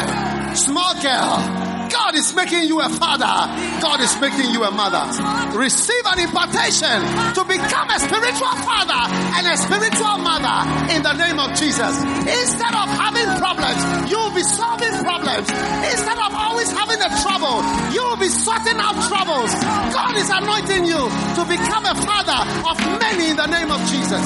small 0.56 0.94
girl, 1.02 1.73
God 1.94 2.16
is 2.16 2.34
making 2.34 2.66
you 2.66 2.82
a 2.82 2.90
father. 2.90 3.30
God 3.78 4.02
is 4.02 4.10
making 4.20 4.50
you 4.50 4.64
a 4.66 4.72
mother. 4.72 5.06
Receive 5.54 6.06
an 6.10 6.26
impartation 6.26 6.98
to 7.38 7.46
become 7.46 7.88
a 7.94 8.00
spiritual 8.02 8.56
father 8.66 9.02
and 9.38 9.46
a 9.46 9.56
spiritual 9.56 10.18
mother 10.18 10.58
in 10.90 11.06
the 11.06 11.14
name 11.14 11.38
of 11.38 11.54
Jesus. 11.54 11.94
Instead 12.26 12.74
of 12.74 12.90
having 12.98 13.30
problems, 13.38 14.10
you 14.10 14.18
will 14.18 14.34
be 14.34 14.42
solving 14.42 14.94
problems. 15.06 15.46
Instead 15.94 16.18
of 16.18 16.34
always 16.34 16.72
having 16.74 16.98
a 16.98 17.12
trouble, 17.22 17.62
you 17.94 18.02
will 18.02 18.18
be 18.18 18.30
sorting 18.30 18.82
out 18.82 18.98
troubles. 19.06 19.54
God 19.94 20.18
is 20.18 20.30
anointing 20.34 20.90
you 20.90 20.98
to 21.38 21.42
become 21.46 21.86
a 21.86 21.94
father 21.94 22.42
of 22.66 22.76
many 22.98 23.30
in 23.30 23.38
the 23.38 23.48
name 23.48 23.70
of 23.70 23.80
Jesus. 23.86 24.26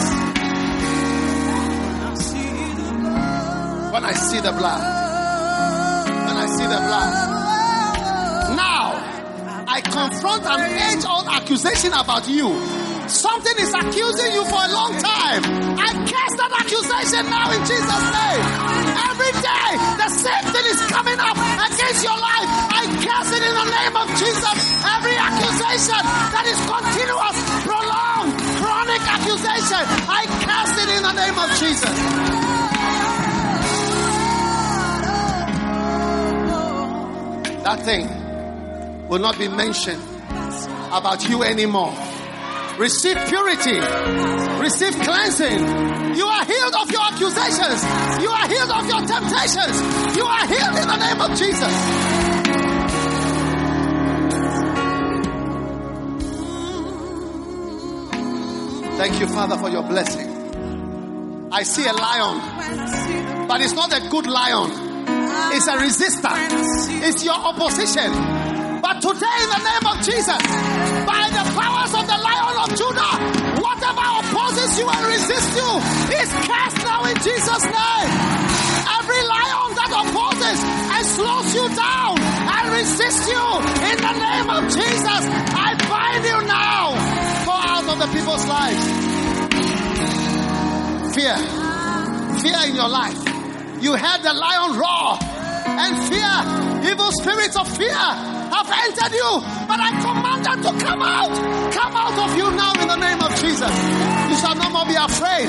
When 3.91 4.03
I 4.05 4.13
see 4.13 4.39
the 4.39 4.51
blood, 4.55 4.81
when 6.27 6.37
I 6.37 6.47
see 6.55 6.63
the 6.63 6.79
blood, 6.79 7.46
I 8.59 9.81
confront 9.85 10.41
an 10.47 10.73
age 10.89 11.05
old 11.05 11.27
accusation 11.27 11.93
about 11.93 12.25
you. 12.27 12.49
Something 13.05 13.53
is 13.61 13.69
accusing 13.69 14.33
you 14.33 14.43
for 14.49 14.57
a 14.57 14.71
long 14.73 14.97
time. 14.97 15.41
I 15.77 15.93
cast 16.09 16.33
that 16.41 16.49
accusation 16.65 17.29
now 17.29 17.53
in 17.53 17.61
Jesus' 17.61 18.07
name. 18.09 18.41
Every 19.05 19.33
day, 19.37 19.69
the 20.01 20.09
same 20.09 20.45
thing 20.49 20.65
is 20.65 20.81
coming 20.89 21.19
up 21.21 21.37
against 21.37 22.01
your 22.01 22.17
life. 22.17 22.49
I 22.73 22.83
cast 23.05 23.29
it 23.37 23.43
in 23.45 23.53
the 23.53 23.67
name 23.69 23.95
of 24.01 24.07
Jesus. 24.17 24.55
Every 24.81 25.13
accusation 25.13 26.01
that 26.33 26.45
is 26.49 26.59
continuous, 26.65 27.37
prolonged, 27.69 28.33
chronic 28.57 29.03
accusation, 29.05 29.83
I 30.09 30.25
cast 30.41 30.73
it 30.73 30.89
in 30.89 31.01
the 31.05 31.13
name 31.13 31.37
of 31.37 31.49
Jesus. 31.61 31.95
That 37.61 37.79
thing 37.85 38.26
will 39.09 39.19
not 39.19 39.37
be 39.37 39.47
mentioned 39.47 40.01
about 40.91 41.27
you 41.29 41.43
anymore. 41.43 41.93
Receive 42.77 43.17
purity. 43.27 43.79
Receive 44.61 44.93
cleansing. 44.93 45.59
You 46.15 46.25
are 46.25 46.45
healed 46.45 46.75
of 46.75 46.91
your 46.91 47.01
accusations. 47.01 47.83
You 48.21 48.29
are 48.29 48.47
healed 48.47 48.71
of 48.71 48.87
your 48.87 49.01
temptations. 49.07 50.17
You 50.17 50.25
are 50.25 50.47
healed 50.47 50.77
in 50.77 50.87
the 50.87 50.97
name 50.97 51.21
of 51.21 51.29
Jesus. 51.37 51.73
Thank 58.97 59.19
you, 59.19 59.27
Father, 59.27 59.57
for 59.57 59.69
your 59.69 59.83
blessing. 59.83 61.49
I 61.51 61.63
see 61.63 61.85
a 61.85 61.93
lion, 61.93 63.47
but 63.47 63.61
it's 63.61 63.73
not 63.73 63.93
a 63.93 64.09
good 64.09 64.27
lion. 64.27 65.05
It's 65.55 65.67
a 65.67 65.77
resistance. 65.77 66.87
It's 66.89 67.23
your 67.23 67.35
opposition 67.35 68.36
But 68.81 69.01
today, 69.01 69.37
in 69.43 69.49
the 69.49 69.63
name 69.63 69.85
of 69.89 69.97
Jesus, 70.05 70.41
by 71.05 71.23
the 71.33 71.43
powers 71.57 71.93
of 71.97 72.05
the 72.05 72.17
Lion 72.17 72.55
of 72.61 72.69
Judah, 72.77 73.13
whatever 73.57 74.05
opposes 74.21 74.77
you 74.77 74.87
and 74.87 75.03
resists 75.07 75.55
you 75.57 75.71
is 76.13 76.29
cast 76.45 76.77
now 76.85 77.03
in 77.05 77.15
Jesus' 77.17 77.65
name. 77.65 78.09
Every 78.97 79.21
lion 79.33 79.69
that 79.81 79.91
opposes 79.97 80.59
and 80.61 81.03
slows 81.05 81.49
you 81.57 81.65
down 81.73 82.15
and 82.21 82.63
resists 82.77 83.25
you 83.27 83.45
in 83.89 83.97
the 83.97 84.13
name 84.13 84.47
of 84.49 84.63
Jesus, 84.69 85.21
I 85.57 85.73
bind 85.89 86.23
you 86.25 86.39
now. 86.45 86.93
Go 87.45 87.55
out 87.57 87.85
of 87.87 87.97
the 87.97 88.09
people's 88.13 88.45
lives. 88.45 88.83
Fear. 91.15 91.37
Fear 92.41 92.59
in 92.69 92.75
your 92.75 92.89
life. 92.89 93.17
You 93.81 93.95
heard 93.95 94.21
the 94.21 94.33
lion 94.33 94.77
roar 94.77 95.36
and 95.67 95.93
fear, 96.07 96.33
evil 96.91 97.11
spirits 97.11 97.55
of 97.57 97.67
fear 97.77 97.91
have 97.93 98.69
entered 98.71 99.13
you, 99.13 99.31
but 99.67 99.79
I 99.79 99.91
command 100.01 100.41
them 100.45 100.59
to 100.63 100.71
come 100.83 101.01
out. 101.01 101.33
Come 101.73 101.93
out 101.95 102.17
of 102.17 102.37
you 102.37 102.47
now 102.55 102.73
in 102.81 102.87
the 102.87 102.95
name 102.95 103.21
of 103.21 103.31
Jesus. 103.41 103.69
You 104.29 104.35
shall 104.39 104.55
no 104.55 104.69
more 104.69 104.85
be 104.85 104.95
afraid. 104.95 105.47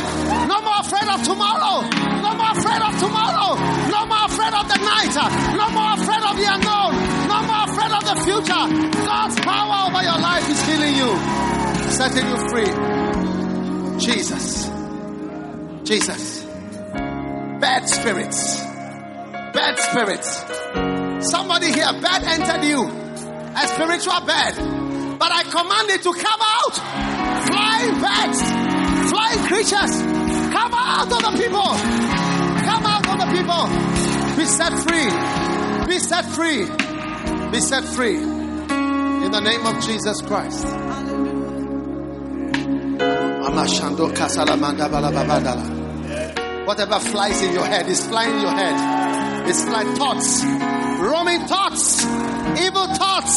No 0.50 0.60
more 0.60 0.80
afraid 0.82 1.08
of 1.08 1.22
tomorrow. 1.22 1.86
No 2.20 2.30
more 2.34 2.52
afraid 2.52 2.82
of 2.82 2.92
tomorrow. 2.98 3.54
No 3.88 4.00
more 4.06 4.24
afraid 4.26 4.54
of 4.54 4.66
the 4.68 4.78
night. 4.82 5.14
No 5.56 5.66
more 5.70 5.92
afraid 5.94 6.22
of 6.26 6.34
the 6.36 6.46
unknown. 6.46 6.92
No 7.28 7.38
more 7.48 7.64
afraid 7.70 7.92
of 7.94 8.02
the 8.04 8.16
future. 8.26 8.64
God's 9.06 9.40
power 9.40 9.88
over 9.88 10.02
your 10.02 10.18
life 10.18 10.48
is 10.50 10.60
healing 10.66 10.94
you, 10.96 11.10
setting 11.90 12.26
you 12.28 12.38
free. 12.50 12.72
Jesus. 13.98 14.68
Jesus. 15.84 16.44
Bad 17.60 17.88
spirits. 17.88 18.67
Bad 19.58 19.76
spirits. 19.80 20.38
Somebody 21.32 21.72
here, 21.72 21.92
bad 22.00 22.22
entered 22.22 22.62
you. 22.64 22.86
A 22.86 23.66
spiritual 23.66 24.20
bed. 24.24 24.54
But 25.18 25.32
I 25.32 25.42
command 25.50 25.90
it 25.90 26.02
to 26.04 26.14
come 26.14 26.40
out. 26.40 26.74
Flying 27.50 28.00
beds. 28.00 28.38
Flying 29.10 29.42
creatures. 29.50 29.94
Come 30.54 30.74
out 30.74 31.10
of 31.10 31.22
the 31.26 31.32
people. 31.42 31.70
Come 32.70 32.86
out 32.86 33.02
of 33.10 33.18
the 33.18 33.26
people. 33.34 33.66
Be 34.38 34.44
set 34.46 34.78
free. 34.86 35.10
Be 35.88 35.98
set 35.98 36.24
free. 36.36 37.50
Be 37.50 37.60
set 37.60 37.82
free. 37.82 38.18
In 38.18 39.32
the 39.32 39.40
name 39.40 39.66
of 39.66 39.82
Jesus 39.84 40.22
Christ. 40.22 40.66
Whatever 46.64 47.00
flies 47.00 47.42
in 47.42 47.52
your 47.54 47.66
head 47.66 47.88
is 47.88 48.06
flying 48.06 48.36
in 48.36 48.40
your 48.40 48.52
head. 48.52 48.97
It's 49.50 49.64
like 49.66 49.86
thoughts, 49.96 50.44
roaming 50.44 51.46
thoughts, 51.46 52.04
evil 52.04 52.86
thoughts, 52.94 53.34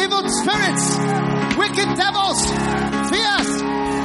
evil 0.00 0.26
spirits, 0.30 0.96
wicked 1.60 1.94
devils, 1.94 2.40
fears, 3.10 3.50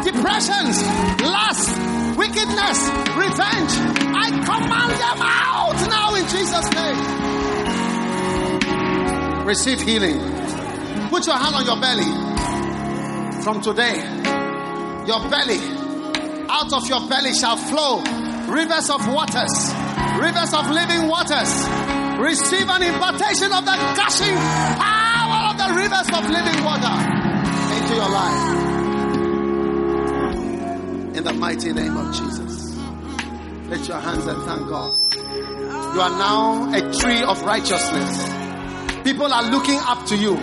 depressions, 0.03 0.83
lust, 1.23 1.69
wickedness, 2.17 2.79
revenge. 3.15 3.71
I 4.11 4.29
command 4.43 4.91
them 4.99 5.21
out 5.23 5.79
now 5.87 6.15
in 6.15 6.27
Jesus' 6.27 6.69
name. 6.75 6.99
Receive 9.45 9.79
healing. 9.81 10.19
Put 11.09 11.25
your 11.27 11.37
hand 11.37 11.55
on 11.55 11.65
your 11.65 11.79
belly. 11.79 12.11
From 13.41 13.61
today, 13.61 13.95
your 15.07 15.29
belly, 15.29 15.61
out 16.49 16.73
of 16.73 16.89
your 16.89 17.07
belly 17.07 17.33
shall 17.33 17.55
flow 17.55 18.03
rivers 18.47 18.89
of 18.89 19.07
waters, 19.07 19.73
rivers 20.19 20.53
of 20.53 20.69
living 20.69 21.07
waters. 21.07 21.51
Receive 22.19 22.69
an 22.69 22.83
impartation 22.83 23.51
of 23.51 23.65
the 23.65 23.75
gushing 23.95 24.35
power 24.35 25.51
of 25.51 25.57
the 25.57 25.69
rivers 25.75 26.07
of 26.13 26.29
living 26.29 26.63
water 26.63 26.95
into 27.75 27.93
your 27.95 28.09
life. 28.09 28.43
In 31.17 31.23
the 31.23 31.33
mighty 31.33 31.73
name 31.73 31.97
of 31.97 32.13
Jesus. 32.15 32.75
Lift 33.69 33.87
your 33.87 33.99
hands 33.99 34.25
and 34.27 34.41
thank 34.43 34.67
God. 34.69 34.93
You 35.15 36.01
are 36.01 36.17
now 36.17 36.73
a 36.73 36.93
tree 36.93 37.23
of 37.23 37.41
righteousness. 37.43 38.29
People 39.03 39.31
are 39.33 39.49
looking 39.49 39.79
up 39.79 40.05
to 40.07 40.15
you. 40.17 40.37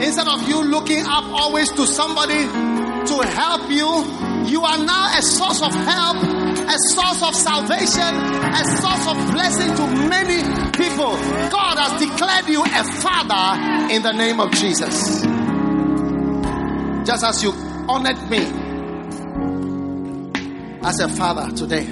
Instead 0.00 0.28
of 0.28 0.48
you 0.48 0.62
looking 0.64 1.04
up 1.06 1.24
always 1.24 1.70
to 1.72 1.86
somebody 1.86 2.46
to 3.06 3.26
help 3.26 3.70
you, 3.70 4.04
you 4.46 4.62
are 4.62 4.78
now 4.78 5.18
a 5.18 5.22
source 5.22 5.60
of 5.60 5.74
help, 5.74 6.16
a 6.70 6.78
source 6.94 7.22
of 7.22 7.34
salvation, 7.34 8.14
a 8.14 8.64
source 8.78 9.06
of 9.08 9.32
blessing 9.32 9.74
to 9.74 9.86
many 10.08 10.38
people. 10.70 11.16
God 11.50 11.78
has 11.78 12.00
declared 12.00 12.46
you 12.46 12.62
a 12.62 12.84
father 13.02 13.92
in 13.92 14.02
the 14.02 14.12
name 14.12 14.38
of 14.38 14.52
Jesus. 14.52 15.22
Just 17.04 17.24
as 17.24 17.42
you 17.42 17.50
honored 17.88 18.30
me 18.30 18.38
as 20.86 21.00
a 21.00 21.08
father 21.08 21.50
today, 21.56 21.86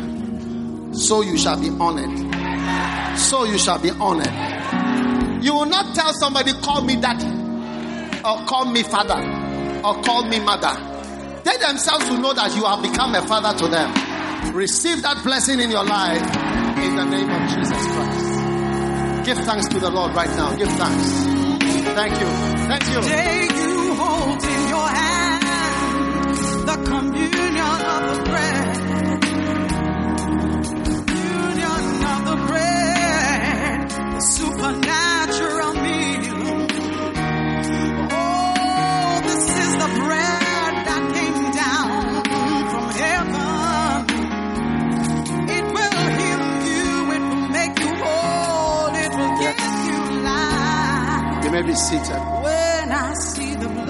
so 0.93 1.23
you 1.23 1.37
shall 1.37 1.61
be 1.61 1.71
honored. 1.71 3.19
So 3.19 3.45
you 3.45 3.59
shall 3.59 3.81
be 3.81 3.91
honored. 3.91 5.43
You 5.43 5.55
will 5.55 5.67
not 5.67 5.93
tell 5.97 6.13
somebody, 6.13 6.53
call 6.53 6.85
me 6.85 6.95
daddy, 7.01 7.27
or 8.25 8.47
call 8.47 8.67
me 8.67 8.85
father, 8.85 9.19
or 9.85 10.01
call 10.03 10.25
me 10.29 10.39
mother. 10.39 10.71
They 11.43 11.57
themselves 11.57 12.09
will 12.09 12.19
know 12.19 12.33
that 12.33 12.55
you 12.55 12.65
have 12.65 12.81
become 12.81 13.17
a 13.17 13.23
father 13.27 13.59
to 13.59 13.67
them. 13.69 14.08
Receive 14.55 15.03
that 15.03 15.23
blessing 15.23 15.61
in 15.61 15.71
your 15.71 15.85
life 15.85 16.23
in 16.85 16.97
the 16.97 17.05
name 17.05 17.31
of 17.31 17.49
Jesus 17.51 17.87
Christ. 17.87 19.27
Give 19.27 19.39
thanks 19.39 19.69
to 19.69 19.79
the 19.79 19.91
Lord 19.91 20.15
right 20.15 20.31
now. 20.31 20.55
Give 20.57 20.69
thanks. 20.69 21.13
Thank 21.95 22.21
you. 22.21 22.27
Thank 22.67 22.85
you. 22.89 23.03
Today 23.03 23.49
you 23.55 23.95
hold 23.95 24.43
in 24.43 24.69
your 24.69 24.89
hand 24.89 25.39
the 26.67 26.77
communion 26.85 27.81
of 27.81 28.17
the 28.17 28.23
bread. 28.25 28.68
May 51.63 51.67
be 51.67 51.75
seated. 51.75 52.23
When 52.43 52.93
I 52.93 53.15
see 53.15 53.55
the 53.55 53.69
blood, 53.69 53.89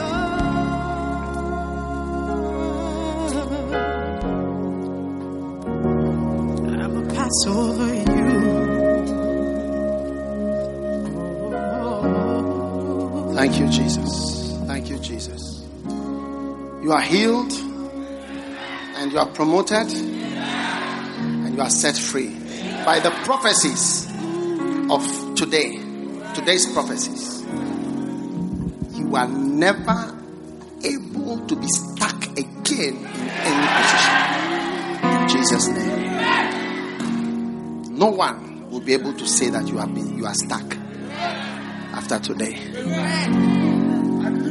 I 6.81 6.87
will 6.87 7.07
pass 7.15 7.47
over 7.47 7.95
you. 7.95 8.05
Thank 13.35 13.61
you, 13.61 13.69
Jesus. 13.69 14.57
Thank 14.67 14.89
you, 14.89 14.99
Jesus. 14.99 15.67
You 16.83 16.93
are 16.93 17.03
healed 17.03 17.53
and 18.97 19.13
you 19.13 19.19
are 19.19 19.29
promoted 19.29 19.93
and 19.93 21.55
you 21.55 21.61
are 21.61 21.71
set 21.71 21.99
free 21.99 22.35
by 22.87 23.01
the 23.01 23.11
prophecies 23.25 24.07
of 24.91 25.35
today. 25.37 25.88
Today's 26.35 26.67
prophecies. 26.73 27.43
You 28.99 29.17
are 29.17 29.29
never 29.29 30.17
able 30.85 31.47
to 31.47 31.57
be 31.57 31.67
stuck 31.69 32.25
again 32.39 32.97
in 32.97 33.07
any 33.07 33.67
position. 33.77 34.15
In 35.23 35.29
Jesus' 35.29 35.69
name. 35.69 35.99
No 37.99 38.07
one 38.11 38.71
will 38.71 38.81
be 38.81 38.93
able 38.95 39.13
to 39.15 39.27
say 39.27 39.51
that 39.51 39.67
you 39.67 39.79
have 39.79 39.93
been 39.95 40.17
you 40.17 40.27
are 40.27 40.35
stuck 40.35 40.77
after 41.93 42.19
today. 42.21 42.55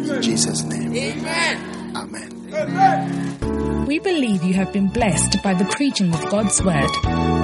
In 0.08 0.22
Jesus' 0.22 0.64
name. 0.64 0.94
Amen. 1.96 3.38
We 3.88 4.00
believe 4.00 4.44
you 4.44 4.54
have 4.56 4.74
been 4.74 4.88
blessed 4.88 5.42
by 5.42 5.54
the 5.54 5.64
preaching 5.64 6.14
of 6.14 6.30
God's 6.30 6.62
Word. 6.62 6.90